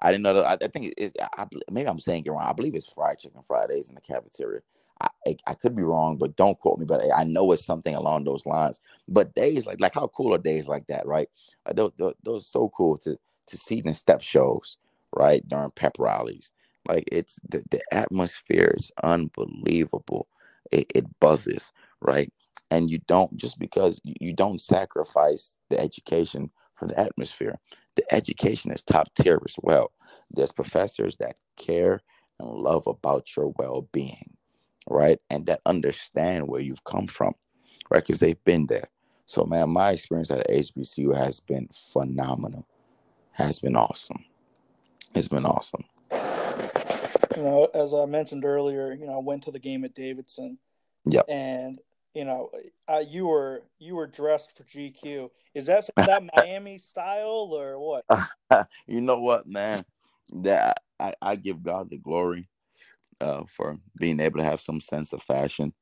I 0.00 0.12
didn't 0.12 0.24
know 0.24 0.34
that. 0.34 0.62
I, 0.62 0.64
I 0.64 0.68
think 0.68 0.94
it, 0.98 1.16
I, 1.36 1.46
maybe 1.70 1.88
I'm 1.88 1.98
saying 1.98 2.24
it 2.26 2.30
wrong. 2.30 2.42
I 2.42 2.52
believe 2.52 2.74
it's 2.74 2.88
fried 2.88 3.18
chicken 3.18 3.42
Fridays 3.46 3.88
in 3.88 3.94
the 3.94 4.00
cafeteria. 4.00 4.60
I, 5.00 5.08
I, 5.26 5.36
I 5.46 5.54
could 5.54 5.74
be 5.74 5.82
wrong, 5.82 6.18
but 6.18 6.36
don't 6.36 6.58
quote 6.58 6.78
me. 6.78 6.84
But 6.84 7.02
I 7.16 7.24
know 7.24 7.50
it's 7.52 7.64
something 7.64 7.94
along 7.94 8.24
those 8.24 8.46
lines. 8.46 8.80
But 9.08 9.34
days 9.34 9.66
like 9.66 9.80
like 9.80 9.94
how 9.94 10.08
cool 10.08 10.34
are 10.34 10.38
days 10.38 10.68
like 10.68 10.86
that, 10.88 11.06
right? 11.06 11.28
Like 11.66 11.76
those, 11.76 11.92
those, 11.96 12.14
those 12.22 12.46
so 12.46 12.70
cool 12.76 12.98
to 12.98 13.18
to 13.46 13.56
see 13.56 13.82
in 13.84 13.94
step 13.94 14.22
shows, 14.22 14.76
right 15.12 15.46
during 15.48 15.70
pep 15.70 15.96
rallies. 15.98 16.52
Like 16.86 17.04
it's 17.10 17.40
the, 17.48 17.64
the 17.70 17.80
atmosphere 17.92 18.74
is 18.76 18.92
unbelievable. 19.02 20.28
It, 20.72 20.90
it 20.94 21.20
buzzes, 21.20 21.72
right? 22.00 22.32
And 22.70 22.90
you 22.90 22.98
don't 23.06 23.36
just 23.36 23.58
because 23.58 24.00
you 24.04 24.32
don't 24.32 24.60
sacrifice 24.60 25.56
the 25.70 25.78
education 25.78 26.50
for 26.74 26.86
the 26.86 26.98
atmosphere. 26.98 27.58
The 27.96 28.04
education 28.14 28.72
is 28.72 28.82
top 28.82 29.08
tier 29.14 29.40
as 29.46 29.56
well. 29.62 29.92
There's 30.30 30.52
professors 30.52 31.16
that 31.18 31.36
care 31.56 32.00
and 32.40 32.48
love 32.48 32.86
about 32.86 33.36
your 33.36 33.52
well-being, 33.58 34.36
right? 34.88 35.18
And 35.30 35.46
that 35.46 35.60
understand 35.66 36.48
where 36.48 36.60
you've 36.60 36.84
come 36.84 37.06
from, 37.06 37.34
right? 37.90 38.04
Because 38.04 38.20
they've 38.20 38.42
been 38.44 38.66
there. 38.66 38.88
So, 39.26 39.44
man, 39.44 39.70
my 39.70 39.92
experience 39.92 40.30
at 40.30 40.48
HBCU 40.48 41.16
has 41.16 41.40
been 41.40 41.68
phenomenal. 41.92 42.66
Has 43.32 43.58
been 43.58 43.76
awesome. 43.76 44.24
It's 45.14 45.28
been 45.28 45.46
awesome 45.46 45.84
you 47.36 47.42
know, 47.42 47.68
as 47.74 47.94
I 47.94 48.06
mentioned 48.06 48.44
earlier, 48.44 48.92
you 48.92 49.06
know, 49.06 49.14
I 49.14 49.22
went 49.22 49.44
to 49.44 49.50
the 49.50 49.58
game 49.58 49.84
at 49.84 49.94
Davidson. 49.94 50.58
Yeah. 51.04 51.22
And 51.28 51.80
you 52.14 52.24
know, 52.24 52.50
uh, 52.88 53.02
you 53.06 53.26
were 53.26 53.62
you 53.78 53.96
were 53.96 54.06
dressed 54.06 54.56
for 54.56 54.62
GQ. 54.64 55.30
Is 55.54 55.66
that 55.66 55.88
that 55.96 56.22
Miami 56.36 56.78
style 56.78 57.50
or 57.52 57.78
what? 57.78 58.68
you 58.86 59.00
know 59.00 59.18
what, 59.18 59.46
man? 59.46 59.84
That 60.32 60.78
I, 60.98 61.14
I 61.20 61.36
give 61.36 61.62
God 61.62 61.90
the 61.90 61.98
glory 61.98 62.48
uh, 63.20 63.42
for 63.48 63.78
being 63.98 64.20
able 64.20 64.38
to 64.38 64.44
have 64.44 64.60
some 64.60 64.80
sense 64.80 65.12
of 65.12 65.22
fashion 65.22 65.74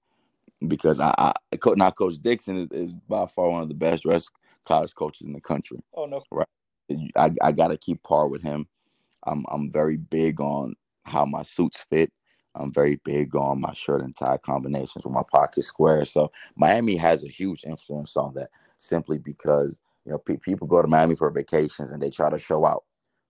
because 0.66 1.00
I, 1.00 1.12
I 1.18 1.32
now 1.76 1.90
Coach 1.90 2.14
Dixon 2.20 2.57
is, 2.59 2.68
is 2.88 2.92
by 2.92 3.26
far 3.26 3.50
one 3.50 3.62
of 3.62 3.68
the 3.68 3.74
best 3.74 4.05
dressed 4.05 4.30
college 4.64 4.94
coaches 4.94 5.26
in 5.26 5.32
the 5.32 5.40
country. 5.40 5.82
Oh 5.94 6.07
no, 6.07 6.22
right? 6.30 6.48
I 7.16 7.30
I 7.42 7.53
got 7.53 7.68
to 7.68 7.76
keep 7.76 8.03
par 8.03 8.26
with 8.26 8.42
him. 8.42 8.66
I'm 9.24 9.44
I'm 9.50 9.70
very 9.70 9.96
big 9.96 10.40
on 10.40 10.74
how 11.05 11.24
my 11.24 11.42
suits 11.42 11.80
fit. 11.88 12.12
I'm 12.55 12.72
very 12.72 12.96
big 13.05 13.34
on 13.34 13.61
my 13.61 13.72
shirt 13.72 14.03
and 14.03 14.14
tie 14.14 14.36
combinations 14.36 15.05
with 15.05 15.14
my 15.14 15.22
pocket 15.30 15.62
square. 15.64 16.05
So 16.05 16.30
Miami 16.55 16.96
has 16.96 17.24
a 17.24 17.28
huge 17.28 17.64
influence 17.64 18.16
on 18.16 18.34
that 18.34 18.50
simply 18.76 19.18
because 19.18 19.78
you 20.05 20.12
know 20.12 20.18
pe- 20.18 20.36
people 20.36 20.66
go 20.66 20.82
to 20.82 20.88
Miami 20.88 21.14
for 21.16 21.30
vacations 21.30 21.92
and 21.92 22.03
they 22.03 22.11
try 22.11 22.28
to 22.28 22.38
show 22.38 22.66
out. 22.66 22.84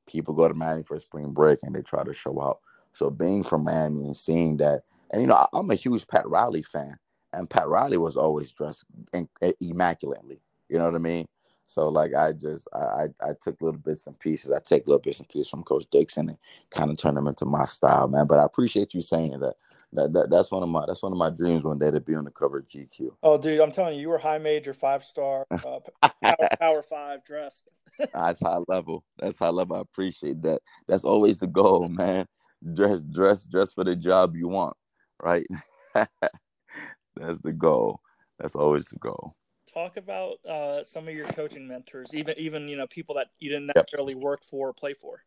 People 0.09 0.35
go 0.35 0.49
to 0.49 0.55
Miami 0.55 0.83
for 0.83 0.99
spring 0.99 1.31
break 1.31 1.61
and 1.63 1.75
they 1.75 1.83
try 1.83 2.03
to 2.03 2.13
show 2.13 2.43
out. 2.43 2.59
So 2.95 3.11
being 3.11 3.45
from 3.45 3.65
Miami 3.65 4.05
and 4.05 4.17
seeing 4.17 4.57
that, 4.59 4.83
and 5.11 5.21
you 5.21 5.29
know, 5.29 5.47
I'm 5.53 5.71
a 5.71 5.77
huge 5.77 6.07
Pat 6.09 6.29
Riley 6.29 6.63
fan, 6.63 6.97
and 7.33 7.49
Pat 7.49 7.69
Riley 7.69 7.99
was 7.99 8.17
always 8.17 8.51
dressed 8.53 8.85
in, 9.13 9.29
immaculately. 9.61 10.41
You 10.69 10.79
know 10.79 10.85
what 10.85 10.95
I 10.95 10.99
mean? 10.99 11.27
So 11.73 11.89
like 11.89 12.15
I 12.15 12.33
just 12.33 12.69
I 12.75 13.07
I 13.23 13.33
took 13.41 13.63
little 13.63 13.81
bits 13.81 14.07
and 14.07 14.19
pieces. 14.19 14.53
I 14.53 14.61
take 14.63 14.87
little 14.87 15.01
bits 15.01 15.21
and 15.21 15.29
pieces 15.29 15.49
from 15.49 15.63
Coach 15.63 15.87
Dixon 15.91 16.29
and 16.29 16.39
kind 16.71 16.91
of 16.91 16.99
turn 16.99 17.15
them 17.15 17.27
into 17.27 17.47
my 17.47 17.65
style, 17.65 18.09
man. 18.09 18.27
But 18.27 18.39
I 18.39 18.45
appreciate 18.45 18.93
you 18.95 19.01
saying 19.01 19.41
that. 19.41 19.55
That, 19.95 20.15
that 20.15 20.31
that's 20.31 20.51
one 20.51 20.63
of 20.63 20.71
my 20.71 20.87
that's 20.87 21.03
one 21.03 21.13
of 21.13 21.19
my 21.19 21.29
dreams 21.29 21.65
one 21.65 21.79
day 21.79 21.91
to 21.91 22.01
be 22.01 22.15
on 22.15 22.25
the 22.25 22.31
cover 22.31 22.57
of 22.57 22.67
GQ. 22.67 23.11
Oh, 23.23 23.37
dude, 23.37 23.61
I'm 23.61 23.73
telling 23.73 23.97
you, 23.97 24.01
you 24.01 24.09
were 24.09 24.17
high 24.17 24.39
major, 24.39 24.73
five 24.73 25.05
star, 25.05 25.47
uh, 25.51 25.81
power, 26.23 26.49
power 26.59 26.83
five 26.83 27.23
dressed. 27.27 27.69
that's 28.15 28.41
high 28.41 28.61
level. 28.69 29.05
That's 29.19 29.39
high 29.39 29.51
level. 29.51 29.77
I 29.77 29.81
appreciate 29.81 30.41
that. 30.45 30.63
That's 30.89 31.05
always 31.05 31.41
the 31.41 31.47
goal, 31.47 31.89
man. 31.89 32.25
Dress, 32.73 33.03
dress, 33.03 33.45
dress 33.45 33.75
for 33.75 33.85
the 33.85 33.95
job 33.95 34.35
you 34.35 34.49
want, 34.49 34.79
right? 35.23 35.47
that's 35.95 37.41
the 37.43 37.53
goal. 37.53 38.01
That's 38.39 38.55
always 38.55 38.87
the 38.87 38.97
goal 38.97 39.37
talk 39.73 39.97
about 39.97 40.45
uh, 40.49 40.85
some 40.85 41.09
of 41.09 41.15
your 41.15 41.27
coaching 41.29 41.67
mentors, 41.67 42.15
even 42.15 42.35
even 42.39 42.69
you 42.69 42.77
know 42.77 42.87
people 42.87 43.15
that 43.17 43.29
you 43.39 43.51
didn't 43.51 43.71
necessarily 43.75 44.15
yep. 44.15 44.23
work 44.23 44.45
for 44.45 44.69
or 44.69 44.73
play 44.73 44.95
for. 44.95 45.23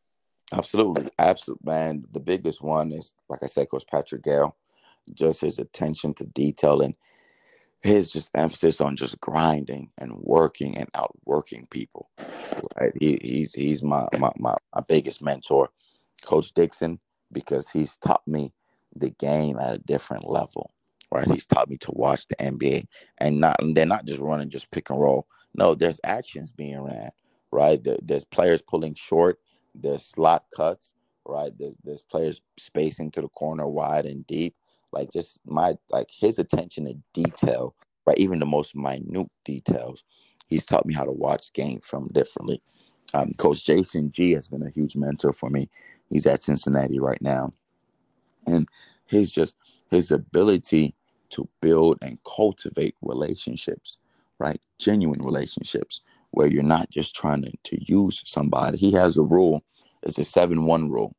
Absolutely, 0.53 1.09
absolutely, 1.17 1.65
man. 1.65 2.05
The 2.11 2.19
biggest 2.19 2.61
one 2.61 2.91
is, 2.91 3.13
like 3.29 3.41
I 3.41 3.47
said, 3.47 3.69
Coach 3.69 3.85
Patrick 3.89 4.23
Gayle. 4.23 4.55
Just 5.13 5.41
his 5.41 5.59
attention 5.59 6.15
to 6.15 6.25
detail 6.25 6.81
and 6.81 6.95
his 7.81 8.11
just 8.11 8.31
emphasis 8.33 8.81
on 8.81 8.95
just 8.95 9.19
grinding 9.21 9.91
and 9.99 10.13
working 10.15 10.75
and 10.77 10.89
outworking 10.95 11.67
people. 11.69 12.09
Right? 12.79 12.91
He, 12.99 13.19
he's 13.21 13.53
he's 13.53 13.83
my, 13.83 14.07
my 14.17 14.31
my 14.37 14.55
my 14.73 14.81
biggest 14.87 15.21
mentor, 15.21 15.69
Coach 16.23 16.53
Dixon, 16.53 16.99
because 17.31 17.69
he's 17.69 17.97
taught 17.97 18.27
me 18.27 18.53
the 18.95 19.11
game 19.11 19.59
at 19.59 19.75
a 19.75 19.79
different 19.79 20.27
level 20.27 20.71
right? 21.11 21.29
He's 21.29 21.45
taught 21.45 21.69
me 21.69 21.77
to 21.77 21.91
watch 21.91 22.27
the 22.27 22.35
NBA 22.35 22.87
and 23.19 23.39
not 23.39 23.57
they're 23.73 23.85
not 23.85 24.05
just 24.05 24.19
running 24.19 24.49
just 24.49 24.71
pick 24.71 24.89
and 24.89 24.99
roll. 24.99 25.27
No, 25.53 25.73
there's 25.73 26.01
actions 26.03 26.51
being 26.51 26.81
ran, 26.81 27.09
right? 27.51 27.81
There, 27.83 27.97
there's 28.01 28.25
players 28.25 28.61
pulling 28.61 28.95
short, 28.95 29.39
there's 29.73 30.03
slot 30.03 30.45
cuts, 30.55 30.93
right? 31.25 31.51
There's 31.57 31.75
there's 31.83 32.03
players 32.03 32.41
spacing 32.57 33.11
to 33.11 33.21
the 33.21 33.29
corner 33.29 33.67
wide 33.67 34.05
and 34.05 34.25
deep. 34.27 34.55
Like 34.91 35.11
just 35.11 35.41
my 35.45 35.75
like 35.89 36.09
his 36.09 36.39
attention 36.39 36.85
to 36.85 36.95
detail, 37.13 37.75
right? 38.05 38.17
Even 38.17 38.39
the 38.39 38.45
most 38.45 38.75
minute 38.75 39.29
details. 39.43 40.03
He's 40.47 40.65
taught 40.65 40.85
me 40.85 40.93
how 40.93 41.03
to 41.05 41.11
watch 41.11 41.53
game 41.53 41.79
from 41.81 42.07
differently. 42.09 42.61
Um, 43.13 43.33
Coach 43.33 43.65
Jason 43.65 44.11
G 44.11 44.31
has 44.33 44.47
been 44.47 44.61
a 44.63 44.69
huge 44.69 44.95
mentor 44.95 45.33
for 45.33 45.49
me. 45.49 45.69
He's 46.09 46.27
at 46.27 46.41
Cincinnati 46.41 46.99
right 46.99 47.21
now. 47.21 47.53
And 48.45 48.67
he's 49.05 49.31
just 49.31 49.55
his 49.89 50.11
ability 50.11 50.95
to 51.31 51.49
build 51.61 51.97
and 52.01 52.19
cultivate 52.25 52.95
relationships, 53.01 53.99
right? 54.39 54.61
Genuine 54.79 55.21
relationships 55.21 56.01
where 56.31 56.47
you're 56.47 56.63
not 56.63 56.89
just 56.89 57.15
trying 57.15 57.41
to, 57.43 57.51
to 57.63 57.77
use 57.91 58.21
somebody. 58.25 58.77
He 58.77 58.91
has 58.93 59.17
a 59.17 59.23
rule, 59.23 59.63
it's 60.03 60.17
a 60.19 60.25
7 60.25 60.65
1 60.65 60.91
rule, 60.91 61.15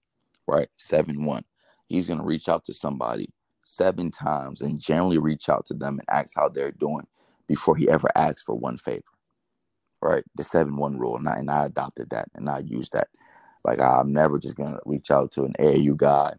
right? 0.47 0.68
7 0.76 1.24
1. 1.24 1.44
He's 1.88 2.06
going 2.06 2.20
to 2.20 2.26
reach 2.26 2.48
out 2.48 2.64
to 2.66 2.72
somebody 2.72 3.30
seven 3.60 4.10
times 4.10 4.60
and 4.60 4.80
generally 4.80 5.18
reach 5.18 5.48
out 5.48 5.66
to 5.66 5.74
them 5.74 5.98
and 5.98 6.09
ask 6.10 6.34
how 6.36 6.48
they're 6.48 6.72
doing 6.72 7.06
before 7.48 7.76
he 7.76 7.88
ever 7.88 8.09
asks 8.16 8.43
for 8.43 8.55
one 8.55 8.76
favor, 8.76 9.02
right? 10.02 10.24
The 10.36 10.44
7 10.44 10.76
1 10.76 10.98
rule. 10.98 11.16
And 11.16 11.28
I, 11.28 11.36
and 11.38 11.51
I 11.51 11.66
adopted 11.66 12.10
that 12.10 12.28
and 12.34 12.48
I 12.48 12.60
used 12.60 12.93
that. 12.93 13.09
Like, 13.64 13.80
I'm 13.80 14.12
never 14.12 14.38
just 14.38 14.56
going 14.56 14.74
to 14.74 14.80
reach 14.86 15.10
out 15.10 15.32
to 15.32 15.44
an 15.44 15.55
AAU 15.59 15.97
guy 15.97 16.34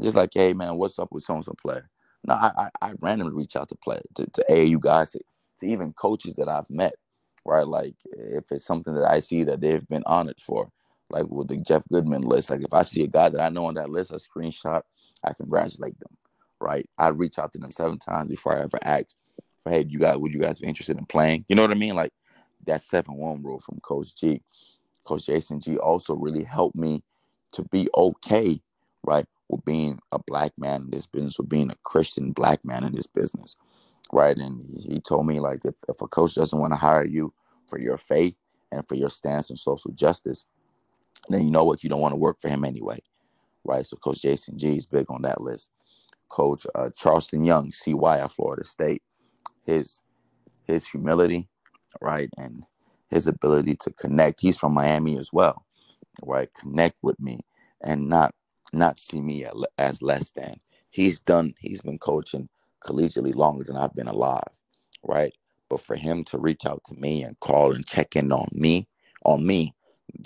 just 0.00 0.16
like, 0.16 0.30
hey, 0.32 0.52
man, 0.52 0.76
what's 0.76 0.98
up 0.98 1.08
with 1.12 1.24
so 1.24 1.42
player? 1.60 1.88
No, 2.26 2.34
I, 2.34 2.50
I, 2.56 2.88
I 2.88 2.92
randomly 3.00 3.34
reach 3.34 3.56
out 3.56 3.68
to 3.70 3.76
play 3.76 4.00
to, 4.14 4.26
to 4.26 4.44
AAU 4.50 4.80
guys, 4.80 5.12
to, 5.12 5.20
to 5.60 5.66
even 5.66 5.92
coaches 5.92 6.34
that 6.34 6.48
I've 6.48 6.68
met, 6.68 6.94
right? 7.44 7.66
Like 7.66 7.94
if 8.12 8.44
it's 8.50 8.64
something 8.64 8.94
that 8.94 9.10
I 9.10 9.20
see 9.20 9.44
that 9.44 9.60
they've 9.60 9.86
been 9.88 10.02
honored 10.06 10.40
for, 10.40 10.70
like 11.08 11.26
with 11.28 11.48
the 11.48 11.56
Jeff 11.56 11.82
Goodman 11.90 12.22
list, 12.22 12.50
like 12.50 12.62
if 12.62 12.72
I 12.72 12.82
see 12.82 13.04
a 13.04 13.08
guy 13.08 13.30
that 13.30 13.40
I 13.40 13.48
know 13.48 13.66
on 13.66 13.74
that 13.74 13.90
list, 13.90 14.12
I 14.12 14.16
screenshot, 14.16 14.82
I 15.24 15.32
congratulate 15.32 15.98
them, 15.98 16.16
right? 16.60 16.88
I 16.98 17.08
reach 17.08 17.38
out 17.38 17.52
to 17.54 17.58
them 17.58 17.72
seven 17.72 17.98
times 17.98 18.28
before 18.28 18.56
I 18.56 18.62
ever 18.62 18.78
ask, 18.82 19.06
hey, 19.64 19.84
you 19.88 19.98
guys, 19.98 20.16
would 20.18 20.32
you 20.32 20.40
guys 20.40 20.58
be 20.58 20.66
interested 20.66 20.98
in 20.98 21.06
playing? 21.06 21.44
You 21.48 21.56
know 21.56 21.62
what 21.62 21.70
I 21.70 21.74
mean? 21.74 21.94
Like 21.94 22.12
that 22.66 22.82
seven 22.82 23.14
one 23.14 23.42
rule 23.42 23.60
from 23.60 23.80
Coach 23.80 24.14
G. 24.14 24.42
Coach 25.04 25.26
Jason 25.26 25.60
G 25.60 25.78
also 25.78 26.14
really 26.14 26.44
helped 26.44 26.76
me 26.76 27.02
to 27.54 27.62
be 27.64 27.88
okay, 27.96 28.60
right, 29.04 29.26
with 29.50 29.64
being 29.66 30.00
a 30.12 30.20
black 30.20 30.52
man 30.58 30.82
in 30.82 30.90
this 30.90 31.06
business, 31.06 31.38
with 31.38 31.50
being 31.50 31.70
a 31.70 31.76
Christian 31.84 32.32
black 32.32 32.64
man 32.64 32.84
in 32.84 32.94
this 32.94 33.08
business, 33.08 33.56
right? 34.12 34.36
And 34.36 34.66
he 34.80 35.00
told 35.00 35.26
me 35.26 35.40
like 35.40 35.64
if, 35.64 35.76
if 35.88 36.00
a 36.02 36.08
coach 36.08 36.36
doesn't 36.36 36.58
want 36.58 36.72
to 36.74 36.78
hire 36.78 37.06
you 37.06 37.34
for 37.68 37.80
your 37.80 37.98
faith 37.98 38.36
and 38.72 38.88
for 38.88 38.96
your 38.96 39.10
stance 39.10 39.50
on 39.50 39.58
social 39.58 39.92
justice, 39.92 40.46
then 41.30 41.44
you 41.44 41.50
know 41.52 41.64
what, 41.64 41.84
you 41.84 41.90
don't 41.90 42.00
want 42.02 42.12
to 42.12 42.18
work 42.18 42.40
for 42.40 42.48
him 42.48 42.64
anyway, 42.64 43.00
right? 43.64 43.86
So 43.86 43.96
Coach 43.96 44.22
Jason 44.22 44.58
G 44.58 44.76
is 44.76 44.86
big 44.86 45.06
on 45.10 45.22
that 45.22 45.40
list. 45.42 45.66
coach 46.30 46.66
uh, 46.76 46.90
Charlton 46.96 47.44
Young, 47.46 47.72
CY 47.72 48.20
at 48.20 48.32
Florida 48.32 48.64
State. 48.64 49.02
His 49.66 50.02
his 50.66 50.86
humility, 50.88 51.48
right, 52.00 52.30
and 52.38 52.64
his 53.10 53.26
ability 53.26 53.76
to 53.82 53.92
connect. 53.92 54.40
He's 54.42 54.58
from 54.58 54.74
Miami 54.74 55.18
as 55.18 55.30
well, 55.32 55.64
right? 56.22 56.50
Connect 56.54 56.98
with 57.02 57.20
me 57.20 57.40
and 57.82 58.08
not 58.08 58.34
not 58.72 59.00
see 59.00 59.20
me 59.20 59.46
as 59.78 60.02
less 60.02 60.30
than. 60.32 60.60
He's 60.90 61.20
done. 61.20 61.54
He's 61.60 61.82
been 61.82 61.98
coaching 61.98 62.48
collegiately 62.84 63.34
longer 63.34 63.64
than 63.64 63.76
I've 63.76 63.94
been 63.94 64.08
alive, 64.08 64.48
right? 65.04 65.34
But 65.70 65.80
for 65.82 65.96
him 65.96 66.24
to 66.26 66.38
reach 66.38 66.66
out 66.66 66.84
to 66.86 66.94
me 66.94 67.22
and 67.22 67.38
call 67.40 67.72
and 67.74 67.86
check 67.86 68.16
in 68.16 68.32
on 68.32 68.48
me, 68.52 68.88
on 69.24 69.46
me, 69.46 69.74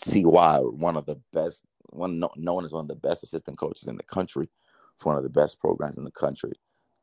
CY 0.04 0.58
one 0.60 0.96
of 0.96 1.06
the 1.06 1.20
best, 1.32 1.62
one 1.90 2.20
known 2.36 2.64
as 2.64 2.72
one 2.72 2.84
of 2.84 2.88
the 2.88 2.96
best 2.96 3.22
assistant 3.24 3.58
coaches 3.58 3.88
in 3.88 3.96
the 3.96 4.04
country, 4.04 4.48
for 4.98 5.10
one 5.10 5.18
of 5.18 5.24
the 5.24 5.30
best 5.30 5.60
programs 5.60 5.98
in 5.98 6.04
the 6.04 6.10
country, 6.12 6.52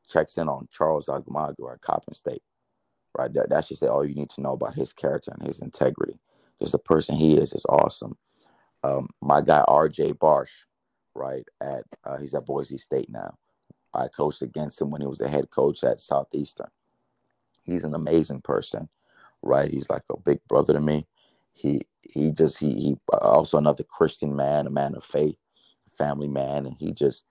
checks 0.08 0.38
in 0.38 0.48
on 0.48 0.68
Charles 0.72 1.06
Agumagu 1.06 1.72
at 1.72 1.80
Coppin 1.82 2.14
State 2.14 2.38
right? 3.18 3.32
That 3.34 3.50
that 3.50 3.66
should 3.66 3.78
say 3.78 3.88
all 3.88 4.06
you 4.06 4.16
need 4.16 4.30
to 4.32 4.42
know 4.42 4.52
about 4.54 4.76
his 4.76 4.94
character 4.94 5.32
and 5.38 5.46
his 5.46 5.60
integrity. 5.60 6.20
Just 6.60 6.72
the 6.74 6.80
person 6.80 7.16
he 7.16 7.36
is 7.38 7.54
is 7.54 7.66
awesome. 7.68 8.16
Um, 8.84 9.08
my 9.22 9.42
guy 9.42 9.64
R.J. 9.68 10.14
Barsh, 10.14 10.64
right? 11.14 11.44
At 11.60 11.84
uh, 12.04 12.18
he's 12.18 12.34
at 12.34 12.46
Boise 12.46 12.78
State 12.78 13.10
now. 13.10 13.36
I 13.94 14.08
coached 14.08 14.42
against 14.42 14.80
him 14.80 14.90
when 14.90 15.00
he 15.00 15.06
was 15.06 15.18
the 15.18 15.28
head 15.28 15.50
coach 15.50 15.84
at 15.84 16.00
Southeastern. 16.00 16.68
He's 17.62 17.84
an 17.84 17.94
amazing 17.94 18.40
person, 18.40 18.88
right? 19.42 19.70
He's 19.70 19.90
like 19.90 20.02
a 20.10 20.18
big 20.18 20.40
brother 20.48 20.72
to 20.72 20.80
me. 20.80 21.06
He 21.52 21.82
he 22.02 22.32
just 22.32 22.58
he 22.58 22.72
he 22.74 22.96
also 23.20 23.58
another 23.58 23.84
Christian 23.84 24.34
man, 24.34 24.66
a 24.66 24.70
man 24.70 24.94
of 24.94 25.04
faith, 25.04 25.36
family 25.96 26.28
man, 26.28 26.66
and 26.66 26.76
he 26.78 26.92
just 26.92 27.24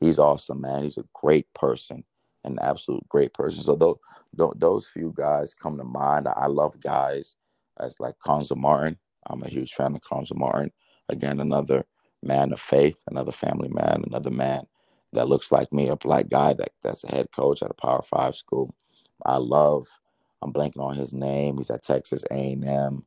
he's 0.00 0.18
awesome, 0.18 0.60
man. 0.62 0.82
He's 0.82 0.98
a 0.98 1.04
great 1.14 1.52
person 1.54 2.04
an 2.46 2.58
absolute 2.62 3.06
great 3.08 3.34
person. 3.34 3.62
So 3.62 3.74
those 3.76 3.96
those 4.56 4.86
few 4.88 5.12
guys 5.16 5.54
come 5.54 5.76
to 5.78 5.84
mind. 5.84 6.28
I 6.34 6.46
love 6.46 6.80
guys 6.80 7.36
as 7.78 8.00
like 8.00 8.14
Cuonzo 8.24 8.56
Martin. 8.56 8.98
I'm 9.28 9.42
a 9.42 9.48
huge 9.48 9.72
fan 9.74 9.94
of 9.94 10.00
Cuonzo 10.00 10.36
Martin. 10.36 10.72
Again, 11.08 11.40
another 11.40 11.84
man 12.26 12.52
of 12.52 12.60
faith, 12.60 13.02
another 13.08 13.32
family 13.32 13.68
man, 13.68 14.04
another 14.06 14.30
man 14.30 14.66
that 15.12 15.28
looks 15.28 15.52
like 15.52 15.72
me, 15.72 15.88
a 15.88 15.96
black 15.96 16.28
guy 16.28 16.52
that, 16.54 16.70
that's 16.82 17.04
a 17.04 17.08
head 17.08 17.28
coach 17.34 17.62
at 17.62 17.70
a 17.70 17.74
Power 17.74 18.02
Five 18.02 18.36
school. 18.36 18.74
I 19.24 19.36
love. 19.38 19.86
I'm 20.42 20.52
blanking 20.52 20.80
on 20.80 20.96
his 20.96 21.12
name. 21.12 21.58
He's 21.58 21.70
at 21.70 21.82
Texas 21.82 22.24
A&M. 22.30 23.04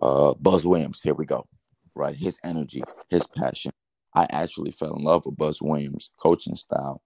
Uh, 0.00 0.34
Buzz 0.34 0.66
Williams. 0.66 1.00
Here 1.02 1.14
we 1.14 1.24
go. 1.24 1.46
Right, 1.94 2.16
his 2.16 2.38
energy, 2.44 2.82
his 3.10 3.26
passion. 3.26 3.72
I 4.14 4.26
actually 4.30 4.72
fell 4.72 4.94
in 4.94 5.02
love 5.04 5.26
with 5.26 5.36
Buzz 5.36 5.60
Williams' 5.62 6.10
coaching 6.18 6.56
style 6.56 7.02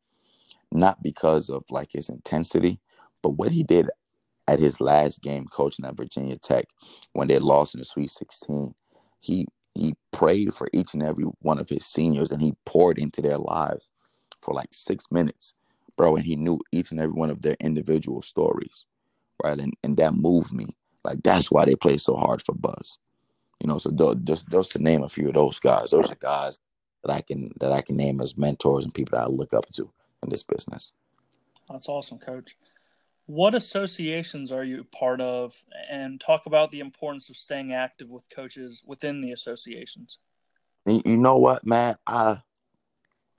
not 0.73 1.03
because 1.03 1.49
of 1.49 1.65
like 1.71 1.93
his 1.93 2.09
intensity, 2.09 2.81
but 3.23 3.31
what 3.31 3.53
he 3.53 3.63
did 3.63 3.89
at 4.49 4.61
his 4.61 4.81
last 4.81 5.23
game 5.23 5.47
coaching 5.47 5.85
at 5.85 5.97
Virginia 5.97 6.37
Tech 6.37 6.67
when 7.13 7.29
they 7.29 7.39
lost 7.39 7.75
in 7.75 7.81
the 7.81 7.85
Sweet 7.85 8.11
16. 8.11 8.75
He 9.21 9.47
he 9.77 9.94
prayed 10.12 10.55
for 10.55 10.69
each 10.73 10.94
and 10.94 11.03
every 11.03 11.24
one 11.40 11.59
of 11.59 11.69
his 11.69 11.85
seniors 11.85 12.31
and 12.31 12.40
he 12.43 12.55
poured 12.65 12.98
into 12.98 13.20
their 13.20 13.39
lives 13.39 13.90
for 14.40 14.55
like 14.55 14.69
six 14.73 15.07
minutes, 15.11 15.55
bro. 15.97 16.16
And 16.16 16.24
he 16.24 16.36
knew 16.36 16.61
each 16.73 16.90
and 16.90 17.01
every 17.01 17.15
one 17.15 17.31
of 17.31 17.43
their 17.43 17.57
individual 17.61 18.23
stories, 18.23 18.86
right? 19.43 19.59
And 19.59 19.74
and 19.82 19.97
that 19.97 20.15
moved 20.15 20.53
me. 20.53 20.66
Like 21.05 21.23
that's 21.23 21.51
why 21.51 21.65
they 21.65 21.77
play 21.77 21.98
so 21.98 22.16
hard 22.16 22.43
for 22.43 22.55
Buzz, 22.55 22.98
you 23.61 23.69
know. 23.69 23.78
So 23.78 23.90
just 24.24 24.48
just 24.48 24.73
to 24.73 24.82
name 24.82 25.03
a 25.03 25.09
few 25.09 25.28
of 25.28 25.35
those 25.35 25.59
guys, 25.61 25.90
those 25.90 26.11
are 26.11 26.16
guys 26.16 26.59
that 27.05 27.12
I 27.12 27.20
can 27.20 27.51
that 27.61 27.73
I 27.73 27.82
can 27.82 27.97
name 27.97 28.20
as 28.20 28.36
mentors 28.36 28.85
and 28.85 28.94
people 28.94 29.19
that 29.19 29.27
I 29.27 29.28
look 29.28 29.55
up 29.55 29.66
to 29.74 29.93
in 30.23 30.31
this 30.31 30.43
business. 30.43 30.93
That's 31.69 31.89
awesome, 31.89 32.19
coach. 32.19 32.57
What 33.27 33.55
associations 33.55 34.53
are 34.53 34.65
you 34.65 34.85
part 34.85 35.20
of? 35.20 35.55
And 35.90 36.20
talk 36.20 36.47
about 36.47 36.70
the 36.70 36.81
importance 36.81 37.28
of 37.28 37.36
staying 37.36 37.73
active 37.73 38.09
with 38.09 38.31
coaches 38.31 38.82
within 38.86 39.20
the 39.20 39.32
associations. 39.32 40.19
You 40.86 41.16
know 41.16 41.39
what, 41.39 41.66
man? 41.66 41.97
I 42.07 42.40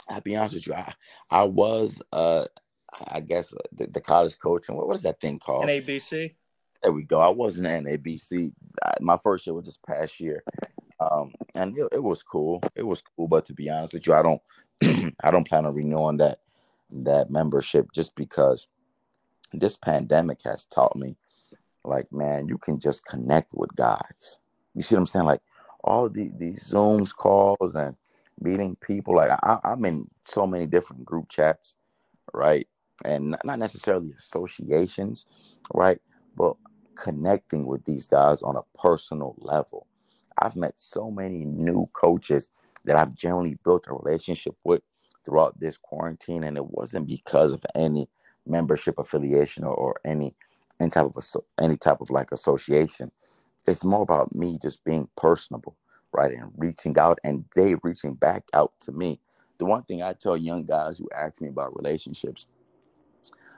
I'll 0.09 0.21
be 0.21 0.35
honest 0.35 0.55
with 0.55 0.67
you. 0.67 0.73
I 0.73 0.93
I 1.29 1.43
was 1.45 2.01
uh 2.11 2.45
I 3.11 3.19
guess 3.21 3.53
uh, 3.53 3.57
the, 3.71 3.87
the 3.87 4.01
college 4.01 4.37
coach 4.39 4.69
and 4.69 4.77
what, 4.77 4.87
what 4.87 4.95
is 4.95 5.03
that 5.03 5.19
thing 5.19 5.39
called? 5.39 5.65
NABC. 5.65 6.35
There 6.83 6.91
we 6.91 7.03
go. 7.03 7.19
I 7.19 7.29
wasn't 7.29 7.67
an 7.67 7.85
NABC. 7.85 8.51
I, 8.83 8.93
my 8.99 9.17
first 9.17 9.47
year 9.47 9.53
was 9.53 9.65
this 9.65 9.79
past 9.85 10.19
year, 10.19 10.43
um, 10.99 11.33
and 11.55 11.77
it, 11.77 11.87
it 11.93 12.03
was 12.03 12.23
cool. 12.23 12.61
It 12.75 12.83
was 12.83 13.01
cool, 13.15 13.27
but 13.27 13.45
to 13.47 13.53
be 13.53 13.69
honest 13.69 13.93
with 13.93 14.05
you, 14.07 14.13
I 14.13 14.21
don't 14.21 14.41
I 15.23 15.31
don't 15.31 15.47
plan 15.47 15.65
on 15.65 15.73
renewing 15.73 16.17
that 16.17 16.39
that 16.91 17.29
membership 17.29 17.91
just 17.93 18.15
because 18.15 18.67
this 19.53 19.75
pandemic 19.75 20.41
has 20.43 20.65
taught 20.65 20.95
me 20.95 21.15
like 21.83 22.11
man 22.11 22.47
you 22.47 22.57
can 22.57 22.79
just 22.79 23.05
connect 23.05 23.53
with 23.53 23.75
guys. 23.75 24.39
You 24.75 24.81
see 24.81 24.95
what 24.95 25.01
i'm 25.01 25.05
saying? 25.05 25.25
Like 25.25 25.41
all 25.83 26.09
the 26.09 26.31
these 26.37 26.69
zooms 26.69 27.15
calls 27.15 27.75
and 27.75 27.95
meeting 28.39 28.75
people 28.75 29.15
like 29.15 29.31
I, 29.31 29.57
i'm 29.63 29.83
in 29.85 30.09
so 30.23 30.45
many 30.45 30.67
different 30.67 31.05
group 31.05 31.29
chats 31.29 31.75
right? 32.33 32.67
And 33.05 33.37
not 33.43 33.59
necessarily 33.59 34.13
associations 34.17 35.25
right? 35.73 35.99
But 36.35 36.55
connecting 36.95 37.65
with 37.65 37.85
these 37.85 38.07
guys 38.07 38.41
on 38.41 38.55
a 38.55 38.77
personal 38.77 39.35
level. 39.37 39.87
I've 40.39 40.55
met 40.55 40.73
so 40.77 41.09
many 41.09 41.45
new 41.45 41.89
coaches 41.93 42.49
that 42.85 42.95
i've 42.95 43.15
generally 43.15 43.57
built 43.63 43.85
a 43.87 43.93
relationship 43.93 44.55
with 44.63 44.81
throughout 45.27 45.59
this 45.59 45.77
quarantine, 45.77 46.43
and 46.43 46.57
it 46.57 46.65
wasn't 46.65 47.07
because 47.07 47.51
of 47.51 47.65
any 47.75 48.07
membership 48.49 48.97
affiliation 48.97 49.63
or, 49.63 49.73
or 49.73 49.95
any 50.05 50.35
any 50.79 50.89
type 50.89 51.05
of 51.05 51.15
any 51.59 51.77
type 51.77 52.01
of 52.01 52.09
like 52.09 52.31
association. 52.31 53.11
It's 53.67 53.83
more 53.83 54.01
about 54.01 54.33
me 54.33 54.57
just 54.61 54.83
being 54.85 55.09
personable, 55.17 55.75
right, 56.13 56.31
and 56.31 56.51
reaching 56.57 56.97
out, 56.97 57.19
and 57.23 57.45
they 57.55 57.75
reaching 57.83 58.13
back 58.13 58.43
out 58.53 58.73
to 58.81 58.91
me. 58.91 59.19
The 59.57 59.65
one 59.65 59.83
thing 59.83 60.01
I 60.03 60.13
tell 60.13 60.37
young 60.37 60.65
guys 60.65 60.99
who 60.99 61.09
ask 61.15 61.41
me 61.41 61.49
about 61.49 61.75
relationships, 61.75 62.45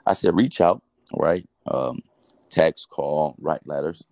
I 0.06 0.14
said 0.14 0.34
reach 0.34 0.60
out, 0.60 0.82
right, 1.14 1.48
um, 1.66 2.00
text, 2.48 2.88
call, 2.88 3.36
write 3.38 3.66
letters, 3.66 4.04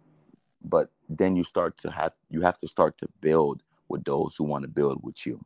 but 0.63 0.91
then 1.09 1.35
you 1.35 1.43
start 1.43 1.79
to 1.79 1.91
have 1.91 2.13
you 2.31 2.43
have 2.43 2.59
to 2.59 2.69
start 2.69 2.99
to 2.99 3.09
build 3.21 3.63
with 3.89 4.05
those 4.05 4.37
who 4.37 4.45
want 4.45 4.63
to 4.63 4.69
build 4.69 5.01
with 5.03 5.27
you 5.27 5.45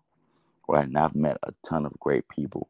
right? 0.69 0.87
And 0.87 0.97
I've 0.99 1.15
met 1.15 1.39
a 1.43 1.53
ton 1.63 1.87
of 1.87 1.99
great 2.01 2.29
people 2.29 2.69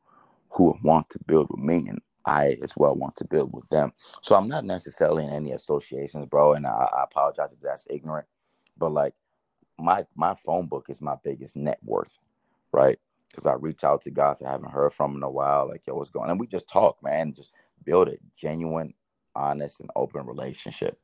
who 0.51 0.77
want 0.83 1.09
to 1.11 1.19
build 1.27 1.49
with 1.51 1.61
me, 1.61 1.89
and 1.89 2.01
I 2.27 2.59
as 2.63 2.77
well 2.77 2.97
want 2.97 3.17
to 3.17 3.25
build 3.25 3.53
with 3.53 3.69
them. 3.69 3.93
So 4.21 4.35
I'm 4.35 4.49
not 4.49 4.65
necessarily 4.65 5.25
in 5.25 5.31
any 5.31 5.53
associations, 5.53 6.27
bro. 6.27 6.55
And 6.55 6.67
I, 6.67 6.89
I 6.97 7.05
apologize 7.05 7.53
if 7.53 7.61
that's 7.61 7.87
ignorant, 7.91 8.27
but 8.79 8.93
like 8.93 9.15
my 9.79 10.05
my 10.15 10.35
phone 10.35 10.67
book 10.67 10.87
is 10.89 11.01
my 11.01 11.17
biggest 11.25 11.57
net 11.57 11.79
worth, 11.83 12.19
right? 12.73 12.99
Because 13.29 13.47
I 13.47 13.55
reach 13.55 13.83
out 13.85 14.03
to 14.03 14.11
guys 14.11 14.43
I 14.43 14.51
haven't 14.51 14.71
heard 14.73 14.93
from 14.93 15.17
in 15.17 15.23
a 15.23 15.31
while, 15.31 15.69
like 15.69 15.87
yo, 15.87 15.95
what's 15.95 16.11
going? 16.11 16.25
on? 16.25 16.33
And 16.33 16.41
we 16.41 16.47
just 16.47 16.69
talk, 16.69 17.03
man, 17.03 17.33
just 17.33 17.51
build 17.85 18.09
a 18.09 18.17
genuine, 18.37 18.95
honest, 19.35 19.81
and 19.81 19.91
open 19.97 20.27
relationship. 20.27 20.99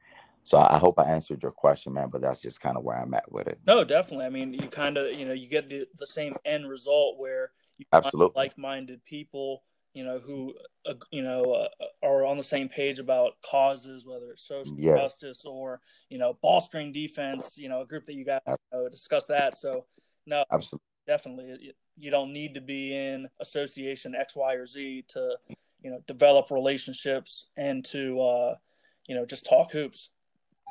So 0.44 0.56
I 0.56 0.78
hope 0.78 0.98
I 0.98 1.04
answered 1.04 1.42
your 1.42 1.52
question, 1.52 1.92
man. 1.92 2.08
But 2.10 2.22
that's 2.22 2.40
just 2.40 2.60
kind 2.60 2.76
of 2.76 2.84
where 2.84 2.96
I'm 2.96 3.12
at 3.14 3.30
with 3.30 3.48
it. 3.48 3.58
No, 3.66 3.84
definitely. 3.84 4.26
I 4.26 4.30
mean, 4.30 4.54
you 4.54 4.68
kind 4.68 4.96
of, 4.96 5.12
you 5.12 5.26
know, 5.26 5.34
you 5.34 5.48
get 5.48 5.68
the, 5.68 5.86
the 5.98 6.06
same 6.06 6.36
end 6.44 6.68
result 6.68 7.18
where 7.18 7.50
you 7.76 7.84
absolutely 7.92 8.32
like-minded 8.34 9.04
people, 9.04 9.62
you 9.94 10.04
know, 10.04 10.18
who, 10.18 10.54
uh, 10.86 10.94
you 11.10 11.22
know, 11.22 11.52
uh, 11.52 12.06
are 12.06 12.24
on 12.24 12.36
the 12.36 12.42
same 12.42 12.68
page 12.68 12.98
about 12.98 13.32
causes, 13.42 14.06
whether 14.06 14.30
it's 14.30 14.46
social 14.46 14.74
yes. 14.76 14.98
justice 14.98 15.44
or, 15.44 15.80
you 16.08 16.18
know, 16.18 16.38
ball 16.42 16.60
screen 16.60 16.92
defense. 16.92 17.56
You 17.58 17.68
know, 17.68 17.80
a 17.80 17.86
group 17.86 18.06
that 18.06 18.14
you 18.14 18.24
got 18.24 18.42
you 18.46 18.56
know, 18.72 18.88
discuss 18.88 19.26
that. 19.26 19.56
So 19.56 19.86
no, 20.26 20.44
absolutely, 20.52 20.84
definitely, 21.06 21.74
you 21.96 22.10
don't 22.10 22.32
need 22.32 22.54
to 22.54 22.60
be 22.60 22.94
in 22.94 23.28
association 23.40 24.14
X, 24.14 24.36
Y, 24.36 24.54
or 24.54 24.66
Z 24.66 25.04
to, 25.08 25.36
you 25.82 25.90
know, 25.90 26.00
develop 26.06 26.50
relationships 26.50 27.48
and 27.56 27.84
to, 27.86 28.20
uh, 28.20 28.54
you 29.06 29.14
know, 29.14 29.24
just 29.24 29.46
talk 29.46 29.72
hoops. 29.72 30.10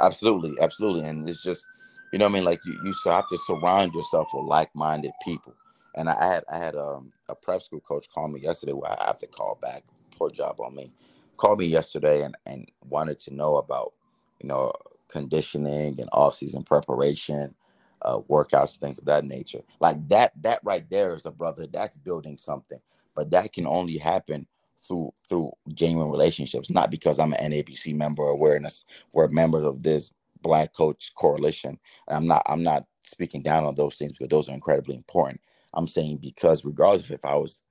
Absolutely, 0.01 0.53
absolutely, 0.61 1.07
and 1.07 1.27
it's 1.27 1.43
just 1.43 1.65
you 2.13 2.19
know 2.19 2.25
what 2.25 2.31
I 2.31 2.33
mean. 2.35 2.45
Like 2.45 2.59
you, 2.65 2.79
you 2.85 2.93
have 3.05 3.27
to 3.27 3.37
surround 3.45 3.93
yourself 3.93 4.29
with 4.33 4.45
like-minded 4.45 5.11
people. 5.23 5.53
And 5.97 6.09
I 6.09 6.25
had 6.25 6.45
I 6.51 6.57
had 6.59 6.75
um, 6.77 7.13
a 7.29 7.35
prep 7.35 7.63
school 7.63 7.81
coach 7.81 8.07
call 8.13 8.29
me 8.29 8.41
yesterday. 8.41 8.73
Where 8.73 8.91
I 8.91 9.07
have 9.07 9.19
to 9.19 9.27
call 9.27 9.59
back. 9.61 9.83
Poor 10.17 10.31
job 10.31 10.61
on 10.61 10.75
me. 10.75 10.93
Called 11.37 11.59
me 11.59 11.67
yesterday 11.67 12.23
and 12.23 12.35
and 12.47 12.71
wanted 12.89 13.19
to 13.21 13.35
know 13.35 13.57
about 13.57 13.93
you 14.41 14.49
know 14.49 14.73
conditioning 15.09 16.01
and 16.01 16.09
off-season 16.13 16.63
preparation, 16.63 17.55
uh, 18.03 18.19
workouts, 18.29 18.79
things 18.79 18.99
of 18.99 19.05
that 19.05 19.25
nature. 19.25 19.61
Like 19.81 20.07
that 20.09 20.33
that 20.43 20.61
right 20.63 20.89
there 20.91 21.15
is 21.15 21.27
a 21.27 21.31
brother. 21.31 21.67
That's 21.67 21.97
building 21.97 22.37
something. 22.37 22.79
But 23.15 23.31
that 23.31 23.53
can 23.53 23.67
only 23.67 23.99
happen 23.99 24.47
through 24.79 25.13
through 25.29 25.51
genuine 25.75 26.11
relationships, 26.11 26.71
not 26.71 26.91
because 26.91 27.19
I'm 27.19 27.33
an 27.33 27.51
NABC 27.53 27.95
member 27.95 28.23
or 28.23 28.31
awareness. 28.31 28.85
We're 29.13 29.29
members 29.29 29.65
of 29.65 29.83
this 29.83 30.11
Black 30.43 30.73
Coach 30.75 31.13
Coalition. 31.17 31.79
And 32.07 32.17
I'm 32.17 32.27
not 32.27 32.43
I'm 32.47 32.63
not 32.63 32.85
speaking 33.03 33.43
down 33.43 33.65
on 33.65 33.75
those 33.75 33.97
things 33.97 34.13
because 34.13 34.29
those 34.29 34.49
are 34.49 34.53
incredibly 34.55 34.95
important. 34.95 35.41
I'm 35.77 35.87
saying 35.87 36.17
because 36.21 36.65
regardless 36.65 37.05
of 37.05 37.11
if 37.11 37.23
I 37.23 37.35
was 37.35 37.61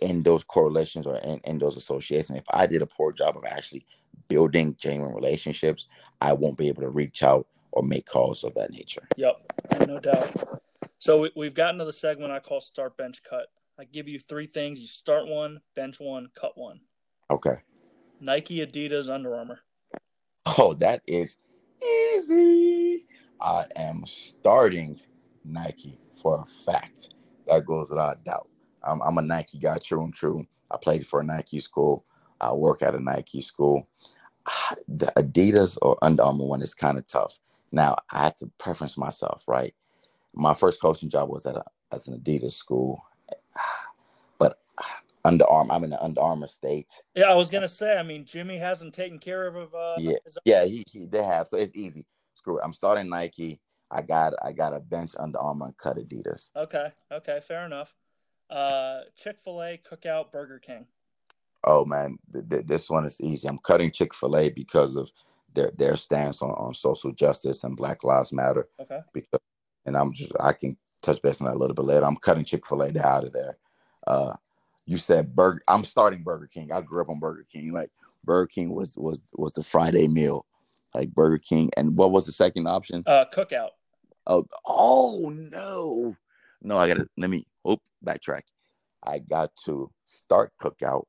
in 0.00 0.22
those 0.22 0.44
correlations 0.44 1.06
or 1.06 1.16
in, 1.18 1.40
in 1.44 1.58
those 1.58 1.76
associations. 1.76 2.38
If 2.38 2.44
I 2.50 2.66
did 2.66 2.82
a 2.82 2.86
poor 2.86 3.12
job 3.12 3.36
of 3.36 3.44
actually 3.44 3.84
building 4.28 4.76
genuine 4.78 5.14
relationships, 5.14 5.86
I 6.20 6.32
won't 6.32 6.58
be 6.58 6.68
able 6.68 6.82
to 6.82 6.90
reach 6.90 7.22
out 7.22 7.46
or 7.72 7.82
make 7.82 8.06
calls 8.06 8.44
of 8.44 8.54
that 8.54 8.70
nature. 8.70 9.06
Yep, 9.16 9.52
no 9.86 9.98
doubt. 9.98 10.60
So 10.98 11.28
we, 11.34 11.46
have 11.46 11.54
gotten 11.54 11.78
to 11.78 11.84
the 11.84 11.92
segment 11.92 12.32
I 12.32 12.40
call 12.40 12.60
start, 12.60 12.96
bench, 12.96 13.22
cut. 13.28 13.46
I 13.78 13.84
give 13.84 14.08
you 14.08 14.18
three 14.18 14.46
things. 14.46 14.80
You 14.80 14.86
start 14.86 15.28
one, 15.28 15.60
bench 15.74 16.00
one, 16.00 16.28
cut 16.34 16.56
one. 16.56 16.80
Okay. 17.30 17.56
Nike, 18.20 18.66
Adidas, 18.66 19.08
Under 19.08 19.36
Armour. 19.36 19.60
Oh, 20.58 20.74
that 20.74 21.02
is 21.06 21.36
easy. 21.82 23.06
I 23.40 23.66
am 23.76 24.04
starting 24.06 24.98
Nike 25.44 25.98
for 26.20 26.42
a 26.42 26.46
fact. 26.64 27.10
That 27.48 27.66
goes 27.66 27.90
without 27.90 28.24
doubt. 28.24 28.48
I'm, 28.82 29.00
I'm 29.02 29.18
a 29.18 29.22
Nike 29.22 29.58
guy, 29.58 29.78
true 29.78 30.04
and 30.04 30.14
true. 30.14 30.44
I 30.70 30.76
played 30.76 31.06
for 31.06 31.20
a 31.20 31.24
Nike 31.24 31.60
school. 31.60 32.04
I 32.40 32.52
work 32.52 32.82
at 32.82 32.94
a 32.94 33.00
Nike 33.02 33.40
school. 33.40 33.88
The 34.86 35.06
Adidas 35.16 35.76
or 35.82 35.98
Under 36.02 36.22
Armour 36.22 36.46
one 36.46 36.62
is 36.62 36.74
kind 36.74 36.96
of 36.98 37.06
tough. 37.06 37.38
Now 37.72 37.96
I 38.10 38.24
have 38.24 38.36
to 38.36 38.50
preference 38.58 38.96
myself, 38.96 39.44
right? 39.46 39.74
My 40.34 40.54
first 40.54 40.80
coaching 40.80 41.10
job 41.10 41.28
was 41.28 41.44
at 41.46 41.56
a, 41.56 41.64
as 41.92 42.06
an 42.08 42.18
Adidas 42.20 42.52
school, 42.52 43.02
but 44.38 44.58
Under 45.24 45.44
Armour. 45.46 45.74
I'm 45.74 45.84
in 45.84 45.90
the 45.90 46.02
Under 46.02 46.20
Armour 46.20 46.46
state. 46.46 46.92
Yeah, 47.14 47.24
I 47.30 47.34
was 47.34 47.50
gonna 47.50 47.68
say. 47.68 47.98
I 47.98 48.02
mean, 48.02 48.24
Jimmy 48.24 48.56
hasn't 48.56 48.94
taken 48.94 49.18
care 49.18 49.46
of. 49.48 49.74
Uh, 49.74 49.96
yeah, 49.98 50.16
his- 50.24 50.38
yeah, 50.44 50.64
he, 50.64 50.84
he 50.90 51.06
they 51.06 51.22
have. 51.24 51.48
So 51.48 51.56
it's 51.56 51.74
easy. 51.76 52.06
Screw 52.34 52.58
it. 52.58 52.62
I'm 52.64 52.72
starting 52.72 53.08
Nike. 53.10 53.60
I 53.90 54.02
got 54.02 54.34
I 54.42 54.52
got 54.52 54.74
a 54.74 54.80
bench 54.80 55.12
Under 55.18 55.40
Armour 55.40 55.66
and 55.66 55.78
cut 55.78 55.96
Adidas. 55.96 56.50
Okay, 56.54 56.92
okay, 57.10 57.40
fair 57.46 57.64
enough. 57.66 57.94
Uh, 58.50 59.00
Chick 59.16 59.38
Fil 59.42 59.62
A, 59.62 59.78
Cookout, 59.78 60.32
Burger 60.32 60.58
King. 60.58 60.86
Oh 61.64 61.84
man, 61.84 62.18
th- 62.32 62.48
th- 62.48 62.66
this 62.66 62.88
one 62.88 63.04
is 63.04 63.20
easy. 63.20 63.48
I'm 63.48 63.58
cutting 63.58 63.90
Chick 63.90 64.14
Fil 64.14 64.36
A 64.36 64.50
because 64.50 64.96
of 64.96 65.10
their 65.54 65.72
their 65.76 65.96
stance 65.96 66.42
on, 66.42 66.50
on 66.50 66.74
social 66.74 67.12
justice 67.12 67.64
and 67.64 67.76
Black 67.76 68.04
Lives 68.04 68.32
Matter. 68.32 68.68
Okay. 68.80 69.00
Because, 69.12 69.40
and 69.86 69.96
I'm 69.96 70.12
just 70.12 70.32
I 70.40 70.52
can 70.52 70.76
touch 71.02 71.20
base 71.22 71.40
on 71.40 71.46
that 71.46 71.56
a 71.56 71.58
little 71.58 71.74
bit 71.74 71.84
later. 71.84 72.06
I'm 72.06 72.16
cutting 72.16 72.44
Chick 72.44 72.66
Fil 72.66 72.82
A 72.82 73.06
out 73.06 73.24
of 73.24 73.32
there. 73.32 73.58
Uh, 74.06 74.34
you 74.86 74.96
said 74.96 75.34
Burger. 75.34 75.60
I'm 75.68 75.84
starting 75.84 76.22
Burger 76.22 76.46
King. 76.46 76.72
I 76.72 76.80
grew 76.80 77.02
up 77.02 77.10
on 77.10 77.18
Burger 77.18 77.46
King. 77.50 77.72
Like 77.72 77.90
Burger 78.24 78.46
King 78.46 78.74
was 78.74 78.96
was 78.96 79.20
was 79.34 79.52
the 79.52 79.62
Friday 79.62 80.08
meal, 80.08 80.46
like 80.94 81.14
Burger 81.14 81.38
King. 81.38 81.70
And 81.76 81.96
what 81.96 82.10
was 82.10 82.24
the 82.26 82.32
second 82.32 82.66
option? 82.66 83.02
Uh, 83.06 83.24
Cookout. 83.34 83.70
Oh, 84.28 84.44
oh 84.66 85.32
no, 85.34 86.14
no! 86.60 86.78
I 86.78 86.86
gotta 86.86 87.08
let 87.16 87.30
me. 87.30 87.46
Oh, 87.64 87.78
backtrack. 88.04 88.42
I 89.02 89.20
got 89.20 89.50
to 89.64 89.90
start 90.04 90.52
Cookout, 90.60 91.04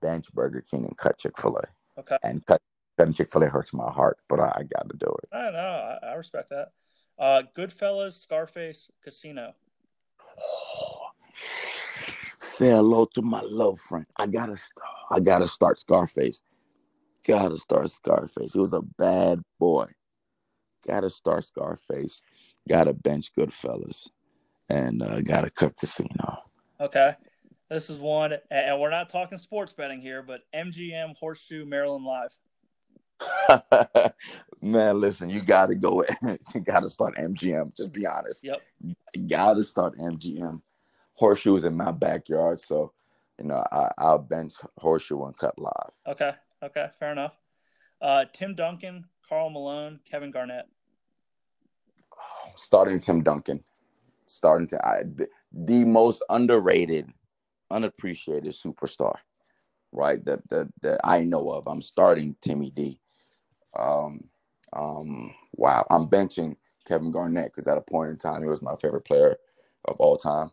bench 0.00 0.32
Burger 0.32 0.62
King, 0.62 0.86
and 0.86 0.96
cut 0.96 1.18
Chick 1.18 1.38
Fil 1.38 1.58
A. 1.58 2.00
Okay. 2.00 2.16
And 2.22 2.44
cut 2.46 2.62
cutting 2.96 3.12
Chick 3.12 3.30
Fil 3.30 3.42
A 3.42 3.48
hurts 3.48 3.74
my 3.74 3.90
heart, 3.90 4.18
but 4.28 4.40
I, 4.40 4.52
I 4.56 4.62
got 4.62 4.88
to 4.88 4.96
do 4.96 5.14
it. 5.22 5.28
I 5.30 5.50
know. 5.50 5.98
I, 6.02 6.06
I 6.06 6.14
respect 6.14 6.48
that. 6.50 6.72
Uh, 7.18 7.42
Goodfellas, 7.54 8.12
Scarface, 8.12 8.90
Casino. 9.02 9.54
Oh, 10.40 11.10
say 11.34 12.70
hello 12.70 13.06
to 13.14 13.22
my 13.22 13.42
love 13.44 13.78
friend. 13.80 14.06
I 14.16 14.26
gotta, 14.26 14.56
start. 14.56 14.88
I 15.10 15.20
gotta 15.20 15.48
start 15.48 15.80
Scarface. 15.80 16.40
Gotta 17.26 17.58
start 17.58 17.90
Scarface. 17.90 18.54
He 18.54 18.60
was 18.60 18.72
a 18.72 18.80
bad 18.80 19.42
boy. 19.58 19.86
Gotta 20.88 21.10
start 21.10 21.44
Scarface. 21.44 22.22
Gotta 22.66 22.94
bench 22.94 23.32
Goodfellas, 23.38 24.08
and 24.70 25.02
uh, 25.02 25.20
gotta 25.20 25.50
cut 25.50 25.76
Casino. 25.76 26.44
Okay, 26.80 27.14
this 27.68 27.90
is 27.90 27.98
one, 27.98 28.34
and 28.50 28.80
we're 28.80 28.90
not 28.90 29.10
talking 29.10 29.36
sports 29.36 29.74
betting 29.74 30.00
here, 30.00 30.22
but 30.22 30.44
MGM 30.54 31.14
Horseshoe 31.18 31.66
Maryland 31.66 32.06
Live. 32.06 34.12
Man, 34.62 34.98
listen, 34.98 35.28
you 35.28 35.42
gotta 35.42 35.74
go. 35.74 36.04
you 36.54 36.60
gotta 36.62 36.88
start 36.88 37.16
MGM. 37.16 37.76
Just 37.76 37.92
be 37.92 38.06
honest. 38.06 38.42
Yep. 38.42 38.62
You 39.14 39.26
gotta 39.26 39.62
start 39.62 39.98
MGM. 39.98 40.62
Horseshoes 41.16 41.64
in 41.64 41.76
my 41.76 41.90
backyard, 41.90 42.60
so 42.60 42.92
you 43.38 43.44
know 43.44 43.62
I, 43.70 43.90
I'll 43.98 44.18
bench 44.18 44.54
horseshoe 44.78 45.22
and 45.24 45.36
cut 45.36 45.58
live. 45.58 45.92
Okay. 46.06 46.32
Okay. 46.62 46.86
Fair 46.98 47.12
enough. 47.12 47.36
Uh, 48.00 48.24
Tim 48.32 48.54
Duncan, 48.54 49.04
Karl 49.28 49.50
Malone, 49.50 50.00
Kevin 50.08 50.30
Garnett. 50.30 50.66
Starting 52.56 53.00
Tim 53.00 53.22
Duncan. 53.22 53.64
Starting 54.26 54.66
to 54.68 54.86
I, 54.86 55.04
the, 55.04 55.28
the 55.52 55.84
most 55.84 56.22
underrated, 56.28 57.10
unappreciated 57.70 58.54
superstar, 58.54 59.16
right? 59.92 60.24
That 60.24 60.48
that 60.50 60.68
that 60.82 61.00
I 61.04 61.22
know 61.22 61.50
of. 61.50 61.66
I'm 61.66 61.82
starting 61.82 62.36
Timmy 62.40 62.70
D. 62.70 63.00
Um, 63.78 64.24
um, 64.72 65.34
wow, 65.54 65.86
I'm 65.90 66.08
benching 66.08 66.56
Kevin 66.86 67.10
Garnett 67.10 67.46
because 67.52 67.66
at 67.68 67.78
a 67.78 67.82
point 67.82 68.10
in 68.10 68.18
time 68.18 68.42
he 68.42 68.48
was 68.48 68.62
my 68.62 68.76
favorite 68.76 69.04
player 69.04 69.36
of 69.86 69.96
all 70.00 70.16
time, 70.18 70.50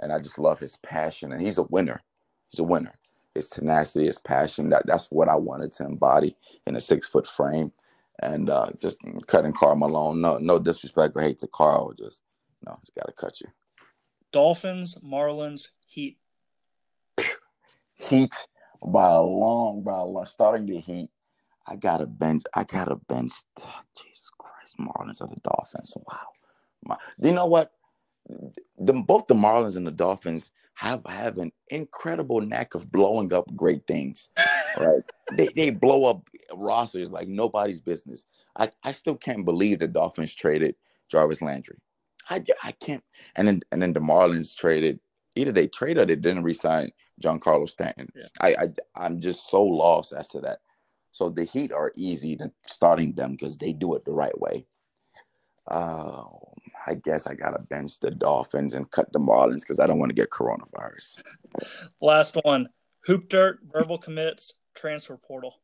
and 0.00 0.12
I 0.12 0.18
just 0.18 0.38
love 0.38 0.58
his 0.58 0.76
passion. 0.78 1.32
And 1.32 1.42
he's 1.42 1.58
a 1.58 1.64
winner. 1.64 2.02
He's 2.50 2.60
a 2.60 2.64
winner. 2.64 2.94
His 3.34 3.48
tenacity, 3.50 4.06
his 4.06 4.18
passion. 4.18 4.70
That 4.70 4.86
that's 4.86 5.08
what 5.10 5.28
I 5.28 5.36
wanted 5.36 5.72
to 5.72 5.84
embody 5.84 6.36
in 6.66 6.76
a 6.76 6.80
six 6.80 7.08
foot 7.08 7.26
frame. 7.26 7.72
And 8.20 8.50
uh, 8.50 8.70
just 8.80 8.98
cutting 9.26 9.52
Karl 9.52 9.76
Malone. 9.76 10.20
No, 10.20 10.38
no 10.38 10.58
disrespect 10.58 11.16
or 11.16 11.22
hate 11.22 11.38
to 11.40 11.46
Carl. 11.48 11.92
Just 11.94 12.22
no, 12.64 12.78
he's 12.80 12.90
got 12.90 13.06
to 13.06 13.12
cut 13.12 13.40
you. 13.40 13.48
Dolphins, 14.32 14.96
Marlins, 15.04 15.68
Heat. 15.86 16.18
Heat 17.94 18.32
by 18.84 19.10
a 19.10 19.20
long, 19.20 19.82
by 19.82 19.98
a 19.98 20.04
long. 20.04 20.24
Starting 20.26 20.66
the 20.66 20.78
Heat 20.78 21.10
I 21.66 21.76
got 21.76 22.00
a 22.00 22.06
bench. 22.06 22.42
I 22.54 22.64
got 22.64 22.90
a 22.90 22.96
bench. 22.96 23.32
Oh, 23.60 23.80
Jesus 23.96 24.30
Christ, 24.36 24.76
Marlins 24.78 25.20
or 25.20 25.28
the 25.28 25.40
Dolphins. 25.40 25.94
Wow. 25.96 26.28
My, 26.84 26.96
you 27.20 27.32
know 27.32 27.46
what? 27.46 27.72
The, 28.78 28.92
both 28.92 29.26
the 29.26 29.34
Marlins 29.34 29.76
and 29.76 29.86
the 29.86 29.92
Dolphins 29.92 30.50
have 30.74 31.04
have 31.06 31.38
an 31.38 31.52
incredible 31.68 32.40
knack 32.40 32.74
of 32.74 32.90
blowing 32.90 33.32
up 33.32 33.54
great 33.54 33.86
things. 33.86 34.30
Right? 34.76 35.02
they 35.36 35.48
they 35.54 35.70
blow 35.70 36.08
up 36.10 36.28
rosters 36.54 37.10
like 37.10 37.28
nobody's 37.28 37.80
business. 37.80 38.24
I, 38.56 38.70
I 38.84 38.92
still 38.92 39.16
can't 39.16 39.44
believe 39.44 39.78
the 39.78 39.88
Dolphins 39.88 40.34
traded 40.34 40.74
Jarvis 41.10 41.42
Landry. 41.42 41.78
I, 42.28 42.42
I 42.62 42.72
can't. 42.72 43.04
And 43.36 43.48
then 43.48 43.62
and 43.70 43.82
then 43.82 43.92
the 43.92 44.00
Marlins 44.00 44.56
traded 44.56 45.00
either 45.36 45.52
they 45.52 45.66
traded 45.66 45.98
or 45.98 46.06
they 46.06 46.16
didn't 46.16 46.42
resign 46.44 46.92
Giancarlo 47.22 47.68
Stanton. 47.68 48.08
Yeah. 48.14 48.28
I, 48.40 48.48
I 48.58 48.68
I'm 48.94 49.20
just 49.20 49.50
so 49.50 49.62
lost 49.62 50.12
as 50.12 50.28
to 50.28 50.40
that. 50.40 50.58
So 51.12 51.28
the 51.28 51.44
Heat 51.44 51.72
are 51.72 51.92
easy 51.94 52.36
to 52.36 52.50
starting 52.66 53.12
them 53.12 53.32
because 53.32 53.58
they 53.58 53.72
do 53.72 53.94
it 53.94 54.04
the 54.04 54.12
right 54.12 54.38
way. 54.40 54.66
Uh, 55.70 56.24
I 56.86 56.94
guess 56.94 57.26
I 57.26 57.34
gotta 57.34 57.62
bench 57.62 58.00
the 58.00 58.10
Dolphins 58.10 58.74
and 58.74 58.90
cut 58.90 59.12
the 59.12 59.18
Marlins 59.18 59.60
because 59.60 59.80
I 59.80 59.86
don't 59.86 59.98
want 59.98 60.10
to 60.10 60.14
get 60.14 60.30
coronavirus. 60.30 61.22
Last 62.00 62.36
one: 62.44 62.68
Hoop 63.04 63.28
Dirt, 63.28 63.60
verbal 63.64 63.98
commits, 63.98 64.54
transfer 64.74 65.16
portal. 65.16 65.60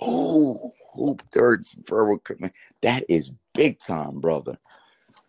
Oh, 0.00 0.72
Hoop 0.94 1.22
Dirt's 1.32 1.72
verbal 1.86 2.18
commit. 2.18 2.52
That 2.82 3.04
is 3.08 3.32
big 3.52 3.78
time, 3.80 4.20
brother. 4.20 4.58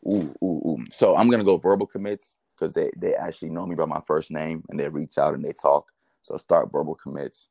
Ooh, 0.07 0.35
ooh, 0.43 0.61
ooh. 0.65 0.85
So 0.89 1.15
I'm 1.15 1.29
gonna 1.29 1.43
go 1.43 1.57
verbal 1.57 1.87
commits 1.87 2.37
because 2.55 2.73
they 2.73 2.91
they 2.97 3.15
actually 3.15 3.49
know 3.49 3.65
me 3.65 3.75
by 3.75 3.85
my 3.85 4.01
first 4.05 4.31
name 4.31 4.63
and 4.69 4.79
they 4.79 4.89
reach 4.89 5.17
out 5.17 5.33
and 5.33 5.43
they 5.43 5.53
talk. 5.53 5.91
So 6.21 6.37
start 6.37 6.71
verbal 6.71 6.95
commits 6.95 7.49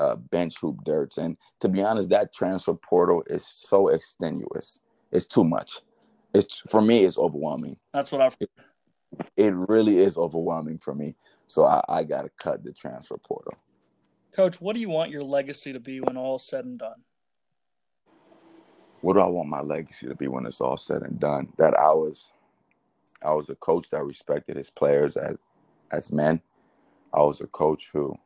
uh, 0.00 0.16
bench 0.16 0.58
hoop 0.58 0.82
dirts. 0.84 1.18
And 1.18 1.36
to 1.60 1.68
be 1.68 1.82
honest, 1.82 2.08
that 2.08 2.34
transfer 2.34 2.74
portal 2.74 3.22
is 3.26 3.46
so 3.46 3.88
extenuous. 3.88 4.80
It's 5.12 5.26
too 5.26 5.44
much. 5.44 5.80
It's 6.32 6.60
for 6.68 6.80
me, 6.80 7.04
it's 7.04 7.18
overwhelming. 7.18 7.76
That's 7.92 8.12
what 8.12 8.20
I've. 8.20 8.36
It, 8.40 8.50
it 9.36 9.54
really 9.54 9.98
is 9.98 10.16
overwhelming 10.16 10.78
for 10.78 10.94
me. 10.94 11.16
So 11.46 11.64
I, 11.64 11.82
I 11.88 12.04
got 12.04 12.22
to 12.22 12.30
cut 12.36 12.62
the 12.62 12.72
transfer 12.72 13.16
portal. 13.18 13.54
Coach, 14.32 14.60
what 14.60 14.74
do 14.74 14.80
you 14.80 14.88
want 14.88 15.10
your 15.10 15.24
legacy 15.24 15.72
to 15.72 15.80
be 15.80 16.00
when 16.00 16.16
all 16.16 16.38
said 16.38 16.64
and 16.64 16.78
done? 16.78 17.02
What 19.00 19.14
do 19.14 19.20
I 19.20 19.26
want 19.26 19.48
my 19.48 19.60
legacy 19.60 20.06
to 20.06 20.14
be 20.14 20.28
when 20.28 20.46
it's 20.46 20.60
all 20.60 20.76
said 20.76 21.02
and 21.02 21.18
done? 21.18 21.48
That 21.58 21.74
I 21.74 21.88
was, 21.88 22.30
I 23.22 23.32
was 23.32 23.50
a 23.50 23.56
coach 23.56 23.90
that 23.90 24.04
respected 24.04 24.56
his 24.56 24.70
players 24.70 25.16
as, 25.16 25.36
as 25.90 26.12
men. 26.12 26.40
I 27.12 27.22
was 27.22 27.40
a 27.40 27.46
coach 27.48 27.90
who 27.92 28.16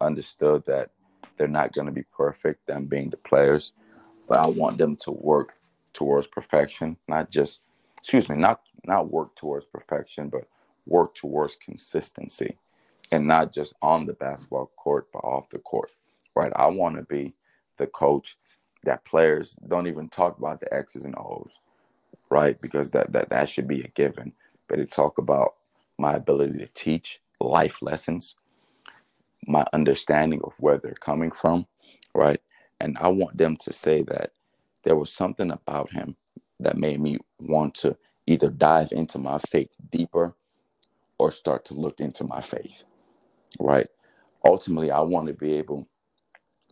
understood 0.00 0.64
that 0.66 0.90
they're 1.36 1.48
not 1.48 1.74
going 1.74 1.86
to 1.86 1.92
be 1.92 2.04
perfect, 2.16 2.66
them 2.66 2.86
being 2.86 3.10
the 3.10 3.16
players, 3.18 3.72
but 4.28 4.38
I 4.38 4.46
want 4.46 4.78
them 4.78 4.96
to 5.02 5.10
work 5.10 5.54
towards 5.94 6.26
perfection, 6.26 6.96
not 7.08 7.30
just, 7.30 7.60
excuse 7.98 8.28
me, 8.28 8.36
not 8.36 8.60
not 8.84 9.10
work 9.10 9.36
towards 9.36 9.64
perfection, 9.64 10.28
but 10.28 10.48
work 10.86 11.14
towards 11.14 11.56
consistency, 11.56 12.58
and 13.12 13.26
not 13.26 13.52
just 13.52 13.74
on 13.82 14.06
the 14.06 14.14
basketball 14.14 14.72
court, 14.76 15.06
but 15.12 15.20
off 15.20 15.48
the 15.50 15.58
court. 15.58 15.90
Right? 16.34 16.52
I 16.56 16.66
want 16.66 16.96
to 16.96 17.02
be 17.02 17.34
the 17.76 17.86
coach 17.86 18.36
that 18.84 19.04
players 19.04 19.54
don't 19.68 19.86
even 19.86 20.08
talk 20.08 20.38
about 20.38 20.60
the 20.60 20.72
X's 20.74 21.04
and 21.04 21.14
O's, 21.16 21.60
right? 22.30 22.60
Because 22.60 22.90
that 22.90 23.12
that 23.12 23.30
that 23.30 23.48
should 23.48 23.68
be 23.68 23.82
a 23.82 23.88
given. 23.88 24.32
But 24.68 24.78
they 24.78 24.86
talk 24.86 25.18
about 25.18 25.54
my 25.98 26.14
ability 26.14 26.58
to 26.58 26.66
teach, 26.66 27.20
life 27.40 27.82
lessons, 27.82 28.34
my 29.46 29.64
understanding 29.72 30.40
of 30.44 30.54
where 30.58 30.78
they're 30.78 30.94
coming 30.94 31.30
from, 31.30 31.66
right? 32.14 32.40
And 32.80 32.96
I 32.98 33.08
want 33.08 33.36
them 33.36 33.56
to 33.58 33.72
say 33.72 34.02
that 34.04 34.32
there 34.84 34.96
was 34.96 35.12
something 35.12 35.50
about 35.50 35.92
him 35.92 36.16
that 36.60 36.78
made 36.78 37.00
me 37.00 37.18
want 37.40 37.74
to 37.76 37.96
either 38.26 38.50
dive 38.50 38.92
into 38.92 39.18
my 39.18 39.38
faith 39.38 39.74
deeper 39.90 40.34
or 41.18 41.32
start 41.32 41.64
to 41.66 41.74
look 41.74 42.00
into 42.00 42.24
my 42.24 42.42
faith, 42.42 42.84
right? 43.60 43.88
Ultimately, 44.44 44.90
I 44.90 45.00
want 45.02 45.28
to 45.28 45.34
be 45.34 45.54
able 45.54 45.88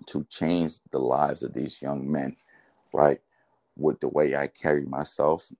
to 0.08 0.24
change 0.30 0.74
the 0.92 0.98
lives 0.98 1.42
of 1.42 1.54
these 1.54 1.82
young 1.82 2.10
men, 2.10 2.36
right? 2.94 3.20
With 3.76 4.00
the 4.00 4.08
way 4.08 4.36
I 4.36 4.48
carry 4.48 4.86
myself, 4.86 5.50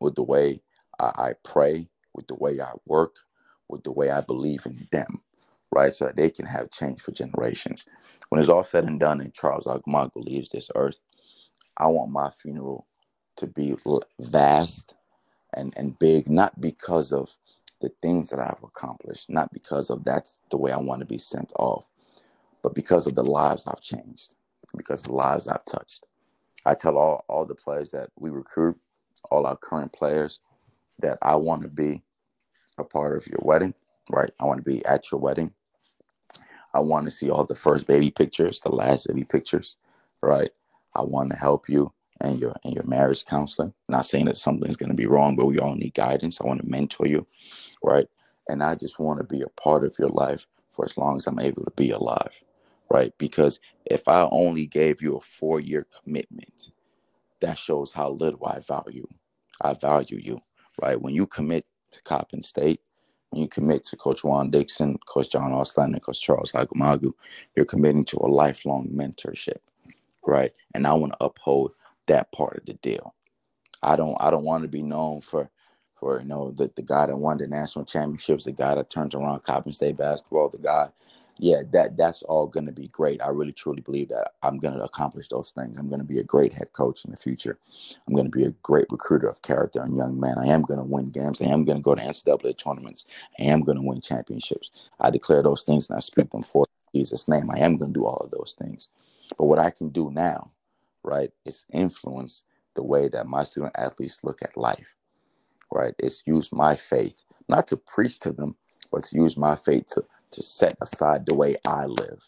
with 0.00 0.16
the 0.16 0.24
way 0.24 0.62
I, 1.00 1.34
pray, 1.44 1.88
with 2.14 2.28
the 2.28 2.36
way 2.36 2.60
I 2.60 2.72
work, 2.86 3.16
with 3.68 3.84
the 3.84 3.92
way 3.92 4.10
I 4.10 4.22
believe 4.22 4.66
in 4.66 4.88
them, 4.92 5.22
right? 5.72 5.92
So 5.92 6.06
that 6.06 6.16
they 6.16 6.30
can 6.30 6.46
have 6.46 6.70
change 6.70 7.00
for 7.00 7.12
generations. 7.12 7.86
When 8.30 8.40
it's 8.40 8.50
all 8.50 8.64
said 8.64 8.84
and 8.84 9.00
done 9.00 9.20
and 9.20 9.34
Charles 9.34 9.66
Agumagu 9.66 10.12
leaves 10.16 10.50
this 10.50 10.70
earth, 10.76 11.00
I 11.78 11.88
want 11.88 12.10
my 12.10 12.30
funeral 12.30 12.86
to 13.36 13.46
be 13.46 13.76
vast 14.20 14.94
and, 15.54 15.74
and 15.76 15.98
big, 15.98 16.28
not 16.28 16.60
because 16.60 17.12
of 17.12 17.36
the 17.80 17.90
things 18.02 18.30
that 18.30 18.40
I've 18.40 18.62
accomplished, 18.62 19.30
not 19.30 19.52
because 19.52 19.90
of 19.90 20.04
that's 20.04 20.40
the 20.50 20.56
way 20.56 20.72
I 20.72 20.78
want 20.78 21.00
to 21.00 21.06
be 21.06 21.18
sent 21.18 21.52
off, 21.58 21.86
but 22.62 22.74
because 22.74 23.06
of 23.06 23.14
the 23.14 23.24
lives 23.24 23.64
I've 23.66 23.80
changed, 23.80 24.36
because 24.76 25.02
the 25.02 25.12
lives 25.12 25.48
I've 25.48 25.64
touched. 25.64 26.04
I 26.64 26.74
tell 26.74 26.98
all, 26.98 27.24
all 27.28 27.44
the 27.46 27.54
players 27.54 27.90
that 27.92 28.10
we 28.18 28.30
recruit, 28.30 28.76
all 29.30 29.46
our 29.46 29.56
current 29.56 29.92
players, 29.92 30.40
that 31.00 31.18
I 31.22 31.36
want 31.36 31.62
to 31.62 31.68
be 31.68 32.02
a 32.78 32.84
part 32.84 33.16
of 33.16 33.26
your 33.26 33.40
wedding, 33.42 33.74
right? 34.10 34.30
I 34.40 34.44
want 34.44 34.58
to 34.58 34.70
be 34.70 34.84
at 34.86 35.10
your 35.10 35.20
wedding. 35.20 35.52
I 36.74 36.80
want 36.80 37.06
to 37.06 37.10
see 37.10 37.30
all 37.30 37.44
the 37.44 37.54
first 37.54 37.86
baby 37.86 38.10
pictures, 38.10 38.60
the 38.60 38.70
last 38.70 39.06
baby 39.08 39.24
pictures, 39.24 39.76
right? 40.22 40.50
I 40.96 41.02
want 41.02 41.30
to 41.32 41.36
help 41.38 41.68
you 41.68 41.92
and 42.20 42.40
your 42.40 42.54
and 42.64 42.74
your 42.74 42.84
marriage 42.84 43.24
counselor. 43.24 43.72
Not 43.88 44.06
saying 44.06 44.26
that 44.26 44.38
something's 44.38 44.76
going 44.76 44.90
to 44.90 44.96
be 44.96 45.06
wrong, 45.06 45.36
but 45.36 45.46
we 45.46 45.58
all 45.58 45.74
need 45.74 45.94
guidance. 45.94 46.40
I 46.40 46.46
want 46.46 46.62
to 46.62 46.68
mentor 46.68 47.06
you, 47.06 47.26
right? 47.82 48.06
And 48.48 48.62
I 48.62 48.74
just 48.76 48.98
want 48.98 49.20
to 49.20 49.24
be 49.24 49.42
a 49.42 49.48
part 49.60 49.84
of 49.84 49.96
your 49.98 50.10
life 50.10 50.46
for 50.72 50.84
as 50.84 50.96
long 50.96 51.16
as 51.16 51.26
I'm 51.26 51.40
able 51.40 51.64
to 51.64 51.72
be 51.72 51.90
alive, 51.90 52.40
right? 52.90 53.12
Because 53.18 53.60
if 53.86 54.08
I 54.08 54.28
only 54.30 54.66
gave 54.66 55.02
you 55.02 55.16
a 55.16 55.20
four 55.20 55.60
year 55.60 55.86
commitment, 56.02 56.70
that 57.40 57.58
shows 57.58 57.92
how 57.92 58.10
little 58.10 58.46
I 58.46 58.60
value. 58.60 59.06
I 59.60 59.74
value 59.74 60.18
you, 60.22 60.40
right? 60.82 61.00
When 61.00 61.14
you 61.14 61.26
commit 61.26 61.66
to 61.92 62.02
Coppin 62.02 62.42
State, 62.42 62.80
when 63.30 63.42
you 63.42 63.48
commit 63.48 63.84
to 63.86 63.96
Coach 63.96 64.24
Juan 64.24 64.50
Dixon, 64.50 64.98
Coach 65.06 65.30
John 65.32 65.52
Auslander, 65.52 65.94
and 65.94 66.02
Coach 66.02 66.22
Charles 66.22 66.52
Agumagu, 66.52 67.12
you're 67.54 67.64
committing 67.66 68.04
to 68.06 68.18
a 68.18 68.28
lifelong 68.28 68.88
mentorship, 68.88 69.58
right? 70.26 70.52
And 70.74 70.86
I 70.86 70.92
want 70.94 71.12
to 71.12 71.24
uphold 71.24 71.72
that 72.06 72.32
part 72.32 72.58
of 72.58 72.66
the 72.66 72.74
deal. 72.74 73.14
I 73.82 73.96
don't 73.96 74.16
I 74.20 74.30
don't 74.30 74.44
want 74.44 74.62
to 74.62 74.68
be 74.68 74.82
known 74.82 75.20
for 75.20 75.50
for 75.98 76.20
you 76.20 76.28
know 76.28 76.50
the, 76.50 76.70
the 76.76 76.82
guy 76.82 77.06
that 77.06 77.16
won 77.16 77.38
the 77.38 77.46
national 77.46 77.84
championships, 77.84 78.44
the 78.44 78.52
guy 78.52 78.74
that 78.74 78.90
turns 78.90 79.14
around 79.14 79.42
Coppin 79.44 79.72
State 79.72 79.96
basketball, 79.96 80.48
the 80.48 80.58
guy 80.58 80.88
yeah, 81.38 81.62
that 81.72 81.96
that's 81.96 82.22
all 82.22 82.46
going 82.46 82.66
to 82.66 82.72
be 82.72 82.88
great. 82.88 83.20
I 83.20 83.28
really 83.28 83.52
truly 83.52 83.82
believe 83.82 84.08
that 84.08 84.32
I'm 84.42 84.58
going 84.58 84.74
to 84.74 84.82
accomplish 84.82 85.28
those 85.28 85.50
things. 85.50 85.76
I'm 85.76 85.88
going 85.88 86.00
to 86.00 86.06
be 86.06 86.18
a 86.18 86.24
great 86.24 86.54
head 86.54 86.72
coach 86.72 87.04
in 87.04 87.10
the 87.10 87.16
future. 87.16 87.58
I'm 88.06 88.14
going 88.14 88.30
to 88.30 88.30
be 88.30 88.44
a 88.44 88.52
great 88.62 88.86
recruiter 88.90 89.28
of 89.28 89.42
character 89.42 89.82
and 89.82 89.96
young 89.96 90.18
man. 90.18 90.38
I 90.38 90.46
am 90.46 90.62
going 90.62 90.80
to 90.80 90.90
win 90.90 91.10
games. 91.10 91.42
I 91.42 91.46
am 91.46 91.64
going 91.64 91.76
to 91.76 91.82
go 91.82 91.94
to 91.94 92.00
NCAA 92.00 92.56
tournaments. 92.58 93.04
I 93.38 93.44
am 93.44 93.60
going 93.60 93.76
to 93.76 93.82
win 93.82 94.00
championships. 94.00 94.70
I 94.98 95.10
declare 95.10 95.42
those 95.42 95.62
things 95.62 95.90
and 95.90 95.96
I 95.96 96.00
speak 96.00 96.30
them 96.30 96.42
for 96.42 96.66
Jesus' 96.94 97.28
name. 97.28 97.50
I 97.50 97.58
am 97.58 97.76
going 97.76 97.92
to 97.92 98.00
do 98.00 98.06
all 98.06 98.16
of 98.18 98.30
those 98.30 98.56
things. 98.58 98.88
But 99.38 99.46
what 99.46 99.58
I 99.58 99.70
can 99.70 99.90
do 99.90 100.10
now, 100.10 100.52
right, 101.04 101.30
is 101.44 101.66
influence 101.72 102.44
the 102.74 102.84
way 102.84 103.08
that 103.08 103.26
my 103.26 103.44
student 103.44 103.74
athletes 103.78 104.20
look 104.22 104.42
at 104.42 104.56
life. 104.56 104.94
Right, 105.72 105.94
it's 105.98 106.22
use 106.26 106.50
my 106.52 106.76
faith 106.76 107.24
not 107.48 107.66
to 107.68 107.76
preach 107.76 108.20
to 108.20 108.32
them, 108.32 108.56
but 108.92 109.04
to 109.04 109.16
use 109.16 109.36
my 109.36 109.56
faith 109.56 109.86
to 109.94 110.04
to 110.32 110.42
set 110.42 110.76
aside 110.80 111.26
the 111.26 111.34
way 111.34 111.56
I 111.66 111.86
live 111.86 112.20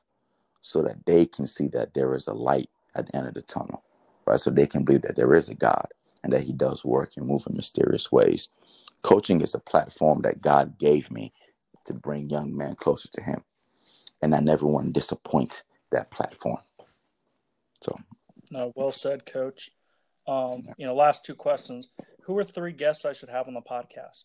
so 0.61 0.83
that 0.83 1.07
they 1.07 1.27
can 1.27 1.47
see 1.47 1.69
that 1.69 1.95
there 1.95 2.15
is 2.15 2.27
a 2.27 2.35
light 2.35 2.71
at 2.95 3.07
the 3.07 3.17
end 3.17 3.29
of 3.29 3.35
the 3.35 3.43
tunnel, 3.43 3.85
right? 4.27 4.41
So 4.41 4.51
they 4.51 4.67
can 4.67 4.85
believe 4.85 5.03
that 5.03 5.17
there 5.17 5.35
is 5.35 5.49
a 5.49 5.55
God 5.55 5.89
and 6.23 6.33
that 6.33 6.43
He 6.43 6.53
does 6.53 6.85
work 6.85 7.13
and 7.17 7.27
move 7.27 7.45
in 7.49 7.57
mysterious 7.57 8.13
ways. 8.13 8.51
Coaching 9.03 9.41
is 9.41 9.55
a 9.55 9.61
platform 9.61 10.23
that 10.23 10.43
God 10.43 10.79
gave 10.79 11.11
me 11.11 11.33
to 11.87 11.95
bring 11.95 12.31
young 12.31 12.57
men 12.57 12.75
closer 12.75 13.09
to 13.13 13.23
Him. 13.23 13.45
And 14.23 14.35
I 14.35 14.41
never 14.41 14.67
want 14.67 14.87
to 14.87 14.93
disappoint 14.93 15.63
that 15.93 16.11
platform. 16.11 16.59
So, 17.81 17.99
no, 18.51 18.73
well 18.75 18.93
said, 18.93 19.27
Coach. 19.27 19.71
Um, 20.27 20.59
you 20.77 20.87
know, 20.87 20.95
last 20.95 21.25
two 21.25 21.35
questions. 21.35 21.89
Who 22.23 22.39
are 22.39 22.45
three 22.45 22.73
guests 22.73 23.05
I 23.05 23.15
should 23.15 23.31
have 23.31 23.49
on 23.49 23.55
the 23.55 23.63
podcast? 23.63 24.25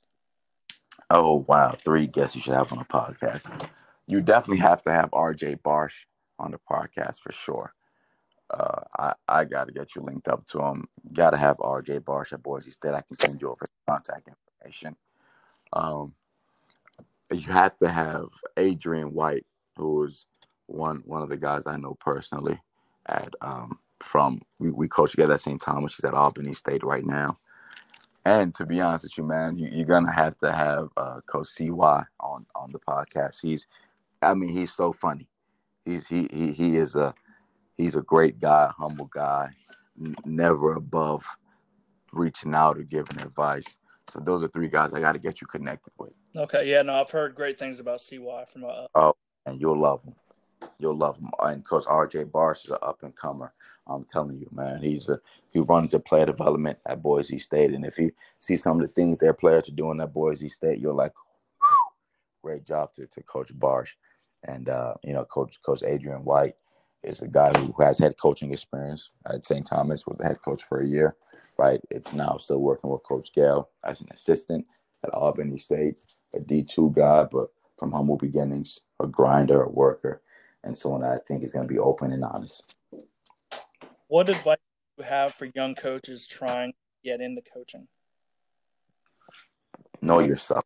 Oh 1.09 1.45
wow, 1.47 1.71
three 1.71 2.07
guests 2.07 2.35
you 2.35 2.41
should 2.41 2.53
have 2.53 2.71
on 2.71 2.79
the 2.79 2.85
podcast. 2.85 3.69
You 4.05 4.21
definitely 4.21 4.57
have 4.57 4.81
to 4.83 4.91
have 4.91 5.11
RJ 5.11 5.61
Barsh 5.61 6.05
on 6.37 6.51
the 6.51 6.59
podcast 6.69 7.19
for 7.19 7.31
sure. 7.31 7.73
Uh, 8.49 8.81
I 8.97 9.13
I 9.27 9.45
got 9.45 9.67
to 9.67 9.73
get 9.73 9.95
you 9.95 10.01
linked 10.01 10.27
up 10.27 10.45
to 10.47 10.61
him. 10.61 10.87
Got 11.13 11.31
to 11.31 11.37
have 11.37 11.57
RJ 11.57 12.01
Barsh 12.01 12.33
at 12.33 12.43
Boise 12.43 12.71
State. 12.71 12.93
I 12.93 13.01
can 13.01 13.15
send 13.15 13.41
you 13.41 13.49
over 13.49 13.67
contact 13.87 14.27
information. 14.27 14.95
Um, 15.71 16.13
you 17.31 17.51
have 17.51 17.77
to 17.77 17.89
have 17.89 18.27
Adrian 18.57 19.13
White, 19.13 19.45
who 19.77 20.03
is 20.03 20.27
one 20.67 21.03
one 21.05 21.21
of 21.21 21.29
the 21.29 21.37
guys 21.37 21.65
I 21.65 21.77
know 21.77 21.95
personally. 21.99 22.59
At 23.07 23.33
um, 23.41 23.79
from 24.01 24.41
we, 24.59 24.71
we 24.71 24.87
coach 24.87 25.11
together 25.11 25.33
at 25.33 25.41
St. 25.41 25.61
Thomas. 25.61 25.93
She's 25.93 26.05
at 26.05 26.13
Albany 26.13 26.53
State 26.53 26.83
right 26.83 27.05
now. 27.05 27.37
And 28.25 28.55
to 28.55 28.65
be 28.65 28.79
honest 28.79 29.05
with 29.05 29.17
you, 29.17 29.25
man, 29.25 29.57
you, 29.57 29.81
are 29.81 29.85
gonna 29.85 30.13
have 30.13 30.37
to 30.39 30.51
have 30.51 30.89
uh, 30.95 31.19
Coach 31.27 31.47
Cy 31.47 31.67
on 31.69 32.45
on 32.55 32.71
the 32.71 32.79
podcast. 32.79 33.41
He's, 33.41 33.67
I 34.21 34.33
mean, 34.33 34.49
he's 34.49 34.73
so 34.73 34.93
funny. 34.93 35.27
He's 35.85 36.07
he 36.07 36.29
he 36.31 36.53
he 36.53 36.77
is 36.77 36.95
a 36.95 37.13
he's 37.75 37.95
a 37.95 38.01
great 38.01 38.39
guy, 38.39 38.71
humble 38.77 39.09
guy, 39.13 39.49
n- 39.99 40.15
never 40.25 40.73
above 40.73 41.25
reaching 42.13 42.55
out 42.55 42.77
or 42.77 42.83
giving 42.83 43.19
advice. 43.19 43.77
So 44.07 44.19
those 44.19 44.43
are 44.43 44.47
three 44.47 44.69
guys 44.69 44.93
I 44.93 44.99
got 44.99 45.13
to 45.13 45.19
get 45.19 45.41
you 45.41 45.47
connected 45.47 45.91
with. 45.97 46.11
Okay, 46.35 46.69
yeah, 46.69 46.81
no, 46.81 46.99
I've 46.99 47.11
heard 47.11 47.35
great 47.35 47.57
things 47.57 47.79
about 47.79 48.01
Cy 48.01 48.45
from. 48.51 48.63
Uh... 48.65 48.87
Oh, 48.95 49.15
and 49.45 49.59
you'll 49.59 49.79
love 49.79 50.03
him. 50.03 50.15
You'll 50.79 50.97
love 50.97 51.17
him. 51.17 51.29
And 51.39 51.65
Coach 51.65 51.85
RJ 51.85 52.31
Barsh 52.31 52.65
is 52.65 52.71
an 52.71 52.77
up 52.81 53.03
and 53.03 53.15
comer. 53.15 53.53
I'm 53.87 54.05
telling 54.05 54.37
you, 54.37 54.47
man, 54.51 54.81
he's 54.81 55.09
a 55.09 55.19
he 55.51 55.59
runs 55.59 55.93
a 55.93 55.99
player 55.99 56.25
development 56.25 56.79
at 56.85 57.03
Boise 57.03 57.37
State, 57.37 57.71
and 57.71 57.85
if 57.85 57.97
you 57.97 58.11
see 58.39 58.55
some 58.55 58.79
of 58.79 58.87
the 58.87 58.93
things 58.93 59.17
their 59.17 59.33
players 59.33 59.67
are 59.67 59.73
doing 59.73 59.99
at 59.99 60.13
Boise 60.13 60.49
State, 60.49 60.79
you're 60.79 60.93
like, 60.93 61.11
great 62.41 62.65
job 62.65 62.93
to, 62.95 63.05
to 63.07 63.21
Coach 63.23 63.53
Barsh, 63.53 63.89
and 64.43 64.69
uh, 64.69 64.93
you 65.03 65.13
know, 65.13 65.25
Coach 65.25 65.59
Coach 65.65 65.83
Adrian 65.83 66.23
White 66.23 66.55
is 67.03 67.21
a 67.21 67.27
guy 67.27 67.51
who 67.59 67.75
has 67.83 67.99
head 67.99 68.15
coaching 68.21 68.53
experience 68.53 69.11
at 69.25 69.45
St. 69.45 69.65
Thomas, 69.65 70.07
was 70.07 70.17
the 70.17 70.25
head 70.25 70.41
coach 70.43 70.63
for 70.63 70.81
a 70.81 70.87
year, 70.87 71.15
right? 71.57 71.81
It's 71.91 72.13
now 72.13 72.37
still 72.37 72.59
working 72.59 72.89
with 72.89 73.03
Coach 73.03 73.33
Gayle 73.33 73.69
as 73.83 74.01
an 74.01 74.07
assistant 74.11 74.65
at 75.03 75.13
Albany 75.13 75.57
State, 75.57 75.97
a 76.33 76.39
D2 76.39 76.95
guy, 76.95 77.25
but 77.29 77.49
from 77.77 77.91
humble 77.91 78.15
beginnings, 78.15 78.79
a 79.01 79.07
grinder, 79.07 79.63
a 79.63 79.69
worker, 79.69 80.21
and 80.63 80.77
someone 80.77 81.03
I 81.03 81.17
think 81.17 81.43
is 81.43 81.51
going 81.51 81.67
to 81.67 81.73
be 81.73 81.79
open 81.79 82.11
and 82.11 82.23
honest. 82.23 82.75
What 84.07 84.29
advice 84.29 84.57
do 84.97 85.03
you 85.03 85.09
have 85.09 85.33
for 85.33 85.49
young 85.55 85.75
coaches 85.75 86.27
trying 86.27 86.71
to 86.71 86.77
get 87.03 87.21
into 87.21 87.41
coaching? 87.41 87.87
Know 90.01 90.19
yourself. 90.19 90.63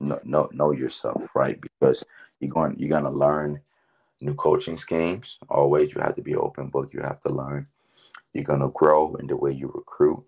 No, 0.00 0.18
know, 0.24 0.48
know 0.52 0.72
yourself, 0.72 1.22
right? 1.34 1.60
Because 1.60 2.02
you're 2.40 2.50
going, 2.50 2.76
you're 2.78 2.88
going 2.88 3.04
to 3.04 3.10
learn 3.10 3.60
new 4.20 4.34
coaching 4.34 4.76
schemes. 4.76 5.38
Always, 5.48 5.94
you 5.94 6.00
have 6.00 6.16
to 6.16 6.22
be 6.22 6.34
open 6.34 6.68
book. 6.68 6.92
You 6.92 7.00
have 7.02 7.20
to 7.20 7.28
learn. 7.28 7.66
You're 8.32 8.44
going 8.44 8.60
to 8.60 8.68
grow 8.68 9.14
in 9.16 9.26
the 9.26 9.36
way 9.36 9.52
you 9.52 9.70
recruit. 9.74 10.24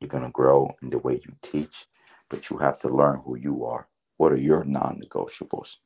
You're 0.00 0.08
going 0.08 0.24
to 0.24 0.30
grow 0.30 0.70
in 0.82 0.90
the 0.90 0.98
way 0.98 1.14
you 1.14 1.34
teach. 1.42 1.86
But 2.28 2.50
you 2.50 2.58
have 2.58 2.78
to 2.80 2.88
learn 2.88 3.22
who 3.24 3.36
you 3.36 3.64
are. 3.64 3.88
What 4.18 4.32
are 4.32 4.40
your 4.40 4.64
non-negotiables? 4.64 5.76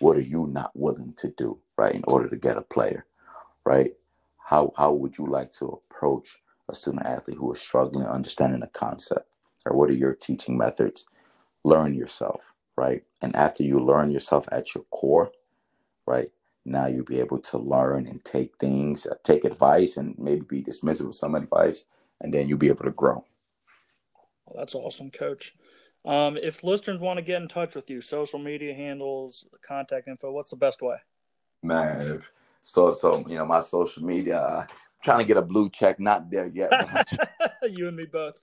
What 0.00 0.16
are 0.16 0.20
you 0.20 0.46
not 0.46 0.72
willing 0.74 1.14
to 1.18 1.32
do, 1.36 1.58
right, 1.76 1.94
in 1.94 2.04
order 2.06 2.28
to 2.28 2.36
get 2.36 2.56
a 2.58 2.62
player, 2.62 3.06
right? 3.64 3.92
how 4.38 4.72
how 4.76 4.92
would 4.92 5.18
you 5.18 5.26
like 5.26 5.52
to 5.52 5.66
approach 5.90 6.38
a 6.68 6.74
student 6.74 7.04
athlete 7.06 7.36
who 7.38 7.52
is 7.52 7.60
struggling 7.60 8.06
understanding 8.06 8.62
a 8.62 8.68
concept? 8.68 9.28
Or 9.66 9.76
what 9.76 9.90
are 9.90 9.94
your 9.94 10.14
teaching 10.14 10.56
methods? 10.56 11.06
Learn 11.64 11.94
yourself 11.94 12.52
right? 12.76 13.02
And 13.20 13.34
after 13.34 13.64
you 13.64 13.80
learn 13.80 14.10
yourself 14.10 14.48
at 14.52 14.74
your 14.74 14.84
core 14.90 15.32
right 16.06 16.30
now 16.64 16.86
you'll 16.86 17.04
be 17.04 17.20
able 17.20 17.38
to 17.40 17.58
learn 17.58 18.06
and 18.06 18.24
take 18.24 18.56
things 18.58 19.06
uh, 19.06 19.16
take 19.24 19.44
advice 19.44 19.96
and 19.96 20.16
maybe 20.18 20.42
be 20.42 20.62
dismissive 20.62 21.08
of 21.08 21.14
some 21.14 21.34
advice 21.34 21.86
and 22.20 22.32
then 22.32 22.48
you'll 22.48 22.58
be 22.58 22.68
able 22.68 22.84
to 22.84 22.90
grow. 22.92 23.24
Well, 24.46 24.56
that's 24.58 24.74
awesome 24.74 25.10
coach 25.10 25.54
Um, 26.04 26.36
if 26.36 26.64
listeners 26.64 27.00
want 27.00 27.18
to 27.18 27.22
get 27.22 27.42
in 27.42 27.48
touch 27.48 27.74
with 27.74 27.90
you, 27.90 28.00
social 28.00 28.38
media 28.38 28.74
handles, 28.74 29.44
contact 29.66 30.08
info, 30.08 30.30
what's 30.30 30.50
the 30.50 30.56
best 30.56 30.80
way? 30.80 30.96
Man, 31.62 32.22
so 32.62 32.90
so 32.90 33.24
you 33.28 33.36
know 33.36 33.44
my 33.44 33.60
social 33.60 34.04
media. 34.04 34.40
Uh, 34.40 34.66
trying 35.02 35.18
to 35.18 35.24
get 35.24 35.36
a 35.36 35.42
blue 35.42 35.68
check, 35.70 35.98
not 35.98 36.30
there 36.30 36.46
yet. 36.46 36.70
you 37.62 37.88
and 37.88 37.96
me 37.96 38.06
both. 38.06 38.40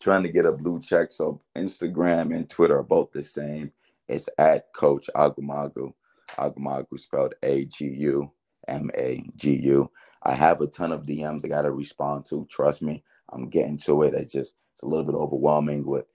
Trying 0.00 0.22
to 0.24 0.28
get 0.28 0.44
a 0.44 0.52
blue 0.52 0.80
check. 0.80 1.10
So 1.10 1.40
Instagram 1.56 2.34
and 2.34 2.48
Twitter 2.48 2.78
are 2.78 2.82
both 2.82 3.12
the 3.12 3.22
same. 3.22 3.72
It's 4.08 4.28
at 4.38 4.72
Coach 4.72 5.08
Agumagu. 5.14 5.92
Agumagu 6.38 6.98
spelled 6.98 7.34
A 7.42 7.64
G 7.64 7.86
U 7.86 8.30
M 8.68 8.90
A 8.94 9.24
G 9.36 9.54
U. 9.54 9.90
I 10.22 10.34
have 10.34 10.60
a 10.60 10.66
ton 10.66 10.92
of 10.92 11.06
DMs 11.06 11.44
I 11.44 11.48
got 11.48 11.62
to 11.62 11.70
respond 11.70 12.26
to. 12.26 12.46
Trust 12.50 12.82
me, 12.82 13.04
I'm 13.30 13.48
getting 13.48 13.78
to 13.78 14.02
it. 14.02 14.14
It's 14.14 14.32
just 14.32 14.54
it's 14.74 14.82
a 14.82 14.86
little 14.86 15.04
bit 15.04 15.14
overwhelming 15.14 15.84
with 15.86 16.06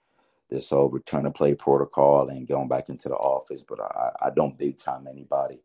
this 0.52 0.70
whole 0.70 0.90
return 0.90 1.24
to 1.24 1.32
play 1.32 1.56
protocol 1.56 2.30
and 2.30 2.48
going 2.48 2.68
back 2.68 2.90
into 2.90 3.10
the 3.10 3.16
office. 3.16 3.64
But 3.68 3.80
I, 3.80 4.12
I 4.24 4.30
don't 4.30 4.58
big 4.58 4.78
time 4.78 5.08
anybody. 5.08 5.62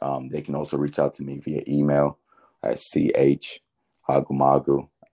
Um, 0.00 0.28
they 0.28 0.42
can 0.42 0.54
also 0.54 0.76
reach 0.76 0.98
out 0.98 1.14
to 1.14 1.22
me 1.22 1.38
via 1.38 1.62
email 1.68 2.18
at 2.62 2.76
chagumagu 2.76 3.58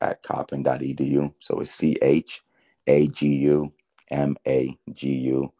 at 0.02 0.23
coppin.edu. 0.23 1.34
So 1.40 1.60
it's 1.60 1.72
C 1.72 1.98
H 2.02 2.41
A 2.88 3.07
G 3.07 3.27
U 3.27 3.73
M 4.11 4.38
A 4.48 4.77
G 4.94 5.10
U 5.10 5.53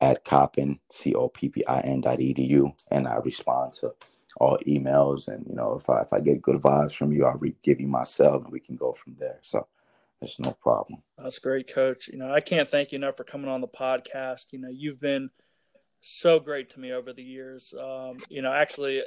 at 0.00 0.24
coppin, 0.24 0.78
C 0.90 1.14
O 1.14 1.28
P 1.28 1.48
P 1.48 1.64
I 1.66 1.80
N 1.80 2.02
dot 2.02 2.18
edu. 2.18 2.72
And 2.90 3.08
I 3.08 3.16
respond 3.16 3.72
to 3.74 3.94
all 4.38 4.58
emails. 4.66 5.28
And, 5.28 5.46
you 5.48 5.54
know, 5.54 5.74
if 5.74 5.88
I, 5.88 6.02
if 6.02 6.12
I 6.12 6.20
get 6.20 6.42
good 6.42 6.60
vibes 6.60 6.94
from 6.94 7.12
you, 7.12 7.24
I'll 7.24 7.38
re- 7.38 7.56
give 7.62 7.80
you 7.80 7.88
my 7.88 8.04
cell 8.04 8.36
and 8.36 8.50
we 8.50 8.60
can 8.60 8.76
go 8.76 8.92
from 8.92 9.16
there. 9.18 9.38
So 9.42 9.66
there's 10.20 10.36
no 10.38 10.52
problem. 10.52 11.02
That's 11.18 11.38
great, 11.38 11.72
coach. 11.72 12.08
You 12.08 12.18
know, 12.18 12.32
I 12.32 12.40
can't 12.40 12.68
thank 12.68 12.92
you 12.92 12.96
enough 12.96 13.16
for 13.16 13.24
coming 13.24 13.48
on 13.48 13.60
the 13.60 13.68
podcast. 13.68 14.52
You 14.52 14.60
know, 14.60 14.70
you've 14.70 15.00
been 15.00 15.30
so 16.00 16.40
great 16.40 16.70
to 16.70 16.80
me 16.80 16.92
over 16.92 17.12
the 17.12 17.22
years. 17.22 17.74
Um, 17.78 18.18
you 18.28 18.42
know, 18.42 18.52
actually, 18.52 19.02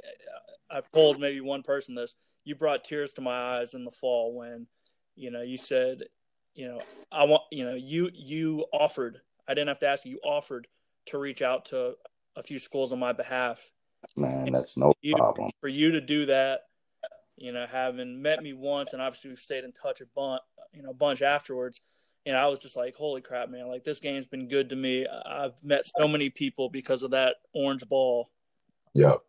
I've 0.69 0.89
told 0.91 1.19
maybe 1.19 1.41
one 1.41 1.63
person 1.63 1.95
this. 1.95 2.13
You 2.43 2.55
brought 2.55 2.83
tears 2.83 3.13
to 3.13 3.21
my 3.21 3.57
eyes 3.57 3.73
in 3.73 3.85
the 3.85 3.91
fall 3.91 4.35
when, 4.35 4.67
you 5.15 5.31
know, 5.31 5.41
you 5.41 5.57
said, 5.57 6.03
you 6.53 6.67
know, 6.67 6.79
I 7.11 7.23
want, 7.25 7.43
you 7.51 7.65
know, 7.65 7.75
you 7.75 8.09
you 8.13 8.65
offered. 8.71 9.19
I 9.47 9.53
didn't 9.53 9.69
have 9.69 9.79
to 9.79 9.87
ask 9.87 10.05
you. 10.05 10.11
You 10.11 10.19
offered 10.23 10.67
to 11.07 11.17
reach 11.17 11.41
out 11.41 11.65
to 11.65 11.93
a 12.35 12.43
few 12.43 12.59
schools 12.59 12.91
on 12.91 12.99
my 12.99 13.13
behalf. 13.13 13.71
Man, 14.15 14.51
that's 14.51 14.77
no 14.77 14.93
you, 15.01 15.15
problem. 15.15 15.51
For 15.61 15.67
you 15.67 15.91
to 15.91 16.01
do 16.01 16.27
that, 16.27 16.61
you 17.39 17.51
know, 17.51 17.65
having 17.65 18.21
met 18.21 18.43
me 18.43 18.53
once, 18.53 18.93
and 18.93 19.01
obviously 19.01 19.29
we've 19.29 19.39
stayed 19.39 19.63
in 19.63 19.71
touch 19.71 20.01
a 20.01 20.05
bunch, 20.15 20.41
you 20.73 20.83
know, 20.83 20.93
bunch 20.93 21.21
afterwards. 21.21 21.79
And 22.25 22.35
I 22.35 22.47
was 22.47 22.59
just 22.59 22.75
like, 22.75 22.95
holy 22.95 23.21
crap, 23.21 23.49
man! 23.49 23.67
Like 23.67 23.83
this 23.83 23.99
game's 23.99 24.27
been 24.27 24.47
good 24.47 24.69
to 24.69 24.75
me. 24.75 25.07
I've 25.07 25.63
met 25.63 25.83
so 25.85 26.07
many 26.07 26.29
people 26.29 26.69
because 26.69 27.01
of 27.01 27.11
that 27.11 27.37
orange 27.53 27.87
ball. 27.87 28.29
Yep. 28.93 29.21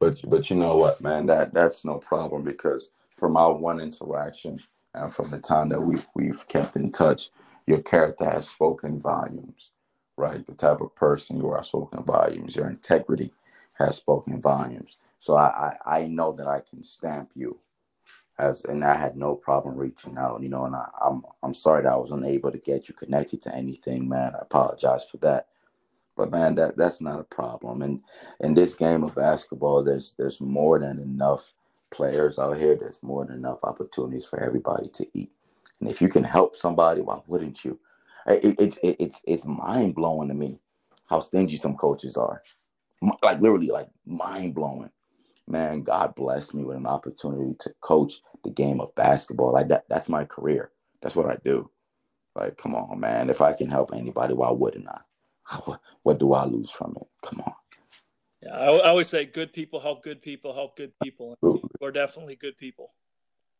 But 0.00 0.28
but 0.28 0.50
you 0.50 0.56
know 0.56 0.76
what, 0.76 1.00
man? 1.00 1.26
That 1.26 1.54
that's 1.54 1.84
no 1.84 1.98
problem 1.98 2.42
because 2.42 2.90
from 3.16 3.36
our 3.36 3.54
one 3.54 3.80
interaction 3.80 4.58
and 4.94 5.12
from 5.14 5.30
the 5.30 5.38
time 5.38 5.68
that 5.70 5.80
we 5.80 5.96
we've 6.14 6.46
kept 6.48 6.76
in 6.76 6.90
touch, 6.90 7.30
your 7.66 7.80
character 7.80 8.24
has 8.24 8.48
spoken 8.48 9.00
volumes, 9.00 9.70
right? 10.16 10.44
The 10.44 10.54
type 10.54 10.80
of 10.80 10.94
person 10.94 11.38
you 11.38 11.48
are 11.50 11.64
spoken 11.64 12.02
volumes. 12.02 12.56
Your 12.56 12.68
integrity 12.68 13.32
has 13.74 13.96
spoken 13.96 14.40
volumes. 14.40 14.96
So 15.18 15.36
I 15.36 15.74
I, 15.86 15.98
I 16.00 16.06
know 16.06 16.32
that 16.32 16.48
I 16.48 16.60
can 16.68 16.82
stamp 16.82 17.30
you 17.34 17.58
as 18.38 18.64
and 18.64 18.84
I 18.84 18.96
had 18.96 19.16
no 19.16 19.34
problem 19.36 19.76
reaching 19.76 20.18
out, 20.18 20.42
you 20.42 20.48
know, 20.48 20.64
and 20.66 20.76
I, 20.76 20.88
I'm 21.04 21.22
I'm 21.42 21.54
sorry 21.54 21.84
that 21.84 21.92
I 21.92 21.96
was 21.96 22.12
unable 22.12 22.52
to 22.52 22.58
get 22.58 22.88
you 22.88 22.94
connected 22.94 23.42
to 23.42 23.54
anything, 23.54 24.08
man. 24.08 24.34
I 24.34 24.40
apologize 24.42 25.04
for 25.10 25.18
that. 25.18 25.48
But 26.16 26.30
man, 26.30 26.54
that 26.56 26.76
that's 26.76 27.00
not 27.00 27.20
a 27.20 27.24
problem. 27.24 27.82
And 27.82 28.00
in 28.40 28.54
this 28.54 28.74
game 28.74 29.04
of 29.04 29.14
basketball, 29.14 29.82
there's 29.82 30.14
there's 30.18 30.40
more 30.40 30.78
than 30.78 30.98
enough 31.00 31.52
players 31.90 32.38
out 32.38 32.58
here. 32.58 32.76
There's 32.76 33.02
more 33.02 33.24
than 33.24 33.36
enough 33.36 33.60
opportunities 33.64 34.26
for 34.26 34.40
everybody 34.40 34.88
to 34.94 35.06
eat. 35.14 35.32
And 35.80 35.88
if 35.88 36.00
you 36.02 36.08
can 36.08 36.24
help 36.24 36.56
somebody, 36.56 37.00
why 37.00 37.20
wouldn't 37.26 37.64
you? 37.64 37.78
It, 38.26 38.58
it, 38.60 38.78
it 38.82 38.96
it's 39.00 39.22
it's 39.26 39.44
mind 39.46 39.94
blowing 39.94 40.28
to 40.28 40.34
me 40.34 40.60
how 41.08 41.20
stingy 41.20 41.56
some 41.56 41.76
coaches 41.76 42.16
are. 42.16 42.42
Like 43.22 43.40
literally, 43.40 43.68
like 43.68 43.88
mind 44.06 44.54
blowing. 44.54 44.90
Man, 45.48 45.82
God 45.82 46.14
blessed 46.14 46.54
me 46.54 46.64
with 46.64 46.76
an 46.76 46.86
opportunity 46.86 47.54
to 47.60 47.72
coach 47.80 48.14
the 48.42 48.50
game 48.50 48.80
of 48.80 48.94
basketball. 48.94 49.52
Like 49.52 49.68
that, 49.68 49.84
that's 49.88 50.08
my 50.08 50.24
career. 50.24 50.72
That's 51.02 51.14
what 51.14 51.26
I 51.26 51.36
do. 51.44 51.70
Like, 52.34 52.56
come 52.58 52.74
on, 52.74 53.00
man. 53.00 53.30
If 53.30 53.40
I 53.40 53.52
can 53.52 53.70
help 53.70 53.92
anybody, 53.94 54.34
why 54.34 54.50
wouldn't 54.50 54.88
I? 54.88 55.00
what 56.02 56.18
do 56.18 56.32
I 56.32 56.44
lose 56.44 56.70
from 56.70 56.96
it? 57.00 57.06
Come 57.24 57.40
on. 57.40 57.54
Yeah, 58.42 58.54
I, 58.54 58.66
I 58.66 58.88
always 58.88 59.08
say 59.08 59.24
good 59.24 59.52
people 59.52 59.80
help 59.80 60.02
good 60.02 60.20
people 60.20 60.52
help 60.52 60.76
good 60.76 60.92
people. 61.02 61.36
We're 61.80 61.92
definitely 61.92 62.36
good 62.36 62.58
people. 62.58 62.92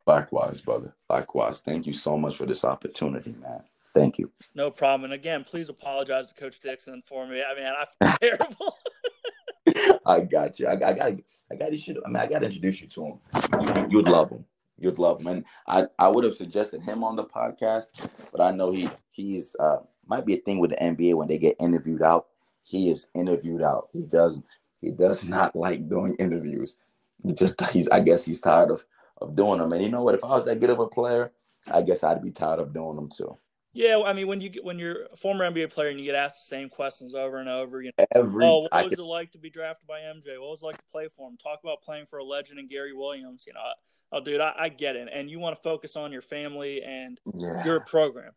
Likewise, 0.07 0.61
brother. 0.61 0.95
Likewise. 1.09 1.61
Thank 1.61 1.87
you 1.87 1.93
so 1.93 2.17
much 2.17 2.37
for 2.37 2.47
this 2.47 2.65
opportunity, 2.65 3.35
man. 3.41 3.63
Thank 3.95 4.19
you. 4.19 4.31
No 4.55 4.71
problem. 4.71 5.05
And 5.05 5.15
again, 5.15 5.43
please 5.43 5.69
apologize 5.69 6.29
to 6.29 6.35
Coach 6.35 6.61
Dixon 6.61 7.03
for 7.07 7.27
me. 7.27 7.43
I 7.43 7.55
mean, 7.55 7.67
I 7.67 8.17
feel 8.19 8.19
terrible. 8.37 10.01
I 10.07 10.21
got 10.21 10.61
you. 10.61 10.69
I, 10.69 10.73
I 10.73 10.93
got. 10.93 11.13
I 11.51 11.55
got 11.55 11.71
to. 11.71 12.03
I 12.05 12.09
mean, 12.09 12.17
I 12.17 12.27
got 12.27 12.41
to 12.41 12.47
introduce 12.47 12.81
you 12.81 12.89
to 12.89 13.05
him. 13.05 13.19
You, 13.61 13.87
you'd 13.91 14.09
love 14.09 14.31
him. 14.31 14.45
You'd 14.79 14.99
love 14.99 15.21
him. 15.21 15.29
And 15.29 15.45
I, 15.67 15.85
I 15.99 16.09
would 16.09 16.25
have 16.25 16.35
suggested 16.35 16.83
him 16.83 17.03
on 17.03 17.17
the 17.17 17.25
podcast, 17.25 17.87
but 18.33 18.41
I 18.41 18.51
know 18.51 18.71
he 18.71 18.91
he's 19.11 19.57
uh, 19.59 19.79
might 20.07 20.27
be 20.27 20.35
a 20.35 20.39
thing 20.39 20.59
with 20.59 20.71
the 20.71 20.77
NBA 20.77 21.15
when 21.15 21.29
they 21.29 21.39
get 21.39 21.57
interviewed 21.61 22.03
out. 22.03 22.27
He 22.63 22.91
is 22.91 23.07
interviewed 23.15 23.63
out. 23.63 23.89
He 23.93 24.07
does 24.07 24.43
he 24.81 24.91
does 24.91 25.25
not 25.25 25.55
like 25.55 25.89
doing 25.89 26.17
interviews. 26.19 26.77
He 27.23 27.33
just 27.33 27.61
he's 27.71 27.89
I 27.89 28.01
guess 28.01 28.25
he's 28.25 28.41
tired 28.41 28.71
of 28.71 28.85
of 29.21 29.35
doing 29.37 29.61
them. 29.61 29.73
And 29.73 29.83
you 29.83 29.89
know 29.89 30.03
what? 30.03 30.15
If 30.15 30.25
I 30.25 30.29
was 30.29 30.45
that 30.47 30.61
good 30.61 30.71
of 30.71 30.81
a 30.81 30.87
player, 30.87 31.33
I 31.71 31.83
guess 31.83 32.03
I'd 32.03 32.23
be 32.23 32.31
tired 32.31 32.61
of 32.61 32.75
doing 32.75 32.97
them 32.97 33.09
too. 33.09 33.37
Yeah, 33.77 34.01
I 34.07 34.15
mean, 34.15 34.27
when 34.27 34.41
you 34.41 34.49
get 34.49 34.65
when 34.65 34.79
you're 34.79 35.05
a 35.13 35.17
former 35.19 35.45
NBA 35.51 35.71
player 35.71 35.91
and 35.91 36.01
you 36.01 36.07
get 36.07 36.15
asked 36.15 36.49
the 36.49 36.57
same 36.57 36.71
questions 36.71 37.15
over 37.15 37.37
and 37.37 37.49
over, 37.49 37.83
you 37.83 37.91
know, 37.99 38.07
Every 38.15 38.43
oh, 38.43 38.67
what 38.73 38.85
was 38.85 38.95
it 38.95 39.03
like 39.03 39.33
to 39.33 39.39
be 39.39 39.51
drafted 39.51 39.87
by 39.87 40.01
MJ? 40.01 40.41
What 40.41 40.53
was 40.53 40.63
it 40.63 40.65
like 40.65 40.79
to 40.79 40.83
play 40.91 41.09
for 41.15 41.29
him? 41.29 41.37
Talk 41.37 41.61
about 41.63 41.83
playing 41.83 42.07
for 42.07 42.19
a 42.19 42.25
legend 42.25 42.59
and 42.59 42.71
Gary 42.71 42.95
Williams. 42.95 43.45
You 43.47 43.53
know, 43.53 43.61
oh, 44.13 44.21
dude, 44.21 44.41
I, 44.41 44.55
I 44.59 44.69
get 44.71 44.97
it, 44.97 45.11
and 45.13 45.29
you 45.29 45.39
want 45.39 45.57
to 45.57 45.63
focus 45.63 45.95
on 45.95 46.11
your 46.11 46.23
family 46.23 46.83
and 46.83 47.21
yeah. 47.35 47.63
your 47.67 47.81
program. 47.81 48.33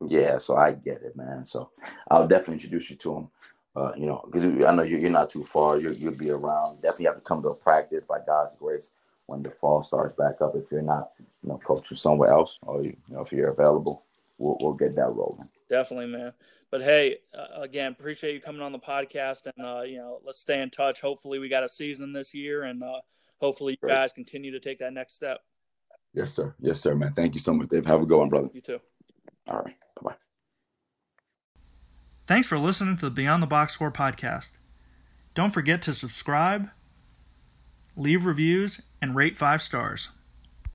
Yeah, 0.00 0.38
so 0.38 0.56
I 0.56 0.72
get 0.72 1.02
it, 1.02 1.14
man. 1.14 1.44
So 1.44 1.68
I'll 2.10 2.26
definitely 2.26 2.54
introduce 2.54 2.88
you 2.88 2.96
to 2.96 3.16
him. 3.16 3.28
Uh, 3.76 3.92
you 3.98 4.06
know, 4.06 4.24
because 4.24 4.44
I 4.64 4.74
know 4.74 4.82
you're, 4.82 5.00
you're 5.00 5.10
not 5.10 5.28
too 5.28 5.44
far. 5.44 5.78
you 5.78 5.94
will 6.00 6.16
be 6.16 6.30
around. 6.30 6.76
Definitely 6.80 7.04
have 7.04 7.16
to 7.16 7.20
come 7.20 7.42
to 7.42 7.48
a 7.48 7.54
practice 7.54 8.06
by 8.06 8.20
God's 8.26 8.54
grace 8.54 8.92
when 9.26 9.42
the 9.42 9.50
fall 9.50 9.82
starts 9.82 10.16
back 10.16 10.40
up. 10.40 10.54
If 10.56 10.70
you're 10.70 10.80
not, 10.80 11.10
you 11.18 11.50
know, 11.50 11.60
coaching 11.62 11.98
somewhere 11.98 12.30
else, 12.30 12.58
or 12.62 12.82
you, 12.82 12.96
you 13.08 13.14
know, 13.14 13.20
if 13.20 13.30
you're 13.30 13.50
available, 13.50 14.02
we'll 14.38 14.56
we'll 14.60 14.74
get 14.74 14.94
that 14.96 15.08
rolling. 15.08 15.48
Definitely, 15.68 16.06
man. 16.06 16.32
But 16.70 16.82
hey, 16.82 17.18
uh, 17.32 17.60
again, 17.60 17.92
appreciate 17.92 18.34
you 18.34 18.40
coming 18.40 18.60
on 18.60 18.72
the 18.72 18.78
podcast, 18.78 19.46
and 19.46 19.64
uh, 19.64 19.82
you 19.82 19.98
know, 19.98 20.20
let's 20.24 20.40
stay 20.40 20.60
in 20.60 20.70
touch. 20.70 21.00
Hopefully, 21.00 21.38
we 21.38 21.48
got 21.48 21.62
a 21.62 21.68
season 21.68 22.12
this 22.12 22.34
year, 22.34 22.64
and 22.64 22.82
uh, 22.82 23.00
hopefully, 23.40 23.74
you 23.74 23.78
Great. 23.80 23.94
guys 23.94 24.12
continue 24.12 24.50
to 24.50 24.60
take 24.60 24.78
that 24.80 24.92
next 24.92 25.14
step. 25.14 25.38
Yes, 26.12 26.32
sir. 26.32 26.54
Yes, 26.60 26.80
sir, 26.80 26.94
man. 26.94 27.12
Thank 27.12 27.34
you 27.34 27.40
so 27.40 27.52
much, 27.54 27.68
Dave. 27.68 27.86
Have 27.86 28.02
a 28.02 28.06
good 28.06 28.18
one, 28.18 28.28
brother. 28.28 28.48
You 28.52 28.60
too. 28.60 28.80
All 29.48 29.58
right. 29.60 29.74
Bye 30.00 30.10
bye. 30.10 30.14
Thanks 32.26 32.48
for 32.48 32.58
listening 32.58 32.96
to 32.98 33.06
the 33.06 33.10
Beyond 33.10 33.42
the 33.42 33.46
Box 33.46 33.74
Score 33.74 33.92
podcast. 33.92 34.52
Don't 35.34 35.52
forget 35.52 35.82
to 35.82 35.92
subscribe, 35.92 36.70
leave 37.96 38.24
reviews, 38.24 38.80
and 39.02 39.14
rate 39.14 39.36
five 39.36 39.60
stars. 39.60 40.08